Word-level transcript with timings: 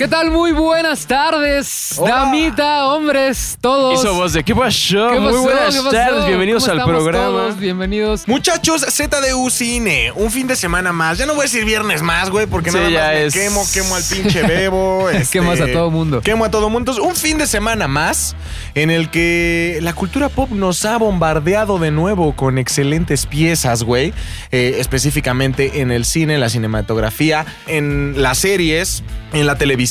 ¿Qué 0.00 0.08
tal? 0.08 0.30
Muy 0.30 0.52
buenas 0.52 1.06
tardes, 1.06 1.96
Hola. 1.98 2.20
damita, 2.24 2.86
hombres, 2.86 3.58
todos. 3.60 4.00
Hizo 4.00 4.14
voz 4.14 4.32
de 4.32 4.42
¿qué 4.42 4.54
pasó? 4.56 5.10
¿Qué 5.10 5.20
Muy 5.20 5.26
pasó? 5.30 5.42
buenas 5.42 5.74
¿Qué 5.74 5.82
pasó? 5.82 5.90
tardes, 5.90 6.26
bienvenidos 6.26 6.62
¿Cómo 6.62 6.72
al 6.72 6.78
estamos 6.78 7.02
programa. 7.02 7.26
todos? 7.26 7.58
Bienvenidos. 7.58 8.26
Muchachos, 8.26 8.80
ZDU 8.88 9.50
Cine, 9.50 10.10
un 10.14 10.30
fin 10.30 10.46
de 10.46 10.56
semana 10.56 10.94
más. 10.94 11.18
Ya 11.18 11.26
no 11.26 11.34
voy 11.34 11.40
a 11.40 11.44
decir 11.44 11.66
viernes 11.66 12.00
más, 12.00 12.30
güey, 12.30 12.46
porque 12.46 12.70
Sí, 12.70 12.78
nada 12.78 12.88
más 12.88 13.12
me 13.12 13.24
es- 13.26 13.34
quemo, 13.34 13.66
quemo 13.74 13.94
al 13.94 14.02
pinche 14.02 14.42
bebo. 14.46 15.10
este, 15.10 15.38
Quemas 15.38 15.60
a 15.60 15.66
todo 15.70 15.90
mundo. 15.90 16.22
Quemo 16.22 16.46
a 16.46 16.50
todo 16.50 16.70
mundo. 16.70 16.92
Entonces, 16.92 17.04
un 17.04 17.14
fin 17.14 17.36
de 17.36 17.46
semana 17.46 17.86
más 17.86 18.34
en 18.74 18.88
el 18.90 19.10
que 19.10 19.80
la 19.82 19.92
cultura 19.92 20.30
pop 20.30 20.50
nos 20.50 20.82
ha 20.86 20.96
bombardeado 20.96 21.78
de 21.78 21.90
nuevo 21.90 22.34
con 22.34 22.56
excelentes 22.56 23.26
piezas, 23.26 23.82
güey. 23.82 24.14
Eh, 24.50 24.76
específicamente 24.78 25.82
en 25.82 25.90
el 25.90 26.06
cine, 26.06 26.36
en 26.36 26.40
la 26.40 26.48
cinematografía, 26.48 27.44
en 27.66 28.14
las 28.22 28.38
series, 28.38 29.02
en 29.34 29.46
la 29.46 29.56
televisión, 29.58 29.89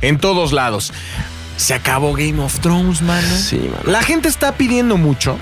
en 0.00 0.18
todos 0.18 0.52
lados. 0.52 0.92
Se 1.56 1.74
acabó 1.74 2.12
Game 2.12 2.38
of 2.40 2.60
Thrones, 2.60 3.00
mano. 3.02 3.26
Sí, 3.36 3.56
mano. 3.56 3.90
La 3.90 4.02
gente 4.02 4.28
está 4.28 4.52
pidiendo 4.52 4.96
mucho. 4.96 5.38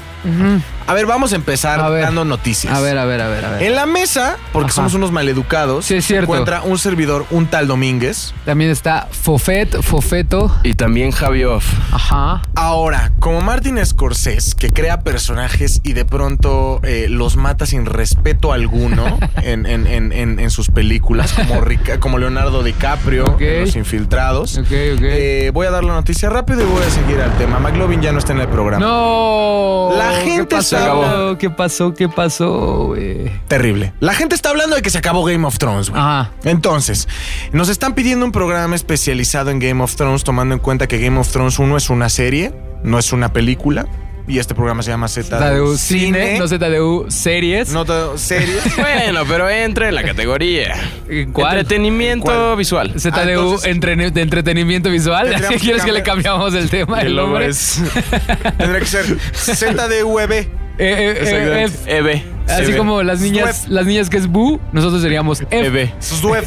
A 0.86 0.94
ver, 0.94 1.06
vamos 1.06 1.32
a 1.32 1.36
empezar 1.36 1.80
A 1.80 1.88
ver. 1.88 2.02
dando 2.04 2.24
noticias. 2.24 2.72
A 2.76 2.80
ver, 2.80 2.98
a 2.98 3.04
ver, 3.04 3.20
a 3.22 3.28
ver, 3.28 3.44
a 3.44 3.50
ver. 3.52 3.62
En 3.62 3.74
la 3.74 3.86
mesa, 3.86 4.36
porque 4.52 4.66
Ajá. 4.66 4.74
somos 4.76 4.94
unos 4.94 5.12
maleducados, 5.12 5.86
Sí, 5.86 5.94
es 5.96 6.04
se 6.04 6.16
encuentra 6.18 6.62
un 6.62 6.78
servidor, 6.78 7.24
un 7.30 7.46
tal 7.46 7.66
Domínguez. 7.66 8.34
También 8.44 8.70
está 8.70 9.08
Fofet, 9.10 9.80
Fofeto. 9.82 10.54
Y 10.62 10.74
también 10.74 11.10
Javi 11.10 11.44
Off. 11.44 11.66
Ajá. 11.92 12.42
Ahora, 12.54 13.12
como 13.18 13.40
Martin 13.40 13.84
Scorsese, 13.84 14.54
que 14.56 14.68
crea 14.70 15.00
personajes 15.00 15.80
y 15.84 15.94
de 15.94 16.04
pronto 16.04 16.80
eh, 16.82 17.06
los 17.08 17.36
mata 17.36 17.64
sin 17.66 17.86
respeto 17.86 18.52
alguno 18.52 19.18
en, 19.42 19.64
en- 19.66 19.86
en- 19.86 20.12
en- 20.12 20.38
en 20.38 20.50
sus 20.50 20.68
películas, 20.68 21.32
como, 21.32 21.60
Rica- 21.62 21.98
como 21.98 22.18
Leonardo 22.18 22.62
DiCaprio, 22.62 23.36
Los 23.40 23.76
Infiltrados. 23.76 24.58
Ok, 24.58 24.66
ok. 24.66 25.00
Eh, 25.02 25.50
voy 25.54 25.66
a 25.66 25.70
dar 25.70 25.84
la 25.84 25.94
noticia 25.94 26.28
rápido 26.28 26.60
y 26.62 26.64
voy 26.66 26.82
a 26.82 26.90
seguir 26.90 27.20
al 27.20 27.36
tema. 27.38 27.58
McLovin 27.58 28.02
ya 28.02 28.12
no 28.12 28.18
está 28.18 28.32
en 28.32 28.40
el 28.40 28.48
programa. 28.48 28.84
No. 28.84 29.90
La 29.96 30.12
gente 30.20 30.48
¿Qué 30.48 30.56
pasó? 30.56 30.73
Se 30.76 30.82
acabó. 30.84 31.38
¿Qué 31.38 31.50
pasó? 31.50 31.94
¿Qué 31.94 32.08
pasó, 32.08 32.86
güey? 32.88 33.30
Terrible. 33.48 33.92
La 34.00 34.14
gente 34.14 34.34
está 34.34 34.50
hablando 34.50 34.76
de 34.76 34.82
que 34.82 34.90
se 34.90 34.98
acabó 34.98 35.24
Game 35.24 35.46
of 35.46 35.58
Thrones, 35.58 35.90
güey. 35.90 36.00
Ajá. 36.00 36.30
Entonces, 36.44 37.08
nos 37.52 37.68
están 37.68 37.94
pidiendo 37.94 38.24
un 38.24 38.32
programa 38.32 38.74
especializado 38.76 39.50
en 39.50 39.58
Game 39.58 39.82
of 39.82 39.94
Thrones, 39.96 40.24
tomando 40.24 40.54
en 40.54 40.60
cuenta 40.60 40.86
que 40.86 40.98
Game 40.98 41.18
of 41.18 41.30
Thrones 41.30 41.58
1 41.58 41.76
es 41.76 41.90
una 41.90 42.08
serie, 42.08 42.52
no 42.82 42.98
es 42.98 43.12
una 43.12 43.32
película. 43.32 43.86
Y 44.26 44.38
este 44.38 44.54
programa 44.54 44.82
se 44.82 44.90
llama 44.90 45.06
ZDU 45.06 45.76
Cine, 45.76 46.38
no 46.38 46.48
ZDU 46.48 47.04
Series. 47.10 47.68
No 47.74 47.84
todo- 47.84 48.16
series. 48.16 48.62
Bueno, 48.78 49.20
pero 49.28 49.50
entra 49.50 49.90
en 49.90 49.94
la 49.94 50.02
categoría. 50.02 50.76
¿En 51.10 51.30
¿Cuál? 51.30 51.58
Entretenimiento 51.58 52.24
¿Cuál? 52.24 52.56
visual. 52.56 52.94
ZDU 52.98 53.10
Ah, 53.12 53.58
entonces- 53.66 54.14
de 54.14 54.22
entretenimiento 54.22 54.88
visual. 54.88 55.28
Que 55.50 55.56
¿Quieres 55.58 55.84
que 55.84 55.92
le 55.92 56.02
cambiamos 56.02 56.54
el 56.54 56.70
tema? 56.70 57.02
El 57.02 57.08
El 57.08 57.16
nombre. 57.16 57.48
es 57.48 57.82
Tendría 58.56 58.80
que 58.80 58.86
ser 58.86 59.04
ZDUEB. 59.34 60.48
Eh, 60.78 61.14
eh, 61.20 61.62
eh, 61.62 61.64
F. 61.64 61.96
EB. 61.96 62.22
Así 62.48 62.72
EB. 62.72 62.76
como 62.76 63.02
las 63.02 63.20
niñas, 63.20 63.68
las 63.68 63.86
niñas 63.86 64.10
que 64.10 64.16
es 64.16 64.26
Bu, 64.26 64.60
nosotros 64.72 65.02
seríamos. 65.02 65.42
EB. 65.50 65.92
ZDUEB. 66.00 66.44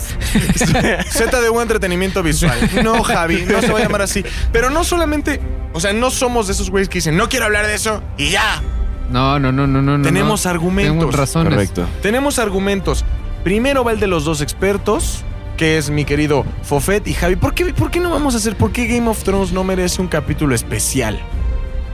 ZDU 1.09 1.61
Entretenimiento 1.61 2.21
Visual. 2.23 2.57
No, 2.83 3.03
Javi, 3.03 3.45
no 3.49 3.61
se 3.61 3.71
va 3.71 3.79
a 3.79 3.83
llamar 3.83 4.01
así. 4.01 4.23
Pero 4.51 4.69
no 4.69 4.83
solamente, 4.83 5.39
o 5.73 5.79
sea, 5.79 5.93
no 5.93 6.11
somos 6.11 6.47
de 6.47 6.53
esos 6.53 6.69
güeyes 6.69 6.89
que 6.89 6.99
dicen, 6.99 7.15
no 7.17 7.29
quiero 7.29 7.45
hablar 7.45 7.67
de 7.67 7.75
eso 7.75 8.03
y 8.17 8.29
ya. 8.29 8.61
No, 9.09 9.39
no, 9.39 9.51
no, 9.51 9.65
no, 9.65 9.81
no. 9.81 9.97
no, 9.97 10.03
Tenemos 10.03 10.45
no. 10.45 10.51
argumentos. 10.51 10.93
Tenemos 10.93 11.15
razones. 11.15 11.53
Correcto. 11.53 11.87
Tenemos 12.01 12.39
argumentos. 12.39 13.05
Primero 13.43 13.83
va 13.83 13.93
el 13.93 13.99
de 13.99 14.07
los 14.07 14.25
dos 14.25 14.41
expertos, 14.41 15.23
que 15.55 15.77
es 15.77 15.89
mi 15.89 16.03
querido 16.03 16.45
Fofet 16.63 17.07
y 17.07 17.13
Javi. 17.13 17.37
¿Por 17.37 17.53
qué, 17.53 17.73
por 17.73 17.89
qué 17.89 18.01
no 18.01 18.09
vamos 18.09 18.35
a 18.35 18.37
hacer? 18.37 18.55
¿Por 18.57 18.71
qué 18.73 18.87
Game 18.87 19.07
of 19.09 19.23
Thrones 19.23 19.53
no 19.53 19.63
merece 19.63 20.01
un 20.01 20.09
capítulo 20.09 20.53
especial? 20.53 21.19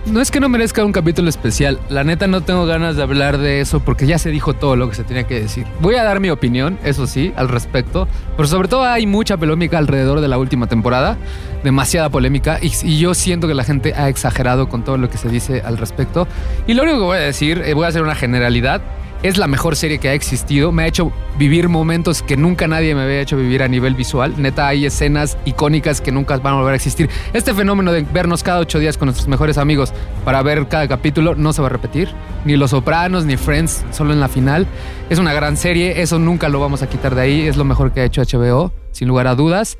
No 0.06 0.20
es 0.20 0.32
que 0.32 0.42
no 0.42 0.50
merezca 0.50 0.84
un 0.84 0.92
capítulo 0.92 1.30
especial. 1.30 1.80
La 1.88 2.04
neta 2.04 2.28
no 2.28 2.42
tengo 2.42 2.66
ganas 2.66 2.98
de 2.98 3.04
hablar 3.04 3.38
de 3.38 3.62
eso 3.62 3.80
porque 3.80 4.06
ya 4.06 4.18
se 4.18 4.32
dijo 4.32 4.54
todo 4.54 4.76
lo 4.76 4.90
que 4.90 4.96
se 4.96 5.06
tenía 5.06 5.24
que 5.24 5.40
decir. 5.40 5.66
Voy 5.80 5.96
a 5.96 6.04
dar 6.04 6.20
mi 6.20 6.30
opinión, 6.30 6.78
eso 6.84 7.08
sí, 7.08 7.32
al 7.38 7.48
respecto. 7.48 8.10
Pero 8.36 8.48
sobre 8.48 8.68
todo 8.68 8.84
hay 8.84 9.08
mucha 9.08 9.38
polémica 9.38 9.78
alrededor 9.78 10.20
de 10.20 10.28
la 10.28 10.38
última 10.38 10.68
temporada. 10.68 11.18
Demasiada 11.64 12.10
polémica. 12.10 12.60
Y, 12.62 12.98
yo 12.98 13.14
siento 13.14 13.48
que 13.48 13.54
la 13.54 13.64
gente 13.64 13.94
ha 13.94 14.10
exagerado 14.10 14.68
con 14.68 14.84
todo 14.84 14.98
lo 14.98 15.10
que 15.10 15.18
se 15.18 15.30
dice 15.30 15.62
al 15.62 15.78
respecto. 15.78 16.28
Y 16.68 16.74
lo 16.74 16.84
único 16.84 16.98
que 16.98 17.06
voy 17.06 17.18
a 17.18 17.22
decir, 17.22 17.62
eh, 17.66 17.74
voy 17.74 17.86
a 17.86 17.88
hacer 17.88 18.02
una 18.02 18.16
generalidad. 18.16 18.82
Es 19.24 19.38
la 19.38 19.48
mejor 19.48 19.78
serie 19.78 20.00
que 20.00 20.10
ha 20.10 20.14
existido. 20.14 20.74
Me 20.74 20.84
ha 20.84 20.88
hecho 20.88 21.14
vivir 21.38 21.70
momentos 21.70 22.22
que 22.22 22.36
nunca 22.36 22.68
nadie 22.68 22.94
me 22.94 23.04
había 23.04 23.22
hecho 23.22 23.38
vivir 23.38 23.64
a 23.64 23.70
nivel 23.70 23.96
visual. 23.96 24.34
Neta, 24.38 24.68
hay 24.68 24.86
escenas 24.86 25.38
icónicas 25.46 26.02
que 26.02 26.12
nunca 26.12 26.36
van 26.40 26.56
a 26.56 26.58
volver 26.58 26.74
a 26.74 26.76
existir. 26.76 27.10
Este 27.32 27.54
fenómeno 27.54 27.94
de 27.94 28.02
vernos 28.02 28.44
cada 28.44 28.60
ocho 28.60 28.80
días 28.80 28.98
con 28.98 29.06
nuestros 29.06 29.30
mejores 29.30 29.58
amigos 29.58 29.94
para 30.26 30.44
ver 30.44 30.68
cada 30.68 30.90
capítulo 30.90 31.36
no 31.36 31.54
se 31.54 31.62
va 31.62 31.68
a 31.68 31.72
repetir. 31.72 32.10
Ni 32.44 32.58
Los 32.58 32.72
Sopranos, 32.72 33.24
ni 33.24 33.38
Friends, 33.38 33.86
solo 33.92 34.12
en 34.12 34.20
la 34.20 34.28
final. 34.28 34.68
Es 35.10 35.20
una 35.20 35.32
gran 35.32 35.56
serie. 35.56 36.02
Eso 36.02 36.20
nunca 36.20 36.50
lo 36.50 36.60
vamos 36.60 36.82
a 36.82 36.90
quitar 36.90 37.16
de 37.16 37.22
ahí. 37.22 37.48
Es 37.48 37.56
lo 37.56 37.64
mejor 37.64 37.94
que 37.94 38.02
ha 38.02 38.04
hecho 38.04 38.22
HBO, 38.22 38.74
sin 38.92 39.08
lugar 39.08 39.28
a 39.28 39.36
dudas. 39.36 39.78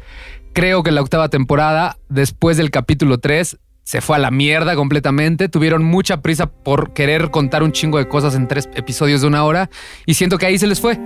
Creo 0.54 0.84
que 0.84 0.92
la 0.92 1.02
octava 1.02 1.28
temporada, 1.28 1.98
después 2.08 2.56
del 2.56 2.72
capítulo 2.72 3.18
3, 3.18 3.58
se 3.84 4.02
fue 4.02 4.16
a 4.16 4.20
la 4.20 4.32
mierda 4.32 4.76
completamente. 4.76 5.50
Tuvieron 5.50 5.84
mucha 5.84 6.22
prisa 6.22 6.48
por 6.48 6.94
querer 6.94 7.32
contar 7.32 7.64
un 7.64 7.72
chingo 7.72 7.98
de 7.98 8.08
cosas 8.08 8.36
en 8.36 8.48
tres 8.48 8.70
episodios 8.76 9.22
de 9.22 9.28
una 9.28 9.44
hora 9.44 9.70
y 10.06 10.14
siento 10.14 10.38
que 10.38 10.46
ahí 10.46 10.58
se 10.58 10.68
les 10.68 10.80
fue. 10.82 11.00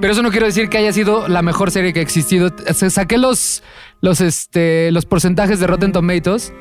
Pero 0.00 0.12
eso 0.12 0.22
no 0.22 0.30
quiero 0.30 0.46
decir 0.46 0.68
que 0.68 0.78
haya 0.78 0.92
sido 0.92 1.28
la 1.28 1.42
mejor 1.42 1.70
serie 1.70 1.92
que 1.92 2.00
ha 2.00 2.02
existido. 2.02 2.50
Saqué 2.72 3.16
los, 3.16 3.62
los, 4.00 4.20
este, 4.20 4.90
los 4.90 5.06
porcentajes 5.06 5.60
de 5.60 5.66
Rotten 5.66 5.92
Tomatoes. 5.92 6.52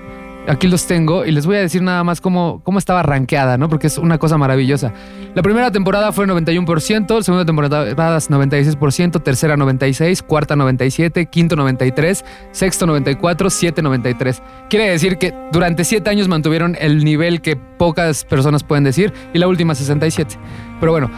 Aquí 0.46 0.68
los 0.68 0.86
tengo 0.88 1.24
y 1.26 1.32
les 1.32 1.46
voy 1.46 1.56
a 1.56 1.60
decir 1.60 1.82
nada 1.82 2.04
más 2.04 2.20
cómo, 2.20 2.62
cómo 2.64 2.78
estaba 2.78 3.02
rankeada, 3.02 3.58
¿no? 3.58 3.70
Porque 3.70 3.88
es 3.88 3.98
una 3.98 4.18
cosa 4.18 4.38
maravillosa. 4.38 4.92
La 5.36 5.42
primera 5.42 5.72
temporada 5.72 6.12
fue 6.12 6.28
91%, 6.28 7.16
la 7.16 7.24
segunda 7.24 7.46
temporada 7.46 7.86
96%, 7.86 9.24
tercera 9.24 9.56
96%, 9.56 10.24
cuarta 10.24 10.56
97%, 10.56 11.30
quinto 11.30 11.56
93%, 11.56 12.24
sexto 12.52 12.86
94%, 12.86 13.50
siete 13.50 13.82
93%. 13.82 14.42
Quiere 14.70 14.90
decir 14.90 15.18
que 15.18 15.34
durante 15.54 15.86
siete 15.86 16.10
años 16.10 16.28
mantuvieron 16.28 16.76
el 16.78 17.06
nivel 17.06 17.42
que 17.42 17.56
pocas 17.56 18.26
personas 18.26 18.64
pueden 18.64 18.84
decir 18.84 19.14
y 19.34 19.40
la 19.40 19.48
última 19.48 19.74
67%. 19.74 20.38
Pero 20.82 20.92
bueno, 20.92 21.10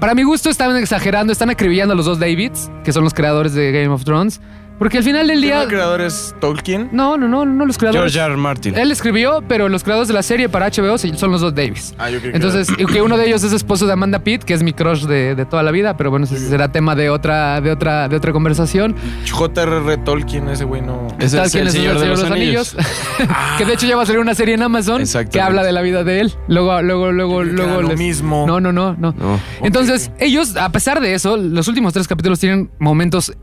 para 0.00 0.14
mi 0.14 0.24
gusto 0.24 0.50
están 0.50 0.74
exagerando, 0.76 1.32
están 1.32 1.50
acribillando 1.50 1.92
a 1.92 1.96
los 1.96 2.06
dos 2.06 2.18
Davids, 2.18 2.70
que 2.82 2.92
son 2.92 3.04
los 3.04 3.14
creadores 3.14 3.54
de 3.54 3.70
Game 3.70 3.88
of 3.88 4.02
Thrones, 4.04 4.40
porque 4.80 4.98
al 4.98 5.04
final 5.04 5.28
del 5.28 5.38
¿Quién 5.38 5.50
día... 5.52 5.62
el 5.62 5.68
creador 5.68 6.00
es 6.00 6.34
Tolkien? 6.40 6.88
No, 6.90 7.16
no, 7.16 7.28
no, 7.28 7.44
no 7.46 7.66
los 7.66 7.78
creadores. 7.78 8.12
George 8.12 8.18
R. 8.18 8.32
R. 8.32 8.36
Martin. 8.42 8.76
Él 8.76 8.90
escribió, 8.90 9.44
pero 9.46 9.68
los 9.68 9.84
creadores 9.84 10.08
de 10.08 10.14
la 10.14 10.22
serie 10.24 10.48
para 10.48 10.68
HBO 10.70 10.98
son 10.98 11.30
los 11.30 11.42
dos 11.42 11.54
Davis. 11.54 11.94
Ah, 11.98 12.10
yo 12.10 12.18
creo 12.18 12.32
que 12.32 12.36
Entonces, 12.36 12.68
uno 13.04 13.16
de 13.16 13.26
ellos 13.26 13.44
es 13.44 13.52
esposo 13.52 13.86
de 13.86 13.92
Amanda 13.92 14.24
Pitt, 14.24 14.42
que 14.42 14.54
es 14.54 14.62
mi 14.64 14.72
crush 14.72 15.04
de, 15.04 15.34
de 15.36 15.44
toda 15.44 15.62
la 15.62 15.70
vida, 15.70 15.96
pero 15.96 16.10
bueno, 16.10 16.24
ese 16.24 16.38
será 16.38 16.72
tema 16.72 16.96
de 16.96 17.10
otra, 17.10 17.60
de 17.60 17.70
otra, 17.70 18.08
de 18.08 18.16
otra 18.16 18.32
conversación. 18.32 18.96
J.R.R. 19.30 19.98
Tolkien, 19.98 20.48
ese 20.48 20.64
güey 20.64 20.82
no. 20.82 21.06
Es 21.20 21.34
es 21.34 21.54
el 21.54 21.70
Señor 21.70 21.98
de 22.00 22.06
los 22.08 22.24
Anillos. 22.24 22.74
que 23.58 23.64
de 23.66 23.74
hecho 23.74 23.86
ya 23.86 23.96
va 23.96 24.02
a 24.02 24.06
salir 24.06 24.20
una 24.20 24.34
serie 24.34 24.54
en 24.54 24.62
Amazon 24.62 25.02
que 25.30 25.40
habla 25.40 25.62
de 25.62 25.72
la 25.72 25.82
vida 25.82 26.04
de 26.04 26.20
él. 26.20 26.32
Luego, 26.48 26.80
luego, 26.82 27.12
luego, 27.12 27.44
Yo 27.44 27.52
luego 27.52 27.82
lo 27.82 27.88
les- 27.88 27.98
mismo. 27.98 28.46
No, 28.46 28.60
no, 28.60 28.72
no, 28.72 28.94
no. 28.98 29.12
No. 29.12 29.38
Entonces, 29.62 30.10
ellos, 30.18 30.56
a 30.56 30.70
pesar 30.72 31.00
de 31.00 31.12
eso, 31.14 31.36
los 31.36 31.68
últimos 31.68 31.92
tres 31.92 32.08
capítulos 32.08 32.38
tienen 32.40 32.70
momentos 32.78 33.34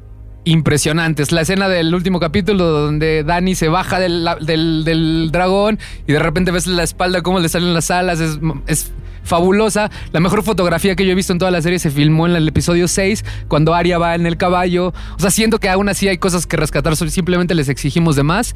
impresionantes. 0.47 1.31
La 1.31 1.41
escena 1.41 1.67
del 1.69 1.93
último 1.93 2.19
capítulo 2.19 2.65
donde 2.65 3.23
Dani 3.23 3.53
se 3.55 3.67
baja 3.67 3.99
del, 3.99 4.27
del- 4.41 4.83
del 4.85 5.29
dragón 5.31 5.77
y 6.07 6.13
de 6.13 6.19
repente 6.19 6.51
ves 6.51 6.67
la 6.67 6.83
espalda 6.83 7.21
cómo 7.21 7.39
le 7.39 7.49
salen 7.49 7.73
las 7.73 7.91
alas, 7.91 8.19
es, 8.19 8.39
es 8.67 8.91
fabulosa. 9.23 9.91
La 10.13 10.19
mejor 10.21 10.43
fotografía 10.43 10.95
que 10.95 11.05
yo 11.05 11.11
he 11.11 11.15
visto 11.15 11.33
en 11.33 11.39
toda 11.39 11.51
la 11.51 11.61
serie 11.61 11.79
se 11.79 11.91
filmó 11.91 12.27
en 12.27 12.35
el 12.35 12.47
episodio 12.47 12.87
6, 12.87 13.25
cuando 13.49 13.73
Arya 13.75 13.97
va 13.97 14.15
en 14.15 14.25
el 14.25 14.37
caballo. 14.37 14.93
O 15.17 15.19
sea, 15.19 15.31
siento 15.31 15.59
que 15.59 15.69
aún 15.69 15.89
así 15.89 16.07
hay 16.07 16.17
cosas 16.17 16.47
que 16.47 16.55
rescatar, 16.57 16.95
simplemente 16.95 17.53
les 17.53 17.67
exigimos 17.69 18.15
de 18.15 18.23
más. 18.23 18.55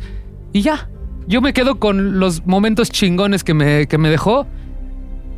Y 0.54 0.62
ya, 0.62 0.90
yo 1.28 1.42
me 1.42 1.52
quedo 1.54 1.78
con 1.80 2.20
los 2.20 2.46
momentos 2.46 2.90
chingones 2.90 3.44
que 3.44 3.54
me, 3.54 3.88
que 3.88 3.98
me 3.98 4.10
dejó 4.10 4.48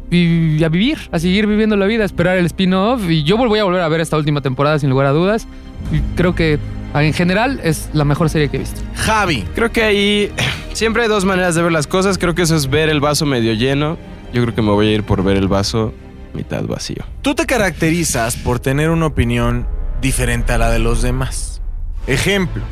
y 0.10 0.64
a 0.64 0.70
vivir, 0.70 0.98
a 1.12 1.20
seguir 1.20 1.48
viviendo 1.48 1.76
la 1.76 1.86
vida, 1.86 2.04
a 2.04 2.06
esperar 2.06 2.38
el 2.38 2.46
spin-off. 2.46 3.10
Y 3.10 3.24
yo 3.24 3.38
voy 3.38 3.60
a 3.60 3.64
volver 3.64 3.82
a 3.82 3.88
ver 3.88 4.02
esta 4.02 4.18
última 4.18 4.42
temporada 4.42 4.80
sin 4.80 4.90
lugar 4.90 5.08
a 5.08 5.12
dudas. 5.12 5.48
Y 5.92 6.00
creo 6.16 6.36
que 6.36 6.60
en 6.94 7.14
general 7.14 7.60
es 7.64 7.90
la 7.94 8.06
mejor 8.06 8.30
serie 8.30 8.50
que 8.50 8.58
he 8.58 8.60
visto. 8.60 8.82
Javi. 8.96 9.46
Creo 9.56 9.72
que 9.72 9.84
ahí 9.84 10.32
siempre 10.74 11.04
hay 11.04 11.10
dos 11.10 11.26
maneras 11.26 11.56
de 11.56 11.64
ver 11.64 11.72
las 11.72 11.88
cosas. 11.88 12.18
Creo 12.18 12.36
que 12.36 12.44
eso 12.44 12.56
es 12.56 12.70
ver 12.70 12.90
el 12.90 13.00
vaso 13.00 13.26
medio 13.26 13.54
lleno. 13.54 13.98
Yo 14.34 14.42
creo 14.42 14.56
que 14.56 14.62
me 14.62 14.72
voy 14.72 14.88
a 14.88 14.92
ir 14.92 15.04
por 15.04 15.24
ver 15.24 15.38
el 15.38 15.48
vaso 15.48 15.94
mitad 16.34 16.64
vacío. 16.64 17.04
Tú 17.22 17.36
te 17.36 17.46
caracterizas 17.46 18.36
por 18.36 18.60
tener 18.60 18.90
una 18.90 19.06
opinión 19.06 19.68
diferente 20.02 20.54
a 20.54 20.58
la 20.58 20.72
de 20.72 20.80
los 20.80 21.02
demás. 21.02 21.62
Ejemplo. 22.08 22.64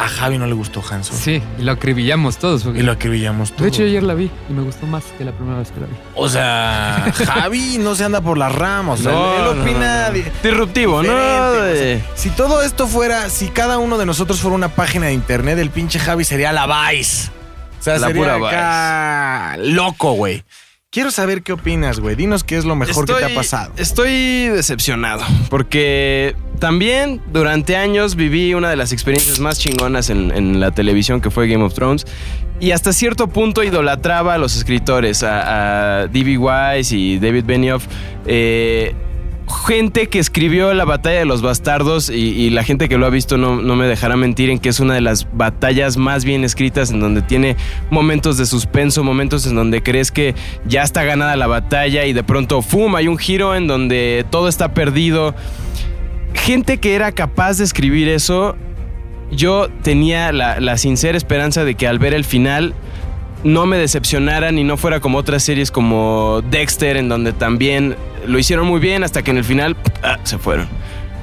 A 0.00 0.06
Javi 0.08 0.38
no 0.38 0.46
le 0.46 0.54
gustó 0.54 0.80
Hanson. 0.88 1.16
Sí, 1.16 1.42
y 1.58 1.62
lo 1.62 1.72
acribillamos 1.72 2.36
todos. 2.38 2.62
porque- 2.62 2.78
Y 2.78 2.82
lo 2.82 2.92
acribillamos 2.92 3.50
todo. 3.52 3.62
De 3.64 3.68
hecho, 3.68 3.80
yo 3.82 3.86
ayer 3.88 4.02
la 4.04 4.14
vi 4.14 4.30
y 4.48 4.52
me 4.52 4.62
gustó 4.62 4.86
más 4.86 5.02
que 5.18 5.24
la 5.24 5.32
primera 5.32 5.58
vez 5.58 5.72
que 5.72 5.80
la 5.80 5.86
vi. 5.86 5.92
O 6.14 6.28
sea, 6.28 7.12
Javi 7.26 7.78
no 7.80 7.94
se 7.96 8.04
anda 8.04 8.20
por 8.20 8.38
las 8.38 8.54
ramas. 8.54 9.00
O 9.00 9.02
sea, 9.02 9.12
No, 9.12 9.34
él 9.34 9.56
no, 9.56 9.62
opina. 9.62 10.02
no, 10.02 10.08
no. 10.08 10.14
di- 10.14 10.24
Disruptivo, 10.42 11.02
¿no? 11.02 11.08
diferente, 11.10 11.62
De- 11.62 11.96
o 11.96 11.98
sea, 11.98 12.16
si 12.16 12.30
todo 12.30 12.62
esto 12.62 12.86
fuera, 12.86 13.28
si 13.28 13.48
cada 13.48 13.78
uno 13.78 13.98
de 13.98 14.06
nosotros 14.06 14.38
fuera 14.40 14.54
una 14.54 14.68
página 14.68 15.06
de 15.06 15.14
internet, 15.14 15.58
el 15.58 15.70
pinche 15.70 15.98
Javi 15.98 16.24
sería 16.24 16.52
la 16.52 16.66
Vice. 16.92 17.30
O 17.80 17.82
sea, 17.82 17.98
La 17.98 18.06
sería 18.08 18.22
pura 18.36 18.48
acá 18.48 19.56
loco, 19.58 20.12
güey. 20.12 20.44
Quiero 20.90 21.10
saber 21.10 21.42
qué 21.42 21.52
opinas, 21.52 22.00
güey. 22.00 22.16
Dinos 22.16 22.44
qué 22.44 22.56
es 22.56 22.64
lo 22.64 22.74
mejor 22.74 23.04
que 23.06 23.12
te 23.12 23.24
ha 23.26 23.34
pasado. 23.34 23.74
Estoy 23.76 24.48
decepcionado 24.48 25.22
porque 25.50 26.34
también 26.60 27.20
durante 27.30 27.76
años 27.76 28.16
viví 28.16 28.54
una 28.54 28.70
de 28.70 28.76
las 28.76 28.92
experiencias 28.92 29.38
más 29.38 29.58
chingonas 29.58 30.08
en, 30.08 30.30
en 30.30 30.60
la 30.60 30.70
televisión 30.70 31.20
que 31.20 31.30
fue 31.30 31.46
Game 31.46 31.62
of 31.62 31.74
Thrones 31.74 32.06
y 32.58 32.70
hasta 32.70 32.94
cierto 32.94 33.28
punto 33.28 33.62
idolatraba 33.62 34.32
a 34.34 34.38
los 34.38 34.56
escritores, 34.56 35.22
a, 35.22 36.00
a 36.00 36.06
D.B. 36.06 36.38
Wise 36.38 36.96
y 36.96 37.18
David 37.18 37.44
Benioff. 37.44 37.84
eh, 38.24 38.94
gente 39.48 40.08
que 40.08 40.18
escribió 40.18 40.72
la 40.74 40.84
batalla 40.84 41.20
de 41.20 41.24
los 41.24 41.42
bastardos 41.42 42.10
y, 42.10 42.50
la 42.50 42.64
gente 42.64 42.88
que 42.88 42.98
lo 42.98 43.06
ha 43.06 43.10
visto 43.10 43.36
no, 43.36 43.56
me 43.56 43.86
dejará 43.86 44.16
mentir 44.16 44.50
en 44.50 44.58
que 44.58 44.68
es 44.68 44.80
una 44.80 44.94
de 44.94 45.00
las 45.00 45.26
batallas 45.32 45.96
más 45.96 46.24
bien 46.24 46.44
escritas 46.44 46.90
en 46.90 47.00
donde 47.00 47.22
tiene 47.22 47.56
momentos 47.90 48.36
de 48.36 48.46
suspenso, 48.46 49.04
momentos 49.04 49.46
en 49.46 49.54
donde 49.54 49.82
crees 49.82 50.10
que 50.10 50.34
ya 50.66 50.82
está 50.82 51.04
ganada 51.04 51.36
la 51.36 51.46
batalla 51.46 52.04
y 52.04 52.12
de 52.12 52.22
pronto, 52.22 52.62
¡fum!, 52.62 52.94
hay 52.96 53.08
un 53.08 53.18
giro 53.18 53.54
en 53.54 53.66
donde 53.66 54.24
todo 54.30 54.48
está 54.48 54.74
perdido. 54.74 55.34
Gente 56.34 56.78
que 56.78 56.94
era 56.94 57.12
capaz 57.12 57.58
de 57.58 57.64
escribir 57.64 58.08
eso, 58.08 58.56
yo 59.30 59.68
tenía 59.82 60.32
la 60.32 60.76
sincera 60.78 61.16
esperanza 61.16 61.64
de 61.64 61.74
que 61.74 61.86
al 61.86 61.98
ver 61.98 62.14
el 62.14 62.24
final 62.24 62.74
no 63.44 63.66
me 63.66 63.76
decepcionaran 63.76 64.58
y 64.58 64.64
no 64.64 64.76
fuera 64.76 65.00
como 65.00 65.18
otras 65.18 65.42
series 65.42 65.70
como 65.70 66.42
Dexter, 66.50 66.96
en 66.96 67.08
donde 67.08 67.32
también 67.32 67.96
lo 68.26 68.38
hicieron 68.38 68.66
muy 68.66 68.80
bien 68.80 69.04
hasta 69.04 69.22
que 69.22 69.30
en 69.30 69.38
el 69.38 69.44
final 69.44 69.76
ah, 70.02 70.18
se 70.24 70.38
fueron. 70.38 70.68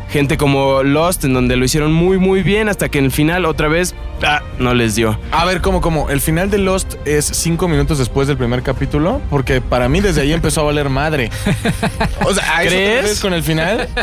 Gente 0.09 0.38
como 0.38 0.83
Lost, 0.83 1.25
en 1.25 1.33
donde 1.33 1.56
lo 1.57 1.65
hicieron 1.65 1.91
muy, 1.91 2.17
muy 2.17 2.41
bien 2.41 2.69
hasta 2.69 2.89
que 2.89 3.00
en 3.00 3.06
el 3.06 3.12
final 3.12 3.44
otra 3.45 3.67
vez 3.67 3.95
ah, 4.23 4.44
no 4.59 4.73
les 4.73 4.95
dio. 4.95 5.19
A 5.31 5.45
ver, 5.45 5.62
¿cómo, 5.62 5.81
cómo? 5.81 6.09
¿El 6.09 6.21
final 6.21 6.50
de 6.50 6.59
Lost 6.59 6.95
es 7.06 7.25
cinco 7.25 7.67
minutos 7.67 7.97
después 7.97 8.27
del 8.27 8.38
primer 8.38 8.61
capítulo? 8.61 9.19
Porque 9.29 9.61
para 9.61 9.89
mí 9.89 10.00
desde 10.00 10.21
ahí 10.21 10.31
empezó 10.31 10.61
a 10.61 10.65
valer 10.65 10.89
madre. 10.89 11.31
O 12.25 12.33
sea, 12.33 12.57
¿a 12.57 12.63
eso 12.63 12.75
te 12.75 13.00
¿Crees? 13.00 13.19
con 13.19 13.33
el 13.33 13.44
final? 13.44 13.88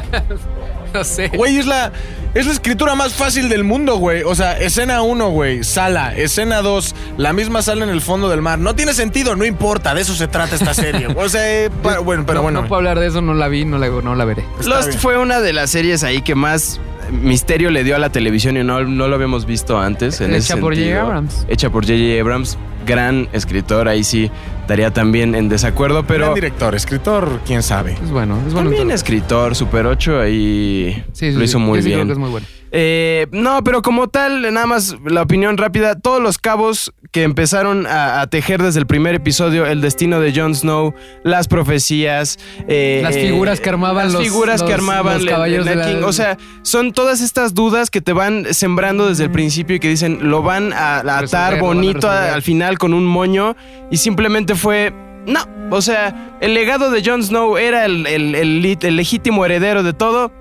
No 0.93 1.05
sé. 1.05 1.29
Güey, 1.29 1.57
es 1.57 1.65
la, 1.65 1.91
es 2.35 2.47
la 2.47 2.53
escritura 2.53 2.95
más 2.95 3.15
fácil 3.15 3.49
del 3.49 3.65
mundo, 3.65 3.97
güey. 3.97 4.23
O 4.23 4.35
sea, 4.35 4.59
escena 4.59 5.03
1, 5.03 5.29
güey, 5.31 5.65
sala. 5.65 6.15
Escena 6.15 6.63
2, 6.63 6.95
la 7.19 7.33
misma 7.33 7.63
sala 7.63 7.85
en 7.85 7.91
el 7.91 8.01
fondo 8.01 8.29
del 8.29 8.41
mar. 8.43 8.59
No 8.59 8.75
tiene 8.75 8.95
sentido, 8.95 9.37
no 9.37 9.45
importa. 9.45 9.95
De 9.95 10.01
eso 10.01 10.15
se 10.15 10.29
trata 10.29 10.55
esta 10.55 10.75
serie. 10.75 11.09
O 11.17 11.29
sea, 11.29 11.65
eh, 11.65 11.71
pa- 11.83 11.99
bueno, 11.99 12.25
pero 12.27 12.39
no, 12.39 12.43
bueno. 12.45 12.63
No 12.63 12.69
puedo 12.69 12.79
hablar 12.79 12.99
de 12.99 13.07
eso, 13.07 13.21
no 13.21 13.35
la 13.35 13.49
vi, 13.49 13.65
no 13.65 13.79
la, 13.79 13.89
no 13.89 14.15
la 14.15 14.25
veré. 14.25 14.45
Está 14.59 14.71
Lost 14.71 14.89
bien. 14.89 15.01
fue 15.01 15.19
una 15.19 15.41
de 15.41 15.53
las 15.53 15.71
series 15.71 16.03
ahí 16.05 16.23
que 16.23 16.35
más 16.35 16.81
misterio 17.11 17.71
le 17.71 17.85
dio 17.85 17.95
a 17.97 17.99
la 17.99 18.11
televisión 18.11 18.57
y 18.57 18.65
no, 18.65 18.83
no 18.85 19.09
lo 19.09 19.15
habíamos 19.15 19.45
visto 19.45 19.79
antes. 19.79 20.21
En 20.21 20.33
ese 20.35 20.53
Hecha 20.55 20.61
por 20.61 20.73
J.J. 20.75 20.77
sentido. 20.77 21.01
Abrams. 21.03 21.47
Hecha 21.49 21.71
por 21.71 21.85
J.J. 21.85 22.21
Abrams. 22.21 22.59
Gran 22.87 23.29
escritor, 23.33 23.87
ahí 23.89 24.03
sí 24.03 24.29
estaría 24.63 24.93
también 24.93 25.35
en 25.35 25.49
desacuerdo, 25.49 26.05
pero 26.05 26.25
Gran 26.27 26.35
director, 26.35 26.75
escritor, 26.75 27.41
quién 27.45 27.63
sabe. 27.63 27.93
Es 28.03 28.11
bueno, 28.11 28.39
es 28.47 28.55
bueno. 28.55 28.71
también 28.71 28.91
escritor, 28.91 29.55
Super 29.55 29.87
8 29.87 30.21
ahí 30.21 31.05
Sí, 31.13 31.31
sí, 31.33 31.37
lo 31.37 31.45
hizo 31.45 31.59
sí. 31.59 31.65
muy 31.65 31.83
sí 31.83 31.89
creo 31.89 31.97
bien. 31.99 32.07
que 32.09 32.13
es 32.13 32.19
muy 32.19 32.31
bueno. 32.31 32.47
Eh, 32.75 33.27
no, 33.33 33.63
pero 33.63 33.83
como 33.83 34.09
tal, 34.09 34.43
nada 34.53 34.67
más 34.67 34.97
la 35.05 35.23
opinión 35.23 35.59
rápida. 35.59 35.95
Todos 35.95 36.23
los 36.23 36.39
cabos 36.39 36.93
que 37.11 37.23
empezaron 37.25 37.87
a, 37.87 38.23
a 38.23 38.27
tejer 38.29 38.63
desde 38.63 38.81
el 38.81 38.87
primer 38.87 39.15
episodio, 39.15 39.67
el 39.67 39.83
destino 39.83 40.19
de 40.21 40.33
Jon 40.35 40.55
Snow, 40.55 40.95
las 41.23 41.49
profecías, 41.49 42.39
eh, 42.69 43.01
Las 43.03 43.15
figuras 43.15 43.61
que 43.61 43.69
armaban 43.69 44.05
las 44.07 44.15
los- 44.15 44.23
figuras 44.23 44.63
que 44.63 44.73
armaban 44.73 45.23
los 45.25 45.47
el 45.47 45.65
de 45.65 45.77
la- 45.77 45.85
King. 45.87 46.03
O 46.05 46.13
sea, 46.15 46.39
son 46.63 46.93
todas 46.93 47.21
estas 47.21 47.53
dudas 47.53 47.91
que 47.91 48.01
te 48.01 48.15
van 48.15 48.47
sembrando 48.55 49.07
desde 49.09 49.25
el 49.25 49.31
principio 49.31 49.77
y 49.77 49.81
que 49.81 49.89
dicen 49.89 50.31
lo 50.31 50.43
van 50.43 50.73
a, 50.73 50.97
a 50.97 51.19
atar 51.19 51.21
Resolver, 51.55 51.61
bonito 51.61 52.09
a- 52.09 52.33
al 52.33 52.41
final 52.41 52.79
con 52.79 52.95
un 52.95 53.05
moño 53.05 53.55
y 53.91 53.99
simplemente 53.99 54.55
fue. 54.55 54.95
No, 55.27 55.41
o 55.71 55.81
sea, 55.83 56.37
el 56.41 56.55
legado 56.55 56.91
de 56.91 57.03
Jon 57.05 57.23
Snow 57.23 57.57
era 57.59 57.85
el, 57.85 58.07
el- 58.07 58.35
el 58.35 58.63
lit- 58.63 58.83
el 58.85 58.97
legítimo 58.97 59.45
heredero 59.45 59.83
de 59.83 59.93
todo 59.93 60.33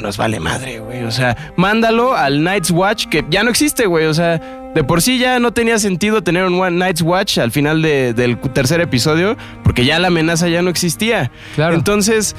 nos 0.00 0.16
vale 0.16 0.40
madre, 0.40 0.80
güey. 0.80 1.04
O 1.04 1.10
sea, 1.10 1.36
mándalo 1.56 2.14
al 2.14 2.42
Night's 2.42 2.70
Watch, 2.70 3.06
que 3.06 3.24
ya 3.30 3.42
no 3.42 3.50
existe, 3.50 3.86
güey. 3.86 4.06
O 4.06 4.14
sea, 4.14 4.38
de 4.74 4.84
por 4.84 5.02
sí 5.02 5.18
ya 5.18 5.38
no 5.38 5.52
tenía 5.52 5.78
sentido 5.78 6.22
tener 6.22 6.44
un 6.44 6.60
One 6.60 6.76
Night's 6.78 7.02
Watch 7.02 7.38
al 7.38 7.50
final 7.50 7.82
de- 7.82 8.12
del 8.14 8.38
tercer 8.38 8.80
episodio, 8.80 9.36
porque 9.64 9.84
ya 9.84 9.98
la 9.98 10.08
amenaza 10.08 10.48
ya 10.48 10.62
no 10.62 10.70
existía. 10.70 11.30
Claro. 11.54 11.74
Entonces, 11.74 12.34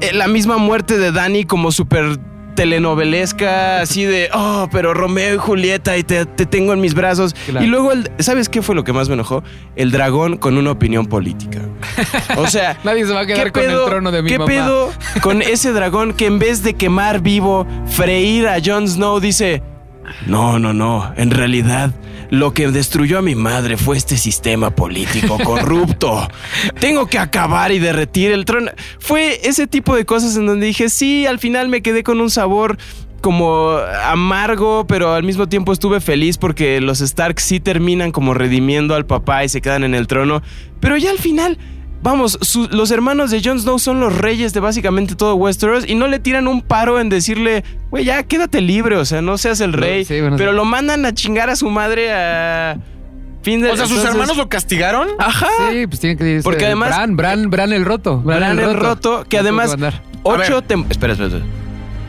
eh, 0.00 0.12
la 0.12 0.28
misma 0.28 0.58
muerte 0.58 0.98
de 0.98 1.12
Dani 1.12 1.44
como 1.44 1.72
súper 1.72 2.18
telenovelesca, 2.56 3.80
así 3.80 4.04
de, 4.04 4.28
oh, 4.32 4.68
pero 4.72 4.92
Romeo 4.94 5.34
y 5.34 5.38
Julieta 5.38 5.96
y 5.96 6.02
te, 6.02 6.26
te 6.26 6.46
tengo 6.46 6.72
en 6.72 6.80
mis 6.80 6.94
brazos. 6.94 7.34
Claro. 7.46 7.64
Y 7.64 7.68
luego, 7.68 7.92
el, 7.92 8.10
¿sabes 8.18 8.48
qué 8.48 8.62
fue 8.62 8.74
lo 8.74 8.82
que 8.82 8.92
más 8.92 9.08
me 9.08 9.14
enojó? 9.14 9.44
El 9.76 9.92
dragón 9.92 10.36
con 10.36 10.58
una 10.58 10.72
opinión 10.72 11.06
política. 11.06 11.60
O 12.36 12.48
sea, 12.48 12.76
Nadie 12.84 13.06
se 13.06 13.12
va 13.12 13.20
a 13.20 13.26
quedar 13.26 13.44
¿Qué 13.44 13.52
con 13.52 13.62
pedo, 13.62 13.84
el 13.84 13.90
trono 13.90 14.10
de 14.10 14.22
mi 14.22 14.30
¿Qué 14.30 14.38
mamá. 14.38 14.48
pedo 14.50 14.92
con 15.22 15.42
ese 15.42 15.70
dragón 15.72 16.12
que 16.14 16.26
en 16.26 16.40
vez 16.40 16.64
de 16.64 16.74
quemar 16.74 17.20
vivo, 17.20 17.66
freír 17.86 18.48
a 18.48 18.56
Jon 18.64 18.88
Snow, 18.88 19.20
dice: 19.20 19.62
No, 20.26 20.58
no, 20.58 20.72
no. 20.72 21.12
En 21.16 21.30
realidad, 21.30 21.92
lo 22.30 22.52
que 22.52 22.68
destruyó 22.68 23.18
a 23.18 23.22
mi 23.22 23.34
madre 23.34 23.76
fue 23.76 23.96
este 23.96 24.16
sistema 24.16 24.70
político 24.70 25.38
corrupto. 25.44 26.28
Tengo 26.80 27.06
que 27.06 27.18
acabar 27.18 27.72
y 27.72 27.78
derretir 27.78 28.32
el 28.32 28.44
trono. 28.44 28.70
Fue 28.98 29.40
ese 29.44 29.66
tipo 29.66 29.94
de 29.94 30.04
cosas 30.04 30.36
en 30.36 30.46
donde 30.46 30.66
dije: 30.66 30.88
Sí, 30.88 31.26
al 31.26 31.38
final 31.38 31.68
me 31.68 31.82
quedé 31.82 32.02
con 32.02 32.20
un 32.20 32.30
sabor 32.30 32.78
como 33.20 33.70
amargo, 34.04 34.86
pero 34.86 35.12
al 35.12 35.24
mismo 35.24 35.48
tiempo 35.48 35.72
estuve 35.72 36.00
feliz 36.00 36.38
porque 36.38 36.80
los 36.80 37.00
Stark 37.00 37.40
sí 37.40 37.58
terminan 37.58 38.12
como 38.12 38.34
redimiendo 38.34 38.94
al 38.94 39.06
papá 39.06 39.44
y 39.44 39.48
se 39.48 39.60
quedan 39.60 39.84
en 39.84 39.94
el 39.94 40.06
trono. 40.06 40.42
Pero 40.80 40.96
ya 40.96 41.10
al 41.10 41.18
final, 41.18 41.58
vamos, 42.06 42.38
su- 42.40 42.68
los 42.70 42.90
hermanos 42.90 43.30
de 43.30 43.42
Jon 43.42 43.60
Snow 43.60 43.78
son 43.78 44.00
los 44.00 44.16
reyes 44.16 44.52
de 44.54 44.60
básicamente 44.60 45.14
todo 45.14 45.34
Westeros 45.34 45.84
y 45.88 45.94
no 45.94 46.06
le 46.06 46.18
tiran 46.18 46.46
un 46.48 46.62
paro 46.62 47.00
en 47.00 47.08
decirle, 47.08 47.64
güey, 47.90 48.04
ya 48.04 48.22
quédate 48.22 48.60
libre, 48.60 48.96
o 48.96 49.04
sea, 49.04 49.20
no 49.22 49.36
seas 49.38 49.60
el 49.60 49.72
rey. 49.72 50.04
sí, 50.04 50.20
bueno, 50.20 50.36
pero 50.36 50.50
sí. 50.52 50.56
lo 50.56 50.64
mandan 50.64 51.04
a 51.04 51.12
chingar 51.12 51.50
a 51.50 51.56
su 51.56 51.68
madre 51.68 52.12
a 52.12 52.78
fin 53.42 53.60
de 53.60 53.70
O 53.70 53.76
sea, 53.76 53.84
sus 53.86 53.96
entonces- 53.98 54.12
hermanos 54.14 54.36
lo 54.36 54.48
castigaron. 54.48 55.08
Ajá. 55.18 55.48
Sí, 55.70 55.86
pues 55.86 56.00
tiene 56.00 56.16
que 56.16 56.24
decir. 56.24 56.42
Porque 56.44 56.66
además- 56.66 56.88
Bran, 56.90 57.16
Bran, 57.16 57.50
Bran 57.50 57.72
el 57.72 57.84
roto. 57.84 58.18
Bran 58.20 58.58
el 58.58 58.74
roto, 58.74 59.24
que 59.28 59.36
No 59.36 59.42
además 59.42 59.66
tuvo 59.72 59.78
mandar. 59.80 60.02
Ocho 60.22 60.54
ver. 60.54 60.66
tem- 60.68 60.86
espera, 60.90 61.12
espera, 61.12 61.28
espera. 61.28 61.44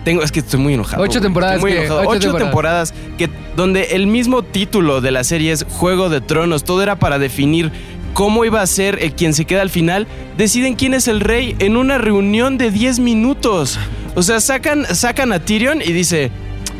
Tengo, 0.03 0.23
es 0.23 0.31
que 0.31 0.39
estoy 0.39 0.59
muy 0.59 0.73
enojado. 0.73 1.03
Ocho 1.03 1.19
temporadas 1.19 1.59
muy 1.59 1.71
que- 1.73 1.79
enojado. 1.79 1.99
ocho 2.01 2.09
Ocho, 2.11 2.31
temporadas. 2.37 2.91
temporadas 2.93 3.17
que 3.17 3.29
donde 3.57 3.83
el 3.95 4.07
mismo 4.07 4.41
título 4.41 5.01
de 5.01 5.11
la 5.11 5.23
serie 5.25 5.51
es 5.51 5.65
Juego 5.69 6.09
de 6.09 6.21
Tronos. 6.21 6.63
Todo 6.63 6.81
era 6.81 6.95
para 6.95 7.19
definir 7.19 7.71
cómo 8.13 8.45
iba 8.45 8.61
a 8.61 8.67
ser 8.67 8.99
el 9.01 9.13
quien 9.13 9.33
se 9.33 9.45
queda 9.45 9.61
al 9.61 9.69
final. 9.69 10.07
Deciden 10.37 10.75
quién 10.75 10.93
es 10.93 11.07
el 11.07 11.19
rey 11.21 11.55
en 11.59 11.77
una 11.77 11.97
reunión 11.97 12.57
de 12.57 12.71
10 12.71 12.99
minutos. 12.99 13.79
O 14.15 14.23
sea, 14.23 14.39
sacan, 14.39 14.85
sacan 14.95 15.31
a 15.33 15.39
Tyrion 15.39 15.81
y 15.81 15.91
dice, 15.91 16.31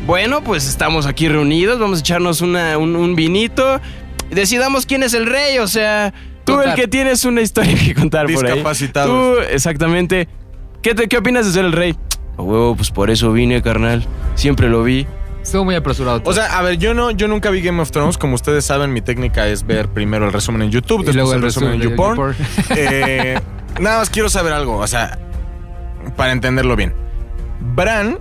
bueno, 0.06 0.42
pues 0.42 0.68
estamos 0.68 1.06
aquí 1.06 1.28
reunidos, 1.28 1.78
vamos 1.78 1.98
a 1.98 2.00
echarnos 2.00 2.40
una- 2.40 2.76
un, 2.78 2.96
un 2.96 3.14
vinito. 3.14 3.80
Decidamos 4.30 4.86
quién 4.86 5.02
es 5.02 5.14
el 5.14 5.26
rey. 5.26 5.58
O 5.58 5.68
sea, 5.68 6.12
tú 6.44 6.54
Contar. 6.54 6.70
el 6.70 6.74
que 6.82 6.88
tienes 6.88 7.24
una 7.24 7.40
historia 7.42 7.74
que 7.76 7.94
contar 7.94 8.26
por 8.32 8.44
ahí. 8.46 8.52
Discapacitados. 8.54 9.36
Tú, 9.36 9.40
exactamente. 9.50 10.28
¿Qué, 10.82 10.94
te- 10.94 11.08
¿Qué 11.08 11.18
opinas 11.18 11.46
de 11.46 11.52
ser 11.52 11.64
el 11.64 11.72
rey? 11.72 11.94
A 12.36 12.42
huevo, 12.42 12.76
pues 12.76 12.90
por 12.90 13.10
eso 13.10 13.32
vine, 13.32 13.62
carnal. 13.62 14.04
Siempre 14.34 14.68
lo 14.68 14.82
vi. 14.84 15.06
Estuvo 15.48 15.64
muy 15.64 15.74
apresurado. 15.74 16.20
todo. 16.20 16.30
O 16.30 16.34
sea, 16.34 16.58
a 16.58 16.62
ver, 16.62 16.76
yo 16.76 16.92
no, 16.92 17.10
yo 17.10 17.26
nunca 17.26 17.48
vi 17.50 17.62
Game 17.62 17.80
of 17.80 17.90
Thrones. 17.90 18.18
Como 18.18 18.34
ustedes 18.34 18.64
saben, 18.66 18.92
mi 18.92 19.00
técnica 19.00 19.48
es 19.48 19.66
ver 19.66 19.88
primero 19.88 20.26
el 20.26 20.32
resumen 20.32 20.60
en 20.62 20.70
YouTube, 20.70 21.00
y 21.00 21.04
después 21.04 21.16
luego 21.16 21.32
el 21.32 21.38
el 21.38 21.42
resumen 21.42 21.72
en 21.74 21.80
YouPorn. 21.80 22.16
YouPorn. 22.16 22.36
Eh, 22.76 23.40
nada 23.80 23.98
más 24.00 24.10
quiero 24.10 24.28
saber 24.28 24.52
algo, 24.52 24.76
o 24.76 24.86
sea, 24.86 25.18
para 26.16 26.32
entenderlo 26.32 26.76
bien. 26.76 26.92
Bran 27.60 28.18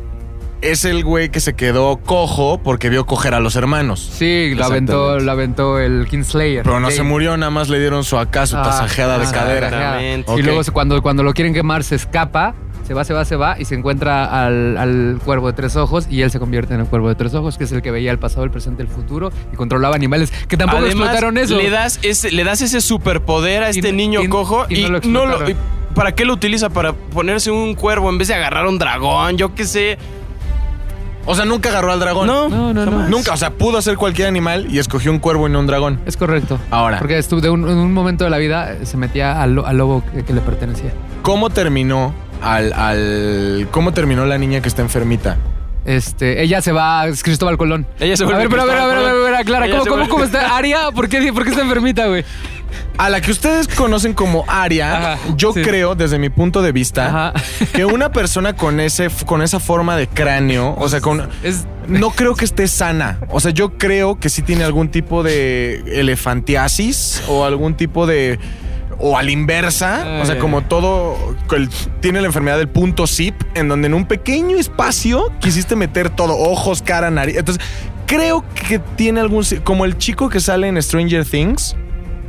es 0.62 0.86
el 0.86 1.04
güey 1.04 1.30
que 1.30 1.40
se 1.40 1.54
quedó 1.54 1.98
cojo 1.98 2.60
porque 2.64 2.90
vio 2.90 3.06
coger 3.06 3.34
a 3.36 3.40
los 3.40 3.56
hermanos. 3.56 4.00
Sí, 4.14 4.54
lo 4.56 4.66
aventó, 4.66 5.20
lo 5.20 5.32
aventó 5.32 5.80
el 5.80 6.08
Kingslayer. 6.10 6.64
Pero 6.64 6.80
no 6.80 6.90
se 6.90 7.04
murió, 7.04 7.38
nada 7.38 7.52
más 7.52 7.70
le 7.70 7.80
dieron 7.80 8.04
su 8.04 8.18
acá, 8.18 8.48
su 8.48 8.58
Ah, 8.58 8.64
tasajeada 8.64 9.20
de 9.20 9.26
cadera. 9.32 9.68
Exactamente. 9.68 10.34
Y 10.38 10.42
luego 10.44 10.62
cuando, 10.74 11.02
cuando 11.04 11.24
lo 11.24 11.34
quieren 11.34 11.54
quemar 11.54 11.84
se 11.84 11.96
escapa, 11.96 12.56
se 12.88 12.94
va, 12.94 13.04
se 13.04 13.14
va, 13.14 13.26
se 13.26 13.36
va 13.36 13.60
y 13.60 13.66
se 13.66 13.76
encuentra 13.76 14.46
al, 14.46 14.78
al 14.78 15.20
cuervo 15.24 15.48
de 15.48 15.54
tres 15.54 15.76
ojos 15.76 16.08
y 16.10 16.22
él 16.22 16.32
se 16.32 16.40
convierte 16.40 16.74
en 16.74 16.80
el 16.80 16.86
cuervo 16.88 17.10
de 17.10 17.16
tres 17.16 17.34
ojos, 17.36 17.58
que 17.58 17.66
es 17.66 17.72
el 17.74 17.82
que 17.82 17.92
veía 17.92 18.12
el 18.12 18.18
pasado, 18.20 18.44
el 18.46 18.52
presente, 18.52 18.82
el 18.82 18.88
futuro 18.88 19.30
y 19.52 19.56
controlaba 19.58 19.96
animales 19.96 20.32
que 20.48 20.56
tampoco 20.58 20.84
Además, 20.84 21.08
explotaron 21.10 21.38
eso. 21.38 21.58
Le 21.58 21.70
das, 21.70 22.00
ese, 22.02 22.32
le 22.32 22.44
das 22.46 22.62
ese 22.62 22.80
superpoder 22.82 23.64
a 23.64 23.68
Y- 23.68 23.72
este 23.72 23.92
niño 23.92 24.22
y- 24.24 24.30
cojo 24.30 24.66
y 24.70 24.80
y, 24.80 24.84
no 24.84 24.90
lo 24.90 25.00
no 25.02 25.26
lo. 25.26 25.32
explotaron. 25.34 25.52
y 25.52 25.96
¿Para 25.96 26.14
qué 26.14 26.26
lo 26.26 26.34
utiliza? 26.34 26.70
Para 26.70 26.94
ponerse 26.94 27.52
un 27.52 27.74
cuervo 27.76 28.10
en 28.10 28.18
vez 28.20 28.28
de 28.30 28.36
agarrar 28.36 28.68
un 28.68 28.78
dragón, 28.78 29.36
yo 29.38 29.54
qué 29.56 29.66
sé. 29.66 29.98
O 31.26 31.36
sea, 31.36 31.44
nunca 31.44 31.70
agarró 31.70 31.92
al 31.92 32.00
dragón. 32.00 32.26
No, 32.28 32.48
No, 32.48 32.74
no, 32.74 32.86
no. 32.86 33.10
Nunca, 33.10 33.34
o 33.34 33.38
sea, 33.38 33.50
pudo 33.50 33.78
hacer 33.78 33.98
cualquier 33.98 34.28
animal 34.30 34.68
y 34.70 34.80
escogió 34.80 35.12
un 35.12 35.20
cuervo 35.20 35.48
y 35.48 35.52
no 35.52 35.60
un 35.60 35.68
dragón. 35.68 36.00
Es 36.06 36.16
correcto. 36.16 36.58
Ahora. 36.72 37.00
Porque 37.00 37.18
estuvo 37.18 37.42
de 37.42 37.50
un, 37.50 37.68
en 37.68 37.78
un 37.78 37.92
momento 37.94 38.24
de 38.24 38.30
la 38.30 38.38
vida 38.38 38.78
se 38.86 38.96
metía 38.96 39.42
al, 39.42 39.60
al 39.66 39.76
lobo 39.78 40.04
que, 40.14 40.24
que 40.24 40.34
le 40.34 40.40
pertenecía. 40.40 40.92
¿Cómo 41.24 41.50
terminó 41.50 42.14
al, 42.42 42.74
al. 42.74 43.68
¿Cómo 43.72 43.94
terminó 43.94 44.26
la 44.26 44.38
niña 44.38 44.62
que 44.62 44.68
está 44.68 44.82
enfermita? 44.82 45.38
Este, 45.86 46.42
ella 46.44 46.62
se 46.62 46.74
va, 46.74 47.08
es 47.08 47.24
Cristóbal 47.24 47.58
Colón. 47.58 47.88
Ella 48.00 48.18
se 48.18 48.24
a 48.24 48.26
vuelve 48.26 48.42
ver, 48.42 48.50
pero 48.50 48.64
a 48.64 48.66
ver, 48.66 48.78
a 48.78 48.88
ver, 48.88 48.98
a 48.98 49.02
ver, 49.04 49.10
a 49.10 49.14
ver, 49.24 49.36
aclara. 49.36 49.70
¿cómo, 49.70 49.86
cómo, 49.86 50.10
cómo 50.10 50.24
está 50.26 50.58
Aria? 50.58 50.92
¿Por 50.94 51.08
qué, 51.08 51.32
¿Por 51.32 51.44
qué 51.44 51.52
está 51.52 51.62
enfermita, 51.62 52.08
güey? 52.08 52.26
A 52.98 53.10
la 53.10 53.22
que 53.22 53.32
ustedes 53.32 53.70
conocen 53.70 54.14
como 54.14 54.44
Aria, 54.50 55.14
Ajá, 55.14 55.20
yo 55.38 55.54
sí. 55.54 55.62
creo, 55.62 55.96
desde 55.96 56.20
mi 56.20 56.30
punto 56.30 56.62
de 56.62 56.74
vista, 56.74 57.08
Ajá. 57.08 57.34
que 57.74 57.86
una 57.86 58.12
persona 58.12 58.54
con 58.58 58.82
ese, 58.82 59.08
con 59.26 59.42
esa 59.42 59.62
forma 59.62 59.96
de 59.96 60.08
cráneo, 60.08 60.76
o 60.78 60.90
sea, 60.90 61.00
con. 61.00 61.30
Es, 61.44 61.66
No 61.88 62.10
creo 62.10 62.36
que 62.36 62.44
esté 62.44 62.68
sana. 62.68 63.20
O 63.30 63.40
sea, 63.40 63.52
yo 63.52 63.78
creo 63.78 64.20
que 64.20 64.28
sí 64.30 64.42
tiene 64.42 64.66
algún 64.66 64.90
tipo 64.90 65.24
de 65.24 65.82
elefantiasis 66.02 67.24
o 67.30 67.46
algún 67.46 67.76
tipo 67.76 68.06
de. 68.06 68.40
O 69.00 69.18
a 69.18 69.24
la 69.24 69.32
inversa. 69.32 70.20
O 70.22 70.26
sea, 70.26 70.36
Ay. 70.36 70.42
como 70.42 70.64
todo. 70.64 71.36
el- 71.56 71.70
tiene 72.02 72.20
la 72.22 72.28
enfermedad 72.28 72.58
del 72.58 72.68
punto 72.70 73.06
zip, 73.08 73.36
en 73.56 73.68
donde 73.68 73.88
en 73.88 73.94
un 73.94 74.06
pequeño 74.06 74.58
espacio 74.58 75.32
quisiste 75.40 75.76
meter 75.76 76.10
todo: 76.10 76.38
ojos, 76.38 76.82
cara, 76.82 77.10
nariz. 77.12 77.38
Entonces, 77.38 77.64
creo 78.08 78.44
que 78.68 78.80
tiene 78.80 79.20
algún. 79.20 79.44
Como 79.64 79.86
el 79.86 79.98
chico 79.98 80.30
que 80.30 80.40
sale 80.40 80.68
en 80.68 80.82
Stranger 80.82 81.26
Things. 81.26 81.76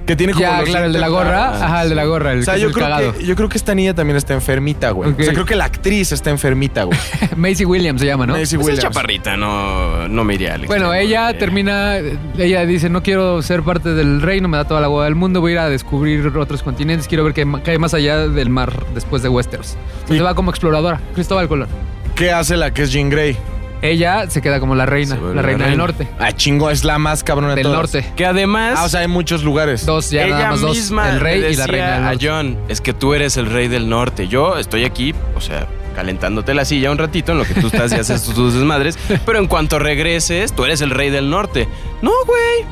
Que 0.09 0.17
tiene 0.17 0.33
como. 0.33 0.43
ya, 0.43 0.59
los 0.61 0.71
claro, 0.71 0.87
el 0.87 0.93
de 0.95 0.99
la 0.99 1.09
gorra. 1.09 1.51
Ajá, 1.65 1.83
el 1.85 1.91
de 1.91 1.95
la 1.95 2.05
gorra, 2.07 2.33
el 2.33 2.41
O 2.41 2.43
sea, 2.43 2.55
que 2.55 2.59
es 2.59 2.63
yo 2.63 2.69
el 2.69 2.75
creo, 2.75 2.87
cagado. 2.87 3.13
que, 3.13 3.25
yo 3.27 3.37
creo 3.37 3.49
que 3.49 3.59
esta 3.59 3.75
niña 3.75 3.95
también 3.95 4.17
está 4.17 4.33
enfermita, 4.35 4.91
güey. 4.91 5.13
O 5.13 5.23
sea, 5.23 5.33
creo 5.35 5.45
que 5.45 5.55
la 5.55 5.67
actriz 5.67 6.11
está 6.13 6.31
enfermita, 6.31 6.85
güey. 6.85 6.99
Macy 7.37 7.65
Williams 7.65 8.01
se 8.01 8.07
llama, 8.07 8.27
¿no? 8.27 8.33
Maisie 8.33 8.59
Pues 8.59 8.69
es 8.69 8.75
Williams. 8.79 8.95
chaparrita, 8.95 9.37
no, 9.37 10.09
no 10.09 10.25
me 10.25 10.35
iría 10.35 10.55
al 10.55 10.67
Bueno, 10.67 10.93
ella 10.95 11.31
Eh, 11.31 11.35
termina, 11.35 11.99
ella 12.39 12.65
dice, 12.67 12.89
no 12.89 13.03
quiero 13.03 13.43
ser 13.43 13.63
parte 13.63 13.91
del 13.95 14.23
reino, 14.23 14.49
me 14.49 14.57
da 14.57 14.65
toda 14.65 14.81
la 14.81 14.87
agua 14.87 15.05
del 15.05 15.15
mundo, 15.15 15.41
voy 15.43 15.51
a 15.51 15.55
ir 15.55 15.59
a 15.61 15.69
descubrir 15.69 16.27
otros 16.37 16.63
continentes, 16.63 17.07
quiero 17.07 17.23
ver 17.23 17.35
qué 17.35 17.47
hay 17.71 17.79
más 17.79 17.93
allá 17.93 18.27
del 18.29 18.49
mar 18.49 18.73
después 18.95 19.23
de 19.23 19.29
Westeros. 19.29 19.77
Entonces 20.01 20.17
Y- 20.17 20.21
va 20.21 20.35
como 20.35 20.51
exploradora, 20.51 21.01
Cristóbal 21.15 21.49
Colón. 21.49 21.69
¿Qué 22.15 22.33
hace 22.33 22.57
la 22.57 22.73
que 22.73 22.83
es 22.85 22.91
Jean 22.93 23.11
Grey? 23.11 23.37
Ella 23.83 24.29
se 24.29 24.43
queda 24.43 24.59
como 24.61 24.75
la 24.75 24.87
reina, 24.87 25.15
Se 25.15 25.21
vuelve 25.21 25.37
la 25.37 25.43
reina 25.43 25.65
del 25.65 25.69
reina. 25.79 25.83
norte, 25.85 26.09
Ah, 26.19 26.33
chingo, 26.33 26.71
es 26.71 26.85
la 26.85 26.99
más 26.99 27.23
cabrona 27.23 27.51
de 27.51 27.57
del 27.57 27.65
todas. 27.65 27.79
norte. 27.95 28.13
Que 28.17 28.27
además... 28.27 28.75
Ah, 28.79 28.85
o 28.85 28.89
sea, 28.89 29.01
hay 29.01 29.09
muchos 29.09 29.45
lugares. 29.45 29.87
Dos, 29.87 30.11
ya 30.11 30.25
ella 30.25 30.35
nada 30.39 30.51
más 30.51 30.61
dos, 30.61 30.77
misma 30.77 31.11
el 31.11 31.21
rey 31.21 31.41
le 31.41 31.51
y 31.53 31.57
la 31.57 31.67
decía 31.67 31.67
reina 31.67 31.87
del 31.95 32.05
a 32.05 32.11
norte. 32.13 32.27
John, 32.29 32.59
es 32.69 32.81
que 32.81 32.93
tú 32.93 33.15
eres 33.15 33.37
el 33.37 33.47
rey 33.47 33.69
del 33.69 33.89
norte. 33.89 34.27
Yo 34.29 34.59
estoy 34.59 34.85
aquí, 34.85 35.15
o 35.37 35.41
sea, 35.41 35.67
calentándote 35.95 36.55
la 36.55 36.65
silla 36.65 36.91
un 36.91 36.99
ratito 36.99 37.33
en 37.33 37.39
lo 37.39 37.45
que 37.45 37.55
tú 37.55 37.69
estás 37.69 37.93
y 37.93 37.95
haces 38.01 38.23
tus, 38.25 38.35
tus 38.35 38.55
desmadres. 38.55 38.99
Pero 39.25 39.39
en 39.39 39.47
cuanto 39.47 39.79
regreses, 39.79 40.53
tú 40.53 40.65
eres 40.65 40.81
el 40.81 40.91
rey 40.91 41.11
del 41.11 41.31
norte. 41.31 41.69
No, 42.03 42.11
güey. 42.27 42.65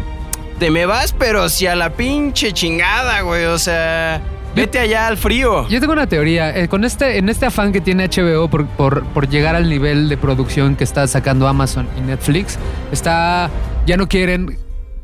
Te 0.59 0.71
me 0.71 0.87
vas, 0.87 1.13
pero 1.13 1.49
si 1.51 1.67
a 1.67 1.77
la 1.77 1.91
pinche 1.91 2.53
chingada, 2.53 3.21
güey. 3.21 3.45
O 3.45 3.59
sea, 3.59 4.23
vete 4.57 4.79
allá 4.79 5.07
al 5.07 5.17
frío. 5.17 5.69
Yo 5.69 5.79
tengo 5.81 5.93
una 5.93 6.07
teoría. 6.07 6.57
eh, 6.57 6.69
con 6.69 6.85
este, 6.85 7.19
en 7.19 7.29
este 7.29 7.47
afán 7.47 7.73
que 7.73 7.81
tiene 7.81 8.09
HBO 8.09 8.49
por, 8.49 8.67
por, 8.67 9.05
por 9.05 9.29
llegar 9.29 9.55
al 9.55 9.69
nivel 9.69 10.09
de 10.09 10.17
producción 10.17 10.75
que 10.77 10.85
está 10.85 11.07
sacando 11.07 11.47
Amazon 11.47 11.87
y 11.97 12.01
Netflix, 12.01 12.59
está. 12.91 13.51
Ya 13.87 13.97
no 13.97 14.09
quieren 14.09 14.59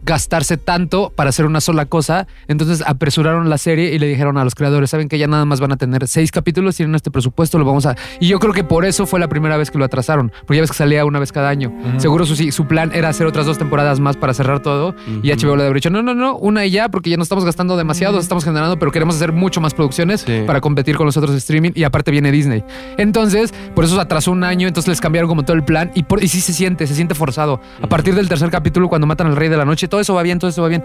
gastarse 0.05 0.57
tanto 0.57 1.13
para 1.15 1.31
hacer 1.31 1.47
una 1.47 1.61
sola 1.61 1.87
cosa. 1.87 2.27
Entonces 2.49 2.83
apresuraron 2.87 3.49
la 3.51 3.59
serie 3.59 3.95
y 3.95 3.99
le 3.99 4.07
dijeron 4.07 4.39
a 4.39 4.45
los 4.45 4.55
creadores: 4.55 4.91
Saben 4.91 5.09
que 5.09 5.19
ya 5.19 5.27
nada 5.27 5.45
más 5.45 5.61
van 5.61 5.73
a 5.73 5.77
tener 5.77 6.07
seis 6.09 6.31
capítulos, 6.33 6.77
tienen 6.77 6.95
este 6.95 7.11
presupuesto, 7.11 7.59
lo 7.59 7.65
vamos 7.65 7.87
a. 7.87 7.97
Y 8.21 8.29
yo 8.29 8.39
creo 8.39 8.53
que 8.53 8.65
por 8.65 8.85
eso 8.85 9.07
fue 9.07 9.21
la 9.21 9.29
primera 9.29 9.57
vez 9.57 9.71
que 9.71 9.79
lo 9.79 9.85
atrasaron. 9.85 10.33
Porque 10.41 10.57
ya 10.57 10.61
ves 10.63 10.71
que 10.71 10.77
salía 10.77 11.05
una 11.05 11.19
vez 11.19 11.33
cada 11.33 11.49
año. 11.49 11.73
Seguro 11.99 12.27
su, 12.27 12.37
su 12.37 12.67
plan 12.67 12.91
era 12.95 13.09
hacer 13.09 13.27
otras 13.27 13.47
dos 13.47 13.59
temporadas 13.59 14.01
más 14.01 14.17
para 14.17 14.35
cerrar 14.35 14.61
todo. 14.61 14.95
Y 15.23 15.31
HBO 15.33 15.57
le 15.57 15.65
habría 15.65 15.75
dicho: 15.75 15.91
No, 15.91 16.03
no, 16.03 16.15
no, 16.15 16.37
una 16.37 16.65
y 16.67 16.71
ya, 16.71 16.89
porque 16.89 17.11
ya 17.11 17.17
no 17.17 17.23
estamos 17.23 17.45
gastando 17.45 17.77
demasiado, 17.77 18.19
estamos 18.19 18.45
generando, 18.45 18.79
pero 18.79 18.91
queremos 18.93 19.17
hacer 19.17 19.33
mucho 19.33 19.61
más 19.61 19.75
producciones 19.75 20.23
Sí. 20.23 20.43
para 20.47 20.61
competir 20.61 20.97
con 20.97 21.07
los 21.07 21.17
otros 21.17 21.35
streaming. 21.37 21.73
Y 21.75 21.85
aparte 21.85 22.11
viene 22.11 22.31
Disney. 22.33 22.65
Entonces, 22.99 23.53
por 23.75 23.85
eso 23.85 23.95
se 23.97 24.01
atrasó 24.01 24.31
un 24.33 24.45
año. 24.45 24.69
Entonces 24.69 24.89
les 24.89 25.01
cambiaron 25.01 25.29
como 25.29 25.45
todo 25.45 25.57
el 25.57 25.65
plan. 25.65 25.91
Y, 25.95 26.03
por, 26.05 26.23
y 26.23 26.29
sí 26.29 26.41
se 26.41 26.53
siente, 26.53 26.87
se 26.87 26.95
siente 26.95 27.15
forzado. 27.15 27.61
A 27.81 27.87
partir 27.87 28.15
del 28.15 28.29
tercer 28.29 28.51
capítulo, 28.51 28.89
cuando 28.89 29.07
matan 29.07 29.27
al 29.29 29.37
rey 29.37 29.49
de 29.49 29.57
la 29.57 29.65
noche, 29.65 29.89
todo 29.93 30.01
eso 30.01 30.15
va 30.15 30.23
bien, 30.23 30.39
todo 30.39 30.49
eso 30.49 30.63
va 30.63 30.69
bien. 30.69 30.83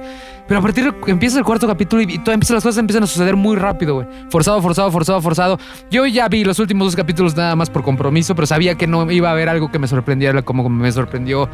Pero 0.50 0.60
a 0.60 0.62
partir 0.62 0.84
de 0.84 1.00
que 1.00 1.12
empieza 1.12 1.40
el 1.40 1.46
cuarto 1.46 1.66
capítulo 1.66 2.02
y, 2.02 2.16
y 2.16 2.16
empieza, 2.30 2.54
las 2.54 2.62
cosas 2.62 2.78
empiezan 2.78 3.04
a 3.04 3.08
suceder 3.08 3.38
muy 3.38 3.56
rápido, 3.56 3.96
güey. 3.96 4.08
Forzado, 4.30 4.62
forzado, 4.62 4.92
forzado, 4.92 5.22
forzado. 5.22 5.60
Yo 5.90 6.06
ya 6.06 6.28
vi 6.28 6.44
los 6.44 6.60
últimos 6.60 6.88
dos 6.88 6.96
capítulos 6.98 7.34
nada 7.34 7.56
más 7.56 7.70
por 7.70 7.84
compromiso, 7.84 8.36
pero 8.36 8.46
sabía 8.46 8.76
que 8.76 8.86
no 8.86 9.10
iba 9.10 9.30
a 9.30 9.32
haber 9.32 9.48
algo 9.48 9.72
que 9.72 9.80
me 9.80 9.88
sorprendiera 9.88 10.42
como 10.42 10.68
me 10.68 10.92
sorprendió 10.92 11.48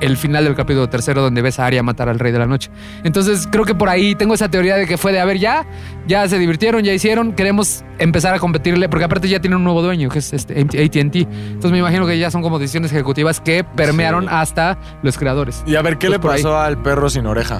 el 0.00 0.16
final 0.16 0.44
del 0.44 0.54
capítulo 0.54 0.88
tercero 0.88 1.22
donde 1.22 1.42
ves 1.42 1.58
a 1.58 1.66
Arya 1.66 1.82
matar 1.82 2.08
al 2.08 2.18
rey 2.18 2.32
de 2.32 2.38
la 2.38 2.46
noche. 2.46 2.70
Entonces 3.04 3.48
creo 3.50 3.64
que 3.64 3.74
por 3.74 3.88
ahí 3.88 4.14
tengo 4.14 4.34
esa 4.34 4.48
teoría 4.48 4.76
de 4.76 4.86
que 4.86 4.96
fue 4.98 5.12
de, 5.12 5.20
a 5.20 5.24
ver, 5.24 5.38
ya, 5.38 5.66
ya 6.06 6.28
se 6.28 6.38
divirtieron, 6.38 6.82
ya 6.84 6.92
hicieron, 6.92 7.32
queremos 7.32 7.84
empezar 7.98 8.34
a 8.34 8.38
competirle, 8.38 8.88
porque 8.88 9.04
aparte 9.04 9.28
ya 9.28 9.40
tienen 9.40 9.56
un 9.58 9.64
nuevo 9.64 9.82
dueño, 9.82 10.08
que 10.08 10.18
es 10.20 10.32
este 10.32 10.60
AT&T. 10.60 11.18
Entonces 11.20 11.70
me 11.72 11.78
imagino 11.78 12.06
que 12.06 12.18
ya 12.18 12.30
son 12.30 12.42
como 12.42 12.58
decisiones 12.58 12.92
ejecutivas 12.92 13.40
que 13.40 13.64
permearon 13.64 14.24
Sí. 14.24 14.30
hasta 14.32 14.78
los 15.02 15.18
creadores. 15.18 15.62
Y 15.66 15.76
a 15.76 15.82
ver, 15.82 15.98
¿qué 15.98 16.08
le 16.08 16.16
ahí. 16.16 16.20
pasó 16.20 16.58
al 16.58 16.80
perro 16.82 17.08
sin 17.10 17.26
oreja? 17.26 17.56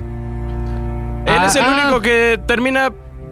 Él 1.26 1.34
Ah, 1.38 1.46
es 1.46 1.56
el 1.56 1.62
ah. 1.64 1.82
único 1.84 2.00
que 2.00 2.40
termina 2.46 2.90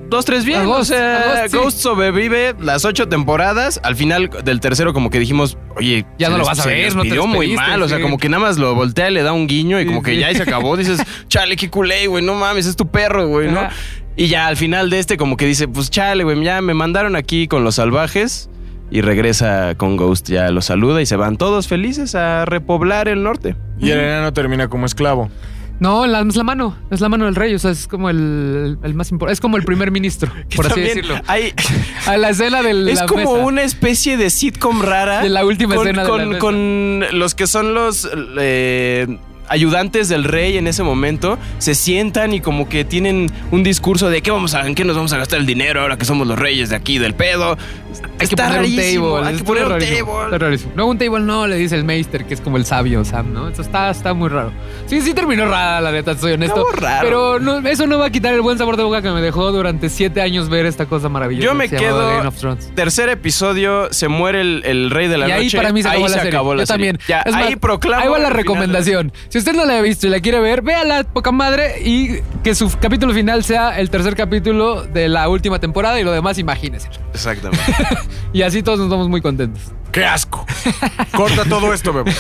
dos, 0.09 0.25
tres 0.25 0.45
bien. 0.45 0.65
Ghost, 0.65 0.81
o 0.81 0.85
sea, 0.85 1.25
Ghost, 1.43 1.51
sí. 1.53 1.57
Ghost 1.57 1.79
sobrevive 1.79 2.55
las 2.61 2.85
ocho 2.85 3.09
temporadas. 3.09 3.81
Al 3.83 3.97
final 3.97 4.31
del 4.45 4.61
tercero, 4.61 4.93
como 4.93 5.11
que 5.11 5.19
dijimos, 5.19 5.59
oye, 5.77 6.05
Ya 6.19 6.29
no 6.29 6.39
lo 6.39 6.45
vas 6.45 6.61
a 6.61 6.67
ver, 6.67 6.95
no 6.95 7.03
te 7.03 7.09
pidió 7.11 7.27
muy 7.27 7.55
mal. 7.55 7.83
O 7.83 7.89
sea, 7.89 7.99
sí. 7.99 8.03
como 8.03 8.19
que 8.19 8.29
nada 8.29 8.43
más 8.43 8.59
lo 8.59 8.75
voltea, 8.75 9.11
le 9.11 9.23
da 9.23 9.33
un 9.33 9.47
guiño 9.47 9.79
y 9.81 9.83
Sí, 9.83 9.89
como 9.89 10.03
que 10.03 10.13
sí. 10.13 10.19
ya 10.21 10.29
ahí 10.29 10.35
se 10.35 10.43
acabó. 10.43 10.77
Dices, 10.77 11.01
chale, 11.29 11.57
qué 11.57 11.71
culé, 11.71 12.07
güey, 12.07 12.25
no 12.25 12.35
mames, 12.35 12.67
es 12.67 12.77
tu 12.77 12.89
perro, 12.89 13.29
güey, 13.29 13.51
¿no? 13.51 13.69
Y 14.17 14.29
ya 14.29 14.47
al 14.47 14.57
final 14.57 14.89
de 14.89 14.99
este, 14.99 15.17
como 15.17 15.37
que 15.37 15.47
dice, 15.47 15.69
pues 15.69 15.91
chale, 15.91 16.25
güey, 16.25 16.43
ya 16.43 16.63
me 16.63 16.73
mandaron 16.75 17.17
aquí 17.17 17.49
con 17.49 17.65
los 17.65 17.75
salvajes. 17.77 18.49
Y 18.89 19.01
regresa 19.01 19.75
con 19.77 19.97
Ghost, 19.97 20.29
ya 20.29 20.49
lo 20.51 20.63
saluda 20.63 21.03
y 21.03 21.07
se 21.07 21.17
van 21.17 21.37
todos 21.39 21.67
felices 21.67 22.15
a 22.15 22.45
repoblar 22.45 23.09
el 23.09 23.25
norte. 23.25 23.57
Y 23.81 23.91
el 23.91 23.99
enano 23.99 24.33
termina 24.33 24.69
como 24.69 24.87
esclavo. 24.87 25.29
No, 25.79 26.07
la- 26.07 26.21
es 26.23 26.37
la 26.37 26.43
mano, 26.43 26.77
es 26.91 27.01
la 27.01 27.09
mano 27.09 27.27
del 27.27 27.35
rey, 27.35 27.55
o 27.55 27.59
sea, 27.59 27.71
es 27.71 27.87
como 27.87 28.09
el, 28.09 28.79
el 28.83 28.95
más 28.95 29.11
importante, 29.11 29.35
es 29.35 29.41
como 29.41 29.57
el 29.59 29.65
primer 29.65 29.91
ministro, 29.91 30.33
por 30.57 30.67
así 30.67 30.81
decirlo. 30.81 31.21
hay- 31.27 31.53
A 32.07 32.17
la 32.17 32.31
escena 32.31 32.63
del 32.63 32.89
Es 32.89 33.03
como 33.03 33.33
una 33.33 33.63
especie 33.63 34.17
de 34.17 34.31
sitcom 34.31 34.81
rara. 34.81 35.21
De 35.23 35.29
la 35.29 35.45
última 35.45 35.75
con, 35.75 35.87
escena 35.87 36.03
de 36.05 36.09
con, 36.09 36.19
la 36.21 36.27
mesa. 36.27 36.39
con 36.39 37.19
los 37.19 37.35
que 37.35 37.47
son 37.47 37.75
los 37.75 38.09
eh, 38.39 39.19
ayudantes 39.49 40.09
del 40.09 40.25
rey 40.25 40.57
en 40.59 40.67
ese 40.67 40.83
momento. 40.83 41.39
Se 41.59 41.75
sientan 41.75 42.33
y 42.33 42.41
como 42.41 42.69
que 42.69 42.85
tienen 42.85 43.31
un 43.51 43.63
discurso 43.63 44.11
de 44.11 44.23
qué 44.23 44.31
vamos 44.31 44.55
a, 44.55 44.67
en 44.67 44.75
qué 44.75 44.85
nos 44.85 44.97
vamos 44.97 45.13
a 45.13 45.19
gastar 45.19 45.39
el 45.41 45.47
dinero 45.47 45.81
ahora 45.81 45.97
que 45.97 46.05
somos 46.05 46.27
los 46.27 46.39
reyes 46.39 46.71
de 46.71 46.77
aquí 46.77 46.99
del 46.99 47.15
pedo. 47.15 47.57
Hay 48.19 48.29
que 48.29 48.37
poner 48.37 48.51
un 48.53 48.57
rarísimo, 48.59 49.15
table. 49.17 49.29
Hay 49.29 49.37
que 49.37 49.45
poner 49.45 49.65
un 49.67 50.39
table. 50.39 50.59
No, 50.75 50.87
un 50.87 50.99
table 50.99 51.21
no, 51.21 51.47
le 51.47 51.57
dice 51.57 51.77
el 51.77 51.85
Meister, 51.85 52.25
que 52.27 52.35
es 52.35 52.41
como 52.41 52.57
el 52.57 52.65
sabio 52.67 53.05
Sam, 53.05 53.33
¿no? 53.33 53.49
Eso 53.49 53.63
está, 53.63 53.91
está 53.91 54.13
muy 54.15 54.29
raro. 54.29 54.53
Sí, 54.87 55.01
sí 55.01 55.15
terminó 55.15 55.47
rara, 55.47 55.81
la 55.81 55.93
neta, 55.93 56.17
soy 56.17 56.33
honesto. 56.33 56.65
Raro. 56.77 57.01
Pero 57.07 57.39
no, 57.41 57.67
eso 57.69 57.87
no 57.87 57.99
va 57.99 58.07
a 58.07 58.11
quitar 58.11 58.35
el 58.35 58.41
buen 58.43 58.59
sabor 58.59 58.77
de 58.77 58.83
boca 58.83 59.01
que 59.03 59.11
me 59.11 59.21
dejó 59.23 59.51
durante 59.53 59.89
siete 59.89 60.21
años 60.21 60.49
ver 60.49 60.67
esta 60.67 60.87
cosa 60.87 61.09
maravillosa. 61.09 61.45
Yo 61.47 61.55
me 61.55 61.69
que 61.69 61.77
quedo- 61.77 62.07
Game 62.17 62.27
of 62.29 62.37
Thrones. 62.37 62.71
Tercer 62.75 63.09
episodio, 63.09 63.89
se 63.93 64.09
muere 64.09 64.41
el, 64.43 64.63
el 64.65 64.91
rey 64.91 65.09
de 65.09 65.19
la 65.19 65.29
y 65.29 65.33
ahí 65.33 65.45
noche. 65.45 65.57
para 65.57 65.73
mí 65.73 65.83
se 65.83 65.89
acabó 65.89 66.05
ahí 66.05 66.09
la 66.09 66.09
se 66.09 66.15
serie. 66.23 66.31
acabó 66.31 66.55
la 66.55 66.63
Yo 66.63 66.67
serie. 66.67 66.93
también. 66.93 67.07
Ya, 67.09 67.21
Es 67.23 67.33
más, 67.33 67.43
ahí 67.47 67.57
proclamo. 67.57 68.03
Ahí 68.03 68.09
va 68.09 68.19
la 68.19 68.31
recomendación. 68.31 69.13
Si 69.29 69.36
usted 69.39 69.55
no 69.55 69.65
la 69.65 69.79
ha 69.79 69.81
visto 69.81 70.07
y 70.07 70.11
la 70.11 70.21
quiere 70.21 70.41
ver, 70.41 70.63
véala, 70.63 71.05
poca 71.05 71.33
madre, 71.33 71.83
y 71.85 72.21
que 72.43 72.55
su 72.55 72.71
capítulo 72.81 73.13
final 73.13 73.45
sea 73.45 73.79
el 73.79 73.91
tercer 73.91 74.15
capítulo 74.15 74.85
de 74.85 75.09
la 75.09 75.29
última 75.29 75.59
temporada 75.59 76.01
y 76.01 76.05
lo 76.05 76.13
demás, 76.13 76.39
imagínese. 76.39 76.89
Exactamente. 77.13 77.65
Y 78.33 78.43
así 78.43 78.63
todos 78.63 78.79
nos 78.79 78.91
vamos 78.91 79.09
muy 79.09 79.23
contentos. 79.23 79.63
¡Qué 79.93 80.05
asco! 80.05 80.45
Corta 81.13 81.45
todo 81.45 81.73
esto, 81.73 81.93
bebé. 81.93 82.13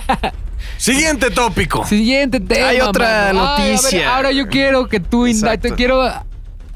Siguiente 0.76 1.30
tópico. 1.30 1.86
Siguiente 1.86 2.40
tema. 2.40 2.68
Hay 2.68 2.80
otra 2.80 3.32
mano. 3.32 3.54
Ay, 3.56 3.62
a 3.62 3.64
ver, 3.64 3.72
noticia. 3.72 4.14
ahora 4.14 4.32
yo 4.32 4.48
quiero 4.48 4.86
que 4.88 5.00
tú 5.00 5.24
te 5.60 5.72
quiero 5.72 6.02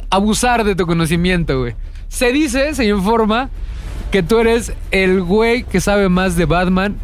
abusar 0.09 0.65
de 0.65 0.75
tu 0.75 0.87
conocimiento, 0.87 1.61
güey. 1.61 1.75
Se 2.09 2.33
dice, 2.33 2.75
se 2.75 2.87
informa 2.87 3.51
que 4.11 4.23
tú 4.23 4.39
eres 4.39 4.73
el 4.91 5.21
güey 5.23 5.63
que 5.63 5.81
sabe 5.81 6.09
más 6.09 6.37
de 6.37 6.47
Batman 6.47 6.97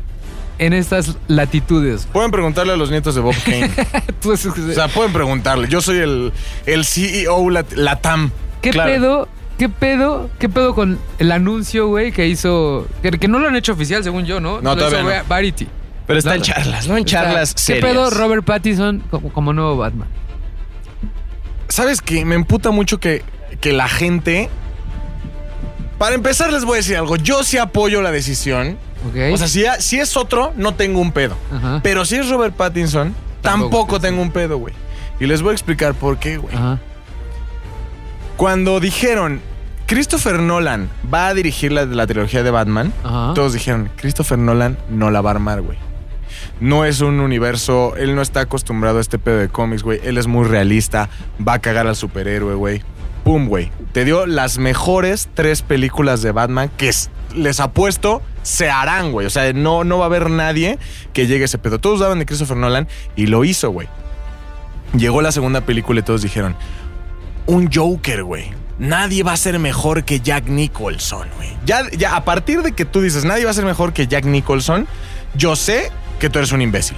en 0.59 0.73
estas 0.73 1.17
latitudes. 1.29 2.07
Pueden 2.13 2.31
preguntarle 2.31 2.73
a 2.73 2.77
los 2.77 2.91
nietos 2.91 3.15
de 3.15 3.21
Bob 3.21 3.35
Kane. 3.45 3.71
Tú 4.23 4.33
es- 4.33 4.47
O 4.47 4.55
sea, 4.73 4.89
pueden 4.89 5.13
preguntarle. 5.13 5.69
Yo 5.69 5.81
soy 5.81 5.99
el, 5.99 6.33
el 6.67 6.85
CEO 6.85 7.51
lat- 7.51 7.73
Latam. 7.75 8.31
¿Qué 8.63 8.71
claro. 8.71 8.91
pedo? 8.93 9.29
¿Qué 9.59 9.69
pedo? 9.69 10.29
¿Qué 10.39 10.49
pedo 10.49 10.75
con 10.75 10.99
el 11.19 11.33
anuncio, 11.33 11.89
güey, 11.89 12.13
que 12.13 12.27
hizo 12.27 12.87
que, 13.03 13.11
que 13.13 13.29
no 13.29 13.39
lo 13.39 13.49
han 13.49 13.57
hecho 13.57 13.73
oficial 13.73 14.03
según 14.05 14.25
yo, 14.27 14.39
¿no? 14.41 14.61
No, 14.61 14.75
Lo 14.75 14.81
hizo 14.83 14.91
todavía 14.91 15.23
no. 15.23 15.29
Variety. 15.29 15.67
Pero 16.07 16.19
está 16.19 16.35
en 16.35 16.43
charlas, 16.43 16.87
¿no? 16.87 16.97
En 16.97 17.05
charlas 17.05 17.55
¿Qué 17.67 17.77
pedo 17.77 18.11
Robert 18.11 18.45
Pattinson 18.45 19.03
como, 19.11 19.33
como 19.33 19.53
nuevo 19.53 19.77
Batman? 19.77 20.09
¿Sabes 21.69 22.01
qué? 22.01 22.25
Me 22.25 22.35
emputa 22.35 22.71
mucho 22.71 22.99
que, 23.01 23.23
que 23.61 23.73
la 23.73 23.89
gente. 23.89 24.49
Para 25.99 26.15
empezar, 26.15 26.53
les 26.53 26.65
voy 26.65 26.75
a 26.75 26.77
decir 26.79 26.97
algo. 26.97 27.17
Yo 27.17 27.43
sí 27.43 27.59
apoyo 27.59 28.03
la 28.03 28.11
decisión. 28.11 28.79
O 29.33 29.37
sea, 29.37 29.47
si, 29.47 29.65
si 29.79 29.99
es 30.01 30.17
otro, 30.17 30.53
no 30.57 30.75
tengo 30.75 31.01
un 31.01 31.13
pedo. 31.13 31.37
Ajá. 31.53 31.81
Pero 31.83 32.05
si 32.05 32.17
es 32.17 32.29
Robert 32.29 32.55
Pattinson, 32.55 33.15
Tampoco, 33.43 34.01
tengo 34.01 34.21
un 34.23 34.33
pedo, 34.33 34.59
güey. 34.59 34.75
Y 35.21 35.27
les 35.27 35.41
voy 35.41 35.51
a 35.51 35.53
explicar 35.53 35.95
por 35.95 36.19
qué, 36.19 36.37
güey. 36.37 36.55
Cuando 38.37 38.81
dijeron, 38.81 39.41
Christopher 39.87 40.41
Nolan 40.41 40.91
va 41.13 41.29
a 41.29 41.35
dirigir 41.35 41.73
la, 41.73 41.85
la 41.85 42.07
trilogía 42.07 42.43
de 42.43 42.51
Batman, 42.51 42.93
Ajá. 43.05 43.33
todos 43.35 43.53
dijeron, 43.53 43.91
Christopher 43.97 44.39
Nolan 44.39 44.77
no 44.91 45.11
la 45.11 45.21
va 45.21 45.31
a 45.31 45.35
armar, 45.35 45.63
güey. 45.63 45.79
No 46.61 46.85
es 46.85 47.01
un 47.01 47.21
universo, 47.21 47.95
él 47.97 48.15
no 48.15 48.23
está 48.23 48.41
acostumbrado 48.41 48.99
a 48.99 49.01
este 49.01 49.19
pedo 49.19 49.39
de 49.39 49.49
cómics, 49.49 49.83
güey. 49.83 50.01
Él 50.05 50.19
es 50.19 50.27
muy 50.27 50.47
realista, 50.47 51.09
va 51.47 51.55
a 51.55 51.59
cagar 51.61 51.87
al 51.87 51.97
superhéroe, 51.97 52.55
güey. 52.55 52.83
Pum, 53.27 53.49
güey. 53.49 53.73
Te 53.91 54.05
dio 54.05 54.25
las 54.25 54.59
mejores 54.59 55.29
tres 55.35 55.63
películas 55.63 56.23
de 56.23 56.31
Batman 56.31 56.71
que 56.77 56.93
les 57.35 57.59
apuesto 57.59 58.23
se 58.45 58.71
harán, 58.71 59.11
güey. 59.11 59.27
O 59.27 59.31
sea, 59.31 59.53
no, 59.53 59.83
no 59.83 59.99
va 59.99 60.05
a 60.05 60.07
haber 60.07 60.31
nadie 60.31 60.79
que 61.13 61.27
llegue 61.27 61.43
a 61.43 61.47
ese 61.47 61.59
pedo. 61.59 61.81
Todos 61.81 61.99
daban 61.99 62.21
de 62.21 62.27
Christopher 62.27 62.57
Nolan 62.57 62.87
y 63.17 63.27
lo 63.27 63.45
hizo, 63.45 63.71
güey. 63.71 63.89
Llegó 64.97 65.23
la 65.23 65.33
segunda 65.33 65.63
película 65.63 65.99
y 65.99 66.03
todos 66.05 66.23
dijeron, 66.23 66.55
un 67.47 67.69
Joker, 67.69 68.23
güey. 68.23 68.53
Nadie 68.79 69.25
va 69.25 69.33
a 69.33 69.37
ser 69.37 69.59
mejor 69.59 70.05
que 70.05 70.21
Jack 70.21 70.47
Nicholson, 70.47 71.27
güey. 71.35 71.49
Ya, 71.65 71.81
ya 71.99 72.15
a 72.15 72.25
partir 72.25 72.63
de 72.63 72.77
que 72.77 72.85
tú 72.85 73.01
dices, 73.01 73.25
nadie 73.25 73.45
va 73.45 73.51
a 73.51 73.55
ser 73.55 73.65
mejor 73.65 73.93
que 73.93 74.07
Jack 74.07 74.25
Nicholson, 74.25 74.87
yo 75.35 75.57
sé 75.57 75.91
que 76.19 76.31
tú 76.31 76.39
eres 76.39 76.53
un 76.53 76.63
imbécil. 76.63 76.97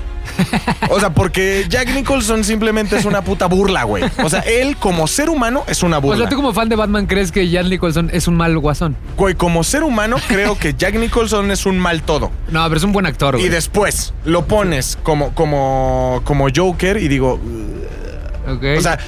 O 0.91 1.01
sea, 1.01 1.11
porque 1.11 1.65
Jack 1.69 1.93
Nicholson 1.95 2.45
simplemente 2.45 2.97
es 2.97 3.05
una 3.05 3.23
puta 3.23 3.47
burla, 3.47 3.85
güey. 3.85 4.05
O 4.23 4.29
sea, 4.29 4.41
él 4.41 4.77
como 4.77 5.07
ser 5.07 5.31
humano 5.31 5.65
es 5.67 5.83
una 5.83 5.99
O 5.99 6.01
burla. 6.03 6.19
sea, 6.19 6.29
tú 6.29 6.37
como 6.37 6.53
fan 6.53 6.69
de 6.69 6.77
Batman 6.77 7.07
crees 7.07 7.33
que 7.33 7.51
Jan 7.51 7.69
Nicholson 7.69 8.11
es 8.13 8.29
un 8.29 8.37
mal 8.37 8.57
guasón. 8.59 8.97
Güey, 9.17 9.35
como 9.35 9.65
ser 9.65 9.83
humano 9.83 10.17
creo 10.29 10.57
que 10.59 10.75
Jack 10.75 10.95
Nicholson 10.97 11.51
es 11.51 11.67
un 11.67 11.79
mal 11.79 12.03
todo. 12.03 12.31
No, 12.51 12.63
pero 12.65 12.77
es 12.77 12.85
un 12.85 12.93
buen 12.93 13.07
actor, 13.07 13.35
güey. 13.37 13.47
Y 13.47 13.49
después 13.49 14.13
lo 14.25 14.47
pones 14.47 14.99
como, 15.03 15.35
como, 15.35 16.21
como 16.25 16.47
Joker 16.55 16.99
y 16.99 17.09
digo. 17.09 17.41
O 18.47 18.81
sea, 18.81 18.99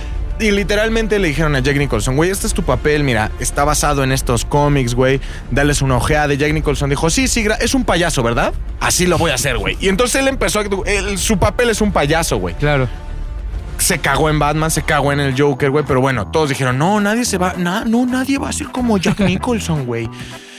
y 0.40 0.50
literalmente 0.50 1.18
le 1.18 1.28
dijeron 1.28 1.54
a 1.54 1.60
Jack 1.60 1.76
Nicholson, 1.76 2.16
güey, 2.16 2.30
este 2.30 2.46
es 2.46 2.54
tu 2.54 2.62
papel, 2.62 3.04
mira, 3.04 3.30
está 3.40 3.64
basado 3.64 4.02
en 4.02 4.12
estos 4.12 4.44
cómics, 4.44 4.94
güey, 4.94 5.20
dales 5.50 5.82
una 5.82 5.96
ojeada. 5.96 6.32
Y 6.34 6.36
Jack 6.36 6.52
Nicholson 6.52 6.90
dijo, 6.90 7.10
sí, 7.10 7.28
sí, 7.28 7.44
es 7.60 7.74
un 7.74 7.84
payaso, 7.84 8.22
¿verdad? 8.22 8.52
Así 8.80 9.06
lo 9.06 9.18
voy 9.18 9.30
a 9.30 9.34
hacer, 9.34 9.58
güey. 9.58 9.76
Y 9.80 9.88
entonces 9.88 10.20
él 10.20 10.28
empezó 10.28 10.60
a... 10.60 10.64
él- 10.86 11.18
su 11.18 11.38
papel 11.38 11.70
es 11.70 11.80
un 11.80 11.92
payaso, 11.92 12.38
güey. 12.38 12.54
claro. 12.54 12.88
Se 13.78 13.98
cagó 13.98 14.28
en 14.28 14.38
Batman, 14.38 14.70
se 14.70 14.82
cagó 14.82 15.10
en 15.10 15.20
el 15.20 15.34
Joker, 15.40 15.70
güey, 15.70 15.82
pero 15.88 16.02
bueno, 16.02 16.30
todos 16.30 16.50
dijeron, 16.50 16.76
no, 16.76 17.00
nadie 17.00 17.24
se 17.24 17.38
va, 17.38 17.54
na- 17.56 17.84
no, 17.86 18.04
nadie 18.04 18.36
va 18.36 18.50
a 18.50 18.52
ser 18.52 18.66
como 18.68 18.98
Jack 18.98 19.20
Nicholson, 19.26 19.86
güey. 19.86 20.06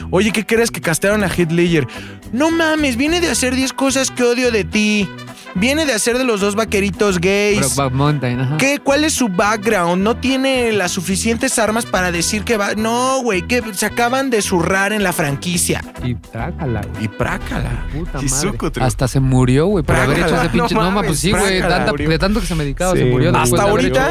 Oye, 0.10 0.32
¿qué 0.32 0.44
crees 0.44 0.72
que 0.72 0.82
castearon 0.82 1.24
a 1.24 1.28
Heath 1.28 1.52
Ledger? 1.52 1.88
No 2.34 2.50
mames, 2.50 2.98
viene 2.98 3.22
de 3.22 3.30
hacer 3.30 3.54
10 3.56 3.74
cosas 3.74 4.10
que 4.10 4.24
odio 4.24 4.52
de 4.52 4.64
ti. 4.64 5.08
Viene 5.56 5.86
de 5.86 5.94
hacer 5.94 6.18
de 6.18 6.24
los 6.24 6.40
dos 6.42 6.56
vaqueritos 6.56 7.20
gays. 7.20 7.60
Brokeback 7.60 7.92
Mountain, 7.94 8.40
ajá. 8.40 8.58
¿Qué? 8.58 8.80
¿Cuál 8.84 9.04
es 9.04 9.14
su 9.14 9.28
background? 9.28 10.02
No 10.02 10.16
tiene 10.18 10.72
las 10.72 10.92
suficientes 10.92 11.60
armas 11.60 11.86
para 11.86 12.12
decir 12.12 12.44
que 12.44 12.58
va. 12.58 12.74
No, 12.76 13.22
güey, 13.22 13.42
que 13.44 13.62
se 13.74 13.86
acaban 13.86 14.30
de 14.30 14.42
zurrar 14.42 14.94
en 14.94 15.04
la 15.04 15.12
franquicia. 15.14 15.84
Y 16.04 16.16
trácala, 16.16 16.82
güey. 16.94 17.06
Y 17.06 17.08
prácala. 17.08 17.86
Puta 17.94 18.20
Y 18.22 18.26
madre. 18.30 18.50
sucutru. 18.50 18.84
Hasta 18.84 19.08
se 19.08 19.20
murió, 19.20 19.66
güey, 19.68 19.84
por 19.84 19.96
haber 19.96 20.18
hecho 20.20 20.28
Prácala. 20.30 20.42
ese 20.44 20.50
pinche. 20.58 20.76
No 20.76 20.92
mames, 20.92 21.08
pues 21.08 21.20
sí, 21.20 21.32
güey. 21.32 21.60
prácala. 21.60 21.92
De 21.92 22.20
tanto 22.20 22.40
que 22.40 22.46
se 22.48 22.56
medicaba, 22.56 22.94
se 22.94 23.00
Sí, 23.04 23.06
murió. 23.10 23.32
después 23.32 23.52
Hasta 23.54 23.70
ahorita, 23.70 24.10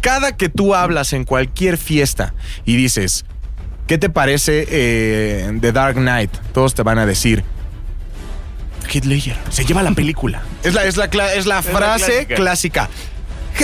cada 0.00 0.36
que 0.36 0.48
tú 0.48 0.74
hablas 0.74 1.12
en 1.12 1.24
cualquier 1.24 1.78
fiesta 1.78 2.34
y 2.64 2.74
dices, 2.76 3.24
¿qué 3.86 3.98
te 3.98 4.10
parece 4.10 4.66
eh, 4.68 5.58
The 5.60 5.70
Dark 5.72 5.94
Knight? 5.94 6.32
Todos 6.52 6.74
te 6.74 6.82
van 6.82 6.98
a 6.98 7.06
decir. 7.06 7.44
Ledger 9.04 9.36
se 9.50 9.64
lleva 9.64 9.82
la 9.82 9.92
película. 9.92 10.42
Es 10.62 10.74
la, 10.74 10.84
es 10.84 10.96
la, 10.96 11.10
cla- 11.10 11.32
es 11.34 11.46
la 11.46 11.56
la 11.56 11.62
frase 11.62 12.26
clásica. 12.26 12.88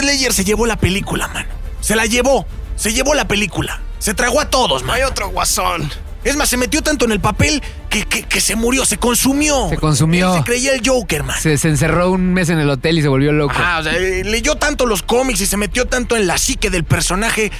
Ledger 0.02 0.32
se 0.32 0.44
llevó 0.44 0.66
la 0.66 0.76
película, 0.76 1.28
mano. 1.28 1.48
Se 1.80 1.96
la 1.96 2.06
llevó. 2.06 2.46
Se 2.76 2.92
llevó 2.92 3.14
la 3.14 3.26
película. 3.28 3.80
Se 3.98 4.14
tragó 4.14 4.40
a 4.40 4.48
todos, 4.50 4.82
man. 4.84 4.96
Hay 4.96 5.02
otro 5.02 5.28
guasón. 5.30 5.90
Es 6.24 6.36
más, 6.36 6.48
se 6.48 6.56
metió 6.56 6.82
tanto 6.82 7.04
en 7.04 7.12
el 7.12 7.20
papel 7.20 7.62
que, 7.88 8.02
que- 8.04 8.22
que 8.24 8.40
se 8.40 8.54
murió, 8.56 8.84
se 8.84 8.98
consumió. 8.98 9.68
Se 9.70 9.76
consumió. 9.78 10.32
Él 10.34 10.38
se 10.40 10.44
creía 10.44 10.72
el 10.74 10.82
Joker, 10.86 11.22
man. 11.24 11.40
Se, 11.40 11.56
se 11.58 11.68
encerró 11.68 12.10
un 12.10 12.32
mes 12.32 12.48
en 12.50 12.58
el 12.58 12.68
hotel 12.70 12.98
y 12.98 13.02
se 13.02 13.08
volvió 13.08 13.32
loco. 13.32 13.54
Ah, 13.56 13.78
o 13.80 13.82
sea, 13.82 13.94
eh, 13.96 14.22
leyó 14.24 14.56
tanto 14.56 14.86
los 14.86 15.02
cómics 15.02 15.40
y 15.40 15.46
se 15.46 15.56
metió 15.56 15.86
tanto 15.86 16.16
en 16.16 16.26
la 16.26 16.36
psique 16.38 16.70
del 16.70 16.84
personaje 16.84 17.50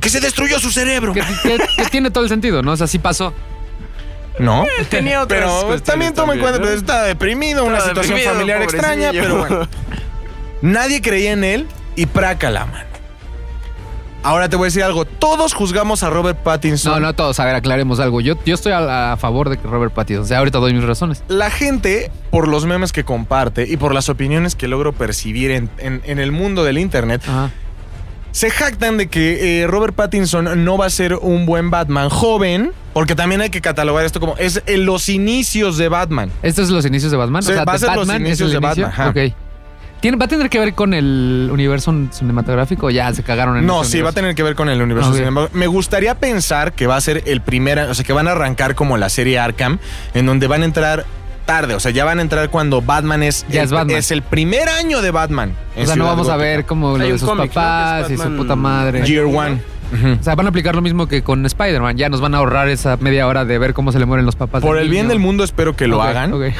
que 0.00 0.10
se 0.10 0.20
destruyó 0.20 0.58
su 0.60 0.70
cerebro. 0.70 1.12
Que, 1.12 1.22
que- 1.42 1.58
que 1.76 1.84
tiene 1.90 2.10
todo 2.10 2.24
el 2.24 2.30
sentido, 2.30 2.62
¿no? 2.62 2.72
O 2.72 2.76
sea, 2.76 2.86
sí 2.86 2.98
pasó. 2.98 3.34
No, 4.38 4.64
tenía 4.90 5.22
otras 5.22 5.40
pero 5.64 5.80
también 5.82 6.12
toma 6.14 6.34
en 6.34 6.40
cuenta, 6.40 6.58
¿no? 6.58 6.64
pues, 6.64 6.76
está 6.78 7.04
deprimido, 7.04 7.64
una 7.64 7.78
Estaba 7.78 8.02
situación 8.02 8.16
deprimido, 8.16 8.32
familiar 8.34 8.62
extraña, 8.62 9.10
pero 9.12 9.38
bueno. 9.38 9.68
Nadie 10.62 11.00
creía 11.02 11.32
en 11.32 11.44
él 11.44 11.68
y 11.96 12.06
prácala, 12.06 12.66
man. 12.66 12.84
Ahora 14.22 14.48
te 14.48 14.56
voy 14.56 14.64
a 14.64 14.68
decir 14.68 14.82
algo. 14.82 15.04
Todos 15.04 15.52
juzgamos 15.52 16.02
a 16.02 16.08
Robert 16.08 16.38
Pattinson. 16.42 16.94
No, 16.94 17.00
no 17.00 17.14
todos. 17.14 17.38
A 17.40 17.44
ver, 17.44 17.54
aclaremos 17.56 18.00
algo. 18.00 18.22
Yo, 18.22 18.36
yo 18.46 18.54
estoy 18.54 18.72
a, 18.72 19.12
a 19.12 19.16
favor 19.18 19.50
de 19.50 19.58
que 19.58 19.68
Robert 19.68 19.92
Pattinson. 19.92 20.24
O 20.24 20.26
sea, 20.26 20.38
ahorita 20.38 20.58
doy 20.60 20.72
mis 20.72 20.82
razones. 20.82 21.22
La 21.28 21.50
gente, 21.50 22.10
por 22.30 22.48
los 22.48 22.64
memes 22.64 22.90
que 22.92 23.04
comparte 23.04 23.66
y 23.68 23.76
por 23.76 23.92
las 23.92 24.08
opiniones 24.08 24.54
que 24.54 24.66
logro 24.66 24.94
percibir 24.94 25.50
en, 25.50 25.68
en- 25.76 26.00
en 26.06 26.18
el 26.18 26.32
mundo 26.32 26.64
del 26.64 26.78
internet, 26.78 27.20
Ajá. 27.28 27.50
Se 28.34 28.50
jactan 28.50 28.98
de 28.98 29.06
que 29.06 29.62
eh, 29.62 29.66
Robert 29.68 29.94
Pattinson 29.94 30.64
no 30.64 30.76
va 30.76 30.86
a 30.86 30.90
ser 30.90 31.14
un 31.14 31.46
buen 31.46 31.70
Batman 31.70 32.08
joven, 32.08 32.72
porque 32.92 33.14
también 33.14 33.40
hay 33.40 33.48
que 33.48 33.60
catalogar 33.60 34.04
esto 34.04 34.18
como 34.18 34.36
es 34.38 34.60
en 34.66 34.86
los 34.86 35.08
inicios 35.08 35.78
de 35.78 35.88
Batman. 35.88 36.32
¿Estos 36.42 36.66
son 36.66 36.74
los 36.74 36.84
inicios 36.84 37.12
de 37.12 37.16
Batman? 37.16 37.44
Sí, 37.44 37.52
va 37.52 37.62
a 37.62 37.78
ser 37.78 37.90
los 37.90 37.98
Batman 37.98 38.22
es 38.22 38.28
inicios 38.28 38.50
de 38.50 38.56
inicio? 38.56 38.86
Batman, 38.86 38.90
ajá. 38.90 39.08
Ok. 39.10 39.34
¿Tiene, 40.00 40.16
¿Va 40.16 40.24
a 40.24 40.28
tener 40.28 40.50
que 40.50 40.58
ver 40.58 40.74
con 40.74 40.94
el 40.94 41.48
universo 41.52 41.94
cinematográfico? 42.10 42.90
Ya 42.90 43.14
se 43.14 43.22
cagaron 43.22 43.56
en 43.56 43.66
No, 43.66 43.84
sí, 43.84 44.02
va 44.02 44.10
a 44.10 44.12
tener 44.12 44.34
que 44.34 44.42
ver 44.42 44.56
con 44.56 44.68
el 44.68 44.82
universo 44.82 45.14
cinematográfico. 45.14 45.56
Me 45.56 45.68
gustaría 45.68 46.16
pensar 46.16 46.72
que 46.72 46.88
va 46.88 46.96
a 46.96 47.00
ser 47.00 47.22
el 47.26 47.40
primer, 47.40 47.78
o 47.78 47.94
sea, 47.94 48.04
que 48.04 48.12
van 48.12 48.26
a 48.26 48.32
arrancar 48.32 48.74
como 48.74 48.96
la 48.96 49.10
serie 49.10 49.38
Arkham, 49.38 49.78
en 50.12 50.26
donde 50.26 50.48
van 50.48 50.62
a 50.62 50.64
entrar 50.64 51.06
tarde, 51.44 51.74
o 51.74 51.80
sea, 51.80 51.90
ya 51.90 52.04
van 52.04 52.18
a 52.18 52.22
entrar 52.22 52.50
cuando 52.50 52.80
Batman 52.82 53.22
es, 53.22 53.44
Ya 53.48 53.60
el, 53.60 53.66
es 53.66 53.70
Batman. 53.72 54.00
el 54.10 54.22
primer 54.22 54.68
año 54.68 55.02
de 55.02 55.10
Batman. 55.10 55.52
en 55.76 55.84
O 55.84 55.86
sea, 55.86 55.96
no 55.96 56.04
vamos 56.06 56.28
a 56.28 56.36
ver 56.36 56.64
como 56.64 56.96
lo 56.98 57.04
de 57.04 57.18
sus 57.18 57.28
papás 57.30 58.10
y 58.10 58.16
su 58.16 58.36
puta 58.36 58.56
madre. 58.56 59.02
Year 59.06 59.24
One. 59.26 59.60
O 60.20 60.24
sea, 60.24 60.34
van 60.34 60.46
a 60.46 60.48
aplicar 60.48 60.74
lo 60.74 60.82
mismo 60.82 61.06
que 61.06 61.22
con 61.22 61.46
Spider-Man. 61.46 61.96
Ya 61.96 62.08
nos 62.08 62.20
van 62.20 62.34
a 62.34 62.38
ahorrar 62.38 62.68
esa 62.68 62.96
media 62.96 63.28
hora 63.28 63.44
de 63.44 63.58
ver 63.58 63.74
cómo 63.74 63.92
se 63.92 64.00
le 64.00 64.06
mueren 64.06 64.26
los 64.26 64.34
papás. 64.34 64.60
Por 64.60 64.76
el 64.78 64.88
bien 64.88 65.06
del 65.06 65.20
mundo 65.20 65.44
espero 65.44 65.76
que 65.76 65.86
lo 65.86 66.02
hagan. 66.02 66.32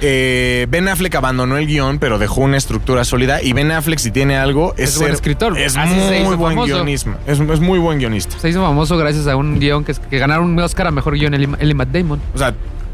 Eh, 0.00 0.66
ben 0.68 0.88
Affleck 0.88 1.14
abandonó 1.14 1.56
el 1.56 1.66
guion, 1.66 1.98
pero 1.98 2.18
dejó 2.18 2.42
una 2.42 2.58
estructura 2.58 3.04
sólida. 3.04 3.40
Y 3.42 3.54
Ben 3.54 3.70
Affleck, 3.72 3.98
si 3.98 4.10
tiene 4.10 4.36
algo, 4.36 4.74
es, 4.76 4.90
Es 4.90 4.96
buen 4.98 5.06
ser- 5.08 5.14
escritor. 5.14 5.58
Es 5.58 5.74
Así 5.76 5.94
se 5.94 6.22
muy 6.22 6.36
buen 6.36 6.54
guionista. 6.56 7.16
Es, 7.26 7.40
es 7.40 7.60
muy 7.60 7.78
buen 7.78 7.98
guionista. 7.98 8.38
Se 8.38 8.50
hizo 8.50 8.60
famoso 8.60 8.98
gracias 8.98 9.26
a 9.26 9.36
un 9.36 9.58
guion 9.58 9.84
que, 9.84 9.94
que 9.94 10.18
ganaron 10.18 10.50
un 10.50 10.58
Oscar 10.58 10.88
a 10.88 10.90
mejor 10.90 11.14
guion, 11.14 11.32
el, 11.32 11.48
el 11.58 11.74
Matt 11.74 11.88
Damon. 11.88 12.20
O 12.34 12.38
sea, 12.38 12.52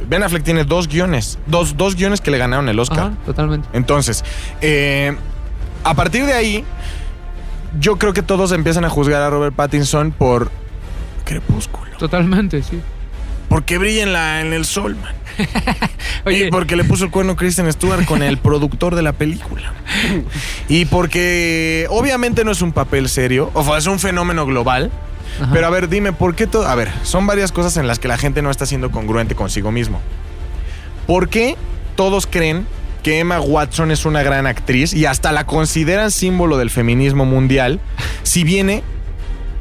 Ben 0.08 0.22
Affleck 0.22 0.42
tiene 0.42 0.64
dos 0.64 0.88
guiones. 0.88 1.38
Dos, 1.46 1.76
dos 1.76 1.96
guiones 1.96 2.20
que 2.20 2.30
le 2.30 2.38
ganaron 2.38 2.68
el 2.68 2.78
Oscar. 2.78 2.98
Ajá, 2.98 3.12
totalmente. 3.24 3.68
Entonces, 3.72 4.24
eh, 4.60 5.16
a 5.84 5.94
partir 5.94 6.26
de 6.26 6.32
ahí, 6.32 6.64
yo 7.80 7.96
creo 7.96 8.12
que 8.12 8.22
todos 8.22 8.52
empiezan 8.52 8.84
a 8.84 8.90
juzgar 8.90 9.22
a 9.22 9.30
Robert 9.30 9.54
Pattinson 9.54 10.12
por 10.12 10.50
Crepúsculo. 11.24 11.96
Totalmente, 11.98 12.62
sí. 12.62 12.80
Porque 13.48 13.78
brilla 13.78 14.02
en, 14.02 14.12
la, 14.12 14.40
en 14.40 14.52
el 14.52 14.64
sol, 14.64 14.96
man. 14.96 15.14
Oye, 16.24 16.46
Y 16.46 16.50
porque 16.50 16.74
le 16.76 16.84
puso 16.84 17.04
el 17.04 17.10
cuerno 17.10 17.36
Kristen 17.36 17.70
Stewart 17.72 18.04
con 18.06 18.22
el 18.22 18.38
productor 18.38 18.94
de 18.94 19.02
la 19.02 19.12
película. 19.12 19.72
Y 20.68 20.86
porque 20.86 21.86
obviamente 21.90 22.44
no 22.44 22.50
es 22.50 22.62
un 22.62 22.72
papel 22.72 23.08
serio, 23.08 23.50
o 23.54 23.62
sea, 23.62 23.76
es 23.76 23.86
un 23.86 23.98
fenómeno 23.98 24.46
global. 24.46 24.90
Pero 25.52 25.66
a 25.66 25.70
ver, 25.70 25.88
dime, 25.88 26.12
¿por 26.12 26.34
qué 26.34 26.46
todo? 26.46 26.66
A 26.66 26.74
ver, 26.74 26.90
son 27.02 27.26
varias 27.26 27.52
cosas 27.52 27.76
en 27.76 27.86
las 27.86 27.98
que 27.98 28.08
la 28.08 28.18
gente 28.18 28.42
no 28.42 28.50
está 28.50 28.66
siendo 28.66 28.90
congruente 28.90 29.34
consigo 29.34 29.72
mismo. 29.72 30.00
¿Por 31.06 31.28
qué 31.28 31.56
todos 31.96 32.26
creen 32.26 32.66
que 33.02 33.18
Emma 33.18 33.40
Watson 33.40 33.90
es 33.90 34.04
una 34.04 34.22
gran 34.22 34.46
actriz 34.46 34.94
y 34.94 35.06
hasta 35.06 35.32
la 35.32 35.44
consideran 35.44 36.10
símbolo 36.10 36.56
del 36.58 36.70
feminismo 36.70 37.24
mundial 37.24 37.80
si 38.22 38.44
viene 38.44 38.82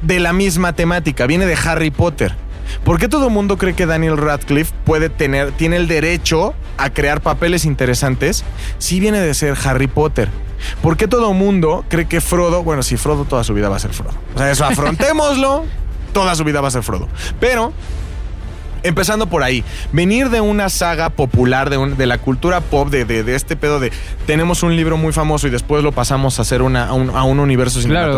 de 0.02 0.20
la 0.20 0.34
misma 0.34 0.74
temática, 0.74 1.26
viene 1.26 1.46
de 1.46 1.58
Harry 1.64 1.92
Potter? 1.92 2.36
¿Por 2.84 3.00
qué 3.00 3.08
todo 3.08 3.28
el 3.28 3.34
mundo 3.34 3.58
cree 3.58 3.74
que 3.74 3.86
Daniel 3.86 4.18
Radcliffe 4.18 4.74
puede 4.86 5.10
tener, 5.10 5.52
tiene 5.52 5.76
el 5.78 5.88
derecho 5.88 6.54
a 6.78 6.90
crear 6.90 7.22
papeles 7.22 7.66
interesantes 7.66 8.44
si 8.78 9.00
viene 9.00 9.20
de 9.20 9.34
ser 9.34 9.56
Harry 9.64 9.88
Potter? 9.88 10.30
¿Por 10.82 10.98
qué 10.98 11.08
todo 11.08 11.34
mundo 11.34 11.84
cree 11.90 12.06
que 12.08 12.22
Frodo, 12.22 12.64
bueno, 12.64 12.84
si 12.84 12.98
Frodo 12.98 13.26
toda 13.26 13.44
su 13.44 13.54
vida 13.54 13.70
va 13.70 13.76
a 13.76 13.80
ser 13.80 13.94
Frodo? 13.94 14.12
O 14.36 14.38
sea, 14.38 14.52
eso 14.52 14.66
afrontémoslo, 14.66 15.66
toda 16.14 16.36
su 16.36 16.44
vida 16.44 16.62
va 16.62 16.68
a 16.68 16.72
ser 16.72 16.84
Frodo. 16.84 17.08
Pero 17.40 17.74
Empezando 18.84 19.28
por 19.28 19.44
ahí, 19.44 19.64
venir 19.92 20.32
de 20.32 20.42
una 20.42 20.68
saga 20.70 21.12
popular, 21.12 21.70
de, 21.70 21.78
un- 21.78 21.98
de 21.98 22.08
la 22.08 22.18
cultura 22.18 22.62
pop, 22.62 22.90
de, 22.90 23.06
de- 23.06 23.24
de 23.24 23.36
este 23.36 23.56
pedo 23.56 23.80
de 23.80 23.92
tenemos 24.26 24.64
un 24.64 24.76
libro 24.76 24.98
muy 24.98 25.14
famoso 25.14 25.46
y 25.46 25.52
después 25.52 25.84
lo 25.84 25.92
pasamos 25.92 26.40
a 26.40 26.42
hacer 26.42 26.64
una, 26.64 26.88
a, 26.88 26.94
un, 26.94 27.12
a 27.12 27.22
un 27.22 27.40
universo 27.40 27.80
Claro. 27.92 28.14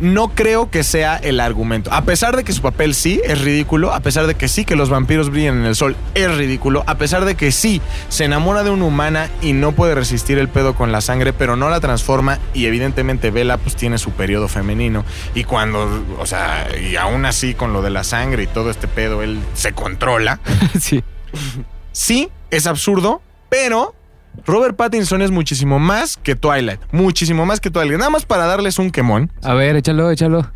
No 0.00 0.28
creo 0.28 0.70
que 0.70 0.84
sea 0.84 1.16
el 1.16 1.40
argumento. 1.40 1.92
A 1.92 2.04
pesar 2.04 2.36
de 2.36 2.44
que 2.44 2.52
su 2.52 2.62
papel 2.62 2.94
sí 2.94 3.20
es 3.24 3.40
ridículo, 3.40 3.92
a 3.92 4.00
pesar 4.00 4.26
de 4.26 4.34
que 4.34 4.48
sí 4.48 4.64
que 4.64 4.76
los 4.76 4.90
vampiros 4.90 5.30
brillan 5.30 5.58
en 5.58 5.66
el 5.66 5.76
sol 5.76 5.96
es 6.14 6.36
ridículo, 6.36 6.84
a 6.86 6.96
pesar 6.96 7.24
de 7.24 7.34
que 7.34 7.52
sí 7.52 7.80
se 8.08 8.24
enamora 8.24 8.62
de 8.62 8.70
una 8.70 8.84
humana 8.84 9.30
y 9.42 9.52
no 9.52 9.72
puede 9.72 9.94
resistir 9.94 10.38
el 10.38 10.48
pedo 10.48 10.74
con 10.74 10.92
la 10.92 11.00
sangre, 11.00 11.32
pero 11.32 11.56
no 11.56 11.70
la 11.70 11.80
transforma 11.80 12.38
y 12.54 12.66
evidentemente 12.66 13.30
Vela 13.30 13.58
pues 13.58 13.76
tiene 13.76 13.98
su 13.98 14.10
periodo 14.12 14.48
femenino 14.48 15.04
y 15.34 15.44
cuando, 15.44 16.04
o 16.18 16.26
sea, 16.26 16.68
y 16.80 16.96
aún 16.96 17.24
así 17.24 17.54
con 17.54 17.72
lo 17.72 17.82
de 17.82 17.90
la 17.90 18.04
sangre 18.04 18.44
y 18.44 18.46
todo 18.46 18.70
este 18.70 18.88
pedo, 18.88 19.22
él 19.22 19.40
se 19.54 19.72
controla. 19.72 20.40
sí. 20.80 21.02
Sí, 21.92 22.28
es 22.50 22.66
absurdo, 22.66 23.22
pero 23.48 23.94
Robert 24.44 24.76
Pattinson 24.76 25.22
es 25.22 25.30
muchísimo 25.30 25.78
más 25.78 26.16
que 26.16 26.36
Twilight. 26.36 26.80
Muchísimo 26.92 27.46
más 27.46 27.60
que 27.60 27.70
Twilight. 27.70 27.98
Nada 27.98 28.10
más 28.10 28.26
para 28.26 28.46
darles 28.46 28.78
un 28.78 28.90
quemón. 28.90 29.32
A 29.42 29.54
ver, 29.54 29.76
échalo, 29.76 30.10
échalo. 30.10 30.50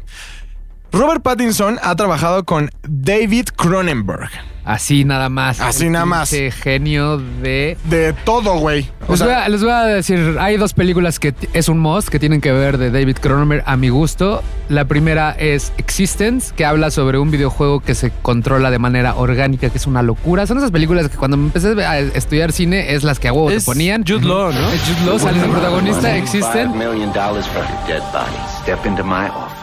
Robert 0.92 1.22
Pattinson 1.22 1.78
ha 1.82 1.94
trabajado 1.94 2.44
con 2.44 2.70
David 2.82 3.46
Cronenberg. 3.56 4.28
Así 4.70 5.04
nada 5.04 5.28
más. 5.28 5.60
Así 5.60 5.88
nada 5.90 6.06
más. 6.06 6.32
Ese 6.32 6.52
genio 6.52 7.18
de. 7.18 7.76
De 7.84 8.12
todo, 8.24 8.58
güey. 8.58 8.88
O 9.08 9.12
Les, 9.12 9.18
sea, 9.18 9.26
voy 9.26 9.36
a, 9.36 9.48
les 9.48 9.62
voy 9.62 9.72
a 9.72 9.82
decir, 9.82 10.36
hay 10.38 10.56
dos 10.56 10.74
películas 10.74 11.18
que 11.18 11.34
es 11.52 11.68
un 11.68 11.80
must 11.80 12.08
que 12.08 12.20
tienen 12.20 12.40
que 12.40 12.52
ver 12.52 12.78
de 12.78 12.92
David 12.92 13.16
Cronenberg 13.20 13.64
a 13.66 13.76
mi 13.76 13.88
gusto. 13.88 14.44
La 14.68 14.84
primera 14.84 15.32
es 15.32 15.72
Existence, 15.78 16.54
que 16.54 16.64
habla 16.64 16.92
sobre 16.92 17.18
un 17.18 17.32
videojuego 17.32 17.80
que 17.80 17.96
se 17.96 18.12
controla 18.22 18.70
de 18.70 18.78
manera 18.78 19.16
orgánica, 19.16 19.70
que 19.70 19.78
es 19.78 19.88
una 19.88 20.02
locura. 20.02 20.46
Son 20.46 20.58
esas 20.58 20.70
películas 20.70 21.08
que 21.08 21.16
cuando 21.16 21.36
empecé 21.36 21.70
a 21.84 21.98
estudiar 21.98 22.52
cine 22.52 22.94
es 22.94 23.02
las 23.02 23.18
que 23.18 23.26
a 23.26 23.32
huevo 23.32 23.48
te 23.50 23.60
ponían. 23.62 24.04
Jude 24.06 24.24
Law, 24.24 24.52
¿no? 24.52 24.70
Es 24.70 24.82
Jude 24.82 25.06
Law, 25.06 25.18
sale 25.18 25.42
el 25.42 25.50
protagonista, 25.50 26.16
existen. 26.16 26.70
Five 26.72 26.78
million 26.78 27.12
dollars 27.12 27.46
for 27.48 27.62
a 27.62 27.86
dead 27.88 28.02
body. 28.12 28.36
Step 28.62 28.86
into 28.86 29.02
my 29.02 29.26
office. 29.28 29.59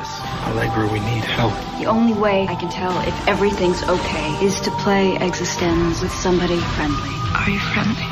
Allegra, 0.48 0.88
we 0.88 1.00
need 1.00 1.24
help. 1.24 1.54
The 1.80 1.88
only 1.88 2.14
way 2.14 2.48
I 2.48 2.56
can 2.56 2.70
tell 2.70 2.96
if 3.06 3.16
everything's 3.28 3.84
okay 3.84 4.28
is 4.42 4.60
to 4.62 4.72
play 4.84 5.18
Existence 5.18 6.02
with 6.02 6.12
somebody 6.12 6.60
friendly. 6.76 7.14
Are 7.36 7.50
you 7.50 7.60
friendly? 7.60 8.08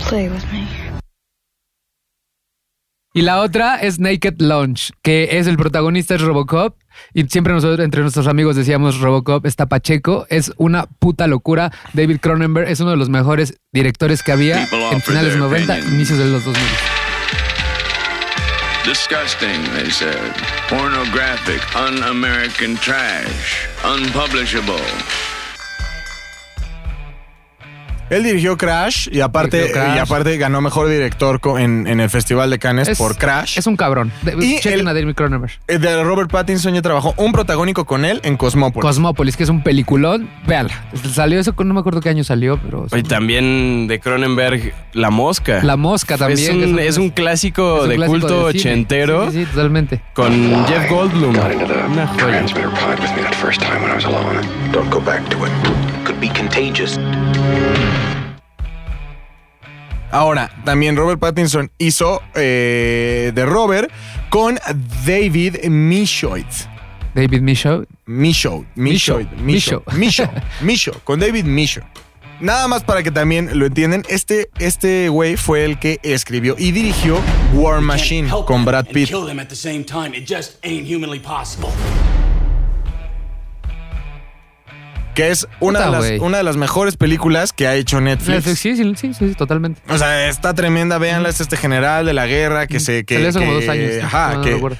Play 0.00 0.28
with 0.28 0.44
me. 0.52 0.68
Y 3.14 3.22
la 3.22 3.40
otra 3.40 3.76
es 3.76 3.98
Naked 3.98 4.40
Lunch, 4.40 4.92
que 5.02 5.38
es 5.38 5.46
el 5.46 5.56
protagonista 5.56 6.14
es 6.14 6.20
Robocop. 6.20 6.76
Y 7.14 7.24
siempre 7.24 7.52
nosotros, 7.54 7.80
entre 7.84 8.02
nuestros 8.02 8.26
amigos 8.26 8.54
decíamos 8.54 9.00
Robocop 9.00 9.46
está 9.46 9.66
Pacheco. 9.66 10.26
Es 10.28 10.52
una 10.58 10.86
puta 10.86 11.26
locura. 11.26 11.72
David 11.94 12.18
Cronenberg 12.20 12.68
es 12.68 12.80
uno 12.80 12.90
de 12.90 12.96
los 12.96 13.08
mejores 13.08 13.58
directores 13.72 14.22
que 14.22 14.32
había 14.32 14.66
People 14.66 14.90
en 14.92 15.00
finales 15.00 15.30
their 15.30 15.40
90, 15.40 15.72
opinions. 15.72 15.94
inicios 15.94 16.18
de 16.18 16.26
los 16.26 16.44
2000. 16.44 16.62
Disgusting, 18.88 19.62
they 19.74 19.90
said. 19.90 20.32
Pornographic, 20.66 21.60
un-American 21.76 22.74
trash. 22.76 23.68
Unpublishable. 23.84 24.80
Él 28.10 28.22
dirigió 28.24 28.56
Crash 28.56 29.08
y 29.12 29.20
aparte, 29.20 29.58
Dirigió 29.58 29.74
Crash. 29.82 29.96
y 29.96 29.98
aparte 29.98 30.36
ganó 30.38 30.60
mejor 30.60 30.88
director 30.88 31.40
en, 31.58 31.86
en 31.86 32.00
el 32.00 32.10
Festival 32.10 32.50
de 32.50 32.58
Cannes 32.58 32.88
Es- 32.88 32.98
por 32.98 33.16
Crash. 33.16 33.58
Es 33.58 33.66
un 33.66 33.76
cabrón. 33.76 34.12
Y 34.40 34.58
chequen 34.60 34.80
el- 34.80 34.88
a 34.88 34.94
David 34.94 35.14
Cronenberg. 35.14 35.52
Eh, 35.68 35.78
de 35.78 36.02
Robert 36.02 36.30
Pattinson 36.30 36.74
ya 36.74 36.82
trabajó 36.82 37.14
un 37.16 37.32
protagónico 37.32 37.84
con 37.84 38.04
él 38.04 38.20
en 38.24 38.36
Cosmópolis. 38.36 38.82
Cosmópolis, 38.86 39.36
que 39.36 39.42
es 39.44 39.48
un 39.48 39.62
peliculón. 39.62 40.28
Véanla. 40.46 40.72
Salió 41.12 41.38
eso, 41.40 41.54
con- 41.54 41.68
no 41.68 41.74
me 41.74 41.80
acuerdo 41.80 42.00
qué 42.00 42.08
año 42.08 42.24
salió, 42.24 42.58
pero. 42.58 42.86
Y 42.96 43.02
también 43.02 43.86
de 43.88 44.00
Cronenberg, 44.00 44.72
La 44.92 45.10
Mosca. 45.10 45.62
La 45.62 45.76
Mosca 45.76 46.16
también. 46.16 46.62
es, 46.62 46.68
un, 46.68 46.78
es 46.78 46.96
un 46.98 47.10
clásico 47.10 47.78
es 47.78 47.82
un 47.84 47.88
de 47.90 47.94
clásico 47.96 48.18
culto 48.20 48.38
de 48.38 48.58
ochentero 48.58 49.26
Sí, 49.30 49.38
sí, 49.38 49.44
sí, 49.44 49.50
totalmente. 49.50 50.00
con 50.14 50.32
Jeff 50.66 50.90
Goldblum. 50.90 51.30
Una 51.36 52.06
joya. 52.06 52.16
transmitter 52.28 52.70
pod 52.70 52.98
with 53.00 53.10
me 53.16 53.22
that 53.22 53.34
first 53.34 53.60
time 53.60 53.80
when 53.82 53.90
I 53.90 53.94
was 53.94 54.04
alone. 54.04 54.40
Don't 54.72 54.92
go 54.92 55.00
back 55.00 55.22
to 55.30 55.36
it. 55.46 55.52
Could 56.04 56.20
be 56.20 56.28
contagious. 56.28 56.98
Ahora, 60.10 60.50
también 60.64 60.96
Robert 60.96 61.20
Pattinson 61.20 61.70
hizo 61.78 62.22
eh, 62.34 63.32
de 63.34 63.46
Robert 63.46 63.90
con 64.30 64.58
David 65.06 65.64
Mishoid. 65.68 66.46
David 67.14 67.40
Michaud. 67.40 67.86
Mishoid. 68.06 68.64
Micho. 68.74 69.18
Misho. 69.42 69.82
Misho. 69.92 70.30
Misho. 70.60 70.92
Con 71.04 71.20
David 71.20 71.44
Misho. 71.44 71.82
Nada 72.40 72.68
más 72.68 72.84
para 72.84 73.02
que 73.02 73.10
también 73.10 73.58
lo 73.58 73.66
entiendan, 73.66 74.04
este 74.08 74.48
este 74.60 75.08
güey 75.08 75.36
fue 75.36 75.64
el 75.64 75.80
que 75.80 75.98
escribió 76.04 76.54
y 76.56 76.70
dirigió 76.70 77.18
War 77.52 77.80
Machine 77.80 78.30
con 78.46 78.64
Brad 78.64 78.86
Pitt. 78.86 79.10
Que 85.18 85.32
es 85.32 85.48
una, 85.58 85.80
Puta, 85.86 86.00
de 86.00 86.10
las, 86.12 86.20
una 86.20 86.36
de 86.36 86.42
las 86.44 86.56
mejores 86.56 86.96
películas 86.96 87.52
que 87.52 87.66
ha 87.66 87.74
hecho 87.74 88.00
Netflix. 88.00 88.44
Sí, 88.44 88.76
sí, 88.76 88.94
sí, 88.94 89.14
sí, 89.14 89.34
totalmente. 89.34 89.80
O 89.88 89.98
sea, 89.98 90.28
está 90.28 90.54
tremenda, 90.54 90.96
véanla, 90.98 91.28
es 91.28 91.40
este 91.40 91.56
general 91.56 92.06
de 92.06 92.12
la 92.12 92.28
guerra 92.28 92.68
que 92.68 92.78
se... 92.78 93.04
Que, 93.04 93.14
Salió 93.16 93.28
hace 93.30 93.38
como 93.40 93.50
que- 93.58 93.66
dos 93.66 93.68
años. 93.68 94.04
Ajá, 94.04 94.34
no, 94.34 94.36
no 94.36 94.68
que. 94.68 94.76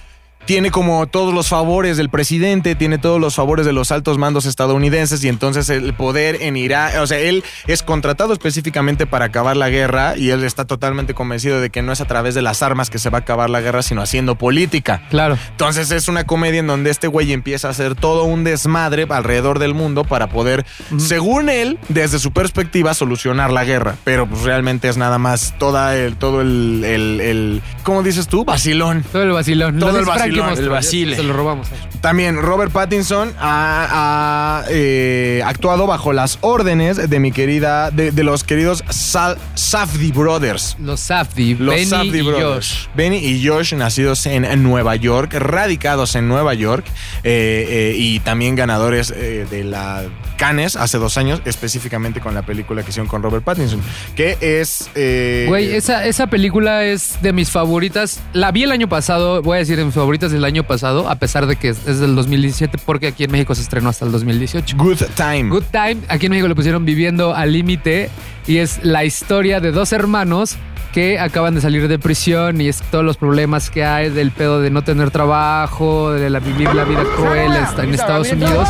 Tiene 0.49 0.71
como 0.71 1.07
todos 1.07 1.35
los 1.35 1.49
favores 1.49 1.99
del 1.99 2.09
presidente, 2.09 2.75
tiene 2.75 2.97
todos 2.97 3.21
los 3.21 3.35
favores 3.35 3.67
de 3.67 3.75
los 3.75 3.93
altos 3.93 4.17
mandos 4.17 4.47
estadounidenses 4.47 5.23
y 5.23 5.29
entonces 5.29 5.69
el 5.69 5.93
poder 5.93 6.39
en 6.41 6.57
Irak, 6.57 6.95
o 7.03 7.07
sea, 7.07 7.19
él 7.19 7.45
es 7.67 7.83
contratado 7.83 8.33
específicamente 8.33 9.05
para 9.07 9.27
acabar 9.27 9.59
la 9.59 9.69
guerra 9.69 10.17
y 10.17 10.31
él 10.31 10.45
está 10.45 10.65
totalmente 10.65 11.13
convencido 11.13 11.61
de 11.61 11.69
que 11.69 11.83
no 11.83 11.93
es 11.93 12.01
a 12.01 12.07
través 12.07 12.35
de 12.35 12.41
las 12.41 12.63
armas 12.63 12.89
que 12.89 12.99
se 12.99 13.11
va 13.11 13.19
a 13.19 13.21
acabar 13.21 13.51
la 13.51 13.61
guerra, 13.61 13.83
sino 13.83 14.01
haciendo 14.01 14.37
política. 14.37 15.03
Claro. 15.11 15.37
Entonces 15.51 15.91
es 15.91 16.09
una 16.09 16.25
comedia 16.25 16.61
en 16.61 16.67
donde 16.67 16.89
este 16.89 17.09
güey 17.09 17.35
empieza 17.35 17.69
a 17.69 17.73
hacer 17.73 17.95
todo 17.95 18.25
un 18.25 18.43
desmadre 18.43 19.07
alrededor 19.11 19.59
del 19.59 19.75
mundo 19.75 20.05
para 20.05 20.31
poder, 20.31 20.65
según 20.97 21.51
él, 21.51 21.79
desde 21.91 22.19
su 22.19 22.33
perspectiva, 22.33 22.95
solucionar 22.95 23.51
la 23.53 23.65
guerra. 23.65 23.97
Pero 24.03 24.27
pues 24.27 24.45
realmente 24.45 24.89
es 24.89 24.97
nada 24.97 25.19
más 25.19 25.55
toda 25.59 25.95
el, 25.95 26.17
todo 26.17 26.41
el, 26.41 26.85
el, 26.87 27.21
el- 27.21 27.63
¿cómo 27.83 28.03
dices 28.03 28.29
tú? 28.29 28.47
Vacilón. 28.47 29.05
Todo 29.13 29.25
el 29.25 29.33
vacilón. 29.33 29.79
Todo 29.79 29.99
el 29.99 30.07
vacilón, 30.07 30.38
Monster, 30.47 30.65
el 30.65 30.71
ya 30.71 30.75
vacile. 30.75 31.17
Se 31.17 31.23
lo 31.23 31.33
robamos. 31.33 31.69
También 32.01 32.37
Robert 32.41 32.73
Pattinson 32.73 33.33
ha, 33.39 34.63
ha, 34.63 34.65
eh, 34.71 35.43
actuado 35.45 35.87
bajo 35.87 36.13
las 36.13 36.39
órdenes 36.43 37.11
de 37.11 37.21
mi 37.21 37.33
querida, 37.33 37.91
de, 37.91 38.11
de 38.13 38.23
los 38.25 38.45
queridos 38.45 38.85
Sa- 38.91 39.37
Safdie 39.55 40.13
Brothers. 40.13 40.77
Los 40.81 41.01
Safdie, 41.01 41.57
Los 41.59 41.75
Benny 41.75 41.87
Safdie 41.87 42.19
y 42.19 42.23
Brothers. 42.23 42.69
Josh. 42.71 42.87
Benny 42.95 43.17
y 43.19 43.47
Josh, 43.47 43.75
nacidos 43.75 44.25
en 44.27 44.63
Nueva 44.63 44.95
York, 44.97 45.35
radicados 45.35 46.15
en 46.15 46.29
Nueva 46.29 46.55
York 46.55 46.85
eh, 47.25 47.67
eh, 47.69 47.95
y 47.97 48.21
también 48.21 48.55
ganadores 48.57 49.11
eh, 49.11 49.47
de 49.51 49.65
la 49.65 50.03
Cannes 50.37 50.77
hace 50.77 50.99
dos 50.99 51.19
años, 51.19 51.43
específicamente 51.47 52.21
con 52.21 52.33
la 52.33 52.43
película 52.43 52.83
que 52.85 52.91
hicieron 52.91 53.09
con 53.09 53.23
Robert 53.25 53.43
Pattinson, 53.45 53.81
que 54.15 54.39
es... 54.41 54.89
eh, 54.95 55.47
Güey, 55.49 55.75
esa, 55.75 56.07
esa 56.07 56.29
película 56.29 56.85
es 56.85 57.21
de 57.23 57.33
mis 57.33 57.51
favoritas. 57.51 58.21
La 58.33 58.53
vi 58.53 58.63
el 58.63 58.71
año 58.71 58.89
pasado, 58.89 59.43
voy 59.43 59.57
a 59.57 59.59
decir 59.59 59.77
de 59.77 59.85
mis 59.85 59.95
favoritas 59.95 60.18
del 60.19 60.45
año 60.45 60.65
pasado, 60.65 61.09
a 61.09 61.17
pesar 61.17 61.47
de 61.47 61.57
que 61.57 61.69
es, 61.69 61.85
del 61.85 62.15
2017, 62.15 62.79
porque 62.85 63.07
aquí 63.07 63.25
en 63.25 63.31
México 63.31 63.55
se 63.55 63.63
estrenó 63.63 63.89
hasta 63.89 64.05
el 64.05 64.13
2018. 64.13 64.77
Good 64.77 65.03
Time. 65.15 65.51
Good 65.51 65.65
Time, 65.71 65.99
aquí 66.09 66.27
en 66.27 66.31
México 66.31 66.49
le 66.49 66.55
pusieron 66.55 66.85
Viviendo 66.85 67.35
al 67.35 67.53
Límite 67.53 68.11
y 68.47 68.59
es 68.59 68.81
la 68.83 69.05
historia 69.05 69.61
de 69.61 69.71
dos 69.71 69.93
hermanos 69.93 70.57
que 70.93 71.19
acaban 71.19 71.55
de 71.55 71.61
salir 71.61 71.87
de 71.87 71.99
prisión 71.99 72.61
y 72.61 72.69
es 72.69 72.83
todos 72.91 73.05
los 73.05 73.17
problemas 73.17 73.71
que 73.71 73.85
hay 73.85 74.11
del 74.11 74.31
pedo 74.31 74.61
de 74.61 74.71
no 74.71 74.83
tener 74.83 75.11
trabajo, 75.11 76.11
de 76.13 76.31
la, 76.31 76.41
vivir 76.41 76.75
la 76.75 76.85
vida 76.85 77.05
cruel 77.17 77.53
en 77.55 77.85
en 77.85 77.95
Estados 77.95 78.33
Unidos. 78.33 78.69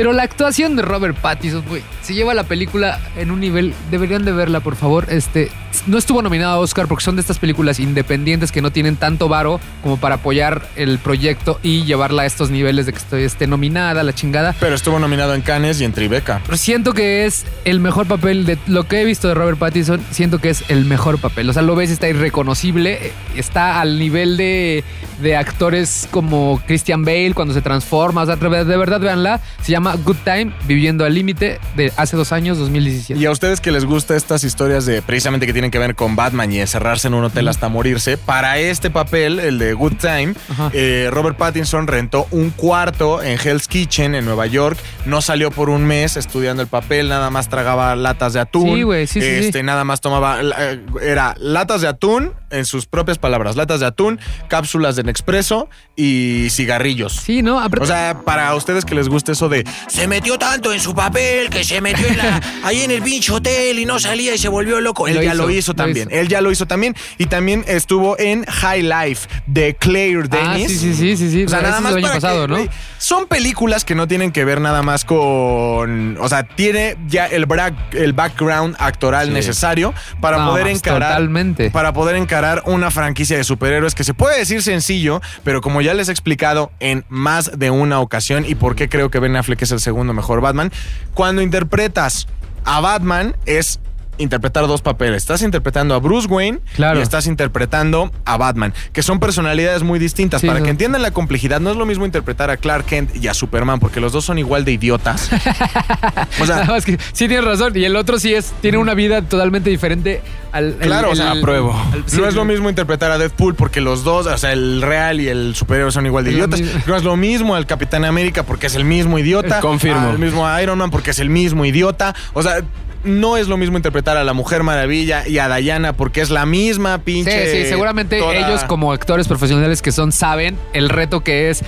Pero 0.00 0.14
la 0.14 0.22
actuación 0.22 0.76
de 0.76 0.82
Robert 0.82 1.14
Pattinson, 1.14 1.62
güey, 1.68 1.82
se 2.00 2.14
lleva 2.14 2.32
la 2.32 2.44
película 2.44 2.98
en 3.18 3.30
un 3.30 3.38
nivel. 3.38 3.74
Deberían 3.90 4.24
de 4.24 4.32
verla, 4.32 4.60
por 4.60 4.74
favor. 4.74 5.04
Este 5.10 5.50
no 5.86 5.98
estuvo 5.98 6.22
nominado 6.22 6.54
a 6.54 6.58
Oscar 6.58 6.88
porque 6.88 7.04
son 7.04 7.16
de 7.16 7.20
estas 7.20 7.38
películas 7.38 7.78
independientes 7.78 8.50
que 8.50 8.60
no 8.62 8.72
tienen 8.72 8.96
tanto 8.96 9.28
varo 9.28 9.60
como 9.82 9.98
para 9.98 10.16
apoyar 10.16 10.62
el 10.76 10.98
proyecto 10.98 11.60
y 11.62 11.84
llevarla 11.84 12.22
a 12.22 12.26
estos 12.26 12.50
niveles 12.50 12.86
de 12.86 12.92
que 12.92 12.98
estoy, 12.98 13.22
esté 13.24 13.46
nominada, 13.46 14.02
la 14.02 14.14
chingada. 14.14 14.54
Pero 14.58 14.74
estuvo 14.74 14.98
nominado 14.98 15.34
en 15.34 15.42
Cannes 15.42 15.80
y 15.80 15.84
en 15.84 15.92
Tribeca. 15.92 16.40
Pero 16.44 16.56
siento 16.56 16.92
que 16.92 17.26
es 17.26 17.44
el 17.66 17.80
mejor 17.80 18.06
papel 18.06 18.46
de 18.46 18.58
lo 18.66 18.84
que 18.84 19.02
he 19.02 19.04
visto 19.04 19.28
de 19.28 19.34
Robert 19.34 19.58
Pattinson. 19.58 20.00
Siento 20.10 20.38
que 20.38 20.50
es 20.50 20.64
el 20.68 20.86
mejor 20.86 21.18
papel. 21.18 21.48
O 21.50 21.52
sea, 21.52 21.62
lo 21.62 21.76
ves, 21.76 21.90
está 21.90 22.08
irreconocible. 22.08 23.12
Está 23.36 23.80
al 23.80 23.98
nivel 23.98 24.36
de, 24.36 24.82
de 25.20 25.36
actores 25.36 26.08
como 26.10 26.60
Christian 26.66 27.04
Bale 27.04 27.32
cuando 27.34 27.54
se 27.54 27.62
transforma. 27.62 28.22
O 28.22 28.26
sea, 28.26 28.36
de 28.36 28.76
verdad, 28.76 29.00
véanla. 29.00 29.40
Se 29.62 29.72
llama 29.72 29.89
Good 29.96 30.16
Time, 30.24 30.52
Viviendo 30.66 31.04
al 31.04 31.14
Límite, 31.14 31.60
de 31.76 31.92
hace 31.96 32.16
dos 32.16 32.32
años, 32.32 32.58
2017. 32.58 33.20
Y 33.20 33.26
a 33.26 33.30
ustedes 33.30 33.60
que 33.60 33.70
les 33.72 33.84
gusta 33.84 34.16
estas 34.16 34.44
historias 34.44 34.86
de 34.86 35.02
precisamente 35.02 35.46
que 35.46 35.52
tienen 35.52 35.70
que 35.70 35.78
ver 35.78 35.94
con 35.94 36.16
Batman 36.16 36.52
y 36.52 36.60
encerrarse 36.60 37.08
en 37.08 37.14
un 37.14 37.24
hotel 37.24 37.48
hasta 37.48 37.68
morirse. 37.68 38.16
Para 38.18 38.58
este 38.58 38.90
papel, 38.90 39.38
el 39.40 39.58
de 39.58 39.72
Good 39.74 39.94
Time, 40.00 40.34
eh, 40.72 41.08
Robert 41.12 41.36
Pattinson 41.36 41.86
rentó 41.86 42.26
un 42.30 42.50
cuarto 42.50 43.22
en 43.22 43.38
Hell's 43.42 43.68
Kitchen 43.68 44.14
en 44.14 44.24
Nueva 44.24 44.46
York. 44.46 44.78
No 45.06 45.22
salió 45.22 45.50
por 45.50 45.70
un 45.70 45.84
mes 45.84 46.16
estudiando 46.16 46.62
el 46.62 46.68
papel, 46.68 47.08
nada 47.08 47.30
más 47.30 47.48
tragaba 47.48 47.94
latas 47.96 48.32
de 48.32 48.40
atún. 48.40 48.74
Sí, 48.76 48.82
güey, 48.82 49.06
sí, 49.06 49.20
sí, 49.20 49.26
sí. 49.26 49.46
este, 49.46 49.62
Nada 49.62 49.84
más 49.84 50.00
tomaba. 50.00 50.40
eh, 50.42 50.80
Era 51.02 51.34
latas 51.38 51.80
de 51.80 51.88
atún, 51.88 52.32
en 52.50 52.64
sus 52.64 52.86
propias 52.86 53.18
palabras, 53.18 53.56
latas 53.56 53.80
de 53.80 53.86
atún, 53.86 54.20
cápsulas 54.48 54.96
de 54.96 55.04
Nespresso 55.04 55.68
y 55.96 56.48
cigarrillos. 56.50 57.14
Sí, 57.16 57.42
¿no? 57.42 57.58
Aparte- 57.60 57.84
O 57.84 57.86
sea, 57.86 58.20
para 58.24 58.54
ustedes 58.54 58.84
que 58.84 58.94
les 58.94 59.08
guste 59.08 59.32
eso 59.32 59.48
de 59.48 59.64
se 59.88 60.06
metió 60.08 60.38
tanto 60.38 60.72
en 60.72 60.80
su 60.80 60.94
papel 60.94 61.50
que 61.50 61.64
se 61.64 61.80
metió 61.80 62.06
en 62.06 62.18
la, 62.18 62.40
ahí 62.64 62.80
en 62.82 62.90
el 62.90 63.02
pinche 63.02 63.32
hotel 63.32 63.78
y 63.78 63.84
no 63.84 63.98
salía 63.98 64.34
y 64.34 64.38
se 64.38 64.48
volvió 64.48 64.80
loco. 64.80 65.08
Él 65.08 65.16
Lo 65.16 65.22
ya 65.22 65.34
hizo, 65.34 65.42
lo 65.42 65.50
hizo 65.50 65.72
lo 65.72 65.76
también. 65.76 66.08
hizo. 66.10 66.20
Él 66.20 66.28
ya 66.28 66.40
lo 66.40 66.50
hizo 66.50 66.66
también. 66.66 66.94
Y 67.18 67.26
también 67.26 67.64
estuvo 67.68 68.18
en 68.18 68.44
High 68.44 68.82
Life 68.82 69.28
de 69.46 69.74
Claire 69.76 70.24
Ah, 70.32 70.54
Denis. 70.54 70.68
sí, 70.68 70.78
sí, 70.78 70.94
sí, 70.94 71.16
sí, 71.16 71.30
sí. 71.30 71.44
O 71.44 71.48
sea, 71.48 71.60
nada 71.62 71.80
más 71.80 71.92
el 71.92 71.98
año 71.98 72.06
para 72.08 72.14
que, 72.14 72.20
pasado, 72.20 72.48
¿no? 72.48 72.58
son 72.98 73.26
películas 73.26 73.84
que 73.84 73.94
no 73.94 74.08
tienen 74.08 74.32
que 74.32 74.44
ver 74.44 74.60
nada 74.60 74.82
más 74.82 75.04
con. 75.04 76.16
O 76.20 76.28
sea, 76.28 76.42
tiene 76.44 76.96
ya 77.06 77.26
el, 77.26 77.46
bra- 77.46 77.74
el 77.92 78.12
background 78.12 78.76
actoral 78.78 79.28
Sí. 79.28 79.32
necesario 79.32 79.92
para 80.20 80.38
No, 80.38 80.50
poder 80.50 80.68
encarar. 80.68 81.10
totalmente. 81.12 81.70
Para 81.70 81.92
poder 81.92 82.16
encarar 82.16 82.39
una 82.64 82.90
franquicia 82.90 83.36
de 83.36 83.44
superhéroes 83.44 83.94
que 83.94 84.04
se 84.04 84.14
puede 84.14 84.38
decir 84.38 84.62
sencillo, 84.62 85.20
pero 85.44 85.60
como 85.60 85.80
ya 85.80 85.94
les 85.94 86.08
he 86.08 86.12
explicado 86.12 86.70
en 86.80 87.04
más 87.08 87.58
de 87.58 87.70
una 87.70 88.00
ocasión 88.00 88.44
y 88.46 88.54
por 88.54 88.76
qué 88.76 88.88
creo 88.88 89.10
que 89.10 89.18
Ben 89.18 89.36
Affleck 89.36 89.62
es 89.62 89.72
el 89.72 89.80
segundo 89.80 90.12
mejor 90.12 90.40
Batman, 90.40 90.72
cuando 91.14 91.42
interpretas 91.42 92.26
a 92.64 92.80
Batman 92.80 93.36
es 93.46 93.80
interpretar 94.20 94.66
dos 94.66 94.82
papeles. 94.82 95.16
Estás 95.22 95.42
interpretando 95.42 95.94
a 95.94 95.98
Bruce 95.98 96.28
Wayne 96.28 96.60
Claro. 96.76 96.98
y 96.98 97.02
estás 97.02 97.26
interpretando 97.26 98.12
a 98.24 98.36
Batman, 98.36 98.72
que 98.92 99.02
son 99.02 99.18
personalidades 99.20 99.82
muy 99.82 99.98
distintas. 99.98 100.40
Sí, 100.40 100.46
Para 100.46 100.60
sí. 100.60 100.64
que 100.64 100.70
entiendan 100.70 101.02
la 101.02 101.10
complejidad, 101.10 101.60
no 101.60 101.70
es 101.70 101.76
lo 101.76 101.86
mismo 101.86 102.04
interpretar 102.06 102.50
a 102.50 102.56
Clark 102.56 102.84
Kent 102.86 103.16
y 103.16 103.28
a 103.28 103.34
Superman, 103.34 103.80
porque 103.80 104.00
los 104.00 104.12
dos 104.12 104.24
son 104.24 104.38
igual 104.38 104.64
de 104.64 104.72
idiotas. 104.72 105.30
o 106.40 106.46
sea, 106.46 106.66
que 106.84 106.98
sí 107.12 107.28
tienes 107.28 107.44
razón. 107.44 107.72
Y 107.76 107.84
el 107.84 107.96
otro 107.96 108.18
sí 108.18 108.34
es, 108.34 108.52
tiene 108.60 108.78
una 108.78 108.94
vida 108.94 109.22
totalmente 109.22 109.70
diferente 109.70 110.22
al. 110.52 110.68
el- 110.74 110.76
Claro, 110.78 111.08
o 111.08 111.10
el- 111.12 111.16
sea, 111.16 111.32
apruebo. 111.32 111.74
sí, 112.06 112.18
no 112.20 112.26
es 112.28 112.34
lo 112.34 112.44
mismo 112.44 112.68
interpretar 112.68 113.10
a 113.10 113.18
Deadpool 113.18 113.54
porque 113.54 113.80
los 113.80 114.04
dos, 114.04 114.26
o 114.26 114.38
sea, 114.38 114.52
el 114.52 114.82
real 114.82 115.20
y 115.20 115.28
el 115.28 115.54
superhéroe 115.54 115.90
son 115.92 116.06
igual 116.06 116.24
de 116.24 116.32
idiotas. 116.32 116.60
No 116.86 116.96
es 116.96 117.04
lo 117.04 117.16
mismo 117.16 117.54
al 117.54 117.66
Capitán 117.66 118.04
América 118.04 118.42
porque 118.42 118.66
es 118.66 118.74
el 118.74 118.84
mismo 118.84 119.18
idiota. 119.18 119.60
Confirmo. 119.60 120.08
Al 120.08 120.18
mismo 120.18 120.46
Iron 120.60 120.78
Man 120.78 120.90
porque 120.90 121.10
es 121.12 121.18
el 121.18 121.30
mismo 121.30 121.64
idiota. 121.64 122.14
O 122.32 122.42
sea, 122.42 122.62
no 123.04 123.36
es 123.36 123.48
lo 123.48 123.56
mismo 123.56 123.76
interpretar 123.76 124.16
a 124.16 124.24
la 124.24 124.32
Mujer 124.32 124.62
Maravilla 124.62 125.26
y 125.26 125.38
a 125.38 125.48
Diana 125.56 125.92
porque 125.94 126.20
es 126.20 126.30
la 126.30 126.46
misma 126.46 126.96
Sí, 126.96 127.02
pinche. 127.04 127.62
sí, 127.64 127.68
seguramente 127.68 128.18
toda- 128.18 128.34
ellos 128.36 128.64
como 128.64 128.92
actores 128.92 129.26
profesionales 129.28 129.82
que 129.82 129.92
son 129.92 130.12
saben 130.12 130.58
el 130.72 130.88
reto 130.88 131.20
que 131.20 131.50
es 131.50 131.62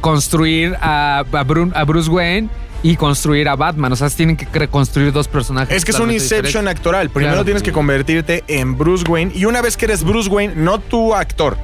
construir 0.00 0.76
a, 0.80 1.20
a 1.20 1.44
Bru- 1.46 1.72
a 1.74 1.84
Bruce 1.84 2.10
Wayne 2.10 2.48
y 2.82 2.96
construir 2.96 3.48
a 3.48 3.54
Batman. 3.54 3.92
O 3.92 3.96
sea, 3.96 4.10
tienen 4.10 4.36
que 4.36 4.46
reconstruir 4.52 5.12
dos 5.12 5.28
personajes. 5.28 5.76
Es 5.76 5.84
que 5.84 5.92
es 5.92 6.00
un 6.00 6.10
inception 6.10 6.42
diferentes. 6.46 6.76
actoral. 6.78 7.10
Primero 7.10 7.34
Claro. 7.34 7.44
tienes 7.44 7.62
que 7.62 7.70
convertirte 7.72 8.42
en 8.48 8.76
Bruce 8.76 9.04
Wayne 9.08 9.30
y 9.34 9.44
una 9.44 9.62
vez 9.62 9.76
que 9.76 9.84
eres 9.84 10.02
Bruce 10.02 10.28
Wayne, 10.28 10.54
no 10.56 10.80
tu 10.80 11.14
actor. 11.14 11.56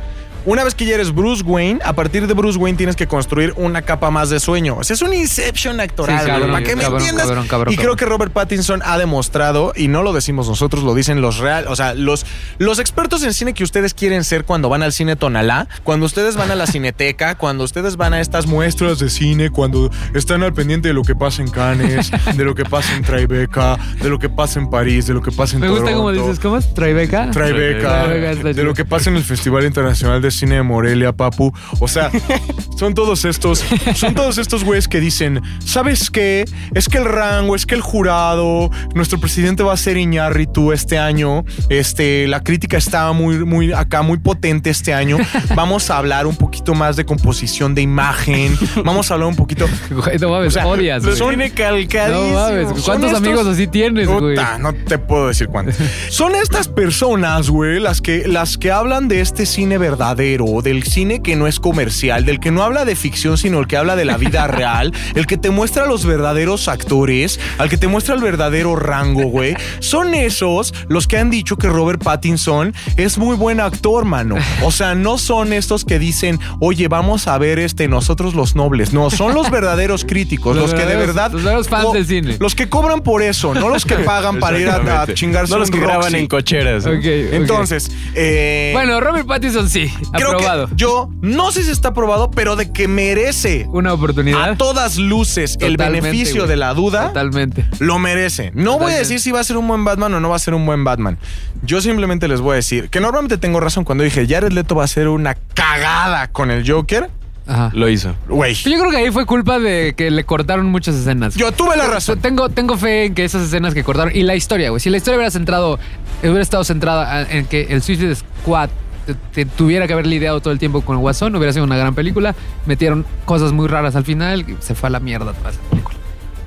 Una 0.49 0.65
vez 0.65 0.75
que 0.75 0.87
ya 0.87 0.95
eres 0.95 1.15
Bruce 1.15 1.43
Wayne, 1.43 1.79
a 1.85 1.93
partir 1.93 2.27
de 2.27 2.33
Bruce 2.33 2.59
Wayne 2.59 2.79
tienes 2.79 2.97
que 2.97 3.07
construir 3.07 3.53
una 3.57 3.83
capa 3.83 4.11
más 4.11 4.31
de 4.31 4.41
sueño. 4.41 4.79
O 4.79 4.83
sea, 4.83 4.95
es 4.95 5.03
un 5.03 5.13
inception 5.13 5.79
actoral, 5.79 6.21
Sí, 6.21 6.27
cabrón, 6.27 6.53
para 6.53 6.65
que 6.65 6.75
me 6.75 6.85
cabrón, 6.85 7.01
entiendas. 7.03 7.27
cabrón, 7.27 7.47
cabrón, 7.49 7.75
y 7.75 7.77
creo 7.77 7.89
cabrón. 7.89 7.97
que 7.99 8.05
Robert 8.07 8.33
Pattinson 8.33 8.81
ha 8.83 8.97
demostrado, 8.97 9.75
y 9.77 9.89
no 9.89 10.03
lo 10.03 10.15
decimos 10.15 10.49
nosotros, 10.49 10.85
lo 10.85 10.95
dicen 10.95 11.21
los 11.21 11.37
real, 11.37 11.67
o 11.69 11.77
sea, 11.77 11.93
los, 11.93 12.25
los 12.57 12.79
expertos 12.79 13.23
en 13.25 13.35
cine 13.35 13.53
que 13.53 13.63
ustedes 13.63 13.93
quieren 13.93 14.25
ser 14.25 14.47
cuando 14.47 14.71
van 14.71 14.83
al 14.83 14.95
cine 14.95 15.17
Tonalá, 15.17 15.69
cuando 15.85 16.07
ustedes 16.07 16.37
van 16.37 16.51
a 16.51 16.55
la 16.55 16.67
cineteca, 16.67 17.35
cuando 17.37 17.65
ustedes 17.65 17.99
van 17.99 18.15
a 18.15 18.21
estas 18.23 18.47
muestras 18.47 18.99
de 19.01 19.11
cine, 19.11 19.51
cuando 19.51 19.91
están 20.15 20.43
al 20.43 20.55
pendiente 20.55 20.89
de 20.89 20.95
lo 20.95 21.03
que 21.03 21.15
pasa 21.15 21.43
en 21.43 21.51
Cannes, 21.51 22.11
de 22.35 22.45
lo 22.45 22.55
que 22.55 22.65
pasa 22.65 22.97
en 22.97 23.03
Tribeca, 23.03 23.77
de 24.01 24.09
lo 24.09 24.19
que 24.19 24.31
pasa 24.31 24.61
en 24.61 24.71
París, 24.71 25.07
de 25.09 25.13
lo 25.13 25.21
que 25.21 25.31
pasa 25.31 25.57
en 25.57 25.61
Me 25.61 25.69
gusta 25.69 25.93
como 25.93 26.11
dices, 26.11 26.39
¿cómo 26.41 26.57
es? 26.57 26.73
¿Tribeca? 26.73 27.31
Tribeca, 27.33 28.07
de 28.09 28.65
lo 28.65 28.73
que 28.73 28.87
pasa 28.87 29.11
en 29.11 29.17
el 29.17 29.25
Festival 29.25 29.67
Internacional 29.67 30.23
de 30.23 30.38
Cine 30.39 30.57
de 30.57 30.63
Morelia, 30.63 31.13
papu. 31.13 31.53
O 31.81 31.89
sea, 31.89 32.11
son 32.77 32.95
todos 32.95 33.25
estos, 33.25 33.65
son 33.95 34.15
todos 34.15 34.39
estos 34.39 34.65
güeyes 34.65 34.89
que 34.89 35.01
dicen, 35.01 35.43
¿sabes 35.65 36.11
qué? 36.11 36.45
Es 36.75 36.89
que 36.89 36.99
el 36.99 37.05
rango, 37.05 37.55
es 37.57 37.67
que 37.67 37.75
el 37.75 37.81
jurado, 37.81 38.71
nuestro 38.95 39.19
presidente 39.19 39.63
va 39.63 39.73
a 39.73 39.77
ser 39.77 39.97
Iñárritu 39.97 40.73
este 40.73 40.99
año. 40.99 41.45
Este, 41.69 42.27
la 42.29 42.43
crítica 42.43 42.77
está 42.77 43.13
muy, 43.13 43.45
muy 43.45 43.73
acá, 43.73 44.03
muy 44.03 44.19
potente 44.19 44.71
este 44.71 44.95
año. 44.95 45.19
Vamos 45.55 45.91
a 45.91 45.99
hablar 45.99 46.27
un 46.27 46.37
poquito 46.37 46.75
más 46.75 46.97
de 46.97 47.05
composición 47.05 47.75
de 47.75 47.83
imagen. 47.83 48.57
Vamos 48.85 49.11
a 49.11 49.15
hablar 49.15 49.29
un 49.29 49.37
poquito. 49.37 49.67
Güey, 49.91 50.19
no 50.19 50.31
mames, 50.31 50.49
O 50.49 50.51
sea, 50.53 50.67
odias, 50.67 51.03
calcadísimos. 51.51 52.33
No 52.33 52.39
mames, 52.39 52.69
Son 52.69 52.83
¿cuántos 52.83 53.11
estos- 53.13 53.27
amigos 53.27 53.47
así 53.47 53.67
tienes, 53.67 54.07
güey? 54.09 54.37
No 54.61 54.73
te 54.73 54.99
puedo 54.99 55.29
decir 55.29 55.49
cuántos. 55.49 55.77
Son 56.11 56.35
estas 56.35 56.69
personas, 56.69 57.51
güey, 57.51 57.81
las 57.81 58.01
que, 58.01 58.27
las 58.29 58.57
que 58.59 58.71
hablan 58.71 59.09
de 59.09 59.21
este 59.21 59.47
cine 59.47 59.79
verdadero, 60.19 60.63
del 60.63 60.83
cine 60.83 61.23
que 61.23 61.37
no 61.37 61.47
es 61.47 61.61
comercial, 61.61 62.25
del 62.25 62.41
que 62.41 62.51
no 62.51 62.63
habla 62.63 62.85
de 62.85 62.97
ficción, 62.97 63.39
sino 63.39 63.61
el 63.61 63.67
que 63.67 63.77
habla 63.77 63.95
de 63.97 64.05
la 64.05 64.17
vida 64.17 64.47
real, 64.49 64.93
el 65.15 65.27
que 65.27 65.37
te 65.37 65.51
muestra 65.51 65.85
a 65.85 65.87
los 65.87 66.05
verdaderos 66.05 66.67
actores, 66.69 67.39
al 67.59 67.69
que 67.69 67.77
te 67.77 67.87
muestra 67.87 68.15
el 68.15 68.21
verdadero 68.21 68.75
rango, 68.77 69.25
güey. 69.29 69.55
Son 69.79 70.15
esos 70.15 70.75
los 70.89 71.07
que 71.07 71.19
han 71.19 71.31
dicho 71.31 71.57
que 71.57 71.69
Robert 71.69 72.03
Pattinson 72.03 72.75
es 72.97 73.17
muy 73.17 73.37
buen 73.37 73.61
actor, 73.61 74.05
mano. 74.05 74.37
O 74.63 74.73
sea, 74.73 74.95
no 74.95 75.19
son 75.19 75.53
estos 75.53 75.85
que 75.85 75.99
dicen, 75.99 76.41
oye, 76.61 76.89
vamos 76.89 77.29
a 77.29 77.39
ver 77.39 77.59
este, 77.59 77.87
nosotros 77.89 78.35
los 78.35 78.55
nobles. 78.57 78.93
No, 78.93 79.11
son 79.11 79.35
los 79.35 79.51
verdaderos 79.51 80.05
críticos, 80.05 80.57
los, 80.57 80.73
Los 80.73 80.81
que 80.81 80.87
de 80.87 80.97
verdad. 80.97 81.31
los 81.31 81.43
verdaderos 81.43 81.69
fans 81.69 81.93
del 81.93 82.07
cine. 82.07 82.37
Los 82.41 82.55
que 82.55 82.69
cobran 82.69 83.01
por 83.01 83.23
eso, 83.23 83.55
no 83.55 83.69
los 83.69 83.85
que 83.85 83.95
pagan 83.99 84.41
para 84.41 84.59
ir 84.59 84.69
a, 84.69 85.03
a 85.03 85.15
chingarse 85.15 85.53
No 85.53 85.59
los 85.61 85.71
que 85.71 85.79
graban 85.79 86.15
en 86.15 86.27
cocheras. 86.27 86.87
Ok. 86.87 87.05
Entonces, 87.05 87.91
eh, 88.15 88.71
Bueno, 88.73 89.01
Robert 89.01 89.27
Pattinson 89.27 89.69
sí, 89.69 89.93
creo 90.13 90.29
aprobado. 90.33 90.69
que 90.69 90.75
yo 90.77 91.09
no 91.21 91.51
sé 91.53 91.65
si 91.65 91.71
está 91.71 91.89
aprobado, 91.89 92.31
pero 92.31 92.57
de 92.57 92.73
que 92.73 92.89
merece 92.89 93.67
Una 93.71 93.93
oportunidad. 93.93 94.51
a 94.51 94.57
todas 94.57 94.97
luces 94.99 95.57
el 95.61 95.77
beneficio 95.77 96.47
de 96.47 96.57
la 96.57 96.75
duda. 96.75 97.09
Totalmente. 97.09 97.67
Lo 97.79 97.99
merece. 97.99 98.51
No 98.55 98.79
voy 98.79 98.93
a 98.93 98.97
decir 98.99 99.21
si 99.21 99.31
va 99.31 99.41
a 99.41 99.45
ser 99.45 99.57
un 99.57 99.67
buen 99.69 99.85
Batman 99.85 100.15
o 100.15 100.21
no 100.21 100.29
va 100.29 100.37
a 100.37 100.41
ser 100.41 100.55
un 100.55 100.65
buen 100.67 100.85
Batman. 100.85 101.19
Yo 101.63 101.81
simplemente 101.81 102.29
les 102.29 102.41
voy 102.41 102.53
a 102.53 102.57
decir 102.57 102.89
que 102.91 103.01
normalmente 103.01 103.39
tengo 103.39 103.61
razón 103.61 103.85
cuando 103.85 104.05
dije 104.05 104.27
Jared 104.29 104.53
Leto 104.53 104.75
va 104.75 104.85
a 104.85 104.89
ser 104.89 105.09
una 105.09 105.35
cagada 105.55 106.29
con 106.29 106.51
el 106.51 106.69
Joker. 106.71 107.11
Ajá. 107.47 107.71
Lo 107.73 107.89
hizo. 107.89 108.15
Güey. 108.29 108.53
Yo 108.55 108.79
creo 108.79 108.91
que 108.91 108.99
ahí 108.99 109.11
fue 109.11 109.25
culpa 109.25 109.59
de 109.59 109.95
que 109.97 110.11
le 110.11 110.25
cortaron 110.25 110.67
muchas 110.67 110.95
escenas. 110.97 111.35
Yo 111.35 111.51
tuve 111.51 111.79
la 111.79 111.87
razón. 111.87 112.21
Tengo, 112.21 112.51
tengo 112.51 112.77
fe 112.77 113.07
en 113.07 113.15
que 113.15 113.25
esas 113.25 113.43
escenas 113.43 113.73
que 113.73 113.83
cortaron. 113.85 114.15
Y 114.15 114.23
la 114.23 114.35
historia, 114.37 114.69
güey. 114.69 114.81
Si 114.81 114.91
la 114.91 114.99
historia 114.99 115.17
hubiera 115.17 115.31
centrado, 115.31 115.79
hubiera 116.23 116.43
estado 116.43 116.63
centrada 116.65 117.23
en 117.23 117.47
que 117.47 117.63
el 117.71 117.81
Suicide 117.83 118.15
Squad 118.17 118.69
te- 119.15 119.45
tuviera 119.47 119.87
que 119.87 119.93
haber 119.93 120.07
lidiado 120.07 120.41
todo 120.41 120.53
el 120.53 120.59
tiempo 120.59 120.81
con 120.83 120.97
el 120.97 121.01
Guasón, 121.01 121.35
hubiera 121.37 121.53
sido 121.53 121.65
una 121.65 121.77
gran 121.77 121.95
película. 121.95 122.35
Metieron 122.67 123.05
cosas 123.25 123.53
muy 123.53 123.69
raras 123.69 123.97
al 123.97 124.05
final 124.05 124.45
se 124.61 124.75
fue 124.75 124.89
a 124.89 124.91
la 124.91 125.01
mierda 125.01 125.33
toda 125.33 125.51
esa 125.51 125.61
película. 125.71 125.98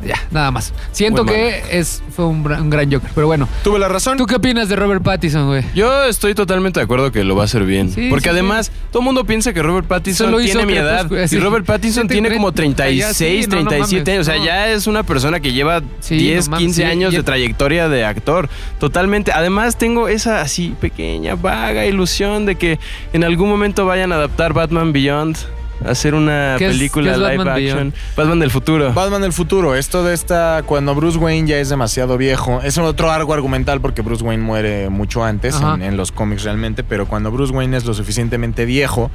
Ya, 0.05 0.15
nada 0.31 0.51
más. 0.51 0.73
Siento 0.91 1.23
Muy 1.23 1.33
que 1.33 1.63
es, 1.71 2.01
fue 2.15 2.25
un, 2.25 2.43
gran 2.43 2.91
Joker. 2.91 3.11
Pero 3.13 3.27
bueno, 3.27 3.47
Tuve 3.63 3.79
la 3.79 3.87
razón. 3.87 4.17
¿tú 4.17 4.25
qué 4.25 4.35
opinas 4.35 4.69
de 4.69 4.75
Robert 4.75 5.03
Pattinson, 5.03 5.47
güey? 5.47 5.63
Yo 5.75 6.05
estoy 6.05 6.33
totalmente 6.33 6.79
de 6.79 6.83
acuerdo 6.83 7.11
que 7.11 7.23
lo 7.23 7.35
va 7.35 7.43
a 7.43 7.45
hacer 7.45 7.65
bien. 7.65 7.91
Sí, 7.91 8.07
porque 8.09 8.25
sí, 8.25 8.29
además, 8.29 8.71
todo 8.91 9.01
el 9.01 9.05
mundo 9.05 9.25
piensa 9.25 9.53
que 9.53 9.61
Robert 9.61 9.87
Pattinson 9.87 10.27
Solo 10.27 10.41
hizo 10.41 10.57
tiene 10.57 10.65
mi 10.65 10.77
edad. 10.77 11.07
Crepúsculo, 11.07 11.41
Y. 11.41 11.43
Robert 11.43 11.65
Pattinson 11.65 12.03
Sí, 12.03 12.13
tiene 12.13 12.33
como 12.33 12.51
36, 12.51 12.99
ya, 12.99 13.13
sí, 13.13 13.47
no, 13.47 13.61
no 13.61 13.69
37 13.69 14.11
años. 14.11 14.27
O 14.27 14.31
sea, 14.31 14.39
no. 14.39 14.45
ya 14.45 14.69
es 14.69 14.87
una 14.87 15.03
persona 15.03 15.39
que 15.39 15.53
lleva 15.53 15.81
Sí, 15.99 16.17
10, 16.17 16.45
no 16.45 16.51
mames, 16.51 16.65
15 16.65 16.81
sí, 16.81 16.83
años 16.87 17.13
de 17.13 17.23
trayectoria 17.23 17.89
de 17.89 18.05
actor. 18.05 18.49
Totalmente. 18.79 19.31
Además, 19.31 19.77
tengo 19.77 20.07
esa 20.07 20.41
así 20.41 20.75
pequeña, 20.79 21.35
vaga 21.35 21.85
ilusión 21.85 22.45
de 22.45 22.55
que 22.55 22.79
en 23.13 23.23
algún 23.23 23.49
momento 23.49 23.85
vayan 23.85 24.11
a 24.11 24.15
adaptar 24.15 24.53
Batman 24.53 24.93
Beyond. 24.93 25.37
Hacer 25.85 26.13
una 26.13 26.55
¿Qué 26.57 26.65
es- 26.67 26.71
película 26.73 27.05
qué 27.05 27.11
es 27.11 27.17
live 27.17 27.37
Batman 27.37 27.47
action. 27.55 27.77
Beyond? 27.77 27.93
Batman 28.15 28.39
del 28.39 28.51
futuro. 28.51 28.93
Batman 28.93 29.21
del 29.21 29.33
futuro, 29.33 29.75
esto 29.75 30.03
de 30.03 30.13
esta, 30.13 30.63
cuando 30.65 30.93
Bruce 30.95 31.17
Wayne 31.17 31.47
ya 31.47 31.57
es 31.57 31.69
demasiado 31.69 32.17
viejo, 32.17 32.61
es 32.61 32.77
otro 32.77 33.11
arco 33.11 33.33
argumental 33.33 33.81
porque 33.81 34.01
Bruce 34.01 34.23
Wayne 34.23 34.43
muere 34.43 34.89
mucho 34.89 35.23
antes 35.23 35.55
Ajá. 35.55 35.75
en, 35.75 35.81
en 35.81 35.97
los 35.97 36.11
cómics 36.11 36.43
realmente, 36.43 36.83
pero 36.83 37.07
cuando 37.07 37.31
Bruce 37.31 37.53
Wayne 37.53 37.77
es 37.77 37.85
lo 37.85 37.93
suficientemente 37.93 38.65
viejo, 38.65 39.09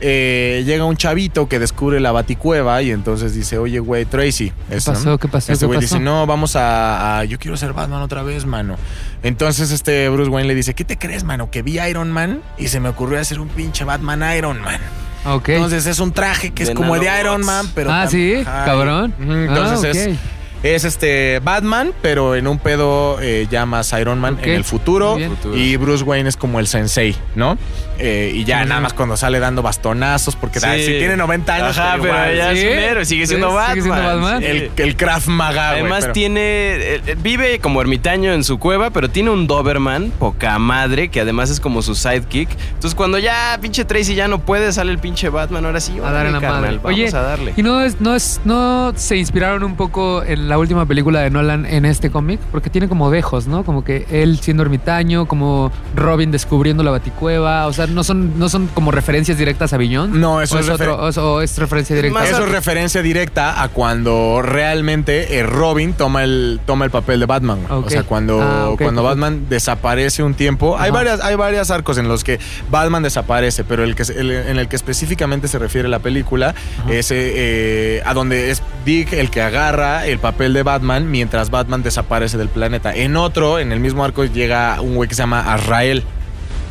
eh, 0.00 0.62
llega 0.66 0.84
un 0.84 0.96
chavito 0.96 1.48
que 1.48 1.58
descubre 1.58 2.00
la 2.00 2.12
baticueva 2.12 2.80
y 2.82 2.90
entonces 2.90 3.34
dice, 3.34 3.58
oye, 3.58 3.78
güey, 3.80 4.04
Tracy. 4.04 4.52
¿Qué 4.68 4.76
es, 4.76 4.86
¿no? 4.86 4.92
pasó? 4.94 5.18
¿Qué 5.18 5.28
pasó? 5.28 5.52
Este 5.52 5.62
¿Qué 5.64 5.66
güey 5.66 5.80
pasó? 5.80 5.94
dice, 5.96 6.04
no, 6.04 6.26
vamos 6.26 6.56
a, 6.56 7.18
a- 7.20 7.24
Yo 7.24 7.38
quiero 7.38 7.56
ser 7.56 7.72
Batman 7.72 8.02
otra 8.02 8.22
vez, 8.22 8.46
mano. 8.46 8.76
Entonces 9.22 9.70
este 9.70 10.08
Bruce 10.08 10.30
Wayne 10.30 10.48
le 10.48 10.54
dice, 10.54 10.74
¿qué 10.74 10.84
te 10.84 10.96
crees, 10.98 11.24
mano? 11.24 11.50
Que 11.50 11.62
vi 11.62 11.78
Iron 11.80 12.10
Man 12.10 12.40
y 12.58 12.68
se 12.68 12.80
me 12.80 12.88
ocurrió 12.88 13.20
hacer 13.20 13.40
un 13.40 13.48
pinche 13.48 13.84
Batman 13.84 14.22
Iron 14.36 14.60
Man. 14.60 14.80
Ok. 15.26 15.48
Entonces 15.50 15.86
es 15.86 15.98
un 16.00 16.12
traje 16.12 16.50
que 16.52 16.62
es 16.62 16.68
De 16.70 16.74
como 16.74 16.94
el 16.94 17.02
de. 17.02 17.20
Iron 17.20 17.44
Man, 17.44 17.68
pero... 17.74 17.90
ah, 17.92 18.06
sí, 18.06 18.36
Ajá, 18.46 18.64
cabrón. 18.64 19.14
Ujú, 19.20 19.32
Entonces 19.32 19.96
Ah, 19.96 20.10
es, 20.10 20.16
ok. 20.16 20.18
Es 20.62 20.84
este 20.84 21.40
Batman, 21.42 21.92
pero 22.02 22.34
en 22.36 22.46
un 22.46 22.58
pedo 22.58 23.18
eh, 23.22 23.46
ya 23.50 23.64
más 23.64 23.92
Iron 23.98 24.18
Man 24.20 24.38
en 24.42 24.50
el 24.50 24.64
futuro. 24.64 25.18
Y 25.54 25.76
Bruce 25.76 26.04
Wayne 26.04 26.28
es 26.28 26.36
como 26.36 26.60
el 26.60 26.66
sensei, 26.66 27.16
¿no? 27.34 27.56
Eh, 27.98 28.32
y 28.34 28.44
ya 28.44 28.64
nada 28.64 28.80
más 28.80 28.92
cuando 28.94 29.16
sale 29.16 29.40
dando 29.40 29.62
bastonazos, 29.62 30.34
porque 30.36 30.58
da- 30.60 30.74
si 30.76 30.86
tiene 30.86 31.16
90 31.18 31.54
años, 31.54 31.76
Ajá, 31.78 31.92
pero 32.00 32.02
pero 32.04 32.14
igual, 32.14 32.36
ya 32.36 32.52
¿Sí? 32.52 32.58
es 32.66 32.78
héroe, 32.90 33.04
sigue 33.04 33.26
siendo 33.26 33.48
Sí, 33.50 33.54
Batman. 33.54 33.74
sigue 33.74 33.82
siendo 33.84 34.02
Batman. 34.02 34.38
Sí. 34.40 34.46
el, 34.46 34.70
el 34.76 34.96
Krav 34.96 35.28
Maga, 35.28 35.70
Además 35.70 36.00
pero- 36.02 36.12
tiene, 36.14 36.40
eh, 36.40 37.00
eh, 37.06 37.16
vive 37.22 37.58
como 37.58 37.80
ermitaño 37.82 38.32
en 38.32 38.42
su 38.44 38.58
cueva, 38.58 38.88
pero 38.90 39.10
tiene 39.10 39.30
un 39.30 39.46
Doberman, 39.46 40.10
poca 40.18 40.58
madre, 40.58 41.08
que 41.10 41.20
además 41.20 41.50
es 41.50 41.60
como 41.60 41.82
su 41.82 41.94
sidekick. 41.94 42.48
Entonces 42.74 42.94
cuando 42.94 43.18
ya 43.18 43.58
pinche 43.60 43.84
Tracy 43.84 44.14
ya 44.14 44.28
no 44.28 44.40
puede, 44.40 44.72
sale 44.72 44.92
el 44.92 44.98
pinche 44.98 45.28
Batman, 45.28 45.66
ahora 45.66 45.80
sí, 45.80 45.98
A 46.02 46.10
dar 46.10 46.24
en 46.26 46.32
la 46.32 46.40
madre. 46.40 46.76
vamos 46.78 46.84
Oye, 46.84 47.08
a 47.08 47.20
darle. 47.22 47.52
¿y 47.56 47.62
no, 47.62 47.82
es, 47.82 48.00
no, 48.00 48.14
es, 48.14 48.40
no 48.46 48.92
se 48.96 49.16
inspiraron 49.18 49.62
un 49.62 49.76
poco 49.76 50.22
en 50.22 50.48
la 50.50 50.58
última 50.58 50.84
película 50.84 51.20
de 51.20 51.30
Nolan 51.30 51.64
en 51.64 51.86
este 51.86 52.10
cómic? 52.10 52.38
Porque 52.52 52.68
tiene 52.68 52.88
como 52.88 53.10
dejos, 53.10 53.46
¿no? 53.46 53.64
Como 53.64 53.82
que 53.84 54.04
él 54.10 54.38
siendo 54.40 54.62
ermitaño, 54.62 55.26
como 55.26 55.72
Robin 55.96 56.30
descubriendo 56.30 56.82
la 56.82 56.90
baticueva. 56.90 57.66
O 57.66 57.72
sea, 57.72 57.86
no 57.86 58.04
son, 58.04 58.38
no 58.38 58.48
son 58.50 58.66
como 58.68 58.90
referencias 58.90 59.38
directas 59.38 59.72
a 59.72 59.78
Billón. 59.78 60.20
No, 60.20 60.42
eso 60.42 60.56
o 60.56 60.58
es 60.58 60.66
es, 60.66 60.72
otro, 60.72 60.96
o, 60.96 61.08
o 61.08 61.40
es 61.40 61.56
referencia 61.56 61.96
directa. 61.96 62.24
Eso 62.26 62.44
es 62.44 62.50
referencia 62.52 63.00
directa 63.02 63.62
a 63.62 63.68
cuando 63.68 64.42
realmente 64.42 65.38
eh, 65.38 65.42
Robin 65.44 65.92
toma 65.94 66.24
el, 66.24 66.60
toma 66.66 66.84
el 66.84 66.90
papel 66.90 67.20
de 67.20 67.26
Batman. 67.26 67.60
O 67.70 67.88
sea, 67.88 68.02
cuando, 68.02 68.40
Ah, 68.42 68.74
cuando. 68.78 69.02
Batman 69.02 69.46
desaparece 69.48 70.22
un 70.22 70.34
tiempo. 70.34 70.76
Hay 70.78 70.90
varias, 70.90 71.20
hay 71.20 71.36
varias 71.36 71.70
arcos 71.70 71.96
en 71.98 72.08
los 72.08 72.24
que 72.24 72.38
Batman 72.70 73.02
desaparece, 73.02 73.62
pero 73.64 73.84
el 73.84 73.94
que, 73.94 74.02
el- 74.12 74.30
en 74.32 74.58
el 74.58 74.68
que 74.68 74.76
específicamente 74.76 75.46
se 75.48 75.58
refiere 75.58 75.88
la 75.88 75.98
película 76.00 76.54
es 76.88 77.10
eh, 77.10 77.32
eh, 77.34 78.02
a 78.04 78.14
donde 78.14 78.50
es 78.50 78.62
Dick 78.84 79.12
el 79.12 79.30
que 79.30 79.42
agarra 79.42 80.06
el 80.06 80.18
papel 80.18 80.39
de 80.48 80.62
Batman 80.62 81.10
mientras 81.10 81.50
Batman 81.50 81.82
desaparece 81.82 82.38
del 82.38 82.48
planeta. 82.48 82.94
En 82.94 83.16
otro, 83.16 83.58
en 83.58 83.72
el 83.72 83.80
mismo 83.80 84.04
arco, 84.04 84.24
llega 84.24 84.80
un 84.80 84.94
güey 84.94 85.08
que 85.08 85.14
se 85.14 85.22
llama 85.22 85.52
Azrael. 85.52 86.02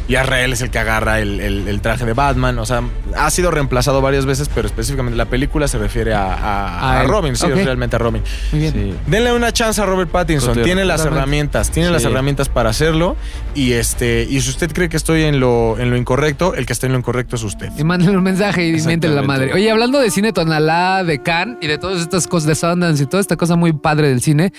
Y 0.09 0.15
Azrael 0.15 0.51
es 0.51 0.61
el 0.61 0.71
que 0.71 0.79
agarra 0.79 1.19
el, 1.21 1.39
el- 1.39 1.67
el 1.67 1.81
traje 1.81 2.03
de 2.03 2.13
Batman. 2.13 2.59
O 2.59 2.65
sea, 2.65 2.81
ha 3.15 3.29
sido 3.29 3.51
reemplazado 3.51 4.01
varias 4.01 4.25
veces, 4.25 4.49
pero 4.53 4.67
específicamente 4.67 5.15
la 5.15 5.25
película 5.25 5.67
se 5.67 5.77
refiere 5.77 6.13
a, 6.13 6.33
a- 6.33 6.79
A 6.79 6.99
a 6.99 7.03
él. 7.03 7.07
Robin. 7.09 7.35
Sí, 7.35 7.45
realmente 7.47 7.95
a 7.95 7.99
Robin. 7.99 8.23
Muy 8.51 8.59
bien. 8.61 8.73
Sí. 8.73 8.93
Denle 9.07 9.31
una 9.33 9.51
chance 9.53 9.79
a 9.81 9.85
Robert 9.85 10.09
Pattinson. 10.09 10.61
Tiene 10.63 10.83
las 10.83 10.97
totalmente. 10.97 11.19
herramientas. 11.19 11.71
Tiene 11.71 11.91
las 11.91 12.03
herramientas 12.03 12.49
para 12.49 12.71
hacerlo. 12.71 13.15
Y 13.53 13.73
este, 13.73 14.25
y 14.29 14.41
si 14.41 14.49
usted 14.49 14.71
cree 14.73 14.89
que 14.89 14.97
estoy 14.97 15.21
en 15.23 15.39
lo, 15.39 15.77
en 15.79 15.91
lo 15.91 15.95
incorrecto, 15.97 16.55
el 16.55 16.65
que 16.65 16.73
está 16.73 16.87
en 16.87 16.93
lo 16.93 16.97
incorrecto 16.99 17.35
es 17.35 17.43
usted. 17.43 17.69
Y 17.77 17.83
mándenle 17.83 18.17
un 18.17 18.23
mensaje 18.23 18.67
y 18.67 18.71
miéntele 18.81 19.13
la 19.13 19.21
madre. 19.21 19.53
Oye, 19.53 19.69
hablando 19.69 19.99
de 19.99 20.09
cine 20.09 20.33
Tonalá, 20.33 21.03
de 21.03 21.21
Cannes 21.21 21.57
y 21.61 21.67
de 21.67 21.77
todas 21.77 22.01
estas 22.01 22.25
cosas 22.25 22.47
de 22.47 22.55
Sundance 22.55 23.03
y 23.03 23.05
toda 23.05 23.21
esta 23.21 23.35
cosa 23.35 23.55
muy 23.55 23.73
padre 23.73 24.09
del 24.09 24.21
cine, 24.21 24.53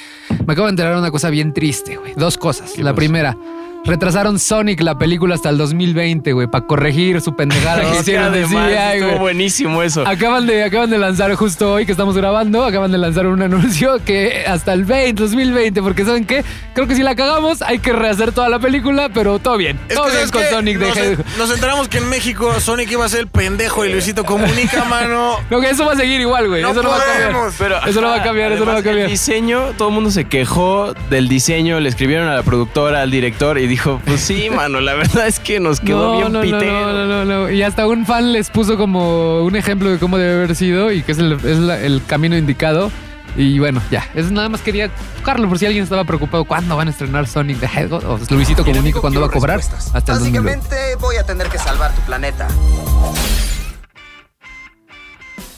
me 0.47 0.53
acabo 0.53 0.67
de 0.67 0.71
enterar 0.71 0.93
de 0.95 1.01
una 1.01 1.11
cosa 1.11 1.29
bien 1.29 1.53
triste, 1.53 1.97
güey. 1.97 2.15
Dos 2.17 2.39
cosas. 2.39 2.79
La 2.79 2.95
primera, 2.95 3.37
retrasaron 3.85 4.39
Sonic 4.39 4.81
la 4.83 4.99
película 4.99 5.35
hasta 5.35 5.49
el 5.49 5.59
2020, 5.59 6.33
güey, 6.33 6.47
para 6.47 6.67
corregir 6.67 7.21
su 7.21 7.35
pendejada 7.35 7.81
que 7.93 7.99
hicieron 8.01 8.33
de 8.33 8.45
CGI, 8.45 8.55
estuvo 8.95 9.09
güey. 9.09 9.19
buenísimo 9.19 9.83
eso. 9.83 10.07
Acaban 10.07 10.47
de, 10.47 10.63
acaban 10.65 10.91
de 10.91 10.99
lanzar 10.99 11.35
justo 11.35 11.73
hoy 11.75 11.87
que 11.87 11.93
estamos 11.93 12.17
grabando, 12.17 12.65
acaban 12.65 12.93
de 12.93 12.99
lanzar 12.99 13.27
un 13.27 13.43
anuncio 13.43 13.99
que 14.05 14.45
hasta 14.47 14.73
el 14.73 14.85
20, 14.85 15.23
2020, 15.23 15.83
porque 15.83 16.05
¿saben 16.05 16.25
qué? 16.25 16.45
Creo 16.75 16.87
que 16.87 16.95
si 16.95 17.03
la 17.03 17.15
cagamos 17.15 17.63
hay 17.63 17.79
que 17.79 17.93
rehacer 17.93 18.33
toda 18.33 18.49
la 18.49 18.59
película, 18.59 19.09
pero 19.13 19.39
todo 19.39 19.57
bien. 19.57 19.79
Es 19.89 19.95
todo 19.97 20.07
que, 20.07 20.11
bien 20.13 20.29
¿sabes 20.29 20.33
con 20.33 20.43
qué? 20.43 20.51
Sonic. 20.51 20.79
Nos, 20.79 20.95
deje- 20.97 21.17
nos 21.39 21.51
enteramos 21.55 21.89
que 21.89 21.99
en 21.99 22.09
México 22.09 22.61
Sonic 22.61 22.91
iba 22.93 23.05
a 23.05 23.09
ser 23.09 23.21
el 23.21 23.29
pendejo 23.29 23.85
y 23.85 23.93
Luisito 23.93 24.25
comunica, 24.25 24.85
mano. 24.89 25.37
No, 25.51 25.61
que 25.61 25.71
eso 25.71 25.85
va 25.87 25.93
a 25.95 25.97
seguir 25.97 26.21
igual, 26.21 26.49
güey. 26.49 26.63
No 26.63 26.71
eso 26.71 26.83
no 26.83 26.91
va 26.91 26.97
a 26.97 27.05
cambiar. 27.05 27.89
Eso 27.89 28.01
no 28.01 28.09
va 28.09 28.17
a 28.17 28.23
cambiar, 28.23 28.53
eso 28.53 28.65
no 28.65 28.73
va 28.73 28.79
a 28.79 28.83
cambiar. 28.83 29.07
El 29.07 29.11
diseño, 29.11 29.73
todo 29.77 29.89
el 29.89 29.95
mundo 29.95 30.11
se 30.11 30.25
quejó 30.27 30.93
del 31.09 31.29
diseño, 31.29 31.81
le 31.81 31.89
escribieron 31.89 32.29
a 32.29 32.35
la 32.35 32.43
productora, 32.43 33.03
al 33.03 33.11
director 33.11 33.59
y 33.59 33.67
dijo, 33.71 34.01
pues 34.05 34.21
sí, 34.21 34.51
mano, 34.55 34.81
la 34.81 34.95
verdad 34.95 35.27
es 35.27 35.41
que 35.41 35.59
nos 35.61 35.81
quedó 35.81 36.13
no, 36.13 36.13
bien 36.19 36.33
no, 36.33 36.39
no, 36.39 36.43
pitero. 36.43 36.93
no, 36.93 37.07
no, 37.07 37.07
no, 37.07 37.25
no. 37.25 37.51
Y 37.51 37.63
hasta 37.63 37.87
un 37.87 38.05
fan 38.05 38.33
les 38.33 38.51
puso 38.51 38.77
como 38.77 39.43
un 39.43 39.57
ejemplo 39.57 39.89
de 39.91 39.99
cómo 39.99 40.19
debe 40.19 40.35
haber 40.35 40.55
sido 40.55 40.93
y 40.93 41.03
que 41.03 41.13
es 41.13 41.19
el, 41.19 41.33
es 41.33 41.59
la- 41.59 41.81
el 41.81 42.03
camino 42.07 42.37
indicado. 42.37 42.91
Y 43.37 43.61
bueno, 43.61 43.81
ya. 43.93 44.05
Eso 44.15 44.31
nada 44.33 44.49
más 44.49 44.61
quería 44.61 44.91
tocarlo 45.19 45.49
por 45.49 45.57
si 45.59 45.65
alguien 45.65 45.85
estaba 45.85 46.03
preocupado. 46.05 46.45
¿Cuándo 46.45 46.77
van 46.77 46.89
a 46.89 46.91
estrenar 46.91 47.29
Sonic 47.29 47.61
the 47.61 47.67
Hedgehog? 47.67 48.05
O 48.05 48.19
Luisito 48.35 48.65
Comunica 48.65 49.01
cuándo 49.01 49.21
va 49.21 49.29
a 49.29 49.31
cobrar. 49.31 49.61
Hasta 49.61 50.13
el 50.15 50.19
2020. 50.19 50.41
Básicamente 50.51 50.97
voy 51.01 51.17
a 51.17 51.23
tener 51.25 51.47
que 51.49 51.57
salvar 51.59 51.93
tu 51.95 52.01
planeta. 52.03 52.49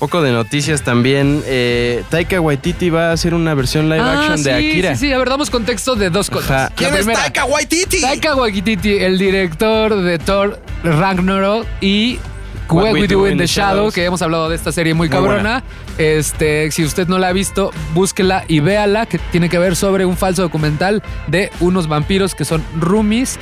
Poco 0.02 0.20
de 0.20 0.32
noticias 0.32 0.82
también. 0.82 1.44
eh, 1.46 2.02
Taika 2.10 2.40
Waititi 2.40 2.90
va 2.90 3.10
a 3.10 3.12
hacer 3.12 3.34
una 3.34 3.54
versión 3.54 3.88
live 3.88 4.00
Ah, 4.00 4.18
action 4.18 4.38
sí, 4.38 4.42
de 4.42 4.52
Akira. 4.52 4.96
Sí, 4.96 5.06
sí, 5.06 5.12
a 5.12 5.18
ver, 5.18 5.28
damos 5.28 5.48
contexto 5.48 5.94
de 5.94 6.10
dos 6.10 6.28
cosas. 6.28 6.50
Ajá. 6.50 6.62
La 6.70 6.74
¿Quién 6.74 6.94
es 6.96 7.06
Taika 7.06 7.44
Waititi? 7.44 8.00
Taika 8.00 8.34
Waititi, 8.34 8.96
el 8.98 9.16
director 9.16 9.94
de 9.94 10.18
Thor 10.18 10.58
Ragnarok 10.82 11.68
y 11.80 12.18
What, 12.68 12.94
We 12.94 13.06
Do 13.06 13.28
in 13.28 13.38
the 13.38 13.46
Shadow, 13.46 13.92
que 13.92 14.04
hemos 14.04 14.20
hablado 14.22 14.48
de 14.48 14.56
esta 14.56 14.72
serie 14.72 14.92
muy, 14.92 15.08
Muy 15.08 15.16
cabrona. 15.16 15.62
Este, 15.98 16.72
si 16.72 16.82
usted 16.82 17.06
no 17.06 17.20
la 17.20 17.28
ha 17.28 17.32
visto, 17.32 17.70
búsquela 17.94 18.44
y 18.48 18.58
véala, 18.58 19.06
que 19.06 19.18
tiene 19.30 19.48
que 19.48 19.60
ver 19.60 19.76
sobre 19.76 20.04
un 20.04 20.16
falso 20.16 20.42
documental 20.42 21.00
de 21.28 21.52
unos 21.60 21.86
vampiros 21.86 22.34
que 22.34 22.44
son 22.44 22.64
roomies. 22.80 23.38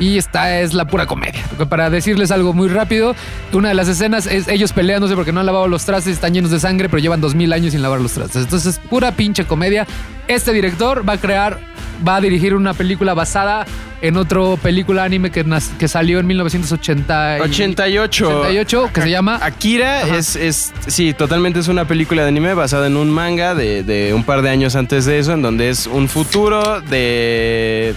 Y 0.00 0.16
esta 0.18 0.60
es 0.60 0.74
la 0.74 0.84
pura 0.86 1.06
comedia. 1.06 1.42
Para 1.68 1.90
decirles 1.90 2.30
algo 2.30 2.52
muy 2.52 2.68
rápido, 2.68 3.16
una 3.52 3.68
de 3.70 3.74
las 3.74 3.88
escenas 3.88 4.26
es 4.26 4.46
ellos 4.48 4.72
peleándose 4.72 5.14
porque 5.16 5.32
no 5.32 5.40
han 5.40 5.46
lavado 5.46 5.66
los 5.66 5.84
trastes, 5.84 6.12
están 6.14 6.34
llenos 6.34 6.50
de 6.52 6.60
sangre, 6.60 6.88
pero 6.88 7.00
llevan 7.00 7.20
dos 7.20 7.34
mil 7.34 7.52
años 7.52 7.72
sin 7.72 7.82
lavar 7.82 8.00
los 8.00 8.12
trastes. 8.12 8.42
Entonces, 8.44 8.80
pura 8.88 9.12
pinche 9.12 9.44
comedia. 9.44 9.86
Este 10.28 10.52
director 10.52 11.08
va 11.08 11.14
a 11.14 11.18
crear, 11.18 11.58
va 12.06 12.16
a 12.16 12.20
dirigir 12.20 12.54
una 12.54 12.74
película 12.74 13.14
basada 13.14 13.66
en 14.00 14.16
otro 14.16 14.56
película 14.62 15.02
anime 15.02 15.32
que, 15.32 15.44
nas- 15.44 15.76
que 15.78 15.88
salió 15.88 16.20
en 16.20 16.26
1980 16.28 17.38
y- 17.38 17.40
88. 17.40 18.28
88, 18.42 18.90
que 18.94 19.00
se 19.02 19.10
llama 19.10 19.40
Akira 19.42 20.02
Ajá. 20.02 20.16
es, 20.18 20.36
es, 20.36 20.72
sí, 20.86 21.12
totalmente 21.14 21.58
es 21.58 21.66
una 21.66 21.86
película 21.86 22.22
de 22.22 22.28
anime 22.28 22.54
basada 22.54 22.86
en 22.86 22.96
un 22.96 23.10
manga 23.10 23.56
de, 23.56 23.82
de 23.82 24.14
un 24.14 24.22
par 24.22 24.42
de 24.42 24.50
años 24.50 24.76
antes 24.76 25.06
de 25.06 25.18
eso, 25.18 25.32
en 25.32 25.42
donde 25.42 25.70
es 25.70 25.88
un 25.88 26.08
futuro 26.08 26.80
de, 26.82 27.94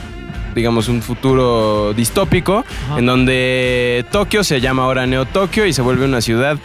digamos, 0.54 0.88
un 0.88 1.02
futuro 1.02 1.94
distópico, 1.94 2.66
Ajá. 2.90 3.00
en 3.00 3.06
donde 3.06 4.06
Tokio 4.12 4.44
se 4.44 4.62
llama 4.62 4.84
ahora 4.84 5.06
Neo 5.06 5.26
Tokio 5.26 5.66
y 5.66 5.74
se 5.74 5.82
vuelve 5.82 6.06
una 6.06 6.22
ciudad 6.22 6.58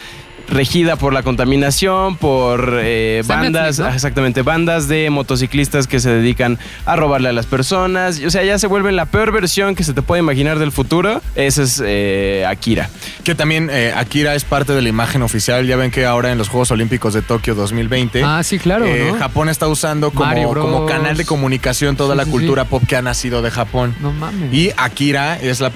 regida 0.49 0.95
por 0.95 1.13
la 1.13 1.23
contaminación, 1.23 2.17
por 2.17 2.79
eh, 2.81 3.23
bandas, 3.25 3.51
Netflix, 3.51 3.79
¿no? 3.79 3.93
exactamente, 3.93 4.41
bandas 4.41 4.87
de 4.87 5.09
motociclistas 5.09 5.87
que 5.87 5.99
se 5.99 6.09
dedican 6.09 6.57
a 6.85 6.95
robarle 6.95 7.29
a 7.29 7.33
las 7.33 7.45
personas. 7.45 8.21
O 8.25 8.29
sea, 8.29 8.43
ya 8.43 8.57
se 8.57 8.67
vuelve 8.67 8.91
la 8.91 9.05
peor 9.05 9.31
versión 9.31 9.75
que 9.75 9.83
se 9.83 9.93
te 9.93 10.01
puede 10.01 10.21
imaginar 10.21 10.59
del 10.59 10.71
futuro. 10.71 11.21
Ese 11.35 11.63
es 11.63 11.81
eh, 11.85 12.45
Akira. 12.47 12.89
Que 13.23 13.35
también 13.35 13.69
eh, 13.71 13.93
Akira 13.95 14.35
es 14.35 14.43
parte 14.43 14.73
de 14.73 14.81
la 14.81 14.89
imagen 14.89 15.21
oficial. 15.21 15.65
Ya 15.65 15.75
ven 15.75 15.91
que 15.91 16.05
ahora 16.05 16.31
en 16.31 16.37
los 16.37 16.49
Juegos 16.49 16.71
Olímpicos 16.71 17.13
de 17.13 17.21
Tokio 17.21 17.55
2020. 17.55 18.23
Ah, 18.23 18.41
sí, 18.43 18.59
claro, 18.59 18.85
eh, 18.85 19.09
¿no? 19.11 19.19
Japón 19.19 19.49
está 19.49 19.67
usando 19.67 20.11
como, 20.11 20.85
canal 20.85 21.17
de 21.17 21.25
comunicación 21.25 21.95
toda 21.95 22.13
Sí, 22.13 22.17
la 22.17 22.25
sí, 22.25 22.31
cultura 22.31 22.63
sí. 22.63 22.69
pop 22.69 22.83
que 22.87 22.95
ha 22.95 23.01
nacido 23.01 23.41
de 23.41 23.51
Japón. 23.51 23.95
No 23.99 24.11
mames. 24.11 24.53
Y 24.53 24.71
Akira 24.77 25.37
es 25.37 25.59
la 25.59 25.71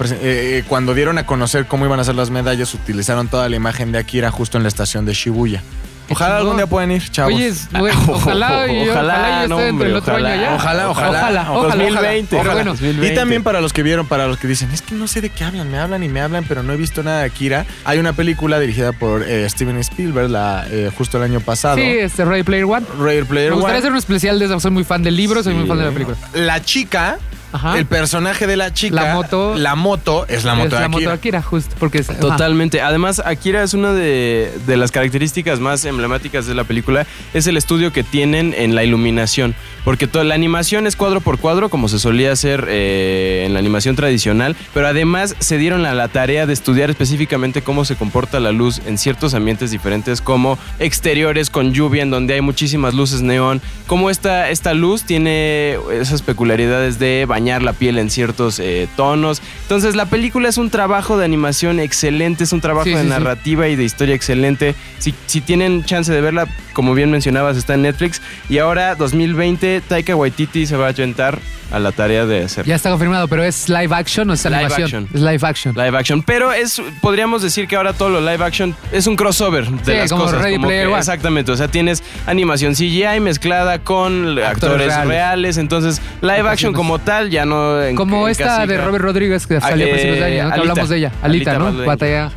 cuando 0.66 0.94
dieron 0.94 1.18
a 1.18 1.26
conocer 1.26 1.66
cómo 1.66 1.84
iban 1.84 2.00
a 2.00 2.04
ser 2.04 2.14
las 2.14 2.30
medallas, 2.30 2.74
utilizaron 2.74 3.28
toda 3.28 3.48
la 3.48 3.56
imagen 3.56 3.92
de 3.92 3.98
Akira 3.98 4.30
justo 4.30 4.58
en 4.58 4.61
la 4.62 4.68
estación 4.68 5.04
de 5.04 5.12
Shibuya. 5.14 5.62
Ojalá 6.10 6.38
algún 6.38 6.56
día 6.56 6.66
puedan 6.66 6.90
ir, 6.90 7.08
chavos. 7.10 7.32
Oye, 7.32 7.52
güey, 7.78 7.92
ojalá, 8.08 8.66
yo- 8.66 8.92
Ojalá, 8.92 8.92
ojalá 8.92 9.46
yo 9.46 9.54
esté 9.54 9.54
dentro 9.54 9.56
del 9.58 9.70
hombre, 9.70 9.92
otro 9.94 10.12
ojalá. 10.14 10.32
año. 10.32 10.54
Ojalá, 10.56 10.90
ojalá. 10.90 11.08
Ojalá, 11.20 11.52
ojalá. 11.52 11.74
2020. 11.76 12.26
Pero 12.28 12.40
Ojalá. 12.42 12.54
bueno, 12.54 12.70
2020. 12.72 13.12
Y 13.12 13.16
también 13.16 13.42
para 13.42 13.60
los 13.62 13.72
que 13.72 13.82
vieron, 13.82 14.06
para 14.06 14.26
los 14.26 14.36
que 14.36 14.46
dicen, 14.46 14.70
es 14.72 14.82
que 14.82 14.94
no 14.94 15.06
sé 15.06 15.22
de 15.22 15.30
qué 15.30 15.44
hablan, 15.44 15.70
me 15.70 15.78
hablan 15.78 16.02
y 16.02 16.08
me 16.10 16.20
hablan, 16.20 16.44
pero 16.46 16.62
no 16.62 16.72
he 16.74 16.76
visto 16.76 17.02
nada 17.02 17.20
de 17.20 17.26
Akira. 17.26 17.64
Hay 17.84 17.98
una 17.98 18.12
película 18.12 18.58
dirigida 18.60 18.92
por 18.92 19.22
eh, 19.22 19.48
Steven 19.48 19.78
Spielberg, 19.78 20.28
la, 20.28 20.66
eh, 20.70 20.90
justo 20.98 21.16
el 21.16 21.22
año 21.22 21.40
pasado. 21.40 21.76
sí, 21.76 21.82
este 21.82 22.26
Ray 22.26 22.42
Player 22.42 22.64
One. 22.64 22.84
Rare 22.98 23.24
Player 23.24 23.50
Me 23.50 23.54
gustaría 23.56 23.76
One. 23.76 23.78
hacer 23.78 23.92
un 23.92 23.98
especial 23.98 24.38
de 24.38 24.44
eso. 24.46 24.60
Soy 24.60 24.70
muy 24.72 24.84
fan 24.84 25.02
del 25.02 25.16
libro, 25.16 25.42
soy 25.42 25.54
muy 25.54 25.66
fan 25.66 25.78
de 25.78 25.84
la 25.84 25.92
película. 25.92 26.16
La 26.34 26.62
chica, 26.62 27.18
Ajá. 27.52 27.78
el 27.78 27.86
personaje 27.86 28.46
de 28.46 28.56
la 28.56 28.72
chica, 28.72 28.94
La 28.94 29.14
moto- 29.14 29.54
la 29.56 29.74
moto 29.74 30.26
es 30.28 30.44
la 30.44 30.54
moto 30.54 30.66
es 30.66 30.70
de 30.72 30.78
la 30.80 30.86
Akira. 30.86 30.88
moto 30.88 31.08
de 31.08 31.14
Akira, 31.14 31.42
justo. 31.42 31.74
Porque 31.78 31.98
es, 31.98 32.10
ajá. 32.10 32.18
Totalmente. 32.20 32.80
Además, 32.80 33.20
Akira 33.24 33.62
es 33.62 33.74
una 33.74 33.92
de, 33.92 34.52
de 34.66 34.76
las 34.76 34.90
características 34.90 35.60
más 35.60 35.84
emblemáticas 35.84 36.46
de 36.46 36.54
la 36.54 36.64
película. 36.64 37.06
Es 37.34 37.46
el 37.46 37.56
estudio 37.56 37.92
que 37.92 38.02
tienen 38.02 38.54
en 38.56 38.74
la 38.74 38.84
iluminación. 38.84 39.54
Porque 39.84 40.06
toda 40.06 40.24
la 40.24 40.34
animación 40.36 40.86
es 40.86 40.94
cuadro 40.96 41.20
por 41.20 41.38
cuadro, 41.38 41.68
como 41.68 41.88
se 41.88 41.98
solía 41.98 42.30
hacer 42.32 42.66
eh, 42.68 43.42
en 43.46 43.52
la 43.52 43.58
animación 43.58 43.96
tradicional. 43.96 44.54
Pero 44.72 44.86
además 44.86 45.34
se 45.40 45.58
dieron 45.58 45.84
a 45.86 45.92
la 45.94 46.08
tarea 46.08 46.46
de 46.46 46.52
estudiar 46.52 46.88
específicamente 46.90 47.62
cómo 47.62 47.84
se 47.84 47.96
comporta 47.96 48.38
la 48.40 48.52
luz 48.52 48.80
en 48.86 48.96
ciertos 48.96 49.34
ambientes 49.34 49.70
diferentes, 49.72 50.20
como 50.20 50.56
exteriores 50.78 51.50
con 51.50 51.72
lluvia, 51.72 52.02
en 52.04 52.10
donde 52.10 52.34
hay 52.34 52.40
muchísimas 52.40 52.94
luces 52.94 53.22
neón. 53.22 53.60
Cómo 53.88 54.08
esta, 54.08 54.50
esta 54.50 54.72
luz 54.72 55.02
tiene 55.04 55.76
esas 56.00 56.22
peculiaridades 56.22 56.98
de 57.00 57.24
bañar 57.26 57.41
bañar 57.42 57.62
la 57.62 57.72
piel 57.72 57.98
en 57.98 58.08
ciertos 58.08 58.60
eh, 58.60 58.88
tonos. 58.96 59.42
Entonces, 59.62 59.96
la 59.96 60.06
película 60.06 60.48
es 60.48 60.58
un 60.58 60.70
trabajo 60.70 61.18
de 61.18 61.24
animación 61.24 61.80
excelente, 61.80 62.44
es 62.44 62.52
un 62.52 62.60
trabajo 62.60 62.84
Sí, 62.84 62.90
de 62.90 62.98
sí, 62.98 63.02
sí. 63.02 63.08
narrativa 63.08 63.66
y 63.68 63.74
de 63.74 63.82
historia 63.82 64.14
excelente. 64.14 64.76
Si, 64.98 65.12
si 65.26 65.40
tienen 65.40 65.84
chance 65.84 66.12
de 66.12 66.20
verla, 66.20 66.46
como 66.72 66.94
bien 66.94 67.10
mencionabas, 67.10 67.56
está 67.56 67.74
en 67.74 67.82
Netflix. 67.82 68.22
Y 68.48 68.58
ahora, 68.58 68.94
2020, 68.94 69.80
Taika 69.88 70.14
Waititi 70.14 70.66
se 70.66 70.76
va 70.76 70.86
a 70.86 70.88
aventar 70.90 71.38
a 71.72 71.78
la 71.78 71.90
tarea 71.90 72.26
de 72.26 72.44
hacer 72.44 72.66
Ya 72.66 72.74
está 72.74 72.90
confirmado, 72.90 73.28
pero 73.28 73.42
¿es 73.42 73.66
live 73.70 73.94
action 73.94 74.28
o 74.28 74.34
es 74.34 74.44
Live 74.44 74.56
animación? 74.56 74.84
action. 74.84 75.08
Es 75.14 75.20
live 75.22 75.38
action. 75.42 75.74
live 75.74 75.96
action. 75.98 76.22
Pero 76.22 76.52
es, 76.52 76.82
podríamos 77.00 77.40
decir 77.40 77.66
que 77.66 77.76
ahora 77.76 77.94
todo 77.94 78.10
lo 78.10 78.20
live 78.20 78.44
action 78.44 78.76
es 78.92 79.06
un 79.06 79.16
crossover 79.16 79.66
de 79.66 79.84
Sí, 79.92 79.98
las 80.00 80.10
como 80.10 80.24
cosas. 80.24 80.42
Ready 80.42 80.58
Player 80.58 80.82
que- 80.82 80.92
One. 80.92 80.98
exactamente. 80.98 81.50
O 81.50 81.56
sea, 81.56 81.68
tienes 81.68 82.02
animación 82.26 82.74
CGI 82.74 83.20
mezclada 83.20 83.78
con 83.78 84.38
actores, 84.38 84.86
reales. 84.88 85.08
reales. 85.08 85.56
Entonces, 85.56 86.02
live 86.20 86.46
action 86.46 86.74
como 86.74 86.98
tal 86.98 87.30
ya 87.32 87.44
no. 87.44 87.82
en- 87.82 87.96
Como 87.96 88.28
esta 88.28 88.64
de 88.66 88.78
Robert 88.78 89.02
Rodríguez 89.04 89.46
que 89.46 89.56
Ah, 89.56 89.60
salió 89.60 89.86
a 89.86 89.88
eh, 89.88 89.92
principios 89.92 90.18
de 90.20 90.24
año, 90.24 90.44
¿no? 90.48 90.54
que 90.54 90.60
hablamos 90.60 90.88
de 90.88 90.96
ella. 90.98 91.12
Alita, 91.22 91.50
Alita 91.56 91.70
¿no? 91.72 91.84
Batalla. 91.86 92.30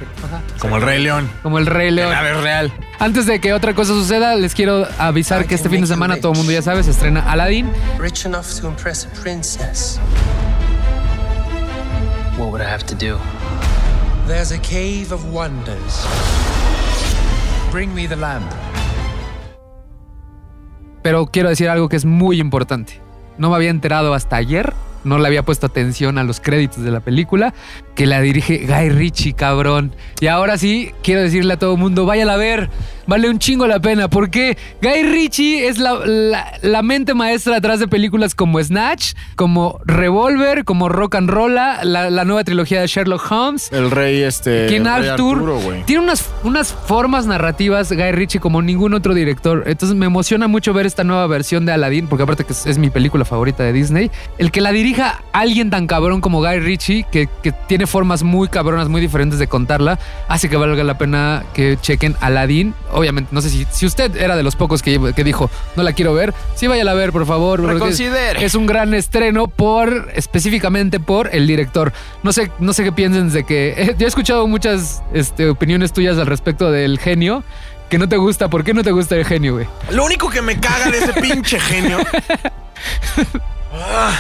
Como 0.60 0.78
el 0.78 0.82
Rey 0.82 1.04
León. 1.04 1.30
Como 1.44 1.60
el 1.60 1.66
Rey 1.68 1.92
León. 1.92 2.12
Real. 2.42 2.72
Antes 2.98 3.26
de 3.28 3.40
que 3.40 3.54
otra 3.54 3.74
cosa 3.76 3.94
suceda, 3.94 4.36
les 4.36 4.56
quiero 4.56 4.88
avisar 4.98 5.46
que 5.46 5.54
este 5.56 5.70
fin 5.70 5.82
de 5.82 5.88
semana 5.88 6.16
todo 6.18 6.32
el 6.32 6.38
mundo 6.38 6.52
ya 6.52 6.62
sabe, 6.62 6.82
se 6.84 6.92
estrena 6.92 7.30
Aladdin. 7.32 7.70
Rich 8.00 8.26
enough 8.26 8.46
to 8.62 8.68
impress 8.68 9.06
a 9.06 9.22
princess. 9.22 10.00
What 12.38 12.50
would 12.52 12.62
I 12.62 12.66
have 12.66 12.84
to 12.86 12.96
do? 12.96 13.18
There's 14.28 14.52
a 14.52 14.58
cave 14.60 15.14
of 15.14 15.24
wonders. 15.32 16.06
Bring 17.72 17.94
me 17.94 18.08
the 18.08 18.16
lamp. 18.16 18.50
Pero 21.04 21.28
quiero 21.28 21.50
decir 21.50 21.70
algo 21.70 21.88
que 21.88 21.96
es 21.98 22.06
muy 22.06 22.40
importante. 22.40 23.00
No 23.38 23.50
me 23.50 23.56
había 23.56 23.70
enterado 23.70 24.14
hasta 24.14 24.36
ayer, 24.38 24.74
no 25.04 25.20
le 25.20 25.28
había 25.28 25.44
puesto 25.44 25.68
atención 25.68 26.18
a 26.18 26.24
los 26.24 26.40
créditos 26.40 26.84
de 26.84 26.92
la 26.92 27.00
película, 27.00 27.54
que 27.96 28.06
la 28.06 28.22
dirige 28.22 28.66
Guy 28.66 28.90
Ritchie, 28.90 29.34
cabrón. 29.34 29.96
Y 30.20 30.28
ahora 30.28 30.58
sí, 30.58 30.92
quiero 31.04 31.22
decirle 31.22 31.54
a 31.54 31.60
todo 31.60 31.74
el 31.74 31.80
mundo, 31.80 32.06
váyala 32.06 32.34
a 32.34 32.38
ver, 32.38 32.70
vale 33.08 33.30
un 33.30 33.40
chingo 33.40 33.68
la 33.68 33.80
pena, 33.80 34.10
porque 34.10 34.58
Guy 34.82 35.04
Ritchie 35.04 35.68
es 35.68 35.78
la, 35.78 35.94
la- 36.06 36.54
la 36.62 36.82
mente 36.82 37.14
maestra 37.14 37.58
atrás 37.58 37.80
de 37.80 37.88
películas 37.88 38.36
como 38.36 38.62
Snatch, 38.62 39.14
como 39.36 39.80
Revolver, 39.86 40.64
como 40.66 40.90
Rock 40.90 41.16
and 41.16 41.30
Roll, 41.30 41.56
la, 41.56 41.84
la 41.84 42.26
nueva 42.26 42.44
trilogía 42.44 42.82
de 42.82 42.88
Sherlock 42.88 43.32
Holmes. 43.32 43.72
El 43.72 43.92
rey 43.92 44.22
este. 44.22 44.68
King 44.68 44.86
Arthur 44.88 45.12
Arturo, 45.38 45.60
tiene 45.86 46.04
unas, 46.04 46.30
unas 46.44 46.74
formas 46.74 47.26
narrativas 47.26 47.92
Guy 47.92 48.12
Ritchie 48.12 48.40
como 48.40 48.62
ningún 48.62 48.94
otro 48.94 49.14
director. 49.14 49.64
Entonces 49.66 49.96
me 49.98 50.06
emociona 50.06 50.48
mucho 50.48 50.74
ver 50.74 50.86
esta 50.86 51.04
nueva 51.04 51.28
versión 51.28 51.66
de 51.66 51.72
Aladdin, 51.72 52.08
porque 52.08 52.24
aparte 52.24 52.44
que 52.44 52.54
es, 52.54 52.66
es 52.66 52.78
mi 52.78 52.90
película 52.90 53.26
favorita 53.26 53.64
de 53.64 53.74
Disney. 53.74 54.12
El 54.38 54.52
que 54.52 54.62
la 54.62 54.72
dirija 54.72 55.24
alguien 55.32 55.70
tan 55.70 55.88
cabrón 55.88 56.22
como 56.22 56.40
Guy 56.40 56.60
Ritchie, 56.60 57.06
que, 57.12 57.28
que 57.44 57.52
tiene 57.52 57.88
formas 57.88 58.24
muy 58.24 58.48
cabronas, 58.48 58.90
muy 58.90 59.02
diferentes 59.02 59.40
de 59.40 59.48
contarla, 59.48 60.00
hace 60.28 60.50
que 60.50 60.58
valga 60.58 60.84
la 60.84 60.98
pena 60.98 61.44
que 61.54 61.78
chequen 61.82 62.16
Aladdin. 62.22 62.74
Obviamente, 62.96 63.30
no 63.34 63.42
sé 63.42 63.50
si, 63.50 63.68
si 63.70 63.86
usted 63.86 64.16
era 64.16 64.36
de 64.36 64.44
los 64.44 64.56
pocos 64.56 64.82
que, 64.82 65.14
que 65.16 65.24
dijo, 65.24 65.50
no 65.76 65.84
la 65.84 65.94
quiero 65.94 66.14
ver, 66.14 66.34
sí 66.56 66.68
váyala 66.68 66.92
a 66.92 66.96
ver, 66.96 67.12
por 67.12 67.26
favor. 67.26 67.62
Reconsidere. 67.62 68.44
Es 68.44 68.56
un 68.56 68.66
gran 68.66 68.94
estreno 68.94 69.48
por, 69.48 70.10
específicamente 70.16 71.00
por 71.00 71.30
el 71.36 71.46
director. 71.46 71.94
No 72.24 72.34
sé, 72.34 72.52
no 72.60 72.74
sé 72.74 72.84
qué 72.84 72.92
piensen 72.92 73.32
de 73.32 73.44
que. 73.44 73.74
eh, 73.78 73.96
yo 73.98 74.06
he 74.06 74.10
escuchado 74.10 74.48
muchas 74.48 75.04
este, 75.14 75.50
opiniones 75.50 75.94
tuyas 75.94 76.18
al 76.18 76.26
respecto 76.26 76.72
del 76.72 77.00
genio. 77.00 77.44
Que 77.90 78.00
no 78.00 78.10
te 78.10 78.18
gusta, 78.18 78.50
¿por 78.50 78.64
qué 78.64 78.74
no 78.74 78.84
te 78.84 78.92
gusta 78.92 79.16
el 79.16 79.26
genio, 79.26 79.54
güey? 79.54 79.68
Lo 79.92 80.06
único 80.06 80.28
que 80.30 80.42
me 80.42 80.60
caga 80.60 80.90
de 80.90 80.98
ese 80.98 81.14
pinche 81.14 81.60
genio. 81.60 82.00
Ah, 83.76 84.12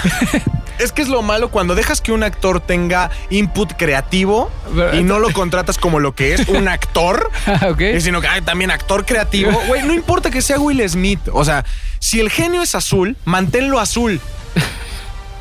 es 0.79 0.91
que 0.91 1.01
es 1.01 1.07
lo 1.07 1.21
malo 1.21 1.49
cuando 1.49 1.75
dejas 1.75 2.01
que 2.01 2.11
un 2.11 2.23
actor 2.23 2.59
tenga 2.59 3.09
input 3.29 3.73
creativo 3.73 4.51
y 4.93 5.03
no 5.03 5.19
lo 5.19 5.31
contratas 5.31 5.77
como 5.77 5.99
lo 5.99 6.13
que 6.13 6.33
es, 6.33 6.47
un 6.47 6.67
actor. 6.67 7.31
Y 7.79 8.01
sino 8.01 8.21
que 8.21 8.27
hay 8.27 8.41
también 8.41 8.71
actor 8.71 9.05
creativo. 9.05 9.51
Güey, 9.67 9.83
no 9.83 9.93
importa 9.93 10.29
que 10.29 10.41
sea 10.41 10.59
Will 10.59 10.87
Smith. 10.89 11.19
O 11.31 11.45
sea, 11.45 11.63
si 11.99 12.19
el 12.19 12.29
genio 12.29 12.61
es 12.61 12.75
azul, 12.75 13.15
manténlo 13.25 13.79
azul. 13.79 14.19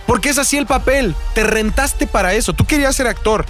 Porque 0.07 0.29
es 0.29 0.39
así 0.39 0.57
el 0.57 0.67
papel. 0.67 1.15
Te 1.35 1.45
rentaste 1.45 2.07
para 2.07 2.35
eso. 2.35 2.53
Tú 2.53 2.67
querías 2.67 2.95
ser 2.95 3.07
actor. 3.07 3.47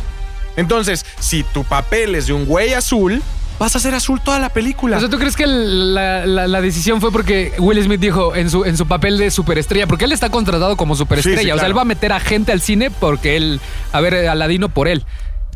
Entonces, 0.57 1.05
si 1.19 1.43
tu 1.43 1.65
papel 1.65 2.15
es 2.15 2.27
de 2.27 2.33
un 2.33 2.47
güey 2.47 2.75
azul, 2.75 3.23
vas 3.59 3.75
a 3.77 3.79
ser 3.81 3.95
azul 3.95 4.21
toda 4.21 4.39
la 4.39 4.49
película. 4.49 4.97
O 4.97 5.01
sea, 5.01 5.09
¿tú 5.09 5.19
crees 5.19 5.37
que 5.37 5.47
la, 5.47 6.27
la- 6.27 6.47
la 6.49 6.61
decisión 6.61 7.01
fue 7.01 7.13
porque 7.13 7.53
Will 7.59 7.83
Smith 7.83 8.01
dijo 8.01 8.35
en 8.35 8.51
su, 8.51 8.65
en 8.65 8.77
su 8.77 8.87
papel 8.87 9.19
de 9.19 9.31
superestrella? 9.31 9.87
Porque 9.87 10.05
él 10.05 10.13
está 10.13 10.29
contratado 10.31 10.77
como 10.77 10.97
superestrella. 10.97 11.39
Sí, 11.41 11.45
sí, 11.47 11.51
O 11.53 11.59
sea, 11.59 11.67
él 11.67 11.77
va 11.77 11.83
a 11.83 11.87
meter 11.87 12.13
a 12.13 12.21
gente 12.21 12.53
al 12.53 12.61
cine 12.61 12.91
porque 12.91 13.37
él. 13.37 13.61
A 13.93 14.01
ver, 14.01 14.29
Aladino 14.29 14.69
por 14.69 14.89
él. 14.89 15.05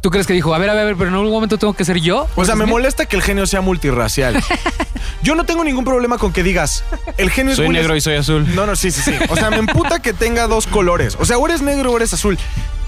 ¿Tú 0.00 0.10
crees 0.10 0.28
que 0.28 0.32
dijo, 0.32 0.54
a 0.54 0.58
ver, 0.58 0.70
a 0.70 0.74
ver, 0.74 0.82
a 0.82 0.86
ver, 0.86 0.96
pero 0.96 1.08
en 1.10 1.16
algún 1.16 1.32
momento 1.32 1.58
tengo 1.58 1.72
que 1.74 1.84
ser 1.84 1.98
yo? 1.98 2.28
O 2.36 2.44
sea, 2.44 2.54
me 2.54 2.62
Smith? 2.64 2.70
molesta 2.72 3.06
que 3.06 3.16
el 3.16 3.22
genio 3.22 3.46
sea 3.48 3.60
multirracial. 3.62 4.40
Yo 5.24 5.34
no 5.34 5.42
tengo 5.44 5.64
ningún 5.64 5.84
problema 5.84 6.18
con 6.18 6.32
que 6.32 6.44
digas, 6.44 6.84
el 7.16 7.30
genio 7.30 7.50
es 7.50 7.56
Soy 7.56 7.68
negro 7.70 7.96
y 7.96 8.00
soy 8.00 8.14
azul. 8.14 8.46
No, 8.54 8.64
no, 8.64 8.76
sí, 8.76 8.92
sí, 8.92 9.00
sí. 9.02 9.12
O 9.28 9.34
sea, 9.34 9.50
me 9.50 9.56
emputa 9.56 10.00
que 10.00 10.12
tenga 10.12 10.46
dos 10.46 10.68
colores. 10.68 11.16
O 11.18 11.24
sea, 11.26 11.36
o 11.38 11.46
eres 11.48 11.62
negro 11.62 11.90
o 11.90 11.96
eres 11.96 12.14
azul. 12.14 12.38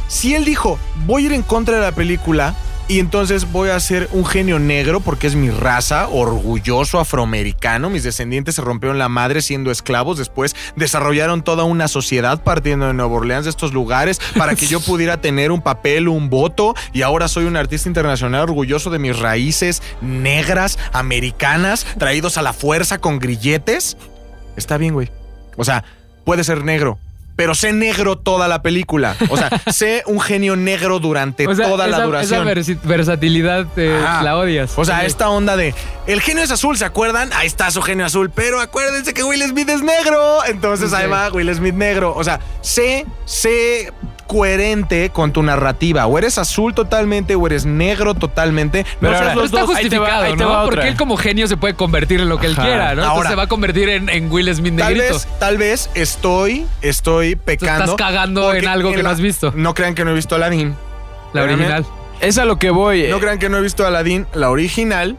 Si 0.06 0.36
él 0.36 0.44
dijo, 0.44 0.78
voy 1.06 1.24
a 1.24 1.26
ir 1.26 1.32
en 1.32 1.42
contra 1.42 1.74
de 1.76 1.80
la 1.82 1.90
película 1.92 2.54
y 2.90 2.98
entonces 2.98 3.52
voy 3.52 3.70
a 3.70 3.78
ser 3.78 4.08
un 4.10 4.26
genio 4.26 4.58
negro 4.58 4.98
porque 4.98 5.28
es 5.28 5.36
mi 5.36 5.48
raza, 5.48 6.08
orgulloso 6.08 6.98
afroamericano, 6.98 7.88
mis 7.88 8.02
descendientes 8.02 8.56
se 8.56 8.62
rompieron 8.62 8.98
la 8.98 9.08
madre 9.08 9.42
siendo 9.42 9.70
esclavos, 9.70 10.18
después 10.18 10.56
desarrollaron 10.74 11.44
toda 11.44 11.62
una 11.62 11.86
sociedad 11.86 12.42
partiendo 12.42 12.88
de 12.88 12.94
Nueva 12.94 13.14
Orleans, 13.14 13.44
de 13.44 13.50
estos 13.50 13.72
lugares, 13.72 14.20
para 14.36 14.56
que 14.56 14.66
yo 14.66 14.80
pudiera 14.86 15.20
tener 15.20 15.52
un 15.52 15.62
papel, 15.62 16.08
un 16.08 16.30
voto, 16.30 16.74
y 16.92 17.02
ahora 17.02 17.28
soy 17.28 17.44
un 17.44 17.56
artista 17.56 17.88
internacional 17.88 18.42
orgulloso 18.42 18.90
de 18.90 18.98
mis 18.98 19.16
raíces 19.16 19.84
negras, 20.00 20.76
americanas, 20.92 21.86
traídos 21.96 22.38
a 22.38 22.42
la 22.42 22.52
fuerza 22.52 22.98
con 22.98 23.20
grilletes. 23.20 23.96
Está 24.56 24.78
bien, 24.78 24.94
güey. 24.94 25.12
O 25.56 25.64
sea, 25.64 25.84
puede 26.24 26.42
ser 26.42 26.64
negro. 26.64 26.98
Pero 27.36 27.54
sé 27.54 27.72
negro 27.72 28.18
toda 28.18 28.48
la 28.48 28.60
película. 28.62 29.16
O 29.30 29.36
sea, 29.36 29.48
sé 29.72 30.02
un 30.06 30.20
genio 30.20 30.56
negro 30.56 30.98
durante 30.98 31.46
O 31.46 31.54
sea, 31.54 31.68
toda 31.68 31.86
la 31.86 31.96
esa- 31.96 32.04
duración. 32.06 32.48
Esa 32.48 32.72
versatilidad 32.84 33.66
eh, 33.76 33.98
la 34.22 34.36
odias. 34.36 34.72
O 34.76 34.84
sea, 34.84 35.00
Sí. 35.00 35.06
esta 35.06 35.30
onda 35.30 35.56
de 35.56 35.74
el 36.06 36.20
genio 36.20 36.42
es 36.42 36.50
azul, 36.50 36.76
¿se 36.76 36.84
acuerdan? 36.84 37.30
Ahí 37.34 37.46
está 37.46 37.70
su 37.70 37.80
genio 37.82 38.04
azul, 38.04 38.30
pero 38.30 38.60
acuérdense 38.60 39.14
que 39.14 39.22
Will 39.24 39.42
Smith 39.42 39.68
es 39.68 39.82
negro. 39.82 40.44
Entonces 40.46 40.92
ahí 40.92 41.08
va 41.08 41.30
Will 41.30 41.54
Smith 41.54 41.74
negro. 41.74 42.12
O 42.14 42.22
sea, 42.24 42.40
sé, 42.60 43.06
sé 43.24 43.92
coherente 44.30 45.10
con 45.10 45.32
tu 45.32 45.42
narrativa. 45.42 46.06
O 46.06 46.16
eres 46.16 46.38
azul 46.38 46.72
totalmente 46.72 47.34
o 47.34 47.44
eres 47.48 47.66
negro 47.66 48.14
totalmente. 48.14 48.86
Pero 49.00 49.10
no 49.12 49.18
ahora- 49.18 49.32
Pero 49.34 49.44
está 49.44 49.60
dos. 49.62 49.70
ahí 49.74 49.88
te 49.88 49.98
va- 49.98 50.04
justificado, 50.06 50.22
ahí 50.22 50.36
te 50.36 50.44
¿no? 50.44 50.50
va 50.50 50.64
Porque 50.64 50.86
él 50.88 50.96
como 50.96 51.16
genio 51.16 51.48
se 51.48 51.56
puede 51.56 51.74
convertir 51.74 52.20
en 52.20 52.28
lo 52.28 52.38
que 52.38 52.46
él 52.46 52.54
quiera, 52.54 52.86
¿no? 52.94 53.02
Entonces 53.02 53.10
Ahora- 53.10 53.30
se 53.30 53.34
va 53.36 53.42
a 53.42 53.46
convertir 53.48 53.88
en, 53.88 54.08
en 54.08 54.30
Will 54.30 54.54
Smith 54.54 54.76
Tal 54.78 54.94
negrito. 54.94 55.14
vez, 55.14 55.28
tal 55.40 55.58
vez 55.58 55.90
estoy, 55.94 56.64
estoy 56.80 57.34
pecando. 57.34 57.84
estás 57.92 57.96
cagando 57.96 58.54
en 58.54 58.68
algo 58.68 58.92
que 58.92 59.02
no 59.02 59.10
has 59.10 59.20
visto. 59.20 59.52
No 59.56 59.74
crean 59.74 59.96
que 59.96 60.04
no 60.04 60.12
he 60.12 60.14
visto 60.14 60.36
Aladdin. 60.36 60.76
La 61.32 61.42
original. 61.42 61.84
Es 62.20 62.38
a 62.38 62.44
lo 62.44 62.56
que 62.58 62.70
voy. 62.70 63.08
No 63.08 63.18
crean 63.18 63.38
que 63.40 63.48
no 63.48 63.56
he 63.58 63.60
visto 63.62 63.84
Aladdin, 63.84 64.26
la 64.32 64.50
original. 64.50 65.18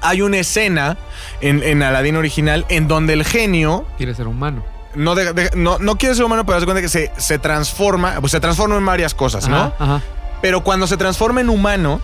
Hay 0.00 0.20
una 0.20 0.38
escena 0.38 0.96
en, 1.40 1.62
en 1.62 1.80
Aladdin 1.82 2.16
original 2.16 2.66
en 2.70 2.88
donde 2.88 3.12
el 3.12 3.24
genio 3.24 3.84
Quiere 3.98 4.14
ser 4.16 4.26
humano. 4.26 4.64
No, 4.94 5.14
no, 5.54 5.78
no 5.78 5.96
quiere 5.96 6.14
ser 6.14 6.24
humano, 6.24 6.44
pero 6.46 6.58
se 6.60 6.66
cuenta 6.66 6.82
que 6.82 6.88
se, 6.88 7.10
se 7.16 7.38
transforma, 7.38 8.16
pues 8.20 8.32
se 8.32 8.40
transforma 8.40 8.76
en 8.76 8.84
varias 8.86 9.14
cosas, 9.14 9.48
¿no? 9.48 9.72
Ajá. 9.78 10.00
Pero 10.40 10.62
cuando 10.64 10.86
se 10.86 10.96
transforma 10.96 11.40
en 11.40 11.48
humano, 11.50 12.00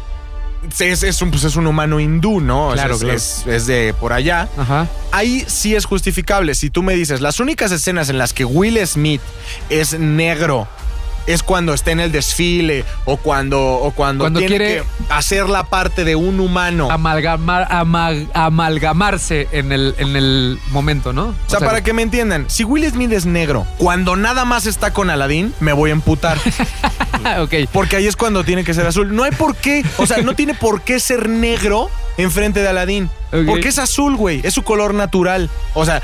es, 0.79 1.03
es 1.03 1.23
un, 1.23 1.31
pues 1.31 1.45
es 1.45 1.57
un 1.57 1.67
humano 1.67 2.01
hindú, 2.01 2.41
¿no? 2.41 2.71
Claro, 2.73 2.95
es, 2.95 3.01
claro. 3.01 3.17
es- 3.17 3.47
es 3.47 3.67
de 3.67 3.95
por 3.99 4.13
allá. 4.13 4.49
Ajá. 4.57 4.87
Ahí 5.13 5.45
sí 5.47 5.75
es 5.75 5.85
justificable. 5.85 6.55
Si 6.55 6.71
tú 6.71 6.83
me 6.83 6.95
dices, 6.95 7.21
las 7.21 7.41
únicas 7.41 7.71
escenas 7.73 8.09
en 8.09 8.19
las 8.19 8.33
que 8.33 8.45
Will 8.45 8.85
Smith 8.87 9.21
es 9.71 9.99
negro 9.99 10.67
es 11.29 11.43
cuando 11.45 11.75
está 11.75 11.93
en 11.93 12.01
el 12.01 12.11
desfile 12.11 12.85
o 13.05 13.17
cuando, 13.19 13.61
o 13.61 13.93
cuando, 13.93 14.25
Cuando 14.25 14.41
tiene 14.41 14.57
quiere- 14.57 14.75
que 14.83 14.85
hacer 15.11 15.49
la 15.49 15.65
parte 15.65 16.03
de 16.05 16.17
un 16.17 16.41
humano. 16.41 16.91
Amalgamar, 16.91 17.69
ama- 17.71 18.11
amalgamarse 18.35 19.47
en 19.53 19.71
el, 19.73 19.95
en 19.99 20.17
el 20.17 20.59
momento, 20.71 21.13
¿no? 21.13 21.27
O 21.29 21.35
sea, 21.51 21.61
para 21.61 21.83
que 21.83 21.93
me 21.93 22.03
entiendan, 22.03 22.47
si 22.49 22.65
Will 22.65 22.89
Smith 22.91 23.13
es 23.13 23.27
negro, 23.27 23.67
cuando 23.77 24.17
nada 24.17 24.45
más 24.45 24.67
está 24.67 24.93
con 24.93 25.11
Aladdin, 25.11 25.55
me 25.61 25.73
voy 25.73 25.91
a 25.91 25.93
emputar. 25.93 26.39
ok. 27.41 27.55
Porque 27.73 27.97
ahí 27.97 28.07
es 28.07 28.17
cuando 28.17 28.45
tiene 28.45 28.65
que 28.65 28.75
ser 28.75 28.87
azul. 28.87 29.15
No 29.15 29.23
hay 29.25 29.33
por 29.33 29.55
qué, 29.57 29.85
o 29.99 30.07
sea, 30.07 30.19
no 30.23 30.35
tiene 30.35 30.55
por 30.55 30.83
qué 30.83 30.99
ser 31.01 31.29
negro 31.29 31.91
enfrente 32.17 32.61
de 32.61 32.69
Aladdin. 32.69 33.11
Porque 33.47 33.69
es 33.69 33.79
azul, 33.79 34.17
güey. 34.17 34.41
Es 34.43 34.55
su 34.55 34.63
color 34.63 34.95
natural. 34.95 35.51
O 35.75 35.85
sea, 35.85 36.03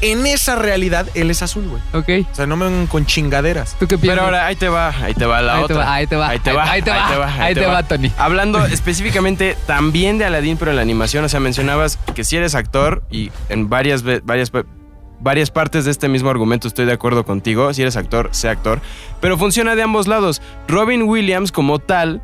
en 0.00 0.26
esa 0.26 0.56
realidad, 0.56 1.06
él 1.14 1.30
es 1.30 1.42
azul, 1.42 1.68
güey. 1.68 1.82
Ok. 1.92 2.26
O 2.30 2.34
sea, 2.34 2.46
no 2.46 2.56
me 2.56 2.66
vengan 2.66 2.86
con 2.86 3.06
chingaderas. 3.06 3.76
¿Tú 3.78 3.86
qué 3.86 3.98
piensas? 3.98 4.16
Pero 4.16 4.22
ahora 4.26 4.46
ahí 4.46 4.56
te 4.56 4.68
va, 4.68 4.88
ahí 4.88 5.14
te 5.14 5.26
va 5.26 5.42
la 5.42 5.54
Ahí 5.54 5.58
te 5.60 5.64
otra. 5.74 5.76
va, 5.78 5.94
ahí 5.94 6.06
te 6.06 6.16
va, 6.16 6.28
ahí 6.28 6.38
te 6.38 6.52
va, 6.52 6.70
ahí 6.70 6.82
te 6.82 6.90
va, 6.90 7.34
ahí 7.38 7.54
te 7.54 7.66
va, 7.66 7.82
Tony. 7.82 8.12
Hablando 8.18 8.64
específicamente 8.66 9.56
también 9.66 10.18
de 10.18 10.24
Aladdin, 10.24 10.56
pero 10.56 10.70
en 10.70 10.76
la 10.76 10.82
animación, 10.82 11.24
o 11.24 11.28
sea, 11.28 11.40
mencionabas 11.40 11.98
que 12.14 12.24
si 12.24 12.36
eres 12.36 12.54
actor 12.54 13.02
y 13.10 13.30
en 13.48 13.68
varias 13.68 14.02
varias 14.24 14.50
varias 15.18 15.50
partes 15.50 15.84
de 15.84 15.90
este 15.90 16.08
mismo 16.08 16.28
argumento 16.30 16.68
estoy 16.68 16.84
de 16.84 16.92
acuerdo 16.92 17.24
contigo. 17.24 17.72
Si 17.72 17.82
eres 17.82 17.96
actor, 17.96 18.28
sé 18.32 18.48
actor. 18.48 18.80
Pero 19.20 19.38
funciona 19.38 19.74
de 19.74 19.82
ambos 19.82 20.06
lados. 20.06 20.42
Robin 20.68 21.02
Williams, 21.04 21.52
como 21.52 21.78
tal, 21.78 22.22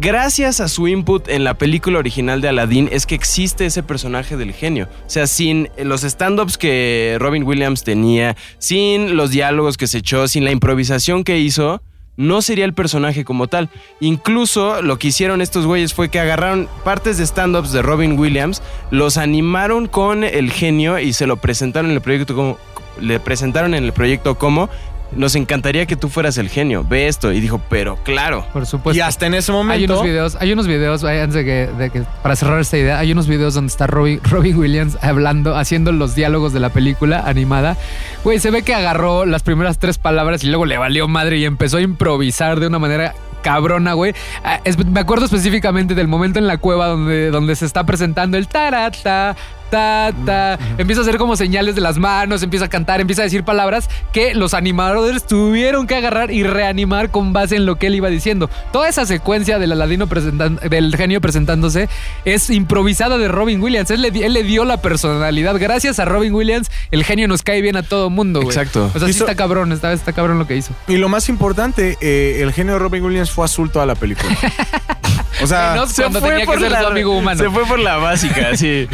gracias 0.00 0.60
a 0.60 0.68
su 0.68 0.88
input 0.88 1.28
en 1.28 1.44
la 1.44 1.54
película 1.54 1.98
original 1.98 2.40
de 2.40 2.48
Aladdin, 2.48 2.88
es 2.92 3.06
que 3.06 3.14
existe 3.14 3.66
ese 3.66 3.82
personaje 3.82 4.36
del 4.36 4.52
genio. 4.52 4.88
O 5.06 5.10
sea, 5.10 5.26
sin 5.26 5.68
los 5.82 6.04
stand-ups 6.04 6.58
que 6.58 7.16
Robin 7.18 7.42
Williams 7.42 7.84
tenía, 7.84 8.36
sin 8.58 9.16
los 9.16 9.30
diálogos 9.30 9.76
que 9.76 9.86
se 9.86 9.98
echó, 9.98 10.28
sin 10.28 10.44
la 10.44 10.50
improvisación 10.50 11.24
que 11.24 11.38
hizo. 11.38 11.82
No 12.16 12.42
sería 12.42 12.64
el 12.64 12.74
personaje 12.74 13.24
como 13.24 13.46
tal. 13.46 13.70
Incluso 14.00 14.82
lo 14.82 14.98
que 14.98 15.08
hicieron 15.08 15.40
estos 15.40 15.66
güeyes 15.66 15.94
fue 15.94 16.08
que 16.08 16.18
agarraron 16.18 16.68
partes 16.82 17.16
de 17.16 17.24
stand-ups 17.24 17.70
de 17.70 17.80
Robin 17.80 18.18
Williams, 18.18 18.60
los 18.90 19.16
animaron 19.16 19.86
con 19.86 20.24
el 20.24 20.50
genio 20.50 20.98
y 20.98 21.12
se 21.12 21.28
lo 21.28 21.36
presentaron 21.36 21.90
en 21.90 21.96
el 21.96 22.02
proyecto 22.02 22.34
como. 22.34 22.58
Le 23.00 23.20
presentaron 23.20 23.74
en 23.74 23.84
el 23.84 23.92
proyecto 23.92 24.36
como 24.36 24.68
nos 25.12 25.34
encantaría 25.34 25.86
que 25.86 25.96
tú 25.96 26.08
fueras 26.08 26.38
el 26.38 26.48
genio. 26.48 26.84
Ve 26.88 27.08
esto. 27.08 27.32
Y 27.32 27.40
dijo, 27.40 27.60
pero 27.68 27.96
claro. 28.04 28.46
Por 28.52 28.66
supuesto. 28.66 28.96
Y 28.96 29.00
hasta 29.00 29.26
en 29.26 29.34
ese 29.34 29.52
momento. 29.52 29.74
Hay 29.74 29.84
unos 29.84 30.02
videos, 30.04 30.36
hay 30.40 30.52
unos 30.52 30.66
videos, 30.66 31.04
ay, 31.04 31.18
antes 31.20 31.34
de 31.34 31.44
que, 31.44 31.70
de 31.78 31.90
que- 31.90 32.02
para 32.22 32.36
cerrar 32.36 32.60
esta 32.60 32.76
idea, 32.78 32.98
hay 32.98 33.12
unos 33.12 33.26
videos 33.26 33.54
donde 33.54 33.70
está 33.70 33.86
Robin, 33.86 34.20
Robin 34.30 34.56
Williams 34.58 34.98
hablando, 35.00 35.56
haciendo 35.56 35.92
los 35.92 36.14
diálogos 36.14 36.52
de 36.52 36.60
la 36.60 36.70
película 36.70 37.22
animada. 37.26 37.76
Güey, 38.24 38.38
se 38.38 38.50
ve 38.50 38.62
que 38.62 38.74
agarró 38.74 39.24
las 39.26 39.42
primeras 39.42 39.78
tres 39.78 39.98
palabras 39.98 40.44
y 40.44 40.48
luego 40.48 40.66
le 40.66 40.78
valió 40.78 41.08
madre 41.08 41.38
y 41.38 41.44
empezó 41.44 41.78
a 41.78 41.80
improvisar 41.80 42.60
de 42.60 42.66
una 42.66 42.78
manera 42.78 43.14
cabrona, 43.42 43.92
güey. 43.92 44.14
Ah, 44.44 44.60
me 44.90 45.00
acuerdo 45.00 45.24
específicamente 45.26 45.94
del 45.94 46.08
momento 46.08 46.38
en 46.38 46.46
la 46.46 46.58
cueva 46.58 46.86
donde, 46.88 47.30
donde 47.30 47.54
se 47.56 47.66
está 47.66 47.84
presentando 47.84 48.36
el 48.36 48.48
tarata. 48.48 49.36
Ta, 49.70 50.12
ta. 50.24 50.58
Empieza 50.78 51.00
a 51.00 51.04
hacer 51.04 51.18
como 51.18 51.36
señales 51.36 51.74
de 51.74 51.80
las 51.80 51.98
manos, 51.98 52.42
empieza 52.42 52.66
a 52.66 52.68
cantar, 52.68 53.00
empieza 53.00 53.22
a 53.22 53.24
decir 53.24 53.44
palabras 53.44 53.88
que 54.12 54.34
los 54.34 54.54
animadores 54.54 55.26
tuvieron 55.26 55.86
que 55.86 55.94
agarrar 55.94 56.30
y 56.30 56.42
reanimar 56.42 57.10
con 57.10 57.32
base 57.32 57.56
en 57.56 57.66
lo 57.66 57.76
que 57.76 57.88
él 57.88 57.94
iba 57.94 58.08
diciendo. 58.08 58.48
Toda 58.72 58.88
esa 58.88 59.04
secuencia 59.06 59.58
del 59.58 59.72
Aladino 59.72 60.06
del 60.06 60.96
genio 60.96 61.20
presentándose 61.20 61.88
es 62.24 62.50
improvisada 62.50 63.18
de 63.18 63.28
Robin 63.28 63.60
Williams. 63.60 63.90
Él 63.90 64.02
le, 64.02 64.10
di- 64.10 64.22
él 64.22 64.32
le 64.32 64.42
dio 64.42 64.64
la 64.64 64.78
personalidad. 64.80 65.56
Gracias 65.58 65.98
a 65.98 66.04
Robin 66.04 66.32
Williams, 66.34 66.70
el 66.90 67.04
genio 67.04 67.28
nos 67.28 67.42
cae 67.42 67.60
bien 67.60 67.76
a 67.76 67.82
todo 67.82 68.10
mundo, 68.10 68.40
güey. 68.40 68.56
Exacto. 68.56 68.90
O 68.94 68.98
sea, 68.98 69.08
sí 69.08 69.18
está 69.18 69.34
cabrón, 69.34 69.72
está, 69.72 69.92
está 69.92 70.12
cabrón 70.12 70.38
lo 70.38 70.46
que 70.46 70.56
hizo. 70.56 70.72
Y 70.86 70.96
lo 70.96 71.08
más 71.08 71.28
importante, 71.28 71.96
eh, 72.00 72.38
el 72.42 72.52
genio 72.52 72.74
de 72.74 72.78
Robin 72.78 73.04
Williams 73.04 73.30
fue 73.30 73.44
azul 73.44 73.70
toda 73.70 73.86
la 73.86 73.94
película. 73.94 74.36
O 75.40 75.46
sea, 75.46 75.84
cuando 75.96 76.20
tenía 76.20 76.44
que 76.46 76.58
ser 76.58 76.70
su 76.80 76.86
amigo 76.86 77.16
humano. 77.16 77.38
Se 77.40 77.48
fue 77.50 77.64
por 77.64 77.78
la 77.78 77.96
básica, 77.98 78.56
sí. 78.56 78.88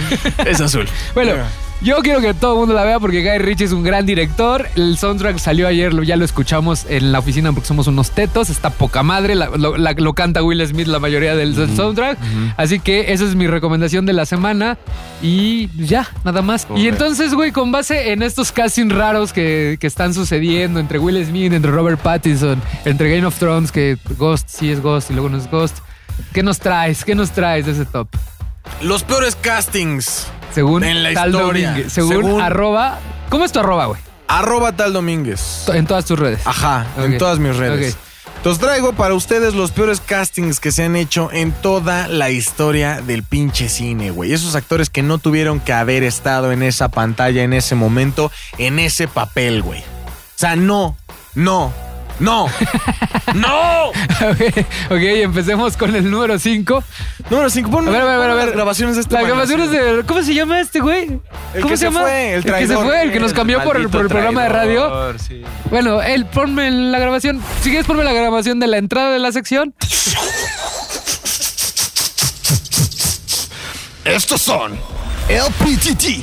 Es 0.45 0.61
azul. 0.65 0.87
Bueno, 1.15 1.33
Yeah. 1.35 1.49
yo 1.83 1.97
quiero 2.03 2.21
que 2.21 2.33
todo 2.35 2.53
el 2.55 2.59
mundo 2.61 2.75
la 2.75 2.85
vea 2.85 2.99
porque 2.99 3.21
Guy 3.23 3.39
Ritchie 3.39 3.65
es 3.67 3.73
un 3.73 3.83
gran 3.83 4.07
director. 4.07 4.67
El 4.75 4.97
soundtrack 4.97 5.39
salió 5.39 5.67
ayer, 5.69 5.93
lo- 5.93 6.03
ya 6.03 6.17
lo 6.17 6.25
escuchamos 6.25 6.87
en 6.89 7.13
la 7.13 7.19
oficina 7.19 7.53
porque 7.53 7.67
somos 7.69 7.87
unos 7.87 8.11
tetos. 8.13 8.49
Está 8.51 8.71
poca 8.71 9.03
madre. 9.03 9.35
la- 9.35 9.49
lo, 9.57 9.77
la- 9.77 9.93
lo 9.93 10.13
canta 10.15 10.43
Will 10.43 10.67
Smith 10.67 10.87
la 10.87 10.99
mayoría 10.99 11.35
del, 11.37 11.55
del 11.55 11.75
soundtrack. 11.77 12.19
Así 12.57 12.81
que 12.81 13.13
esa 13.13 13.25
es 13.25 13.35
mi 13.35 13.47
recomendación 13.47 14.07
de 14.07 14.13
la 14.15 14.25
semana. 14.27 14.79
Y 15.23 15.69
ya, 15.85 16.09
nada 16.25 16.43
más. 16.43 16.67
Y 16.77 16.89
entonces, 16.89 17.35
güey, 17.35 17.51
con 17.53 17.71
base 17.73 18.13
en 18.13 18.23
estos 18.23 18.53
castings 18.53 18.93
raros 18.93 19.33
que, 19.33 19.77
que 19.81 19.87
están 19.87 20.13
sucediendo 20.15 20.81
entre 20.81 20.99
Will 20.99 21.25
Smith, 21.25 21.53
entre 21.53 21.71
Robert 21.71 22.01
Pattinson, 22.01 22.63
entre 22.85 23.15
Game 23.15 23.27
of 23.27 23.39
Thrones, 23.39 23.73
que 23.73 23.97
Ghost 24.19 24.49
sí 24.49 24.71
es 24.71 24.81
Ghost 24.81 25.11
y 25.11 25.15
luego 25.15 25.29
no 25.29 25.39
es 25.39 25.51
Ghost. 25.51 25.79
¿Qué 26.33 26.43
nos 26.43 26.61
traes? 26.61 27.05
¿Qué 27.05 27.15
nos 27.15 27.31
traes 27.33 27.67
de 27.67 27.73
ese 27.73 27.85
top? 27.85 28.09
los 28.81 29.03
peores 29.03 29.37
castings. 29.37 30.27
Según 30.55 30.85
En 30.85 31.03
la 31.03 31.13
tal 31.15 31.31
historia. 31.31 31.71
Domínguez. 31.71 31.93
Según, 31.93 32.13
Según- 32.13 32.41
arroba. 32.41 32.99
¿Cómo 33.29 33.45
es 33.45 33.53
tu 33.53 33.59
arroba, 33.61 33.87
güey? 33.87 34.01
Arroba 34.29 34.73
tal 34.73 34.93
Domínguez. 34.93 35.69
En 35.69 35.87
todas 35.87 36.05
tus 36.05 36.19
redes. 36.19 36.41
Ajá, 36.47 36.87
Ok. 36.97 37.05
en 37.05 37.19
todas 37.19 37.39
mis 37.39 37.57
redes. 37.57 37.97
Entonces 38.37 38.61
traigo 38.63 38.93
para 38.93 39.15
ustedes 39.15 39.55
los 39.55 39.71
peores 39.71 40.01
castings 40.01 40.61
que 40.61 40.71
se 40.71 40.85
han 40.85 40.97
hecho 40.97 41.31
en 41.33 41.53
toda 41.53 42.09
la 42.09 42.29
historia 42.31 43.01
del 43.01 43.23
pinche 43.23 43.69
cine, 43.71 44.11
güey. 44.11 44.33
Esos 44.35 44.55
actores 44.55 44.91
que 44.91 45.03
no 45.03 45.17
tuvieron 45.19 45.61
que 45.61 45.73
haber 45.73 46.03
estado 46.03 46.53
en 46.53 46.63
esa 46.63 46.89
pantalla, 46.89 47.43
en 47.43 47.55
ese 47.55 47.75
momento, 47.75 48.31
en 48.59 48.79
ese 48.79 49.09
papel, 49.09 49.63
güey. 49.63 49.81
O 49.81 50.37
sea, 50.37 50.57
no, 50.57 50.97
no, 51.35 51.73
no, 52.21 52.47
no. 53.35 53.89
ok, 53.89 54.41
ok, 54.91 55.01
empecemos 55.01 55.77
con 55.77 55.95
el 55.95 56.11
número 56.11 56.39
5. 56.39 56.85
Número 57.31 57.51
5, 57.51 57.79
A 57.79 57.83
ver, 57.83 58.01
a 58.01 58.05
ver, 58.05 58.15
a 58.15 58.19
ver, 58.19 58.31
a 58.31 58.35
ver. 58.35 58.47
Las 58.47 58.55
grabaciones 58.55 58.95
de 58.97 59.03
este 59.03 59.15
Las 59.15 59.27
grabaciones 59.27 59.71
de. 59.71 60.05
¿Cómo 60.07 60.23
se 60.23 60.35
llama 60.35 60.61
este 60.61 60.81
güey? 60.81 61.21
El 61.55 61.63
¿Cómo 61.63 61.69
que 61.69 61.77
se 61.77 61.77
se 61.77 61.85
llama? 61.87 62.03
fue, 62.03 62.35
el 62.35 62.43
que 62.43 62.49
se 62.49 62.53
traidor. 62.67 62.85
fue, 62.87 63.03
el 63.03 63.13
que 63.13 63.21
nos 63.21 63.33
cambió 63.33 63.63
por 63.63 63.77
el, 63.77 63.89
por 63.89 64.03
el 64.03 64.09
programa 64.09 64.43
de 64.45 64.49
radio. 64.49 65.15
Bueno, 65.71 66.03
él, 66.03 66.27
ponme 66.27 66.71
la 66.71 66.99
grabación. 66.99 67.41
Si 67.63 67.71
quieres, 67.71 67.87
ponme 67.87 68.05
la 68.05 68.13
grabación 68.13 68.61
de 68.61 68.67
la 68.67 68.79
entrada 68.79 69.11
de 69.11 69.19
la 69.19 69.33
sección. 69.33 69.75
Estos 74.05 74.43
son 74.43 74.79
el 75.29 75.43
PTT, 75.45 76.23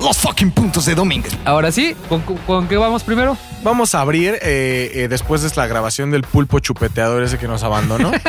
los 0.00 0.16
fucking 0.16 0.50
puntos 0.50 0.86
de 0.86 0.94
Domínguez. 0.94 1.32
Ahora 1.44 1.70
sí, 1.70 1.94
¿con, 2.08 2.22
con 2.22 2.66
qué 2.66 2.76
vamos 2.78 3.02
primero? 3.04 3.36
Vamos 3.62 3.94
a 3.94 4.00
abrir, 4.00 4.38
eh, 4.42 4.92
eh, 4.94 5.08
después 5.08 5.42
de 5.42 5.50
la 5.56 5.66
grabación 5.66 6.10
del 6.10 6.22
pulpo 6.22 6.60
chupeteador 6.60 7.22
ese 7.22 7.38
que 7.38 7.48
nos 7.48 7.62
abandonó. 7.62 8.12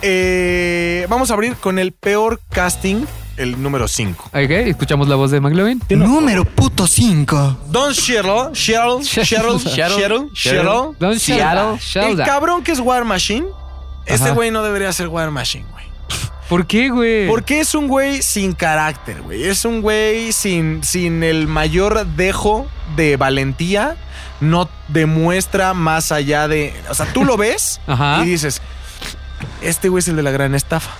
Eh, 0.00 1.06
vamos 1.08 1.32
a 1.32 1.34
abrir 1.34 1.56
con 1.56 1.80
el 1.80 1.90
peor 1.90 2.40
casting, 2.50 3.04
el 3.36 3.60
número 3.60 3.88
5. 3.88 4.26
Ok, 4.26 4.50
escuchamos 4.50 5.08
la 5.08 5.16
voz 5.16 5.32
de 5.32 5.40
McLovin. 5.40 5.82
Número 5.90 6.44
puto 6.44 6.86
5. 6.86 7.58
Don 7.66 7.92
Cheryl, 7.94 8.52
Cheryl, 8.52 9.02
Cheryl, 9.02 9.58
Cheryl, 9.58 10.32
Cheryl, 10.32 10.96
Don 11.00 11.18
Seattle. 11.18 11.80
El 11.96 12.18
cabrón 12.18 12.62
que 12.62 12.70
es 12.70 12.78
War 12.78 13.04
Machine, 13.04 13.48
Ajá. 14.08 14.30
güey 14.30 14.52
no 14.52 14.62
debería 14.62 14.92
ser 14.92 15.08
War 15.08 15.32
Machine, 15.32 15.66
güey. 15.72 15.86
¿Por 16.48 16.68
qué, 16.68 16.88
güey? 16.90 17.26
Porque 17.26 17.58
es 17.58 17.74
un 17.74 17.88
güey 17.88 18.22
sin 18.22 18.52
carácter, 18.52 19.20
güey. 19.22 19.42
Es 19.42 19.64
un 19.64 19.82
güey 19.82 20.30
sin, 20.32 20.84
sin 20.84 21.24
el 21.24 21.48
mayor 21.48 22.06
dejo 22.06 22.68
de 22.94 23.16
valentía. 23.16 23.96
No 24.40 24.68
demuestra 24.88 25.74
más 25.74 26.12
allá 26.12 26.46
de. 26.48 26.72
O 26.90 26.94
sea, 26.94 27.06
tú 27.12 27.24
lo 27.24 27.36
ves 27.38 27.80
Ajá. 27.86 28.22
y 28.24 28.26
dices: 28.28 28.62
Este 29.62 29.88
güey 29.88 30.00
es 30.00 30.08
el 30.08 30.16
de 30.16 30.22
la 30.22 30.30
gran 30.30 30.54
estafa. 30.54 30.90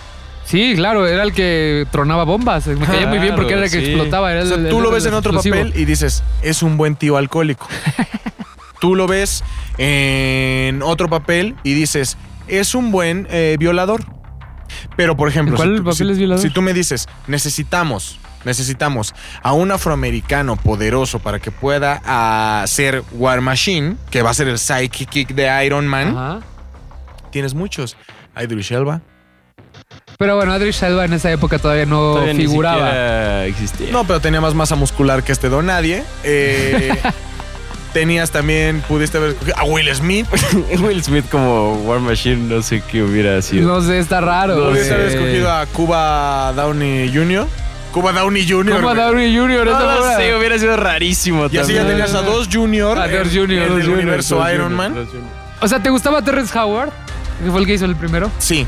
Sí, 0.44 0.72
claro, 0.76 1.06
era 1.06 1.22
el 1.24 1.32
que 1.34 1.86
tronaba 1.92 2.24
bombas. 2.24 2.66
Me 2.66 2.86
caía 2.86 3.06
muy 3.06 3.18
bien 3.18 3.34
porque 3.36 3.52
era 3.52 3.64
el 3.64 3.70
que 3.70 3.80
sí. 3.80 3.86
explotaba. 3.86 4.32
Era 4.32 4.42
O 4.44 4.46
sea, 4.46 4.56
el- 4.56 4.68
tú 4.70 4.78
el- 4.78 4.82
lo 4.84 4.88
el 4.88 4.94
ves 4.94 5.06
en 5.06 5.14
otro 5.14 5.32
explosivo. 5.32 5.56
papel 5.56 5.80
y 5.80 5.84
dices: 5.84 6.22
Es 6.42 6.62
un 6.62 6.76
buen 6.76 6.96
tío 6.96 7.16
alcohólico. 7.16 7.68
tú 8.80 8.94
lo 8.94 9.06
ves 9.06 9.44
en 9.76 10.82
otro 10.82 11.08
papel 11.08 11.54
y 11.64 11.74
dices: 11.74 12.16
Es 12.48 12.74
un 12.74 12.90
buen 12.90 13.26
eh, 13.30 13.56
violador. 13.58 14.04
Pero, 14.96 15.16
por 15.16 15.28
ejemplo, 15.28 15.54
¿En 15.54 15.56
cuál 15.56 15.76
si 15.76 15.82
papel 15.82 15.96
si- 16.06 16.12
es 16.12 16.18
violador? 16.18 16.42
si 16.42 16.50
tú 16.50 16.62
me 16.62 16.72
dices, 16.72 17.08
necesitamos, 17.26 18.18
necesitamos 18.44 19.14
a 19.42 19.52
un 19.52 19.70
afroamericano 19.70 20.56
poderoso 20.56 21.18
para 21.18 21.38
que 21.38 21.50
pueda 21.50 22.00
ah, 22.04 22.64
ser 22.66 23.02
War 23.12 23.40
Machine, 23.40 23.96
que 24.10 24.22
va 24.22 24.30
a 24.30 24.34
ser 24.34 24.48
el 24.48 24.58
sidekick 24.58 25.34
de 25.34 25.64
Iron 25.66 25.86
Man, 25.86 26.08
Ajá. 26.16 26.40
tienes 27.30 27.54
muchos. 27.54 27.96
Idris 28.40 28.70
Elba. 28.70 29.00
Pero 30.18 30.34
bueno, 30.36 30.52
Adrish 30.52 30.82
Elba 30.82 31.04
en 31.04 31.12
esa 31.12 31.30
época 31.30 31.58
todavía 31.58 31.86
no 31.86 32.14
Todavía 32.14 32.34
figuraba. 32.34 33.44
existía. 33.44 33.92
No, 33.92 34.04
pero 34.04 34.20
tenía 34.20 34.40
más 34.40 34.54
masa 34.54 34.74
muscular 34.74 35.22
que 35.22 35.30
este 35.32 35.48
don 35.48 35.66
nadie. 35.66 36.02
Eh, 36.24 36.92
tenías 37.92 38.30
también, 38.32 38.80
pudiste 38.88 39.18
haber 39.18 39.30
escogido 39.30 39.56
a 39.56 39.64
Will 39.64 39.94
Smith. 39.94 40.26
Will 40.80 41.02
Smith 41.04 41.24
como 41.30 41.74
War 41.84 42.00
Machine, 42.00 42.36
no 42.52 42.62
sé 42.62 42.82
qué 42.90 43.02
hubiera 43.02 43.40
sido. 43.42 43.68
No 43.68 43.80
sé, 43.80 43.98
está 43.98 44.20
raro. 44.20 44.70
Pudiste 44.70 44.92
haber 44.92 45.06
güey. 45.10 45.16
escogido 45.16 45.52
a 45.52 45.66
Cuba 45.66 46.52
Downey 46.56 47.12
Jr. 47.14 47.46
Cuba 47.92 48.12
Downey 48.12 48.46
Jr. 48.48 48.74
Como 48.76 48.88
güey. 48.88 48.96
Downey 48.96 49.36
Jr. 49.36 49.64
No, 49.66 49.70
esa 49.70 49.84
no 50.12 50.16
sé, 50.16 50.34
hubiera 50.36 50.58
sido 50.58 50.76
rarísimo 50.76 51.46
Y 51.50 51.58
así 51.58 51.72
ya 51.74 51.86
tenías 51.86 52.14
a 52.14 52.22
dos 52.22 52.48
Junior. 52.52 52.98
A 52.98 53.08
dos 53.08 53.26
en- 53.28 53.40
Junior, 53.40 53.50
en 53.50 53.72
el 53.72 53.80
Junior, 53.82 53.90
universo 53.98 54.36
Dos 54.36 54.52
Iron 54.52 54.72
Junior, 54.76 54.92
Man. 54.92 55.08
O 55.60 55.68
sea, 55.68 55.82
¿te 55.82 55.90
gustaba 55.90 56.22
Terrence 56.22 56.56
Howard? 56.58 56.90
Que 57.44 57.50
fue 57.50 57.60
el 57.60 57.66
que 57.66 57.74
hizo 57.74 57.84
el 57.84 57.96
primero. 57.96 58.30
Sí. 58.38 58.66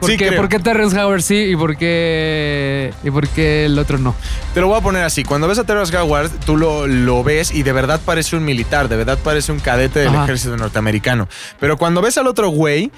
¿Por, 0.00 0.10
sí, 0.10 0.16
qué, 0.16 0.28
creo. 0.28 0.40
¿Por 0.40 0.48
qué 0.48 0.58
Terrence 0.58 0.98
Howard 1.00 1.22
sí 1.22 1.36
y 1.36 1.54
por 1.54 1.76
qué, 1.76 2.92
y 3.04 3.10
por 3.12 3.28
qué 3.28 3.66
el 3.66 3.78
otro 3.78 3.98
no? 3.98 4.16
Te 4.52 4.60
lo 4.60 4.66
voy 4.66 4.78
a 4.78 4.80
poner 4.80 5.04
así. 5.04 5.22
Cuando 5.22 5.46
ves 5.46 5.60
a 5.60 5.64
Terrence 5.64 5.96
Howard, 5.96 6.28
tú 6.44 6.56
lo, 6.56 6.88
lo 6.88 7.22
ves 7.22 7.52
y 7.52 7.62
de 7.62 7.72
verdad 7.72 8.00
parece 8.04 8.34
un 8.34 8.44
militar, 8.44 8.88
de 8.88 8.96
verdad 8.96 9.16
parece 9.22 9.52
un 9.52 9.60
cadete 9.60 10.00
del 10.00 10.08
Ajá. 10.08 10.24
ejército 10.24 10.56
norteamericano. 10.56 11.28
Pero 11.60 11.76
cuando 11.76 12.02
ves 12.02 12.18
al 12.18 12.26
otro 12.26 12.48
güey, 12.48 12.90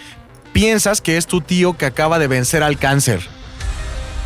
piensas 0.54 1.02
que 1.02 1.18
es 1.18 1.26
tu 1.26 1.42
tío 1.42 1.76
que 1.76 1.84
acaba 1.84 2.18
de 2.18 2.26
vencer 2.26 2.62
al 2.62 2.78
cáncer. 2.78 3.20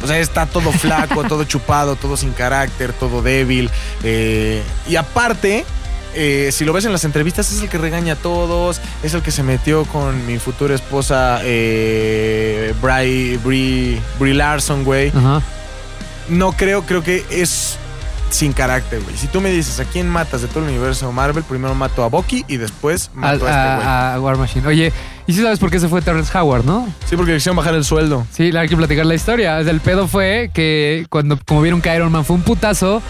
O 0.03 0.07
sea, 0.07 0.19
está 0.19 0.47
todo 0.47 0.73
flaco, 0.73 1.25
todo 1.29 1.45
chupado, 1.45 1.97
todo 1.97 2.17
sin 2.17 2.33
carácter, 2.33 2.93
todo 2.93 3.23
débil. 3.23 3.71
eh, 4.03 4.63
y 4.89 4.97
aparte, 4.97 5.65
eh, 6.15 6.51
si 6.53 6.65
lo 6.65 6.73
ves 6.73 6.85
en 6.85 6.93
las 6.93 7.05
entrevistas, 7.05 7.53
es 7.53 7.61
el 7.63 7.69
que 7.69 7.79
regaña 7.79 8.15
a 8.15 8.17
todos, 8.17 8.81
es 9.03 9.15
el 9.15 9.23
que 9.23 9.31
se 9.31 9.43
metió 9.43 9.85
con 9.85 10.27
mi 10.27 10.39
futura 10.39 10.75
esposa, 10.75 11.41
eh, 11.43 12.75
Bri, 12.81 14.01
Larson, 14.35 14.85
güey. 14.85 15.09
Ajá. 15.09 15.43
No 16.29 16.53
creo, 16.53 16.83
creo 16.83 17.03
que 17.03 17.25
es 17.31 17.77
sin 18.31 18.53
carácter, 18.53 19.01
güey. 19.03 19.17
Si 19.17 19.27
tú 19.27 19.41
me 19.41 19.51
dices 19.51 19.81
a 19.81 19.85
quién 19.85 20.09
matas 20.09 20.43
de 20.43 20.49
todo 20.49 20.61
el 20.65 20.71
universo 20.71 21.11
Marvel, 21.13 21.45
primero 21.45 21.75
mato 21.75 22.05
a 22.05 22.09
Bucky 22.09 22.45
y 22.49 22.57
después 22.57 23.11
mato 23.15 23.47
a, 23.47 23.51
este 23.51 23.75
güey. 23.77 23.87
a- 23.87 24.15
a 24.15 24.21
War 24.21 24.37
Machine. 24.37 24.67
Oye, 24.67 24.93
y 25.27 25.33
sí 25.33 25.43
sabes 25.43 25.59
por 25.59 25.71
qué 25.71 25.81
se 25.81 25.89
fue 25.89 26.03
Terrence 26.03 26.37
Howard, 26.37 26.65
¿no? 26.65 26.87
Sí, 27.09 27.17
porque 27.17 27.33
le 27.33 27.37
hicieron 27.39 27.57
bajar 27.57 27.75
el 27.75 27.85
sueldo. 27.85 28.27
Sí, 28.33 28.51
hay 28.57 28.69
que 28.69 28.77
platicar 28.77 29.07
la 29.07 29.15
historia. 29.15 29.59
O 29.59 29.63
sea, 29.63 29.71
el 29.73 29.81
pedo 29.81 30.07
fue 30.09 30.51
que 30.55 31.07
cuando, 31.11 31.39
como 31.47 31.63
vieron 31.63 31.81
que 31.83 31.95
Iron 31.95 32.11
Man 32.13 32.25
fue 32.25 32.37
un 32.37 32.43
putazo, 32.43 33.03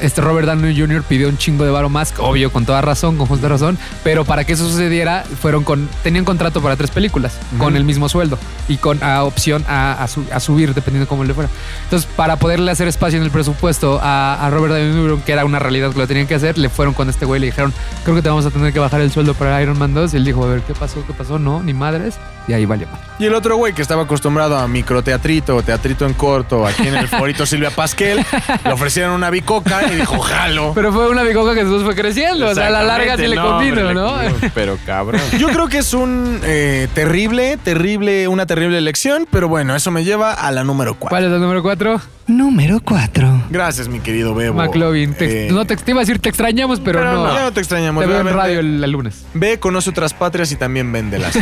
este 0.00 0.20
Robert 0.20 0.46
Downey 0.46 0.78
Jr. 0.78 1.02
pidió 1.02 1.28
un 1.28 1.36
chingo 1.38 1.64
de 1.64 1.70
varo 1.70 1.88
más, 1.88 2.14
obvio, 2.18 2.52
con 2.52 2.64
toda 2.66 2.80
razón, 2.80 3.16
con 3.16 3.26
justa 3.26 3.48
razón, 3.48 3.78
pero 4.04 4.24
para 4.24 4.44
que 4.44 4.52
eso 4.54 4.68
sucediera, 4.68 5.24
fueron 5.40 5.64
con, 5.64 5.88
tenían 6.02 6.24
contrato 6.24 6.60
para 6.62 6.76
tres 6.76 6.90
películas, 6.90 7.38
con 7.58 7.76
el 7.76 7.84
mismo 7.84 8.08
sueldo 8.08 8.38
y 8.68 8.76
con 8.76 9.02
a 9.02 9.24
opción 9.24 9.64
a, 9.68 9.92
a 10.02 10.08
su- 10.08 10.24
a 10.32 10.40
subir, 10.40 10.74
dependiendo 10.74 11.08
cómo 11.08 11.24
le 11.24 11.34
fuera. 11.34 11.50
Entonces, 11.84 12.08
para 12.16 12.36
poderle 12.36 12.70
hacer 12.70 12.88
espacio 12.88 13.18
en 13.18 13.24
el 13.24 13.30
presupuesto 13.30 14.00
a, 14.02 14.34
a 14.46 14.50
Robert 14.50 14.74
Downey 14.74 14.92
Jr., 14.92 15.20
que 15.24 15.32
era 15.32 15.44
una 15.44 15.58
realidad 15.58 15.92
que 15.92 15.98
lo 15.98 16.06
tenían 16.06 16.26
que 16.26 16.34
hacer, 16.34 16.58
le 16.58 16.68
fueron 16.68 16.94
con 16.94 17.08
este 17.08 17.26
güey 17.26 17.38
y 17.38 17.40
le 17.42 17.46
dijeron, 17.46 17.72
creo 18.04 18.16
que 18.16 18.22
te 18.22 18.28
vamos 18.28 18.46
a 18.46 18.50
tener 18.50 18.72
que 18.72 18.78
bajar 18.78 19.00
el 19.00 19.10
sueldo 19.12 19.34
para 19.34 19.60
Iron 19.62 19.78
Man 19.78 19.94
2. 19.94 20.14
Y 20.14 20.16
él 20.16 20.24
dijo, 20.24 20.44
a 20.44 20.48
ver, 20.48 20.60
¿qué 20.62 20.74
pasó? 20.74 21.04
¿Qué 21.06 21.12
pasó? 21.12 21.38
No, 21.38 21.62
ni 21.62 21.72
madres. 21.74 22.14
Y 22.48 22.52
ahí 22.54 22.64
valió. 22.66 22.88
Y 23.18 23.26
el 23.26 23.34
otro 23.34 23.56
güey 23.56 23.72
que 23.72 23.82
estaba 23.82 24.02
acostumbrado 24.02 24.58
a 24.58 24.66
microteatrito, 24.66 25.62
teatrito 25.62 26.06
en 26.06 26.14
corto, 26.14 26.66
aquí 26.66 26.88
en 26.88 26.96
el 26.96 27.06
forito 27.06 27.46
Silvia 27.46 27.70
Pasquel, 27.70 28.24
le 28.64 28.72
ofrecieron 28.72 29.12
una 29.12 29.30
bicoca 29.30 29.82
y 29.92 29.94
dijo, 29.96 30.18
jalo. 30.18 30.72
Pero 30.74 30.92
fue 30.92 31.08
una 31.08 31.22
bicoca 31.22 31.54
que 31.54 31.60
después 31.64 31.84
fue 31.84 31.94
creciendo. 31.94 32.48
O 32.48 32.54
sea, 32.54 32.66
a 32.66 32.70
la 32.70 32.82
larga 32.82 33.16
sí 33.16 33.26
le 33.28 33.36
convino, 33.36 33.94
¿no? 33.94 34.16
Pero 34.54 34.76
cabrón. 34.84 35.20
Yo 35.38 35.48
creo 35.50 35.68
que 35.68 35.78
es 35.78 35.94
un 35.94 36.40
eh, 36.42 36.88
terrible, 36.94 37.58
terrible, 37.62 38.26
una 38.26 38.44
terrible 38.46 38.78
elección, 38.78 39.26
pero 39.30 39.48
bueno, 39.48 39.76
eso 39.76 39.90
me 39.92 40.02
lleva 40.04 40.32
a 40.32 40.50
la 40.50 40.64
número 40.64 40.94
4. 40.94 41.08
¿Cuál 41.10 41.24
es 41.24 41.32
el 41.32 41.40
número 41.40 41.62
4? 41.62 42.00
Número 42.28 42.80
4. 42.84 43.42
Gracias, 43.50 43.88
mi 43.88 43.98
querido 44.00 44.34
Bebo. 44.34 44.54
McLovin. 44.56 45.14
Te- 45.14 45.48
Eh, 45.48 45.50
no 45.52 45.64
te, 45.64 45.76
te 45.76 45.90
iba 45.90 46.00
a 46.00 46.04
decir 46.04 46.18
te 46.20 46.28
extrañamos, 46.28 46.78
pero, 46.80 47.00
pero 47.00 47.12
no. 47.12 47.26
no, 47.26 47.34
ya 47.34 47.42
no 47.42 47.52
te 47.52 47.60
extrañamos. 47.60 48.02
Te 48.04 48.10
veo 48.10 48.20
en 48.20 48.28
radio 48.34 48.60
el, 48.60 48.82
el 48.82 48.90
lunes. 48.90 49.24
Ve, 49.34 49.58
conoce 49.58 49.90
otras 49.90 50.14
patrias 50.14 50.50
y 50.52 50.56
también 50.56 50.90
véndelas. 50.92 51.34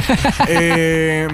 eh, 0.49 0.89
Eh, 0.93 1.29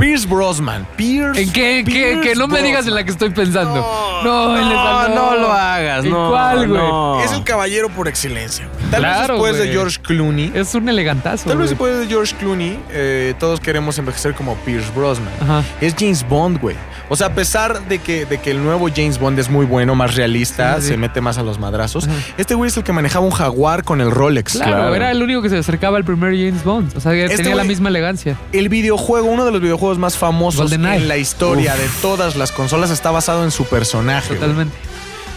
Pierce 0.00 0.26
Brosnan. 0.26 0.86
Pierce. 0.96 1.40
¿En 1.42 1.52
qué? 1.52 1.84
que 1.84 2.34
no 2.34 2.48
me 2.48 2.62
digas 2.62 2.86
en 2.86 2.94
la 2.94 3.04
que 3.04 3.10
estoy 3.10 3.30
pensando. 3.30 3.86
No, 4.24 4.56
en 4.58 4.66
esa 4.66 5.08
no, 5.08 5.14
no 5.14 5.36
lo 5.36 5.52
hagas, 5.52 6.04
¿En 6.04 6.10
no, 6.10 6.30
cuál, 6.30 6.68
güey? 6.68 6.80
no. 6.80 7.22
Es 7.22 7.32
el 7.32 7.44
caballero 7.44 7.88
por 7.90 8.08
excelencia. 8.08 8.66
güey. 8.66 8.90
Tal 8.90 9.02
vez 9.02 9.12
Claro, 9.12 9.34
después 9.34 9.52
de 9.56 9.64
güey. 9.64 9.72
George 9.72 9.98
Clooney. 10.02 10.52
Es 10.54 10.74
un 10.74 10.88
elegantazo. 10.88 11.48
Tal 11.48 11.58
vez 11.58 11.66
güey. 11.74 11.90
después 11.90 11.98
de 12.00 12.06
George 12.06 12.34
Clooney, 12.36 12.78
eh, 12.90 13.34
todos 13.38 13.60
queremos 13.60 13.98
envejecer 13.98 14.34
como 14.34 14.56
Pierce 14.56 14.90
Brosnan. 14.96 15.28
Ajá. 15.40 15.62
Es 15.80 15.94
James 15.98 16.26
Bond, 16.28 16.60
güey. 16.60 16.76
O 17.08 17.16
sea, 17.16 17.28
a 17.28 17.34
pesar 17.34 17.80
de 17.88 17.98
que, 17.98 18.24
de 18.24 18.38
que 18.38 18.52
el 18.52 18.62
nuevo 18.62 18.88
James 18.94 19.18
Bond 19.18 19.38
es 19.38 19.50
muy 19.50 19.66
bueno, 19.66 19.94
más 19.96 20.14
realista, 20.14 20.76
Sí, 20.76 20.82
sí. 20.82 20.88
se 20.88 20.96
mete 20.96 21.20
más 21.20 21.38
a 21.38 21.42
los 21.42 21.58
madrazos, 21.58 22.08
este 22.38 22.54
güey 22.54 22.68
es 22.68 22.76
el 22.76 22.84
que 22.84 22.92
manejaba 22.92 23.24
un 23.26 23.32
jaguar 23.32 23.82
con 23.82 24.00
el 24.00 24.12
Rolex. 24.12 24.52
Claro, 24.52 24.94
era 24.94 25.10
el 25.10 25.20
único 25.20 25.42
que 25.42 25.48
se 25.48 25.58
acercaba 25.58 25.96
al 25.96 26.04
primer 26.04 26.32
James 26.36 26.62
Bond. 26.62 26.96
O 26.96 27.00
sea, 27.00 27.10
que 27.12 27.24
Este 27.24 27.38
tenía 27.38 27.56
la 27.56 27.64
güey- 27.64 27.68
misma 27.68 27.88
elegancia. 27.88 28.36
El 28.52 28.68
videojuego, 28.68 29.26
uno 29.26 29.44
de 29.44 29.50
los 29.50 29.60
videojuegos 29.60 29.89
más 29.98 30.16
famosos 30.16 30.72
en 30.72 31.08
la 31.08 31.16
historia 31.16 31.74
Uf. 31.74 31.80
de 31.80 31.88
todas 32.02 32.36
las 32.36 32.52
consolas, 32.52 32.90
está 32.90 33.10
basado 33.10 33.44
en 33.44 33.50
su 33.50 33.64
personaje. 33.64 34.34
Totalmente. 34.34 34.76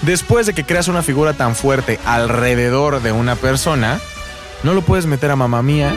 Después 0.02 0.46
de 0.46 0.54
que 0.54 0.66
creas 0.66 0.88
una 0.88 1.02
figura 1.02 1.34
tan 1.34 1.56
fuerte 1.56 2.00
alrededor 2.06 3.02
de 3.02 3.12
una 3.12 3.36
persona, 3.36 4.00
no 4.64 4.74
lo 4.74 4.82
puedes 4.82 5.06
meter 5.06 5.32
a 5.32 5.36
mamá 5.36 5.62
mía 5.62 5.94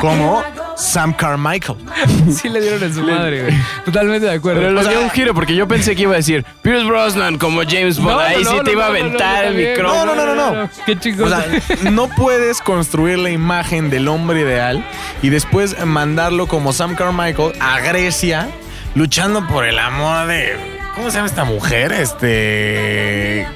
como 0.00 0.42
Sam 0.76 1.12
Carmichael. 1.12 1.78
Sí 2.34 2.48
le 2.48 2.60
dieron 2.60 2.82
en 2.82 2.94
su 2.94 3.02
madre, 3.02 3.42
güey. 3.42 3.54
Totalmente 3.84 4.26
de 4.26 4.32
acuerdo. 4.34 4.60
Pero 4.60 4.72
le 4.72 4.80
O 4.80 4.82
sea- 4.82 4.92
dio 4.92 5.00
un 5.02 5.10
giro 5.10 5.34
porque 5.34 5.54
yo 5.54 5.68
pensé 5.68 5.94
que 5.94 6.02
iba 6.02 6.14
a 6.14 6.16
decir 6.16 6.44
Pierce 6.62 6.84
Brosnan 6.84 7.38
como 7.38 7.62
James 7.62 7.98
Bond. 7.98 8.10
No, 8.16 8.18
Ahí 8.20 8.42
no, 8.42 8.50
sí 8.50 8.56
no, 8.56 8.62
te 8.64 8.72
iba 8.72 8.80
no, 8.80 8.86
a 8.86 8.88
aventar 8.88 9.44
no, 9.44 9.50
el 9.50 9.62
no, 9.64 9.70
micrófono. 9.70 10.04
No, 10.06 10.14
no, 10.14 10.26
no, 10.26 10.34
no, 10.34 10.62
no. 10.62 10.70
Qué 10.86 10.98
chingón. 10.98 11.32
O 11.32 11.36
sea, 11.36 11.46
no 11.90 12.08
puedes 12.08 12.60
construir 12.60 13.18
la 13.18 13.30
imagen 13.30 13.90
del 13.90 14.08
hombre 14.08 14.40
ideal 14.40 14.84
y 15.22 15.28
después 15.30 15.76
mandarlo 15.84 16.46
como 16.46 16.72
Sam 16.72 16.94
Carmichael 16.96 17.52
a 17.60 17.80
Grecia 17.80 18.48
luchando 18.94 19.46
por 19.46 19.64
el 19.66 19.78
amor 19.78 20.26
de. 20.26 20.56
¿Cómo 20.94 21.10
se 21.10 21.16
llama 21.16 21.26
esta 21.28 21.44
mujer? 21.44 21.92
Este. 21.92 23.46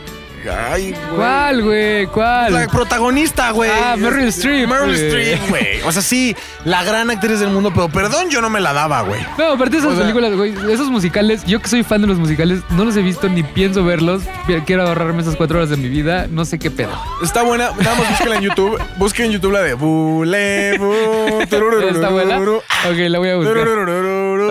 Ay, 0.51 0.93
güey. 0.93 1.17
¿Cuál, 1.17 1.63
güey? 1.63 2.07
¿Cuál? 2.07 2.55
La 2.55 2.67
protagonista, 2.69 3.51
güey. 3.51 3.71
Ah, 3.71 3.97
Meryl 3.97 4.29
Streep, 4.29 4.69
Meryl. 4.69 4.95
Streep, 4.95 5.49
güey. 5.49 5.83
O 5.85 5.93
sea, 5.93 6.03
sí, 6.03 6.35
la 6.65 6.85
gran 6.85 7.11
actriz 7.11 7.41
del 7.41 7.51
mundo, 7.51 7.71
pero 7.75 7.89
perdón, 7.89 8.31
yo 8.31 8.41
no 8.41 8.51
me 8.51 8.61
la 8.61 8.73
daba, 8.73 9.03
güey. 9.03 9.21
No, 9.37 9.53
aparte 9.53 9.77
de 9.77 9.79
esas 9.79 9.93
O 9.93 9.95
sea- 9.97 10.03
películas, 10.03 10.35
güey, 10.35 10.55
esos 10.73 10.91
musicales, 10.91 11.45
yo 11.47 11.61
que 11.61 11.69
soy 11.69 11.83
fan 11.83 12.01
de 12.03 12.07
los 12.09 12.19
musicales, 12.19 12.61
no 12.71 12.85
los 12.85 12.97
he 12.97 13.03
visto 13.03 13.29
ni 13.29 13.43
pienso 13.43 13.85
verlos. 13.85 14.23
Quiero 14.67 14.87
ahorrarme 14.87 15.23
esas 15.23 15.37
cuatro 15.37 15.59
horas 15.59 15.71
de 15.71 15.77
mi 15.77 15.89
vida, 15.89 16.27
no 16.31 16.45
sé 16.45 16.59
qué 16.59 16.71
pedo. 16.71 16.91
Está 17.23 17.43
buena, 17.43 17.71
nada 17.79 17.95
más 17.97 18.09
búsquenla 18.11 18.37
en 18.37 18.43
YouTube. 18.43 18.81
Busquen 18.97 19.27
en 19.27 19.33
YouTube 19.33 19.53
la 19.53 19.61
de 19.63 19.75
Bulebu. 19.75 20.93
¿Está 21.41 22.09
buena? 22.11 22.39
Ok, 22.41 22.97
la 23.09 23.19
voy 23.19 23.29
a 23.31 23.37
buscar. 23.37 23.57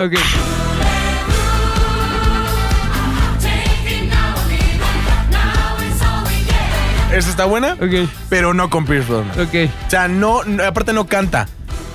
Ok. 0.04 0.67
Esa 7.18 7.30
está 7.30 7.44
buena, 7.44 7.74
Ok, 7.74 8.08
pero 8.28 8.54
no 8.54 8.70
con 8.70 8.84
Pierce 8.86 9.08
Brosnan. 9.10 9.40
ok. 9.40 9.70
O 9.86 9.90
sea, 9.90 10.08
no, 10.08 10.44
no- 10.44 10.62
aparte 10.64 10.92
no 10.92 11.06
canta. 11.06 11.48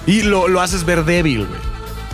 Y 0.06 0.24
lo, 0.24 0.48
lo 0.48 0.60
haces 0.62 0.84
ver 0.86 1.06
débil, 1.06 1.46
güey. 1.46 1.60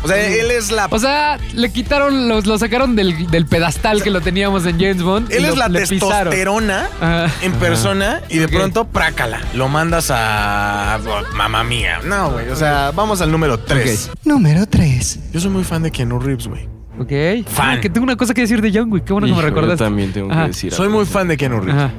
O 0.01 0.07
sea, 0.07 0.15
él 0.27 0.49
es 0.51 0.71
la. 0.71 0.87
O 0.91 0.97
sea, 0.99 1.37
le 1.53 1.73
quitaron, 1.73 2.29
lo, 2.29 2.39
lo 2.39 2.57
sacaron 2.57 2.95
del, 2.95 3.29
del 3.31 3.45
pedestal 3.47 4.01
que 4.01 4.09
lo 4.11 4.21
teníamos 4.21 4.65
en 4.65 4.79
James 4.79 5.01
Bond. 5.01 5.29
y 5.29 5.35
él 5.35 5.43
lo- 5.43 5.49
es 5.49 5.57
la 5.57 5.67
le 5.67 5.81
pisaron. 5.81 5.99
testosterona 6.31 6.87
Ajá. 7.01 7.27
en 7.41 7.51
persona 7.53 8.21
y 8.29 8.37
de 8.37 8.45
Ok. 8.45 8.51
pronto, 8.51 8.87
prácala. 8.87 9.41
Lo 9.55 9.67
mandas 9.67 10.09
a. 10.09 10.99
Mamá 11.35 11.65
mía. 11.65 11.99
No, 12.05 12.31
güey. 12.31 12.47
O 12.49 12.55
sea, 12.55 12.91
vamos 12.95 13.19
al 13.19 13.29
número 13.31 13.57
3. 13.59 14.11
Número 14.23 14.65
3. 14.67 15.19
Yo 15.33 15.39
soy 15.41 15.49
muy 15.49 15.65
fan 15.65 15.83
de 15.83 15.91
Keanu 15.91 16.17
Reeves, 16.19 16.47
güey. 16.47 16.69
Ok. 16.97 17.45
Fan. 17.49 17.77
Ah, 17.77 17.81
que 17.81 17.89
tengo 17.89 18.03
una 18.05 18.15
cosa 18.15 18.33
que 18.33 18.41
decir 18.41 18.61
de 18.61 18.71
John 18.73 18.89
Wick. 18.93 19.03
Qué 19.03 19.11
bueno 19.11 19.25
que 19.27 19.31
me 19.33 19.37
Hijo, 19.39 19.41
yo 19.41 19.53
recordaste. 19.53 19.83
también 19.83 20.13
tengo 20.13 20.31
Ajá. 20.31 20.43
que 20.43 20.47
decir. 20.49 20.73
Soy 20.73 20.87
muy 20.87 21.05
fan 21.05 21.27
de 21.27 21.35
Keanu 21.35 21.59
Reeves. 21.59 21.75
Ajá. 21.83 21.91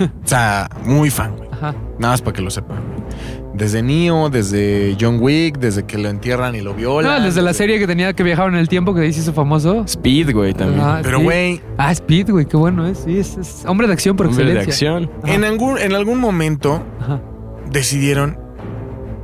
O 0.00 0.28
sea, 0.28 0.68
muy 0.84 1.10
fan, 1.10 1.36
güey. 1.36 1.48
Ajá. 1.52 1.74
Nada 1.98 2.12
más 2.14 2.22
para 2.22 2.34
que 2.34 2.42
lo 2.42 2.50
sepan. 2.50 2.78
Desde 3.54 3.82
Neo, 3.82 4.28
desde 4.28 4.96
John 5.00 5.18
Wick, 5.20 5.58
desde 5.58 5.84
que 5.86 5.96
lo 5.96 6.08
entierran 6.10 6.54
y 6.54 6.60
lo 6.60 6.74
violan. 6.74 7.18
No, 7.20 7.24
desde 7.24 7.40
la 7.40 7.54
serie 7.54 7.78
que 7.78 7.86
tenía 7.86 8.12
que 8.12 8.22
viajaban 8.22 8.52
en 8.54 8.60
el 8.60 8.68
tiempo 8.68 8.94
que 8.94 9.10
se 9.12 9.20
hizo 9.20 9.32
famoso. 9.32 9.82
Speed, 9.86 10.32
güey, 10.34 10.52
también. 10.52 10.80
Ajá, 10.80 11.00
Pero, 11.02 11.18
sí. 11.18 11.24
güey, 11.24 11.60
Ah, 11.78 11.90
Speed, 11.92 12.30
güey, 12.30 12.44
qué 12.46 12.56
bueno 12.58 12.86
es. 12.86 12.98
Sí, 12.98 13.18
es, 13.18 13.36
es 13.38 13.64
hombre 13.66 13.86
de 13.86 13.94
acción 13.94 14.14
por 14.16 14.26
Hombre 14.26 14.44
de 14.44 14.52
excelencia. 14.62 14.90
acción. 14.96 15.10
Ajá. 15.22 15.34
en 15.34 15.44
algún, 15.44 15.78
en 15.78 15.94
algún 15.94 16.18
momento 16.18 16.82
Ajá. 17.00 17.22
decidieron 17.70 18.38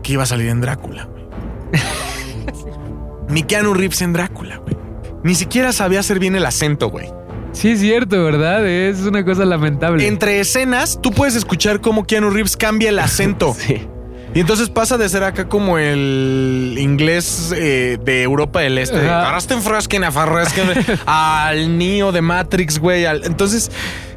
que 0.02 0.14
iba 0.14 0.22
a 0.22 0.26
salir 0.26 0.48
en 0.48 0.60
Drácula, 0.62 1.04
güey. 1.06 1.24
Ni 3.28 3.42
Keanu 3.42 3.74
Reeves 3.74 4.00
en 4.02 4.12
Drácula, 4.12 4.58
güey. 4.58 4.76
Ni 5.24 5.34
siquiera 5.34 5.72
sabía 5.72 6.00
hacer 6.00 6.18
bien 6.18 6.34
el 6.36 6.44
acento, 6.46 6.88
güey. 6.90 7.08
Sí, 7.52 7.70
es 7.72 7.80
cierto, 7.80 8.22
¿verdad? 8.24 8.66
Es 8.66 9.00
una 9.02 9.24
cosa 9.24 9.44
lamentable. 9.44 10.06
Entre 10.06 10.40
escenas, 10.40 10.98
tú 11.02 11.10
puedes 11.10 11.36
escuchar 11.36 11.80
cómo 11.80 12.04
Keanu 12.04 12.30
Reeves 12.30 12.56
cambia 12.56 12.88
el 12.88 12.98
acento. 12.98 13.54
Sí. 13.66 13.86
Y 14.34 14.40
entonces 14.40 14.70
pasa 14.70 14.96
de 14.96 15.06
ser 15.10 15.24
acá 15.24 15.46
como 15.46 15.76
el 15.76 16.74
inglés 16.78 17.52
eh, 17.54 17.98
de 18.02 18.22
Europa 18.22 18.60
del 18.60 18.78
Este. 18.78 19.06
"Arasten 19.06 19.60
frasken, 19.60 20.04
afarrasken", 20.04 20.68
al 21.06 21.76
Neo 21.76 22.12
de 22.12 22.22
Matrix, 22.22 22.78
güey. 22.78 23.04
al- 23.04 23.24
Entonces, 23.26 23.70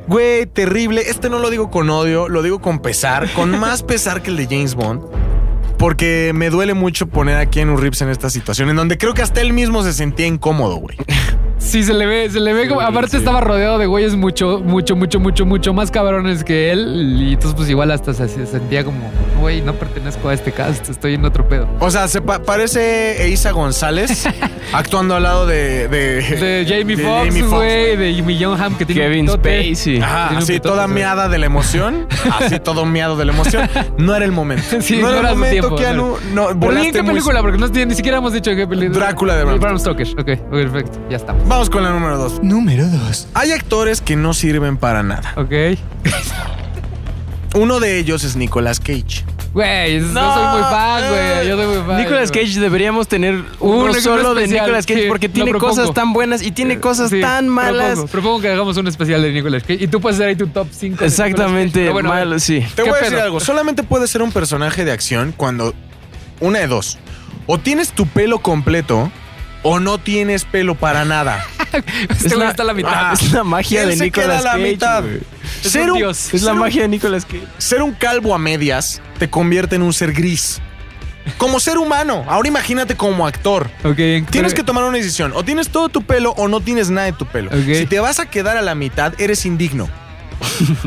güey, 0.08 0.46
terrible. 0.46 1.02
Este 1.10 1.30
no 1.30 1.40
lo 1.40 1.50
digo 1.50 1.70
con 1.70 1.90
odio, 1.90 2.30
lo 2.30 2.42
digo 2.44 2.60
con 2.62 2.80
pesar, 2.80 3.30
con 3.34 3.52
más 3.60 3.84
pesar 3.84 4.22
que 4.22 4.30
el 4.30 4.38
de 4.38 4.46
James 4.46 4.76
Bond. 4.76 5.02
Porque 5.78 6.32
me 6.34 6.50
duele 6.50 6.74
mucho 6.76 7.08
poner 7.08 7.36
a 7.36 7.48
Keanu 7.48 7.76
Reeves 7.76 8.02
en 8.02 8.08
esta 8.08 8.30
situación, 8.30 8.70
en 8.70 8.78
donde 8.78 8.98
creo 8.98 9.14
que 9.14 9.22
hasta 9.22 9.42
él 9.42 9.52
mismo 9.52 9.84
se 9.84 9.92
sentía 9.92 10.28
incómodo, 10.28 10.78
güey. 10.78 10.96
Sí, 11.58 11.84
se 11.84 11.94
le 11.94 12.06
ve, 12.06 12.30
se 12.30 12.40
le 12.40 12.54
ve 12.54 12.68
como. 12.68 12.82
Aparte, 12.82 13.18
estaba 13.18 13.42
rodeado 13.42 13.78
de 13.78 13.86
güeyes 13.86 14.16
mucho, 14.16 14.60
mucho, 14.64 14.96
mucho, 14.96 15.20
mucho, 15.20 15.46
mucho 15.46 15.74
más 15.74 15.90
cabrones 15.90 16.44
que 16.44 16.72
él. 16.72 17.18
Y 17.22 17.34
entonces, 17.34 17.56
pues 17.56 17.70
igual 17.70 17.92
hasta 17.92 18.14
se, 18.14 18.28
se 18.28 18.46
sentía 18.46 18.84
como, 18.84 19.00
güey, 19.40 19.62
no 19.62 19.74
pertenezco 19.74 20.30
a 20.30 20.34
este 20.34 20.52
cast, 20.52 20.90
estoy 20.90 21.16
en 21.16 21.26
otro 21.26 21.48
pedo. 21.48 21.68
O 21.80 21.90
sea, 21.90 22.08
se 22.08 22.22
pa- 22.22 22.40
parece 22.44 23.24
Eiza 23.26 23.52
González 23.52 24.28
actuando 24.74 25.16
al 25.16 25.24
lado 25.24 25.46
de... 25.48 25.88
De, 25.88 26.22
De 26.22 26.66
Jamie 26.80 26.98
Foxx, 26.98 27.50
güey, 27.50 27.96
de 27.96 28.14
Jimmy 28.14 28.44
Ham, 28.44 28.76
que 28.78 28.86
tiene 28.86 29.02
un 29.02 29.08
Kevin 29.12 29.26
pitote. 29.26 29.64
Spacey. 29.76 30.02
Ajá, 30.02 30.14
Tiene 30.28 30.38
un 30.38 30.44
así 30.44 30.54
pitote, 30.54 30.70
toda 30.70 30.88
sí. 30.88 30.94
meada 30.94 31.30
de 31.30 31.38
la 31.38 31.46
emoción. 31.46 32.08
Así 32.40 32.60
todo 32.60 32.86
meado 32.86 33.16
de 33.16 33.26
la 33.26 33.32
emoción. 33.34 33.68
No 33.98 34.14
era 34.16 34.26
el 34.26 34.32
momento. 34.32 34.64
Sí, 34.82 34.98
no, 34.98 35.04
no 35.04 35.10
era 35.10 35.20
era 35.20 35.30
el 35.32 35.36
momento, 35.38 35.60
tiempo, 35.68 35.76
Keanu. 35.78 36.18
No, 36.34 36.48
Pero 36.48 36.54
di 36.54 36.60
volaste 36.66 36.88
en 36.88 36.94
qué 36.94 37.02
muy- 37.02 37.12
película, 37.14 37.42
porque 37.42 37.58
no, 37.58 37.68
ni 37.68 37.96
siquiera 37.96 38.18
hemos 38.18 38.34
dicho 38.34 38.52
qué 38.56 38.68
película. 38.68 39.00
Drácula 39.06 39.36
de 39.36 39.44
Bram 39.46 39.60
Bram 39.60 39.80
Stoker. 39.80 40.08
Ok, 40.20 40.26
perfecto, 40.52 41.00
ya 41.10 41.16
estamos. 41.18 41.45
Vamos 41.48 41.70
con 41.70 41.84
la 41.84 41.92
número 41.92 42.18
dos. 42.18 42.42
Número 42.42 42.86
2. 42.88 43.28
Hay 43.36 43.52
actores 43.52 44.02
que 44.02 44.16
no 44.16 44.34
sirven 44.34 44.78
para 44.78 45.04
nada. 45.04 45.34
Ok. 45.36 45.78
Uno 47.56 47.80
de 47.80 48.00
ellos 48.00 48.24
es 48.24 48.36
Nicolas 48.36 48.80
Cage. 48.80 49.24
Güey, 49.54 50.00
no, 50.02 50.34
soy 50.34 50.44
muy 50.60 50.62
fan, 50.70 51.04
güey. 51.08 51.48
Yo 51.48 51.56
soy 51.56 51.68
muy 51.68 51.88
fan. 51.88 51.98
Nicolas 51.98 52.32
Cage 52.32 52.60
deberíamos 52.60 53.08
tener 53.08 53.42
Uno 53.62 53.94
solo 53.94 54.34
de 54.34 54.48
Nicolas 54.48 54.86
Cage 54.86 55.04
sí, 55.04 55.08
porque 55.08 55.30
tiene 55.30 55.54
cosas 55.54 55.94
tan 55.94 56.12
buenas 56.12 56.42
y 56.42 56.52
tiene 56.52 56.80
cosas 56.82 57.10
Sí, 57.10 57.22
tan 57.22 57.48
malas. 57.48 57.90
Propongo, 57.92 58.08
propongo 58.12 58.42
que 58.42 58.50
hagamos 58.50 58.76
un 58.76 58.88
especial 58.88 59.22
de 59.22 59.32
Nicolas 59.32 59.64
Cage. 59.64 59.82
Y 59.82 59.88
tú 59.88 60.02
puedes 60.02 60.18
hacer 60.18 60.30
ahí 60.30 60.36
tu 60.36 60.48
top 60.48 60.68
5. 60.72 61.06
Exactamente, 61.06 61.94
malo, 61.94 62.40
sí. 62.40 62.66
Te 62.76 62.84
¿Qué 62.84 62.90
voy 62.90 62.98
a 62.98 63.04
decir 63.04 63.14
pedo? 63.14 63.24
algo. 63.24 63.40
Solamente 63.40 63.84
puedes 63.84 64.10
ser 64.10 64.22
un 64.24 64.32
personaje 64.32 64.84
de 64.84 64.92
acción 64.92 65.34
cuando. 65.38 65.74
Una 66.42 66.60
de 66.60 66.68
dos. 66.68 66.98
O 67.46 67.58
tienes 67.60 67.92
tu 67.92 68.08
pelo 68.08 68.40
completo. 68.40 69.10
O 69.68 69.80
no 69.80 69.98
tienes 69.98 70.46
pelo 70.46 70.76
para 70.76 71.06
nada. 71.06 71.44
Este 72.10 72.36
güey 72.36 72.48
está 72.48 72.64
a 72.64 72.66
la 72.68 72.74
mitad. 72.74 72.92
Ah, 72.94 73.14
Es 73.14 73.32
la 73.34 73.44
magia 73.44 73.82
él 73.84 73.90
de 73.90 73.98
se 73.98 74.04
Nicolas 74.06 74.28
queda 74.28 74.38
a 74.40 74.42
la 74.44 74.52
Cage. 74.52 74.64
mitad. 74.72 75.04
Es 75.64 75.72
Ser 75.72 75.84
un 75.86 75.92
un, 75.92 75.98
dios. 75.98 76.28
Es 76.34 76.42
la 76.44 76.48
ser 76.48 76.54
un- 76.54 76.60
magia 76.60 76.82
de 76.84 76.88
Nicolas 76.88 77.26
Cage. 77.26 77.44
ser 77.58 77.82
un 77.82 77.92
calvo 77.94 78.34
a 78.34 78.38
medias 78.38 79.02
te 79.20 79.30
convierte 79.30 79.76
en 79.76 79.82
un 79.82 79.92
ser 79.92 80.14
gris. 80.14 80.62
Como 81.38 81.60
ser 81.60 81.78
humano. 81.80 82.24
Ahora 82.30 82.48
imagínate 82.48 82.96
como 82.96 83.26
actor. 83.28 83.70
Ok, 83.84 83.98
en- 84.00 84.26
Tienes 84.28 84.54
que 84.54 84.64
tomar 84.64 84.84
una 84.86 84.98
decisión. 84.98 85.34
O 85.36 85.44
tienes 85.44 85.70
todo 85.70 85.90
tu 85.90 86.04
pelo 86.04 86.32
o 86.38 86.48
no 86.48 86.62
tienes 86.62 86.90
nada 86.92 87.08
de 87.08 87.14
tu 87.14 87.26
pelo. 87.26 87.50
Ok. 87.50 87.74
Si 87.80 87.86
te 87.88 88.00
vas 88.00 88.20
a 88.20 88.28
quedar 88.28 88.56
a 88.58 88.62
la 88.62 88.76
mitad, 88.76 89.20
eres 89.20 89.46
indigno. 89.46 89.90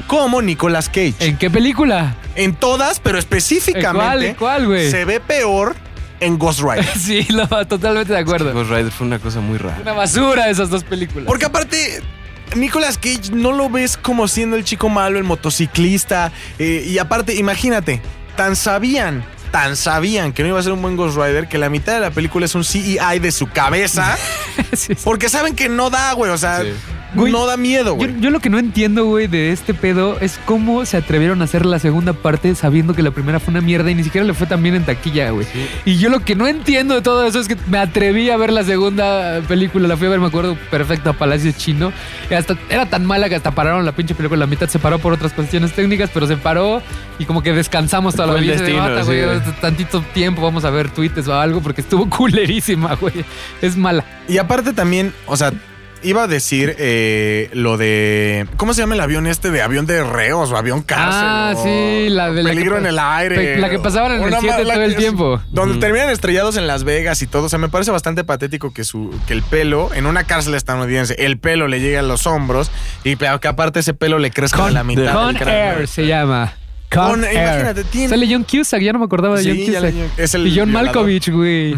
Como 0.06 0.40
Nicolas 0.40 0.88
Cage. 0.88 1.14
¿En 1.20 1.36
qué 1.36 1.50
película? 1.50 2.14
En 2.36 2.54
todas, 2.54 3.00
pero 3.00 3.18
específicamente. 3.18 3.88
¿En 3.88 3.94
cuál? 3.94 4.22
¿En 4.24 4.34
cuál, 4.34 4.66
güey? 4.66 4.90
Se 4.90 5.04
ve 5.04 5.20
peor 5.20 5.74
en 6.20 6.38
Ghost 6.38 6.60
Rider. 6.60 6.86
Sí, 6.98 7.26
lo, 7.30 7.46
totalmente 7.66 8.12
de 8.12 8.18
acuerdo. 8.18 8.52
Ghost 8.52 8.70
Rider 8.70 8.90
fue 8.90 9.06
una 9.06 9.18
cosa 9.18 9.40
muy 9.40 9.58
rara. 9.58 9.78
Una 9.82 9.92
basura 9.92 10.48
esas 10.50 10.70
dos 10.70 10.84
películas. 10.84 11.26
Porque 11.26 11.46
aparte, 11.46 12.02
Nicolas 12.56 12.98
Cage 12.98 13.30
no 13.32 13.52
lo 13.52 13.68
ves 13.70 13.96
como 13.96 14.28
siendo 14.28 14.56
el 14.56 14.64
chico 14.64 14.88
malo, 14.88 15.18
el 15.18 15.24
motociclista. 15.24 16.32
eh, 16.58 16.84
y 16.86 16.98
aparte, 16.98 17.34
imagínate, 17.34 18.00
tan 18.36 18.56
sabían, 18.56 19.24
tan 19.50 19.76
sabían 19.76 20.32
que 20.32 20.42
no 20.42 20.48
iba 20.50 20.60
a 20.60 20.62
ser 20.62 20.72
un 20.72 20.82
buen 20.82 20.96
Ghost 20.96 21.16
Rider 21.16 21.48
que 21.48 21.58
la 21.58 21.68
mitad 21.68 21.94
de 21.94 22.00
la 22.00 22.10
película 22.10 22.46
es 22.46 22.54
un 22.54 22.64
CEI 22.64 23.18
de 23.18 23.32
su 23.32 23.48
cabeza. 23.48 24.16
Sí, 24.74 24.94
sí. 24.94 24.94
Porque 25.04 25.28
saben 25.28 25.54
que 25.54 25.68
no 25.68 25.88
da, 25.88 26.12
güey. 26.12 26.30
O 26.32 26.36
sea, 26.38 26.62
Güey, 27.14 27.32
no 27.32 27.46
da 27.46 27.56
miedo, 27.56 27.94
güey. 27.94 28.20
yo 28.20 28.30
lo 28.30 28.40
que 28.40 28.50
no 28.50 28.58
entiendo, 28.58 29.06
güey, 29.06 29.26
de 29.28 29.50
este 29.52 29.72
pedo 29.72 30.18
es 30.20 30.38
cómo 30.44 30.84
se 30.84 30.96
atrevieron 30.98 31.40
a 31.40 31.44
hacer 31.44 31.64
la 31.64 31.78
segunda 31.78 32.12
parte 32.12 32.54
sabiendo 32.54 32.94
que 32.94 33.02
la 33.02 33.10
primera 33.10 33.40
fue 33.40 33.52
una 33.52 33.60
mierda 33.62 33.90
y 33.90 33.94
ni 33.94 34.04
siquiera 34.04 34.26
le 34.26 34.34
fue 34.34 34.46
tan 34.46 34.62
bien 34.62 34.74
en 34.74 34.84
taquilla, 34.84 35.30
güey. 35.30 35.46
Y 35.84 35.96
yo 35.96 36.10
lo 36.10 36.20
que 36.20 36.34
no 36.34 36.46
entiendo 36.46 36.94
de 36.94 37.02
todo 37.02 37.26
eso 37.26 37.40
es 37.40 37.48
que 37.48 37.56
me 37.68 37.78
atreví 37.78 38.28
a 38.30 38.36
ver 38.36 38.52
la 38.52 38.62
segunda 38.62 39.40
película, 39.48 39.88
la 39.88 39.96
fui 39.96 40.06
a 40.06 40.10
ver, 40.10 40.20
me 40.20 40.26
acuerdo 40.26 40.56
perfecto, 40.70 41.10
a 41.10 41.12
Palacio 41.14 41.52
Chino. 41.52 41.92
Y 42.30 42.34
hasta 42.34 42.56
era 42.68 42.86
tan 42.86 43.06
mala 43.06 43.28
que 43.28 43.36
hasta 43.36 43.52
pararon 43.52 43.86
la 43.86 43.92
pinche 43.92 44.14
película, 44.14 44.40
la 44.40 44.46
mitad 44.46 44.68
se 44.68 44.78
paró 44.78 44.98
por 44.98 45.12
otras 45.14 45.32
cuestiones 45.32 45.72
técnicas, 45.72 46.10
pero 46.12 46.26
se 46.26 46.36
paró 46.36 46.82
y 47.18 47.24
como 47.24 47.42
que 47.42 47.52
descansamos 47.52 48.14
toda 48.14 48.28
la 48.34 48.40
vida. 48.40 48.54
Destino, 48.54 48.78
"Bata, 48.80 49.02
sí, 49.04 49.12
güey". 49.12 49.40
tantito 49.60 50.02
tiempo 50.12 50.42
vamos 50.42 50.64
a 50.64 50.70
ver 50.70 50.90
tweets 50.90 51.26
o 51.28 51.34
algo 51.34 51.60
porque 51.62 51.80
estuvo 51.80 52.08
culerísima, 52.10 52.94
güey. 52.96 53.24
Es 53.62 53.76
mala. 53.76 54.04
Y 54.28 54.38
aparte 54.38 54.72
también, 54.72 55.14
o 55.26 55.36
sea, 55.36 55.52
iba 56.02 56.22
a 56.24 56.26
decir 56.26 56.74
eh, 56.78 57.50
lo 57.52 57.76
de. 57.76 58.46
¿Cómo 58.56 58.74
se 58.74 58.80
llama 58.82 58.94
el 58.94 59.00
avión 59.00 59.26
este 59.26 59.50
de 59.50 59.62
avión 59.62 59.86
de 59.86 60.02
reos 60.04 60.50
o 60.52 60.56
avión 60.56 60.82
cárcel? 60.82 61.20
Ah, 61.24 61.52
o 61.56 61.62
sí, 61.62 62.08
la 62.10 62.30
de 62.30 62.42
la 62.42 62.50
Peligro 62.50 62.74
que- 62.76 62.80
en 62.80 62.86
el 62.86 62.98
aire. 62.98 63.58
la 63.58 63.70
que 63.70 63.78
pasaban 63.78 64.12
en 64.12 64.22
el 64.22 64.28
Una 64.28 64.40
7 64.40 64.56
ma- 64.58 64.64
la 64.64 64.74
todo 64.74 64.82
el 64.84 64.96
tiempo. 64.96 65.42
Donde 65.50 65.78
terminan 65.78 66.10
estrellados 66.10 66.56
en 66.56 66.66
Las 66.66 66.84
Vegas 66.84 67.22
y 67.22 67.26
todo. 67.26 67.44
O 67.44 67.48
sea, 67.48 67.58
me 67.58 67.68
parece 67.68 67.90
bastante 67.90 68.24
patético 68.24 68.72
que, 68.72 68.84
su, 68.84 69.14
que 69.26 69.32
el 69.32 69.42
pelo, 69.42 69.90
en 69.94 70.06
una 70.06 70.24
cárcel 70.24 70.54
estadounidense, 70.54 71.14
el 71.18 71.38
pelo 71.38 71.68
le 71.68 71.80
llegue 71.80 71.98
a 71.98 72.02
los 72.02 72.26
hombros 72.26 72.70
y 73.04 73.16
que 73.40 73.48
aparte 73.48 73.80
ese 73.80 73.94
pelo 73.94 74.18
le 74.18 74.30
crezca 74.30 74.66
a 74.66 74.70
la 74.70 74.84
mitad. 74.84 75.12
Con 75.12 75.34
del. 75.34 75.48
Air 75.48 75.88
se 75.88 76.06
llama. 76.06 76.52
Con, 76.90 77.10
Con- 77.10 77.24
Air. 77.24 77.32
imagínate, 77.34 77.84
tiene- 77.84 78.08
Sale 78.08 78.26
John 78.30 78.44
Cusack, 78.50 78.80
ya 78.80 78.92
no 78.94 78.98
me 78.98 79.04
acordaba 79.04 79.36
de 79.36 79.42
Sí, 79.42 79.50
John 79.50 79.74
Cusack. 79.74 79.94
le- 79.94 80.24
es 80.24 80.34
el 80.34 80.46
y 80.46 80.56
John 80.58 80.68
violador. 80.70 80.86
Malkovich, 80.94 81.30
güey. 81.30 81.74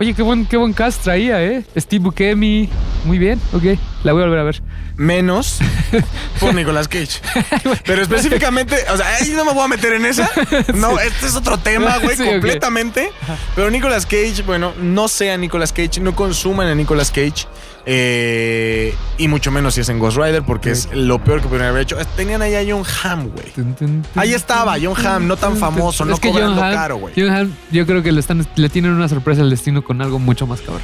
Oye, 0.00 0.14
qué 0.14 0.22
buen, 0.22 0.46
qué 0.46 0.56
buen 0.56 0.72
cast 0.74 1.02
traía, 1.02 1.42
¿eh? 1.42 1.64
Steve 1.76 2.04
Buscemi. 2.04 2.68
Muy 3.04 3.18
bien, 3.18 3.40
ok. 3.52 3.64
La 4.04 4.12
voy 4.12 4.22
a 4.22 4.26
volver 4.26 4.38
a 4.38 4.44
ver. 4.44 4.62
Menos 4.96 5.58
por 6.40 6.54
Nicolas 6.54 6.86
Cage. 6.86 7.20
Pero 7.84 8.02
específicamente, 8.02 8.76
o 8.92 8.96
sea, 8.96 9.16
ahí 9.16 9.30
no 9.30 9.44
me 9.44 9.52
voy 9.52 9.64
a 9.64 9.66
meter 9.66 9.94
en 9.94 10.06
esa. 10.06 10.30
No, 10.74 11.00
este 11.00 11.26
es 11.26 11.34
otro 11.34 11.58
tema, 11.58 11.98
güey, 11.98 12.16
Sí, 12.16 12.24
completamente. 12.24 13.10
Pero 13.56 13.72
Nicolas 13.72 14.06
Cage, 14.06 14.44
bueno, 14.46 14.72
no 14.80 15.08
sea 15.08 15.36
Nicolas 15.36 15.72
Cage, 15.72 15.98
no 16.00 16.14
consuman 16.14 16.68
a 16.68 16.76
Nicolas 16.76 17.10
Cage. 17.10 17.48
Eh, 17.90 18.94
y 19.16 19.28
mucho 19.28 19.50
menos 19.50 19.72
si 19.74 19.80
es 19.80 19.88
en 19.88 19.98
Ghost 19.98 20.18
Rider, 20.18 20.42
porque 20.42 20.70
es 20.72 20.90
lo 20.92 21.24
peor 21.24 21.40
que 21.40 21.48
pudieron 21.48 21.68
haber 21.68 21.82
hecho. 21.82 21.96
Tenían 22.16 22.42
ahí 22.42 22.54
a 22.54 22.62
John 22.70 22.84
Hamm, 23.02 23.30
güey. 23.30 24.02
Ahí 24.14 24.34
estaba, 24.34 24.76
John 24.80 24.94
Hamm, 25.06 25.26
no 25.26 25.36
tan 25.38 25.56
famoso, 25.56 26.04
no 26.04 26.12
es 26.12 26.20
que 26.20 26.28
cobrando 26.30 26.56
John 26.56 26.64
Hamm, 26.64 26.74
caro, 26.74 26.96
güey. 26.98 27.14
John 27.16 27.30
Hamm, 27.30 27.52
yo 27.70 27.86
creo 27.86 28.02
que 28.02 28.12
le, 28.12 28.20
están, 28.20 28.46
le 28.56 28.68
tienen 28.68 28.90
una 28.92 29.08
sorpresa 29.08 29.40
al 29.40 29.48
destino 29.48 29.82
con 29.82 30.02
algo 30.02 30.18
mucho 30.18 30.46
más 30.46 30.60
cabrón. 30.60 30.82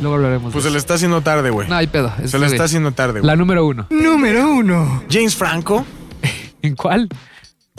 Luego 0.00 0.16
hablaremos. 0.16 0.52
Pues 0.52 0.64
de 0.64 0.70
se 0.70 0.72
le 0.72 0.78
eso. 0.78 0.82
está 0.84 0.94
haciendo 0.94 1.20
tarde, 1.20 1.50
güey. 1.50 1.68
No 1.68 1.76
hay 1.76 1.86
pedo. 1.86 2.12
Se 2.24 2.36
le 2.38 2.46
está 2.46 2.64
haciendo 2.64 2.90
tarde, 2.92 3.20
La 3.20 3.34
güey. 3.34 3.36
número 3.38 3.64
uno. 3.64 3.86
Número 3.90 4.50
uno. 4.50 5.04
James 5.10 5.36
Franco 5.36 5.84
¿En 6.62 6.74
cuál? 6.74 7.08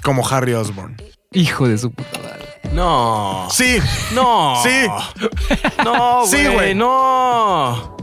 como 0.02 0.26
Harry 0.28 0.54
Osborn. 0.54 0.96
Hijo 1.34 1.68
de 1.68 1.78
su 1.78 1.92
puta 1.92 2.20
madre. 2.20 2.40
No. 2.74 3.48
Sí, 3.52 3.80
No. 4.14 4.56
sí. 4.64 4.88
No, 5.84 6.26
Sí, 6.26 6.38
güey. 6.44 6.54
güey. 6.54 6.76
no. 6.76 7.98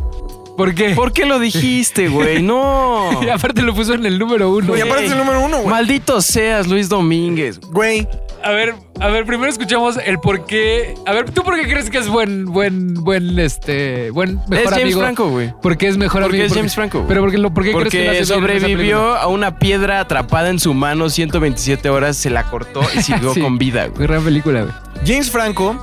¿Por 0.57 0.75
qué? 0.75 0.91
¿Por 0.91 1.13
qué 1.13 1.25
lo 1.27 1.39
dijiste, 1.39 2.09
güey? 2.09 2.43
No. 2.43 3.11
Y 3.23 3.29
aparte 3.29 3.63
lo 3.63 3.75
puso 3.75 3.95
en 3.95 4.07
el 4.07 4.19
número 4.19 4.51
uno. 4.53 4.77
Y 4.77 4.81
aparte 4.81 5.07
es 5.07 5.13
el 5.13 5.19
número 5.19 5.41
uno, 5.45 5.59
güey. 5.59 5.69
Maldito 5.69 6.21
seas, 6.21 6.67
Luis 6.67 6.89
Domínguez. 6.89 7.61
Güey, 7.61 8.07
A 8.43 8.51
ver, 8.51 8.75
a 9.01 9.09
ver, 9.09 9.27
primero 9.27 9.51
escuchamos 9.51 9.97
el 10.05 10.19
por 10.19 10.47
qué. 10.47 10.95
A 11.07 11.13
ver, 11.13 11.31
¿tú 11.31 11.43
por 11.43 11.57
qué 11.57 11.65
crees 11.69 11.91
que 11.91 11.99
es 11.99 12.09
buen, 12.09 12.45
buen, 12.47 12.95
buen, 12.95 13.39
este, 13.39 14.11
buen, 14.11 14.39
mejor 14.49 14.65
es 14.67 14.71
James 14.71 14.83
amigo? 14.85 15.01
Franco, 15.01 15.29
güey. 15.31 15.53
Porque 15.63 15.89
es 15.89 15.97
mejor 15.97 16.23
Porque 16.23 16.37
amigo. 16.39 16.47
es 16.47 16.55
James 16.55 16.75
Franco, 16.75 16.99
güey. 16.99 17.09
Pero 17.09 17.21
porque, 17.23 17.39
lo, 17.39 17.53
¿por 17.53 17.65
qué 17.65 17.73
crees 17.73 17.91
que 17.91 17.99
Porque 17.99 18.17
en 18.17 18.23
esa 18.23 18.35
sobrevivió 18.35 19.15
a 19.17 19.27
una 19.27 19.59
piedra 19.59 20.01
atrapada 20.01 20.49
en 20.51 20.59
su 20.61 20.75
mano 20.75 21.09
127 21.11 21.89
horas, 21.91 22.17
se 22.17 22.31
la 22.31 22.45
cortó 22.45 22.81
y 22.97 23.03
siguió 23.03 23.35
Sí. 23.35 23.41
con 23.41 23.59
vida, 23.59 23.87
güey. 23.89 24.07
Gran 24.07 24.23
película, 24.23 24.63
güey. 24.63 24.73
James 25.05 25.31
Franco, 25.31 25.77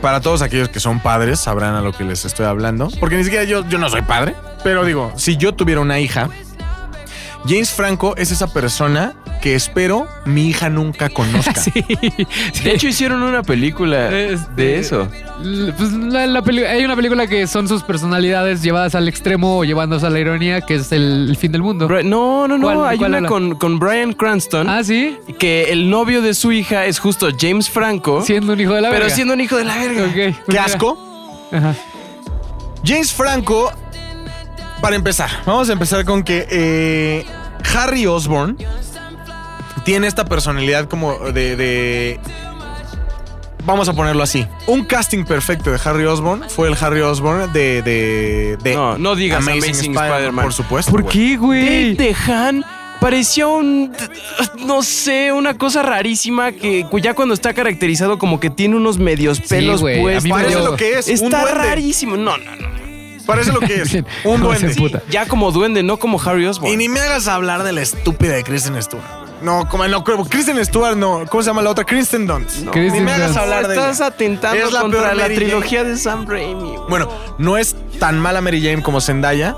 para 0.00 0.20
todos 0.20 0.42
aquellos 0.42 0.68
que 0.68 0.80
son 0.80 1.00
padres, 1.00 1.40
sabrán 1.40 1.74
a 1.74 1.80
lo 1.80 1.92
que 1.92 2.04
les 2.04 2.24
estoy 2.24 2.46
hablando. 2.46 2.88
Porque 2.98 3.16
ni 3.16 3.24
siquiera 3.24 3.44
yo, 3.44 3.66
yo 3.68 3.78
no 3.78 3.88
soy 3.88 4.02
padre. 4.02 4.34
Pero 4.62 4.84
digo, 4.84 5.12
si 5.16 5.36
yo 5.36 5.54
tuviera 5.54 5.80
una 5.80 6.00
hija, 6.00 6.28
James 7.46 7.70
Franco 7.70 8.14
es 8.16 8.30
esa 8.32 8.52
persona 8.52 9.14
que 9.40 9.54
espero 9.54 10.06
mi 10.26 10.48
hija 10.48 10.68
nunca 10.68 11.08
conozca. 11.08 11.54
Sí. 11.60 11.72
De 12.62 12.72
hecho, 12.74 12.88
hicieron 12.88 13.22
una 13.22 13.42
película 13.42 14.10
Este, 14.14 14.52
de 14.62 14.78
eso. 14.78 15.08
L- 15.42 15.72
Pues 15.72 15.92
la, 15.92 16.26
la 16.26 16.42
peli- 16.42 16.64
hay 16.64 16.84
una 16.84 16.94
película 16.96 17.26
que 17.26 17.46
son 17.46 17.66
sus 17.68 17.82
personalidades 17.82 18.62
llevadas 18.62 18.94
al 18.94 19.08
extremo 19.08 19.58
o 19.58 19.64
llevándose 19.64 20.04
a 20.06 20.10
la 20.10 20.20
ironía, 20.20 20.60
que 20.60 20.74
es 20.76 20.92
el, 20.92 21.28
el 21.30 21.36
fin 21.36 21.50
del 21.52 21.62
mundo. 21.62 21.88
No, 21.88 22.46
no, 22.46 22.58
no. 22.58 22.60
¿Cuál- 22.66 22.86
Hay 22.86 22.98
cuál 22.98 23.14
una 23.14 23.28
con, 23.28 23.54
con 23.54 23.78
Brian 23.78 24.12
Cranston. 24.12 24.68
Ah, 24.68 24.84
sí. 24.84 25.16
Que 25.38 25.72
el 25.72 25.88
novio 25.88 26.20
de 26.22 26.34
su 26.34 26.52
hija 26.52 26.84
es 26.84 26.98
justo 26.98 27.28
James 27.38 27.70
Franco. 27.70 28.22
Siendo 28.22 28.52
un 28.52 28.60
hijo 28.60 28.74
de 28.74 28.82
la 28.82 28.88
pero 28.90 29.00
verga. 29.04 29.14
siendo 29.14 29.32
un 29.34 29.40
hijo 29.40 29.56
de 29.56 29.64
la 29.64 29.76
verga. 29.78 30.04
Ok, 30.04 30.12
pues 30.14 30.36
¡Qué 30.36 30.42
mira. 30.48 30.64
asco! 30.64 31.48
Ajá. 31.52 31.74
James 32.84 33.12
Franco, 33.12 33.70
para 34.80 34.96
empezar, 34.96 35.30
vamos 35.46 35.68
a 35.68 35.72
empezar 35.72 36.04
con 36.04 36.22
que 36.22 36.46
eh, 36.50 37.26
Harry 37.74 38.06
Osborn 38.06 38.56
tiene 39.84 40.06
esta 40.06 40.24
personalidad 40.24 40.88
como 40.88 41.18
de, 41.32 41.56
de- 41.56 42.20
Vamos 43.64 43.88
a 43.88 43.92
ponerlo 43.92 44.22
así. 44.22 44.46
Un 44.66 44.84
casting 44.84 45.24
perfecto 45.24 45.70
de 45.70 45.78
Harry 45.84 46.04
Osborn 46.06 46.48
fue 46.48 46.68
el 46.68 46.76
Harry 46.80 47.02
Osborn 47.02 47.52
de... 47.52 47.82
de, 47.82 48.56
de 48.62 48.74
No, 48.74 48.96
no 48.96 49.14
digas 49.14 49.46
Amazing 49.46 49.94
Spider-Man. 49.96 50.42
Por 50.44 50.52
supuesto. 50.54 50.90
¿Por 50.90 51.02
güey. 51.02 51.12
qué, 51.14 51.36
güey? 51.36 51.94
Dave 51.94 52.08
DeHaan 52.08 52.64
parecía 53.00 53.46
un. 53.46 53.92
No 54.64 54.82
sé, 54.82 55.32
una 55.32 55.58
cosa 55.58 55.82
rarísima 55.82 56.52
que 56.52 56.86
ya 57.02 57.12
cuando 57.14 57.34
está 57.34 57.52
caracterizado 57.52 58.18
como 58.18 58.40
que 58.40 58.48
tiene 58.48 58.76
unos 58.76 58.98
medios 58.98 59.40
pelos 59.40 59.82
güey, 59.82 60.02
me 60.02 60.20
Parece 60.30 60.54
lo 60.60 60.76
que 60.76 60.98
es. 60.98 61.08
Está 61.08 61.44
rarísimo. 61.54 62.16
No, 62.16 62.38
no, 62.38 62.56
no. 62.56 62.69
Parece 63.30 63.52
lo 63.52 63.60
que 63.60 63.74
es. 63.82 63.92
Bien. 63.92 64.06
un 64.24 64.40
duende. 64.40 64.74
puta. 64.74 65.02
Ya 65.10 65.26
como 65.26 65.50
duende, 65.52 65.82
no 65.82 65.98
como 65.98 66.20
Harry 66.20 66.46
Osborn. 66.46 66.72
Y 66.72 66.76
ni 66.76 66.88
me 66.88 67.00
hagas 67.00 67.28
hablar 67.28 67.62
de 67.62 67.72
la 67.72 67.80
estúpida 67.82 68.34
de 68.34 68.42
Kristen 68.44 68.80
Stewart. 68.82 69.04
No, 69.42 69.66
como 69.68 69.86
no, 69.88 70.04
como 70.04 70.28
Kristen 70.28 70.62
Stewart, 70.64 70.96
no. 70.96 71.24
¿Cómo 71.30 71.42
se 71.42 71.48
llama 71.48 71.62
la 71.62 71.70
otra? 71.70 71.84
Kristen 71.84 72.26
Dunst. 72.26 72.58
No, 72.58 72.72
Kristen 72.72 73.00
ni 73.00 73.06
me 73.06 73.12
hagas 73.12 73.28
Dunst. 73.28 73.40
hablar 73.40 73.68
de 73.68 73.74
Estás 73.74 73.96
ella. 73.98 74.06
atentando 74.08 74.66
Es 74.66 74.72
la 74.72 74.80
contra 74.82 75.14
la 75.14 75.22
Mary 75.22 75.34
trilogía 75.36 75.82
de 75.84 75.96
Sam 75.96 76.26
Raimi. 76.28 76.74
Bueno, 76.90 77.08
no 77.38 77.56
es 77.56 77.74
tan 77.98 78.18
mala 78.18 78.40
Mary 78.42 78.60
Jane 78.62 78.82
como 78.82 79.00
Zendaya. 79.00 79.56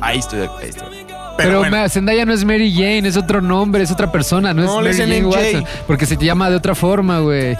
ahí 0.00 0.18
estoy. 0.20 0.40
Ahí 0.60 0.68
estoy. 0.70 0.88
Pero, 1.36 1.50
Pero, 1.50 1.58
bueno. 1.60 1.76
ma- 1.76 1.88
Zendaya 1.88 2.24
no 2.24 2.32
es 2.32 2.44
Mary 2.44 2.72
Jane, 2.72 3.06
es 3.06 3.16
otro 3.16 3.40
nombre, 3.40 3.82
es 3.82 3.90
otra 3.92 4.10
persona, 4.10 4.52
no, 4.54 4.62
No, 4.64 4.80
es 4.86 4.98
Mary 4.98 5.10
Jane 5.10 5.22
MJ. 5.22 5.36
Watson. 5.36 5.64
Porque 5.86 6.06
se 6.06 6.16
te 6.16 6.24
llama 6.24 6.48
de 6.50 6.56
otra 6.56 6.74
forma, 6.74 7.20
güey. 7.20 7.56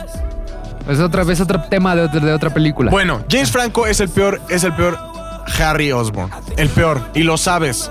Es 0.88 0.98
otra 1.00 1.22
otro 1.22 1.62
tema 1.68 1.94
de, 1.94 2.02
otra- 2.02 2.20
de 2.20 2.32
otra 2.32 2.50
película. 2.50 2.90
Bueno, 2.90 3.24
James 3.30 3.50
Franco 3.50 3.86
es 3.86 4.00
el 4.00 4.08
peor, 4.08 4.40
es 4.48 4.64
el 4.64 4.72
peor 4.74 4.98
Harry 5.60 5.92
Osborn. 5.92 6.30
El 6.56 6.68
peor. 6.68 7.00
Y 7.14 7.22
lo 7.22 7.36
sabes. 7.36 7.90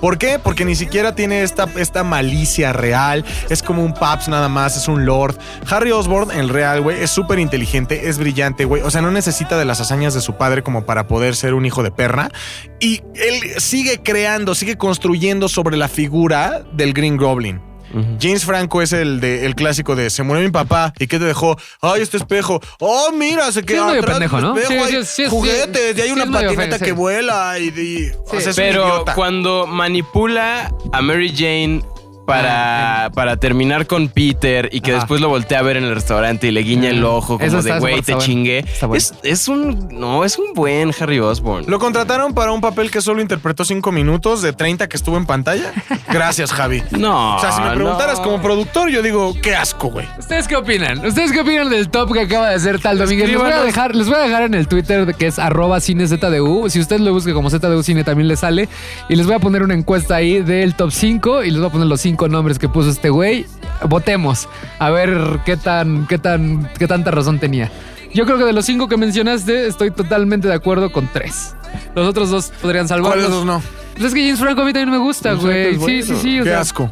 ¿Por 0.00 0.18
qué? 0.18 0.38
Porque 0.38 0.64
ni 0.64 0.74
siquiera 0.74 1.14
tiene 1.14 1.42
esta, 1.42 1.66
esta 1.76 2.04
malicia 2.04 2.72
real. 2.72 3.24
Es 3.48 3.62
como 3.62 3.82
un 3.84 3.94
paps 3.94 4.28
nada 4.28 4.48
más, 4.48 4.76
es 4.76 4.88
un 4.88 5.06
lord. 5.06 5.36
Harry 5.70 5.90
Osborn, 5.92 6.30
el 6.30 6.48
real, 6.48 6.80
güey, 6.82 7.02
es 7.02 7.10
súper 7.10 7.38
inteligente, 7.38 8.08
es 8.08 8.18
brillante, 8.18 8.64
güey. 8.64 8.82
O 8.82 8.90
sea, 8.90 9.00
no 9.02 9.10
necesita 9.10 9.56
de 9.58 9.64
las 9.64 9.80
hazañas 9.80 10.12
de 10.14 10.20
su 10.20 10.34
padre 10.36 10.62
como 10.62 10.84
para 10.84 11.06
poder 11.06 11.34
ser 11.36 11.54
un 11.54 11.64
hijo 11.64 11.82
de 11.82 11.90
perra. 11.90 12.30
Y 12.80 13.02
él 13.14 13.40
sigue 13.58 14.02
creando, 14.02 14.54
sigue 14.54 14.76
construyendo 14.76 15.48
sobre 15.48 15.76
la 15.76 15.88
figura 15.88 16.62
del 16.72 16.92
Green 16.92 17.16
Goblin. 17.16 17.60
James 18.20 18.44
Franco 18.44 18.82
es 18.82 18.92
el 18.92 19.20
de 19.20 19.46
el 19.46 19.54
clásico 19.54 19.94
de 19.96 20.10
se 20.10 20.22
murió 20.22 20.42
mi 20.42 20.50
papá 20.50 20.92
y 20.98 21.06
qué 21.06 21.18
te 21.18 21.24
dejó 21.24 21.56
ay 21.80 22.02
este 22.02 22.16
espejo 22.16 22.60
oh 22.80 23.10
mira 23.12 23.50
se 23.52 23.62
quedó 23.64 23.82
es 23.82 23.86
medio 23.86 24.00
atrás 24.00 24.18
pendejo, 24.18 24.36
del 24.36 24.44
¿no? 24.44 24.56
espejo, 24.58 24.86
Sí, 24.86 24.94
hay 24.96 25.04
sí, 25.04 25.08
sí, 25.08 25.24
sí. 25.24 25.30
juguetes 25.30 25.96
y 25.96 26.00
hay 26.00 26.06
Sí, 26.08 26.12
una 26.12 26.24
es 26.24 26.30
patineta 26.30 26.78
que 26.78 26.84
sí. 26.86 26.90
vuela 26.92 27.58
y, 27.58 27.68
y- 27.68 28.10
o 28.26 28.30
sea, 28.30 28.38
es 28.40 28.46
un 28.48 28.54
Pero 28.56 28.84
idiota. 28.86 29.14
cuando 29.14 29.66
manipula 29.66 30.72
a 30.92 31.02
Mary 31.02 31.32
Jane 31.34 31.82
para, 32.26 33.10
para 33.14 33.36
terminar 33.36 33.86
con 33.86 34.08
Peter 34.08 34.68
y 34.72 34.80
que 34.80 34.90
Ajá. 34.90 35.00
después 35.00 35.20
lo 35.20 35.28
voltea 35.28 35.60
a 35.60 35.62
ver 35.62 35.76
en 35.76 35.84
el 35.84 35.94
restaurante 35.94 36.48
y 36.48 36.50
le 36.50 36.60
guiña 36.62 36.90
el 36.90 37.04
ojo 37.04 37.38
Eso 37.40 37.46
como 37.48 37.58
está 37.60 37.74
de 37.74 37.80
güey, 37.80 38.02
te 38.02 38.12
bueno. 38.14 38.26
chingué. 38.26 38.58
Está 38.58 38.86
bueno. 38.86 38.98
Es, 38.98 39.14
es 39.22 39.48
un. 39.48 39.88
No, 39.92 40.24
es 40.24 40.38
un 40.38 40.52
buen 40.54 40.92
Harry 41.00 41.18
Osborn. 41.20 41.64
Lo 41.68 41.78
contrataron 41.78 42.34
para 42.34 42.52
un 42.52 42.60
papel 42.60 42.90
que 42.90 43.00
solo 43.00 43.22
interpretó 43.22 43.64
cinco 43.64 43.92
minutos 43.92 44.42
de 44.42 44.52
30 44.52 44.88
que 44.88 44.96
estuvo 44.96 45.16
en 45.16 45.26
pantalla. 45.26 45.72
Gracias, 46.12 46.52
Javi. 46.52 46.82
No. 46.96 47.36
O 47.36 47.40
sea, 47.40 47.52
si 47.52 47.60
me 47.60 47.70
preguntaras 47.70 48.18
no. 48.18 48.24
como 48.24 48.42
productor, 48.42 48.88
yo 48.90 49.02
digo, 49.02 49.34
qué 49.42 49.54
asco, 49.54 49.88
güey. 49.88 50.06
¿Ustedes 50.18 50.48
qué 50.48 50.56
opinan? 50.56 51.04
¿Ustedes 51.06 51.30
qué 51.30 51.40
opinan 51.40 51.68
del 51.70 51.88
top 51.90 52.12
que 52.12 52.20
acaba 52.22 52.48
de 52.48 52.54
hacer 52.56 52.80
Tal 52.80 52.98
Domínguez? 52.98 53.28
Les 53.28 53.36
voy 53.36 53.46
a 53.46 53.48
Escríbanos. 53.50 53.66
dejar, 53.74 53.94
les 53.94 54.06
voy 54.08 54.16
a 54.16 54.20
dejar 54.20 54.42
en 54.44 54.54
el 54.54 54.66
Twitter 54.66 55.06
de 55.06 55.14
que 55.14 55.26
es 55.26 55.38
arroba 55.38 55.78
cine 55.80 56.06
ZDU. 56.08 56.68
Si 56.70 56.80
usted 56.80 56.98
lo 57.00 57.12
busca 57.12 57.32
como 57.34 57.50
ZDU 57.50 57.82
Cine 57.82 58.02
también 58.02 58.28
le 58.28 58.36
sale. 58.36 58.68
Y 59.08 59.16
les 59.16 59.26
voy 59.26 59.34
a 59.36 59.38
poner 59.38 59.62
una 59.62 59.74
encuesta 59.74 60.16
ahí 60.16 60.40
del 60.42 60.74
top 60.74 60.90
5 60.90 61.44
y 61.44 61.50
les 61.50 61.58
voy 61.60 61.68
a 61.68 61.72
poner 61.72 61.86
los 61.86 62.00
cinco 62.16 62.28
nombres 62.28 62.58
que 62.58 62.66
puso 62.66 62.88
este 62.88 63.10
güey. 63.10 63.44
Votemos. 63.90 64.48
A 64.78 64.88
ver 64.88 65.40
qué 65.44 65.58
tan, 65.58 66.06
qué 66.06 66.16
tan, 66.16 66.66
qué 66.78 66.86
tanta 66.86 67.10
razón 67.10 67.38
tenía. 67.38 67.70
Yo 68.14 68.24
creo 68.24 68.38
que 68.38 68.44
de 68.44 68.54
los 68.54 68.64
cinco 68.64 68.88
que 68.88 68.96
mencionaste, 68.96 69.66
estoy 69.66 69.90
totalmente 69.90 70.48
de 70.48 70.54
acuerdo 70.54 70.90
con 70.90 71.08
tres. 71.12 71.54
Los 71.94 72.08
otros 72.08 72.30
dos 72.30 72.52
podrían 72.62 72.88
salvarlos. 72.88 73.26
¿Cuáles 73.26 73.30
dos 73.30 73.44
no? 73.44 73.62
Pues 73.92 74.06
es 74.06 74.14
que 74.14 74.22
James 74.22 74.40
Franco 74.40 74.62
a 74.62 74.64
mí 74.64 74.72
también 74.72 74.92
me 74.92 75.04
gusta, 75.04 75.34
güey. 75.34 75.78
Sí, 75.78 76.02
sí, 76.02 76.16
sí. 76.16 76.40
o 76.40 76.44
Qué 76.44 76.50
sea, 76.50 76.60
asco. 76.60 76.90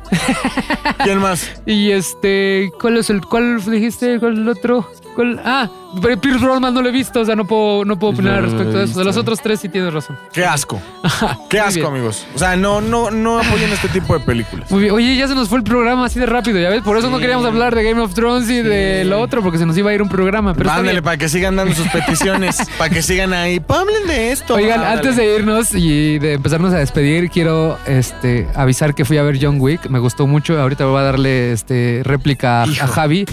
¿Quién 1.05 1.19
más? 1.21 1.51
y 1.65 1.91
este, 1.93 2.71
¿cuál 2.79 2.99
es 2.99 3.09
el, 3.09 3.23
cuál 3.23 3.65
dijiste? 3.65 4.21
¿Cuál 4.21 4.35
es 4.35 4.39
el 4.41 4.49
otro? 4.51 4.91
¿Cuál? 5.15 5.41
Ah, 5.45 5.69
pero 6.03 6.21
Pierce 6.21 6.45
Brosnan 6.45 6.75
no 6.75 6.83
lo 6.83 6.89
he 6.89 6.93
visto, 6.93 7.21
o 7.21 7.25
sea, 7.25 7.37
no 7.37 7.45
puedo, 7.45 7.85
no 7.85 7.99
puedo 7.99 8.13
opinar 8.15 8.43
No 8.43 8.49
respecto 8.49 8.79
a 8.79 8.83
eso. 8.83 8.99
De 8.99 9.05
los 9.05 9.17
otros 9.17 9.41
tres 9.41 9.61
sí 9.61 9.69
tienes 9.69 9.93
razón. 9.93 10.19
Qué 10.33 10.45
asco. 10.45 10.81
Qué 11.51 11.61
asco, 11.61 11.81
bien. 11.81 11.87
amigos. 11.87 12.27
O 12.35 12.39
sea, 12.39 12.57
no, 12.57 12.81
no, 12.81 13.11
no 13.11 13.39
apoyen 13.39 13.71
este 13.73 13.89
tipo 13.89 14.15
de 14.15 14.21
películas. 14.21 14.71
Muy 14.71 14.83
bien. 14.83 14.95
Oye, 14.95 15.17
ya 15.17 15.29
se 15.29 15.35
nos 15.35 15.49
fue 15.49 15.59
el 15.59 15.65
programa 15.65 16.07
así 16.07 16.19
de 16.19 16.27
rápido, 16.27 16.59
¿ya 16.59 16.71
ves? 16.71 16.83
Por 16.83 16.97
eso 16.97 17.11
no 17.11 17.19
queríamos 17.19 17.47
hablar 17.47 17.75
de 17.75 17.85
Game 17.85 18.01
of 18.01 18.15
Thrones 18.15 18.49
y 18.51 18.63
de 18.63 19.05
lo 19.05 19.21
otro, 19.21 19.43
porque 19.43 19.59
se 19.59 19.67
nos 19.67 19.77
iba 19.77 19.91
a 19.91 19.95
ir 19.95 20.03
un 20.03 20.09
programa. 20.09 20.55
Pero 20.55 20.71
bien. 20.83 21.03
para 21.03 21.17
que 21.17 21.29
sigan 21.29 21.57
dando 21.57 21.75
sus 21.75 21.89
peticiones, 21.89 22.59
para 22.79 22.91
que 22.91 23.03
sigan 23.03 23.33
ahí. 23.33 23.61
Pa, 23.61 23.81
Hablen 23.81 24.07
de 24.07 24.33
esto. 24.33 24.55
Oigan, 24.55 24.81
Ándale. 24.81 24.97
antes 24.97 25.17
de 25.17 25.35
irnos 25.37 25.75
y 25.75 26.19
de 26.19 26.35
empezarnos 26.35 26.73
a 26.73 26.79
despedir, 26.79 27.29
quiero 27.29 27.79
este, 27.87 28.49
avisar 28.55 28.95
que 28.95 29.05
fui 29.05 29.19
a 29.19 29.23
ver 29.23 29.39
John 29.41 29.61
Wick. 29.61 29.89
Me 29.91 29.99
gustó 29.99 30.27
mucho. 30.27 30.59
Ahorita 30.61 30.87
voy 30.87 31.01
a 31.01 31.03
darle 31.05 31.53
este, 31.53 32.01
réplica 32.03 32.63
a 32.63 32.87
Javi. 32.87 33.27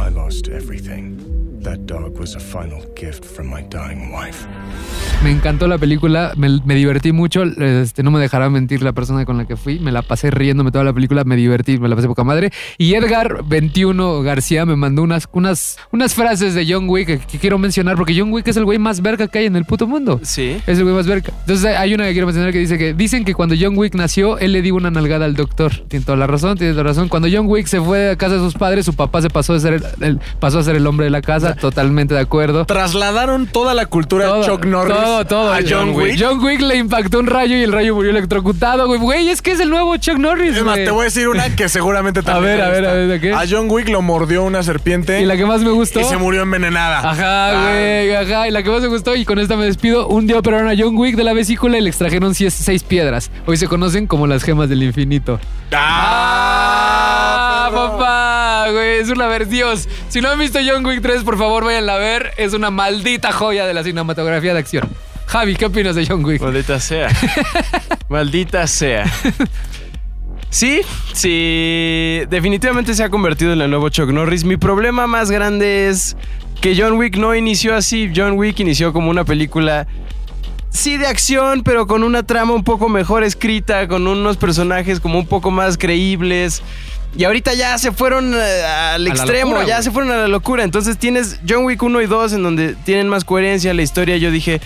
I 0.00 0.08
lost 0.08 0.48
everything. 0.48 1.19
That 1.62 1.80
dog 1.80 2.18
was 2.18 2.34
a 2.36 2.40
final 2.40 2.80
gift 2.96 3.22
from 3.24 3.48
my 3.54 3.62
dying 3.68 4.10
wife. 4.12 4.46
Me 5.22 5.30
encantó 5.30 5.68
la 5.68 5.76
película, 5.76 6.32
me, 6.36 6.48
me 6.64 6.74
divertí 6.74 7.12
mucho. 7.12 7.42
Este, 7.42 8.02
no 8.02 8.10
me 8.10 8.18
dejará 8.18 8.48
mentir 8.48 8.82
la 8.82 8.92
persona 8.92 9.26
con 9.26 9.36
la 9.36 9.44
que 9.46 9.56
fui. 9.56 9.78
Me 9.78 9.92
la 9.92 10.00
pasé 10.00 10.30
riéndome 10.30 10.70
toda 10.72 10.84
la 10.84 10.94
película, 10.94 11.22
me 11.24 11.36
divertí, 11.36 11.76
me 11.78 11.88
la 11.90 11.96
pasé 11.96 12.08
poca 12.08 12.24
madre. 12.24 12.50
Y 12.78 12.94
Edgar 12.94 13.44
21 13.46 14.22
García 14.22 14.64
me 14.64 14.74
mandó 14.76 15.02
unas, 15.02 15.28
unas, 15.32 15.76
unas 15.92 16.14
frases 16.14 16.54
de 16.54 16.64
John 16.66 16.88
Wick 16.88 17.06
que, 17.06 17.18
que 17.18 17.38
quiero 17.38 17.58
mencionar 17.58 17.96
porque 17.96 18.18
John 18.18 18.32
Wick 18.32 18.48
es 18.48 18.56
el 18.56 18.64
güey 18.64 18.78
más 18.78 19.02
verga 19.02 19.28
que 19.28 19.40
hay 19.40 19.46
en 19.46 19.56
el 19.56 19.66
puto 19.66 19.86
mundo. 19.86 20.18
Sí. 20.22 20.56
Es 20.66 20.78
el 20.78 20.84
güey 20.84 20.94
más 20.96 21.06
verga. 21.06 21.30
Entonces 21.40 21.66
hay 21.76 21.92
una 21.92 22.04
que 22.06 22.12
quiero 22.12 22.26
mencionar 22.26 22.52
que 22.52 22.58
dice 22.58 22.78
que 22.78 22.94
dicen 22.94 23.24
que 23.26 23.34
cuando 23.34 23.54
John 23.60 23.76
Wick 23.76 23.94
nació, 23.94 24.38
él 24.38 24.52
le 24.52 24.62
dio 24.62 24.74
una 24.76 24.90
nalgada 24.90 25.26
al 25.26 25.34
doctor. 25.34 25.72
Tiene 25.88 26.06
toda 26.06 26.16
la 26.16 26.26
razón, 26.26 26.56
tiene 26.56 26.72
toda 26.72 26.84
la 26.84 26.88
razón. 26.90 27.08
Cuando 27.10 27.28
John 27.30 27.44
Wick 27.46 27.66
se 27.66 27.82
fue 27.82 28.10
a 28.12 28.16
casa 28.16 28.36
de 28.36 28.40
sus 28.40 28.54
padres, 28.54 28.86
su 28.86 28.94
papá 28.94 29.20
se 29.20 29.28
pasó, 29.28 29.52
de 29.52 29.60
ser 29.60 29.74
el, 29.74 29.82
el- 30.00 30.20
pasó 30.40 30.60
a 30.60 30.62
ser 30.62 30.76
el 30.76 30.86
hombre 30.86 31.04
de 31.04 31.10
la 31.10 31.20
casa. 31.20 31.49
Totalmente 31.54 32.14
de 32.14 32.20
acuerdo. 32.20 32.64
Trasladaron 32.66 33.46
toda 33.46 33.74
la 33.74 33.86
cultura 33.86 34.26
de 34.26 34.30
Todo, 34.30 34.44
Chuck 34.44 34.64
Norris 34.66 34.96
todo, 34.96 35.24
todo. 35.26 35.52
a 35.52 35.58
John 35.68 35.90
Wick. 35.94 36.16
John 36.18 36.42
Wick 36.44 36.60
le 36.60 36.76
impactó 36.76 37.20
un 37.20 37.26
rayo 37.26 37.56
y 37.56 37.62
el 37.62 37.72
rayo 37.72 37.94
murió 37.94 38.10
electrocutado, 38.10 38.86
güey. 38.86 39.00
Güey, 39.00 39.28
es 39.28 39.42
que 39.42 39.52
es 39.52 39.60
el 39.60 39.70
nuevo 39.70 39.96
Chuck 39.96 40.18
Norris, 40.18 40.56
Es 40.56 40.62
más, 40.64 40.74
güey. 40.74 40.84
te 40.84 40.90
voy 40.90 41.00
a 41.02 41.04
decir 41.04 41.28
una 41.28 41.54
que 41.56 41.68
seguramente 41.68 42.22
también. 42.24 42.56
ver, 42.56 42.60
te 42.60 42.62
a 42.66 42.68
ver, 42.70 42.86
a 42.86 42.92
ver, 42.94 43.08
¿de 43.08 43.20
qué? 43.20 43.32
A 43.32 43.44
John 43.48 43.66
Wick 43.70 43.88
lo 43.88 44.02
mordió 44.02 44.42
una 44.44 44.62
serpiente 44.62 45.20
Y 45.20 45.24
la 45.26 45.36
que 45.36 45.46
más 45.46 45.60
me 45.62 45.70
gustó. 45.70 46.00
y 46.00 46.04
se 46.04 46.16
murió 46.16 46.42
envenenada. 46.42 46.98
Ajá, 46.98 47.50
Ah. 47.50 47.70
güey, 47.72 48.14
ajá. 48.14 48.48
Y 48.48 48.50
la 48.50 48.62
que 48.62 48.70
más 48.70 48.80
me 48.82 48.88
gustó, 48.88 49.14
y 49.16 49.24
con 49.24 49.38
esta 49.38 49.56
me 49.56 49.64
despido. 49.66 50.08
Un 50.08 50.26
día 50.26 50.38
operaron 50.38 50.68
a 50.68 50.74
John 50.78 50.96
Wick 50.96 51.16
de 51.16 51.24
la 51.24 51.32
vesícula 51.32 51.78
y 51.78 51.80
le 51.80 51.88
extrajeron 51.88 52.34
seis 52.34 52.82
piedras. 52.82 53.30
Hoy 53.46 53.56
se 53.56 53.66
conocen 53.68 54.06
como 54.06 54.26
las 54.26 54.42
gemas 54.42 54.68
del 54.68 54.82
infinito. 54.82 55.38
¡Ah! 55.72 57.39
¡Ah, 57.72 58.66
papá! 58.66 58.70
Güey, 58.72 58.98
es 58.98 59.10
una 59.10 59.26
ver 59.26 59.46
Dios. 59.46 59.88
Si 60.08 60.20
no 60.20 60.30
han 60.30 60.38
visto 60.38 60.58
John 60.66 60.84
Wick 60.84 61.02
3, 61.02 61.22
por 61.24 61.38
favor, 61.38 61.64
váyanla 61.64 61.94
a 61.94 61.98
ver. 61.98 62.32
Es 62.36 62.52
una 62.52 62.70
maldita 62.70 63.32
joya 63.32 63.66
de 63.66 63.74
la 63.74 63.84
cinematografía 63.84 64.52
de 64.52 64.58
acción. 64.58 64.88
Javi, 65.26 65.54
¿qué 65.54 65.66
opinas 65.66 65.94
de 65.94 66.06
John 66.06 66.24
Wick? 66.24 66.40
Maldita 66.42 66.80
sea. 66.80 67.08
Maldita 68.08 68.66
sea. 68.66 69.04
Sí, 70.50 70.80
sí, 71.12 72.22
definitivamente 72.28 72.94
se 72.94 73.04
ha 73.04 73.08
convertido 73.08 73.52
en 73.52 73.60
el 73.60 73.70
nuevo 73.70 73.88
Chuck 73.88 74.10
Norris. 74.10 74.42
Mi 74.42 74.56
problema 74.56 75.06
más 75.06 75.30
grande 75.30 75.88
es 75.88 76.16
que 76.60 76.74
John 76.76 76.94
Wick 76.94 77.16
no 77.16 77.36
inició 77.36 77.76
así. 77.76 78.10
John 78.14 78.32
Wick 78.32 78.58
inició 78.58 78.92
como 78.92 79.10
una 79.10 79.24
película, 79.24 79.86
sí, 80.70 80.96
de 80.96 81.06
acción, 81.06 81.62
pero 81.62 81.86
con 81.86 82.02
una 82.02 82.24
trama 82.24 82.52
un 82.52 82.64
poco 82.64 82.88
mejor 82.88 83.22
escrita, 83.22 83.86
con 83.86 84.08
unos 84.08 84.36
personajes 84.36 84.98
como 84.98 85.20
un 85.20 85.26
poco 85.26 85.52
más 85.52 85.78
creíbles. 85.78 86.64
Y 87.16 87.24
ahorita 87.24 87.54
ya 87.54 87.76
se 87.78 87.92
fueron 87.92 88.32
eh, 88.34 88.62
al 88.64 89.06
extremo, 89.06 89.52
locura, 89.52 89.66
ya 89.66 89.82
se 89.82 89.90
fueron 89.90 90.12
a 90.12 90.16
la 90.16 90.28
locura. 90.28 90.62
Entonces 90.62 90.96
tienes 90.96 91.40
John 91.48 91.64
Wick 91.64 91.82
1 91.82 92.00
y 92.02 92.06
2 92.06 92.34
en 92.34 92.42
donde 92.42 92.74
tienen 92.84 93.08
más 93.08 93.24
coherencia 93.24 93.74
la 93.74 93.82
historia. 93.82 94.16
Yo 94.16 94.30
dije, 94.30 94.60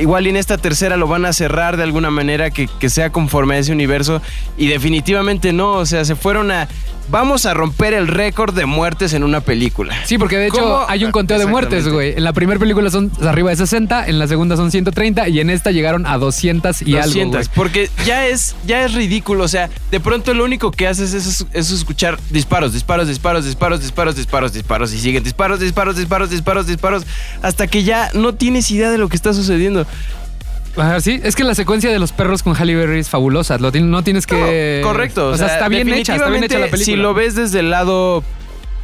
igual 0.00 0.26
y 0.26 0.30
en 0.30 0.36
esta 0.36 0.58
tercera 0.58 0.96
lo 0.96 1.06
van 1.06 1.24
a 1.24 1.32
cerrar 1.32 1.76
de 1.76 1.82
alguna 1.82 2.10
manera 2.10 2.50
que, 2.50 2.68
que 2.78 2.90
sea 2.90 3.10
conforme 3.10 3.56
a 3.56 3.58
ese 3.58 3.72
universo. 3.72 4.22
Y 4.56 4.66
definitivamente 4.66 5.52
no, 5.52 5.72
o 5.72 5.86
sea, 5.86 6.04
se 6.04 6.16
fueron 6.16 6.50
a... 6.50 6.68
Vamos 7.10 7.46
a 7.46 7.52
romper 7.52 7.94
el 7.94 8.06
récord 8.06 8.54
de 8.54 8.64
muertes 8.64 9.12
en 9.12 9.24
una 9.24 9.40
película. 9.40 9.94
Sí, 10.04 10.18
porque 10.18 10.38
de 10.38 10.46
hecho 10.46 10.60
¿Cómo? 10.60 10.84
hay 10.88 11.04
un 11.04 11.10
conteo 11.10 11.36
de 11.36 11.46
muertes, 11.46 11.88
güey. 11.88 12.14
En 12.16 12.22
la 12.22 12.32
primera 12.32 12.60
película 12.60 12.90
son 12.90 13.10
arriba 13.26 13.50
de 13.50 13.56
60, 13.56 14.06
en 14.06 14.20
la 14.20 14.28
segunda 14.28 14.56
son 14.56 14.70
130 14.70 15.28
y 15.28 15.40
en 15.40 15.50
esta 15.50 15.72
llegaron 15.72 16.06
a 16.06 16.16
200 16.16 16.82
y 16.82 16.94
algo, 16.94 17.06
200, 17.06 17.48
güey. 17.48 17.56
porque 17.56 17.90
ya 18.06 18.28
es, 18.28 18.54
ya 18.66 18.84
es 18.84 18.94
ridículo. 18.94 19.42
O 19.42 19.48
sea, 19.48 19.68
de 19.90 19.98
pronto 20.00 20.32
lo 20.32 20.44
único 20.44 20.70
que 20.70 20.86
haces 20.86 21.12
es, 21.12 21.44
es 21.52 21.70
escuchar 21.72 22.18
disparos, 22.30 22.72
disparos, 22.72 23.08
disparos, 23.08 23.44
disparos, 23.44 23.80
disparos, 23.80 24.16
disparos, 24.16 24.52
disparos. 24.52 24.94
Y 24.94 24.98
siguen 24.98 25.24
disparos, 25.24 25.58
disparos, 25.58 25.96
disparos, 25.96 26.30
disparos, 26.30 26.66
disparos. 26.68 27.04
Hasta 27.42 27.66
que 27.66 27.82
ya 27.82 28.10
no 28.14 28.34
tienes 28.34 28.70
idea 28.70 28.90
de 28.90 28.98
lo 28.98 29.08
que 29.08 29.16
está 29.16 29.34
sucediendo. 29.34 29.71
Ajá, 30.76 31.00
sí, 31.00 31.20
es 31.22 31.36
que 31.36 31.44
la 31.44 31.54
secuencia 31.54 31.90
de 31.90 31.98
los 31.98 32.12
perros 32.12 32.42
con 32.42 32.54
Halle 32.54 32.74
Berry 32.74 33.00
es 33.00 33.10
fabulosa. 33.10 33.58
Lo 33.58 33.70
no 33.70 34.02
tienes 34.02 34.26
que. 34.26 34.80
Correcto. 34.82 35.28
O 35.28 35.36
sea, 35.36 35.48
está 35.48 35.68
bien 35.68 35.88
hecha, 35.92 36.16
está 36.16 36.30
bien 36.30 36.44
hecha 36.44 36.58
la 36.58 36.68
película. 36.68 36.84
Si 36.84 36.96
lo 36.96 37.12
ves 37.14 37.34
desde 37.34 37.60
el 37.60 37.70
lado 37.70 38.24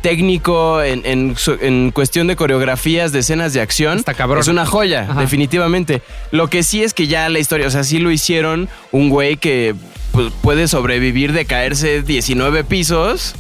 técnico, 0.03 0.83
en, 0.83 1.03
en 1.05 1.35
en 1.61 1.91
cuestión 1.91 2.27
de 2.27 2.37
coreografías, 2.37 3.11
de 3.13 3.21
escenas 3.21 3.53
de 3.53 3.61
acción, 3.61 3.99
Está 3.99 4.15
cabrón. 4.15 4.41
es 4.41 4.49
una 4.49 4.67
joya, 4.67 5.07
Ajá. 5.11 5.21
definitivamente. 5.21 6.03
Lo 6.31 6.49
que 6.49 6.63
sí 6.63 6.83
es 6.83 6.95
que 6.95 7.07
ya 7.07 7.29
la 7.29 7.39
historia, 7.39 7.67
o 7.67 7.71
sea, 7.71 7.85
sí 7.85 7.99
lo 7.99 8.11
hicieron 8.11 8.69
un 8.93 9.09
güey 9.09 9.37
que 9.37 9.75
pues, 10.13 10.33
puede 10.43 10.69
sobrevivir 10.69 11.33
de 11.33 11.47
caerse 11.47 12.03
19 12.03 12.65
pisos 12.65 13.35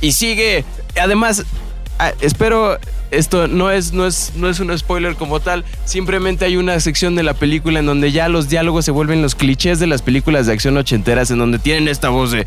y 0.00 0.12
sigue. 0.12 0.64
Además, 1.00 1.44
ah, 1.98 2.12
espero. 2.20 2.78
Esto 3.10 3.48
no 3.48 3.70
es, 3.70 3.92
no, 3.92 4.06
es, 4.06 4.32
no 4.36 4.48
es 4.50 4.60
un 4.60 4.76
spoiler 4.78 5.14
como 5.14 5.40
tal, 5.40 5.64
simplemente 5.84 6.44
hay 6.44 6.56
una 6.56 6.78
sección 6.80 7.14
de 7.14 7.22
la 7.22 7.34
película 7.34 7.78
en 7.80 7.86
donde 7.86 8.12
ya 8.12 8.28
los 8.28 8.48
diálogos 8.48 8.84
se 8.84 8.90
vuelven 8.90 9.22
los 9.22 9.34
clichés 9.34 9.78
de 9.78 9.86
las 9.86 10.02
películas 10.02 10.46
de 10.46 10.52
acción 10.52 10.76
ochenteras, 10.76 11.30
en 11.30 11.38
donde 11.38 11.58
tienen 11.58 11.88
esta 11.88 12.10
voz 12.10 12.32
de 12.32 12.46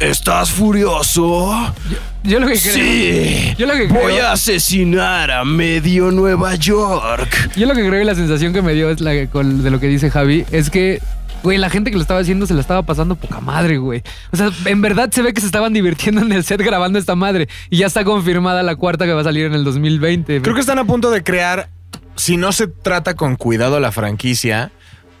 ¿Estás 0.00 0.50
furioso? 0.50 1.72
Yo 2.24 2.40
lo 2.40 2.48
que 2.48 2.58
creo. 2.58 2.74
Sí. 2.74 3.54
Yo 3.56 3.66
lo 3.66 3.74
que 3.74 3.86
Voy 3.86 4.14
a 4.18 4.32
asesinar 4.32 5.30
a 5.30 5.44
medio 5.44 6.10
Nueva 6.10 6.56
York. 6.56 7.50
Yo 7.56 7.66
lo 7.66 7.74
que 7.74 7.86
creo 7.86 8.02
y 8.02 8.04
la 8.04 8.16
sensación 8.16 8.52
que 8.52 8.62
me 8.62 8.72
dio 8.74 8.90
es 8.90 9.00
la 9.00 9.12
que- 9.12 9.28
con- 9.28 9.62
de 9.62 9.70
lo 9.70 9.78
que 9.78 9.86
dice 9.86 10.10
Javi 10.10 10.44
es 10.50 10.70
que, 10.70 11.00
güey, 11.42 11.58
la 11.58 11.70
gente 11.70 11.90
que 11.90 11.96
lo 11.96 12.02
estaba 12.02 12.20
haciendo 12.20 12.46
se 12.46 12.54
la 12.54 12.60
estaba 12.60 12.82
pasando 12.82 13.16
poca 13.16 13.40
madre, 13.40 13.78
güey. 13.78 14.02
O 14.32 14.36
sea, 14.36 14.50
en 14.66 14.80
verdad 14.80 15.10
se 15.10 15.22
ve 15.22 15.32
que 15.32 15.40
se 15.40 15.46
estaban 15.46 15.72
divirtiendo 15.72 16.22
en 16.22 16.32
el 16.32 16.44
set 16.44 16.62
grabando 16.62 16.98
esta 16.98 17.14
madre 17.14 17.48
y 17.70 17.78
ya 17.78 17.86
está 17.86 18.04
confirmada 18.04 18.62
la 18.62 18.76
cuarta 18.76 19.04
que 19.06 19.12
va 19.12 19.20
a 19.20 19.24
salir 19.24 19.46
en 19.46 19.54
el 19.54 19.64
2020. 19.64 20.42
Creo 20.42 20.54
que 20.54 20.60
están 20.60 20.78
a 20.78 20.84
punto 20.84 21.10
de 21.10 21.22
crear, 21.22 21.68
si 22.16 22.36
no 22.36 22.52
se 22.52 22.66
trata 22.68 23.14
con 23.14 23.36
cuidado 23.36 23.80
la 23.80 23.92
franquicia, 23.92 24.72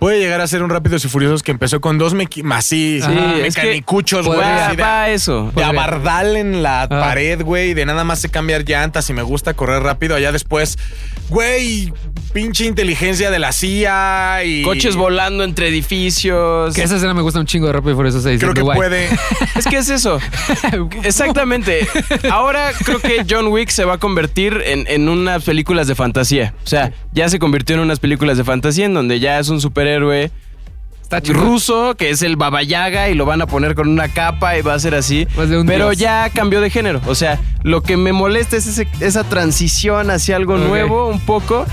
puede 0.02 0.18
llegar 0.18 0.40
a 0.40 0.48
ser 0.48 0.64
un 0.64 0.70
Rápidos 0.70 1.04
y 1.04 1.08
Furiosos 1.08 1.44
que 1.44 1.52
empezó 1.52 1.80
con 1.80 1.96
dos 1.96 2.12
así, 2.50 3.00
Sí, 3.00 3.12
es 3.44 3.56
mecanicuchos, 3.56 4.26
güey. 4.26 4.40
va 4.40 5.02
a 5.04 5.10
eso. 5.10 5.46
De 5.46 5.52
Podría. 5.52 5.68
abardal 5.68 6.36
en 6.36 6.60
la 6.64 6.88
pared, 6.88 7.40
güey, 7.40 7.72
de 7.74 7.86
nada 7.86 8.02
más 8.02 8.18
se 8.18 8.28
cambiar 8.28 8.64
llantas 8.64 9.08
y 9.10 9.12
me 9.12 9.22
gusta 9.22 9.54
correr 9.54 9.80
rápido. 9.80 10.16
Allá 10.16 10.32
después, 10.32 10.76
güey, 11.28 11.92
pinche 12.32 12.64
inteligencia 12.64 13.30
de 13.30 13.38
la 13.38 13.52
CIA 13.52 14.42
y. 14.44 14.62
Coches 14.62 14.96
volando 14.96 15.44
entre 15.44 15.68
edificios. 15.68 16.74
Que 16.74 16.82
esa 16.82 16.96
escena 16.96 17.14
me 17.14 17.22
gusta 17.22 17.38
un 17.38 17.46
chingo 17.46 17.68
de 17.68 17.74
Rápido 17.74 17.92
y 17.92 17.94
Furioso 17.94 18.20
6. 18.20 18.40
Creo 18.40 18.54
que 18.54 18.62
puede. 18.62 19.08
Es 19.54 19.66
que 19.66 19.76
es 19.76 19.88
eso. 19.88 20.18
Exactamente. 21.04 21.86
Ahora 22.28 22.72
creo 22.84 22.98
que 22.98 23.24
John 23.28 23.48
Wick 23.48 23.68
se 23.68 23.84
va 23.84 23.94
a 23.94 23.98
convertir 23.98 24.60
en, 24.64 24.84
en 24.88 25.08
unas 25.08 25.44
películas 25.44 25.86
de 25.86 25.94
fantasía. 25.94 26.54
O 26.64 26.66
sea, 26.66 26.92
ya 27.12 27.28
se 27.28 27.38
convirtió 27.38 27.76
en 27.76 27.82
unas 27.82 28.00
películas 28.00 28.36
de 28.36 28.44
fantasía 28.44 28.86
en 28.86 28.94
donde 28.94 29.20
ya 29.20 29.38
es 29.38 29.48
un 29.48 29.60
superhéroe 29.60 29.91
ruso 31.34 31.94
que 31.96 32.08
es 32.10 32.22
el 32.22 32.36
Baba 32.36 32.62
Yaga 32.62 33.10
y 33.10 33.14
lo 33.14 33.26
van 33.26 33.42
a 33.42 33.46
poner 33.46 33.74
con 33.74 33.88
una 33.88 34.08
capa 34.08 34.56
y 34.56 34.62
va 34.62 34.72
a 34.74 34.78
ser 34.78 34.94
así. 34.94 35.26
un 35.36 35.66
Pero 35.66 35.86
dios. 35.90 35.98
ya 35.98 36.30
cambió 36.34 36.60
de 36.62 36.70
género. 36.70 37.00
O 37.06 37.14
sea, 37.14 37.38
lo 37.62 37.82
que 37.82 37.96
me 37.98 38.12
molesta 38.12 38.56
es 38.56 38.66
ese- 38.66 38.88
esa 39.00 39.22
transición 39.24 40.10
hacia 40.10 40.36
algo 40.36 40.56
nuevo, 40.56 41.08
un 41.08 41.20
poco. 41.20 41.66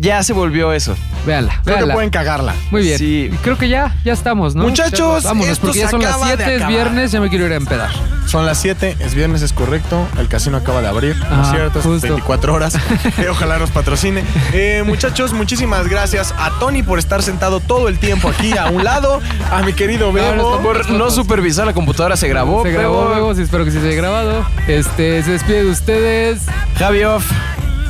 Ya 0.00 0.22
se 0.22 0.32
volvió 0.32 0.72
eso. 0.72 0.94
Véanla, 1.26 1.60
Creo 1.64 1.86
que 1.86 1.92
pueden 1.92 2.10
cagarla. 2.10 2.54
Muy 2.70 2.82
bien. 2.82 2.98
Sí. 2.98 3.30
Creo 3.42 3.58
que 3.58 3.68
ya, 3.68 3.96
ya 4.04 4.12
estamos, 4.12 4.54
¿no? 4.54 4.62
Muchachos, 4.62 5.24
Ya, 5.24 5.28
vámonos, 5.30 5.52
esto 5.52 5.66
porque 5.66 5.80
ya 5.80 5.90
son 5.90 6.00
las 6.00 6.12
acaba 6.12 6.36
de 6.36 6.36
7, 6.36 6.54
es 6.54 6.66
viernes, 6.68 7.12
ya 7.12 7.20
me 7.20 7.28
quiero 7.28 7.46
ir 7.46 7.52
a 7.52 7.56
empedar. 7.56 7.90
Son 8.26 8.46
las 8.46 8.58
7, 8.58 8.96
es 9.00 9.14
viernes, 9.14 9.42
es 9.42 9.52
correcto. 9.52 10.06
El 10.18 10.28
casino 10.28 10.56
acaba 10.56 10.80
de 10.82 10.88
abrir, 10.88 11.16
¿no 11.30 11.42
es 11.42 11.50
cierto? 11.50 11.80
Justo. 11.80 12.06
24 12.06 12.54
horas. 12.54 12.76
Eh, 13.18 13.28
ojalá 13.28 13.58
nos 13.58 13.70
patrocine. 13.70 14.22
Eh, 14.52 14.82
muchachos, 14.86 15.32
muchísimas 15.32 15.88
gracias 15.88 16.32
a 16.38 16.50
Tony 16.60 16.82
por 16.82 16.98
estar 16.98 17.22
sentado 17.22 17.58
todo 17.58 17.88
el 17.88 17.98
tiempo 17.98 18.28
aquí 18.28 18.56
a 18.56 18.66
un 18.66 18.84
lado. 18.84 19.20
A 19.50 19.62
mi 19.62 19.72
querido 19.72 20.12
Bebo. 20.12 20.60
Por 20.60 20.88
no 20.90 21.10
supervisar 21.10 21.66
la 21.66 21.72
computadora 21.72 22.16
se 22.16 22.28
grabó. 22.28 22.62
Se 22.62 22.70
grabó, 22.70 23.08
Bebo, 23.08 23.34
sí, 23.34 23.42
espero 23.42 23.64
que 23.64 23.70
sí 23.72 23.80
se 23.80 23.88
haya 23.88 23.96
grabado. 23.96 24.46
Este, 24.68 25.22
se 25.22 25.32
despide 25.32 25.64
de 25.64 25.70
ustedes. 25.70 26.42
Javi 26.78 27.02
Off. 27.04 27.28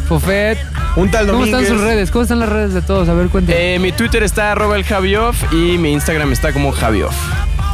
Fofet. 0.08 0.58
Un 0.96 1.10
tal 1.10 1.26
¿Cómo 1.28 1.44
están 1.44 1.66
sus 1.66 1.80
redes? 1.80 2.10
¿Cómo 2.10 2.22
están 2.22 2.40
las 2.40 2.48
redes 2.48 2.72
de 2.74 2.82
todos? 2.82 3.08
A 3.08 3.14
ver, 3.14 3.28
cuéntenme. 3.28 3.74
Eh, 3.74 3.78
mi 3.78 3.92
Twitter 3.92 4.22
está 4.22 4.52
arroba 4.52 4.76
el 4.76 4.84
Javi 4.84 5.14
Off 5.16 5.44
y 5.52 5.78
mi 5.78 5.92
Instagram 5.92 6.32
está 6.32 6.52
como 6.52 6.72
Javi 6.72 7.02
Off. 7.02 7.14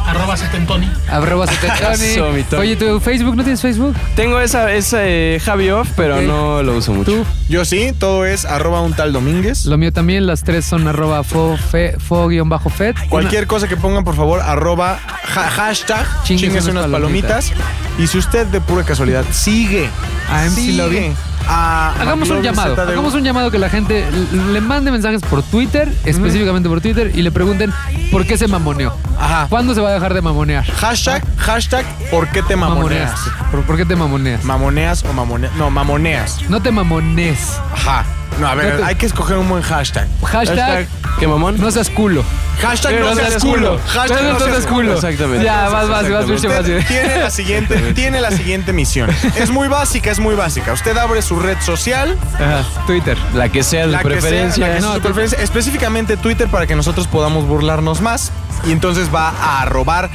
Arroba 0.05 0.37
setentoni. 0.37 0.87
Arroba 1.09 1.45
Eso, 1.45 1.53
mi 1.53 1.97
Setentoni. 1.97 2.43
Tony. 2.49 2.61
Oye, 2.61 2.75
¿tu 2.75 2.99
Facebook? 2.99 3.35
¿No 3.35 3.41
tienes 3.43 3.59
Facebook? 3.61 3.95
Tengo 4.15 4.39
esa, 4.39 4.71
esa 4.71 4.99
eh, 5.01 5.41
Javi 5.43 5.71
Off, 5.71 5.89
pero 5.95 6.17
Ok. 6.17 6.21
no 6.23 6.61
lo 6.61 6.77
uso 6.77 6.93
mucho. 6.93 7.11
¿Tú? 7.11 7.25
Yo 7.49 7.65
sí, 7.65 7.91
todo 7.97 8.23
es 8.23 8.45
arroba 8.45 8.81
un 8.81 8.93
tal 8.93 9.13
Domínguez. 9.13 9.65
Lo 9.65 9.79
mío 9.79 9.91
también, 9.91 10.27
las 10.27 10.43
tres 10.43 10.65
son 10.65 10.87
arroba 10.87 11.23
fo, 11.23 11.57
fe, 11.71 11.95
fo 11.97 12.27
guion 12.27 12.49
bajo 12.49 12.69
fet. 12.69 12.95
Cualquier 13.09 13.47
cosa 13.47 13.67
que 13.67 13.77
pongan, 13.77 14.03
por 14.03 14.15
favor, 14.15 14.41
arroba 14.41 14.99
ja- 15.23 15.49
hashtag 15.49 16.05
Chingues 16.23 16.67
unas 16.67 16.85
palomitas. 16.85 17.51
Y 17.97 18.05
si 18.05 18.19
usted 18.19 18.45
de 18.45 18.61
pura 18.61 18.83
casualidad 18.83 19.23
sigue 19.31 19.89
A 20.29 20.43
MC 20.45 20.55
sigue 20.55 20.73
Lobby. 20.77 21.11
A 21.47 21.93
Hagamos 21.99 22.29
un 22.29 22.41
llamado, 22.41 22.75
ZDU, 22.75 22.81
hagamos 22.91 23.13
un 23.13 23.23
llamado 23.23 23.51
que 23.51 23.59
la 23.59 23.69
gente 23.69 24.05
le 24.51 24.61
mande 24.61 24.91
mensajes 24.91 25.21
por 25.21 25.43
Twitter, 25.43 25.91
específicamente 26.05 26.69
por 26.69 26.81
Twitter, 26.81 27.11
y 27.13 27.21
le 27.21 27.31
pregunten 27.31 27.71
por 28.11 28.25
qué 28.25 28.37
se 28.37 28.47
mamoneó. 28.47 28.93
Ajá. 29.19 29.47
¿Cuándo 29.49 29.73
se 29.75 29.81
va 29.81 29.89
a 29.89 29.93
dejar 29.93 30.13
de 30.13 30.21
mamonear? 30.21 30.65
Hashtag, 30.65 31.23
hashtag, 31.37 31.85
¿por 32.11 32.27
qué 32.29 32.41
te 32.43 32.55
mamoneas? 32.55 33.11
Mamoneas. 33.11 33.49
¿Por, 33.51 33.61
por 33.63 33.77
qué 33.77 33.85
te 33.85 33.95
mamoneas? 33.95 34.43
Mamoneas 34.43 35.03
o 35.03 35.13
mamoneas. 35.13 35.53
No, 35.55 35.69
mamoneas. 35.69 36.37
no 36.49 36.61
te 36.61 36.71
mamones. 36.71 37.59
Ajá. 37.73 38.03
No, 38.39 38.47
a 38.47 38.55
ver, 38.55 38.73
No 38.73 38.79
te- 38.79 38.83
hay 38.85 38.95
que 38.95 39.05
escoger 39.05 39.37
un 39.37 39.47
buen 39.47 39.61
hashtag. 39.63 40.07
Hashtag, 40.23 40.87
¿Qué 41.19 41.27
mamón? 41.27 41.57
no 41.59 41.71
seas 41.71 41.89
culo. 41.89 42.23
Hashtag 42.61 42.99
no, 42.99 43.15
seas 43.15 43.43
culo. 43.43 43.79
Hashtag 43.87 44.23
no 44.23 44.39
seas 44.39 44.65
culo. 44.65 44.93
Exactamente. 44.93 45.43
Ya, 45.43 45.69
vas, 45.69 45.87
vas, 45.89 46.09
vas, 46.09 46.27
mucho 46.27 46.49
más. 46.49 46.63
Tiene 46.87 47.19
la 47.19 47.29
siguiente, 47.29 47.77
tiene 47.95 48.21
la 48.21 48.31
siguiente 48.31 48.73
misión. 48.73 49.09
Es 49.35 49.49
muy 49.49 49.67
básica, 49.67 50.11
es 50.11 50.19
muy 50.19 50.35
básica. 50.35 50.73
Usted 50.73 50.95
abre 50.97 51.21
su 51.21 51.39
red 51.39 51.57
social, 51.61 52.17
Ajá, 52.35 52.63
Twitter. 52.87 53.17
La 53.33 53.49
que 53.49 53.63
sea 53.63 53.85
de 53.87 53.93
la 53.93 53.99
que 53.99 54.09
sea, 54.09 54.19
preferencia. 54.19 54.67
la 54.67 54.73
que 54.75 54.81
sea 54.81 54.89
No, 54.89 54.95
su 54.95 55.01
preferencia, 55.01 55.39
específicamente 55.39 56.17
Twitter 56.17 56.47
para 56.47 56.67
que 56.67 56.75
nosotros 56.75 57.07
podamos 57.07 57.45
burlarnos 57.45 58.01
más. 58.01 58.31
Y 58.65 58.71
entonces 58.71 59.13
va 59.13 59.29
a 59.29 59.61
arrobar 59.61 60.09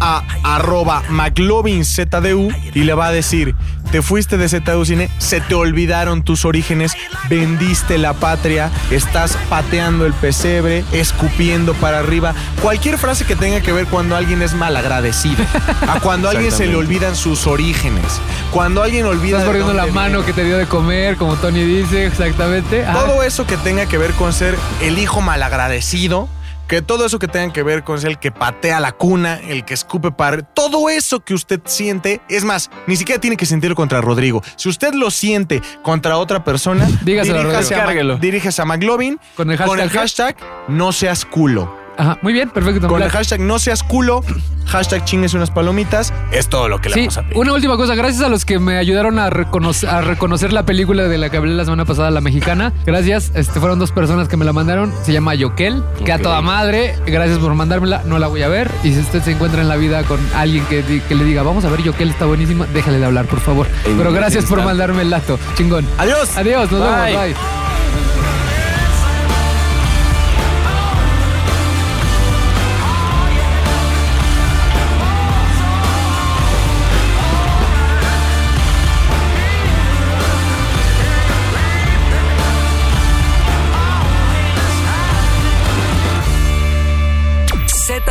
a 0.00 0.24
arroba 0.42 1.02
McLovinZDU 1.08 2.50
y 2.74 2.80
le 2.80 2.94
va 2.94 3.06
a 3.06 3.12
decir, 3.12 3.54
te 3.90 4.02
fuiste 4.02 4.38
de 4.38 4.48
ZDU 4.48 4.84
Cine, 4.84 5.10
se 5.18 5.40
te 5.40 5.54
olvidaron 5.54 6.22
tus 6.22 6.44
orígenes, 6.44 6.92
vendiste 7.28 7.98
la 7.98 8.14
patria, 8.14 8.70
estás 8.90 9.36
pateando 9.48 10.06
el 10.06 10.12
pesebre, 10.14 10.84
escupiendo 10.92 11.74
para 11.74 11.98
arriba. 11.98 12.34
Cualquier 12.62 12.98
frase 12.98 13.24
que 13.24 13.36
tenga 13.36 13.60
que 13.60 13.72
ver 13.72 13.86
cuando 13.86 14.16
alguien 14.16 14.42
es 14.42 14.54
malagradecido, 14.54 15.44
a 15.88 16.00
cuando 16.00 16.28
a 16.28 16.32
alguien 16.32 16.52
se 16.52 16.66
le 16.66 16.76
olvidan 16.76 17.16
sus 17.16 17.46
orígenes, 17.46 18.20
cuando 18.52 18.82
alguien 18.82 19.06
olvida... 19.06 19.38
Estás 19.38 19.52
de 19.52 19.58
perdiendo 19.58 19.74
la 19.74 19.92
mano 19.92 20.18
viene. 20.18 20.26
que 20.26 20.32
te 20.32 20.44
dio 20.44 20.56
de 20.56 20.66
comer, 20.66 21.16
como 21.16 21.34
Tony 21.36 21.64
dice, 21.64 22.06
exactamente. 22.06 22.86
Ajá. 22.86 23.06
Todo 23.06 23.22
eso 23.22 23.46
que 23.46 23.56
tenga 23.56 23.86
que 23.86 23.98
ver 23.98 24.12
con 24.12 24.32
ser 24.32 24.56
el 24.80 24.98
hijo 24.98 25.20
malagradecido, 25.20 26.28
que 26.70 26.82
todo 26.82 27.04
eso 27.04 27.18
que 27.18 27.26
tenga 27.26 27.52
que 27.52 27.64
ver 27.64 27.82
con 27.82 27.98
el 28.06 28.20
que 28.20 28.30
patea 28.30 28.78
la 28.78 28.92
cuna, 28.92 29.40
el 29.40 29.64
que 29.64 29.74
escupe 29.74 30.12
para... 30.12 30.40
Todo 30.40 30.88
eso 30.88 31.18
que 31.18 31.34
usted 31.34 31.60
siente, 31.64 32.20
es 32.28 32.44
más, 32.44 32.70
ni 32.86 32.94
siquiera 32.94 33.20
tiene 33.20 33.36
que 33.36 33.44
sentirlo 33.44 33.74
contra 33.74 34.00
Rodrigo. 34.00 34.40
Si 34.54 34.68
usted 34.68 34.94
lo 34.94 35.10
siente 35.10 35.60
contra 35.82 36.16
otra 36.16 36.44
persona, 36.44 36.88
Dígaselo 37.02 37.40
a 37.40 37.42
diríjase, 37.42 37.74
a, 37.74 38.16
diríjase 38.20 38.64
McLovin 38.64 39.18
Con 39.34 39.50
el 39.50 39.58
hashtag, 39.58 39.90
¿qué? 39.90 39.98
hashtag 39.98 40.36
no 40.68 40.92
seas 40.92 41.24
culo. 41.24 41.79
Ajá, 41.96 42.18
muy 42.22 42.32
bien, 42.32 42.50
perfecto. 42.50 42.88
Con 42.88 43.02
el 43.02 43.10
hashtag 43.10 43.40
no 43.40 43.58
seas 43.58 43.82
culo, 43.82 44.22
hashtag 44.66 45.04
chingues 45.04 45.34
unas 45.34 45.50
palomitas, 45.50 46.12
es 46.32 46.48
todo 46.48 46.68
lo 46.68 46.80
que 46.80 46.88
le 46.88 46.94
Sí, 46.94 47.00
vamos 47.00 47.18
a 47.18 47.22
pedir. 47.22 47.36
una 47.36 47.52
última 47.52 47.76
cosa. 47.76 47.94
Gracias 47.94 48.22
a 48.22 48.28
los 48.28 48.44
que 48.44 48.58
me 48.58 48.78
ayudaron 48.78 49.18
a, 49.18 49.28
reconocer, 49.30 49.90
a 49.90 50.00
reconocer 50.00 50.52
la 50.52 50.64
película 50.64 51.08
de 51.08 51.18
la 51.18 51.28
que 51.30 51.36
hablé 51.36 51.54
la 51.54 51.64
semana 51.64 51.84
pasada, 51.84 52.10
La 52.10 52.20
Mexicana. 52.20 52.72
Gracias. 52.86 53.32
Este, 53.34 53.60
fueron 53.60 53.78
dos 53.78 53.92
personas 53.92 54.28
que 54.28 54.36
me 54.36 54.44
la 54.44 54.52
mandaron. 54.52 54.92
Se 55.02 55.12
llama 55.12 55.34
Yoquel, 55.34 55.82
que 56.04 56.12
a 56.12 56.18
toda 56.18 56.40
madre. 56.40 56.96
Gracias 57.06 57.38
por 57.38 57.52
mandármela. 57.54 58.02
No 58.06 58.18
la 58.18 58.28
voy 58.28 58.42
a 58.42 58.48
ver. 58.48 58.70
Y 58.82 58.92
si 58.94 59.00
usted 59.00 59.22
se 59.22 59.32
encuentra 59.32 59.60
en 59.60 59.68
la 59.68 59.76
vida 59.76 60.02
con 60.04 60.18
alguien 60.34 60.64
que, 60.66 60.82
le 61.14 61.24
diga, 61.24 61.42
vamos 61.42 61.64
a 61.64 61.68
ver 61.68 61.82
Yoquel, 61.82 62.10
está 62.10 62.24
buenísima, 62.24 62.66
déjale 62.72 62.98
de 62.98 63.04
hablar, 63.04 63.26
por 63.26 63.40
favor. 63.40 63.66
Pero 63.84 64.12
gracias 64.12 64.46
por 64.46 64.62
mandarme 64.62 65.02
el 65.02 65.10
dato. 65.10 65.38
Chingón. 65.56 65.86
Adiós. 65.98 66.36
Adiós, 66.36 66.70
nos 66.72 66.80
Bye. 66.80 67.12
vemos. 67.12 67.22
Bye. 67.38 67.69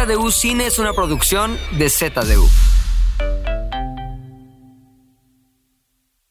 ZDU 0.10 0.32
Cine 0.32 0.66
es 0.66 0.80
una 0.80 0.94
producción 0.94 1.60
de 1.72 1.88
ZDU. 1.88 2.79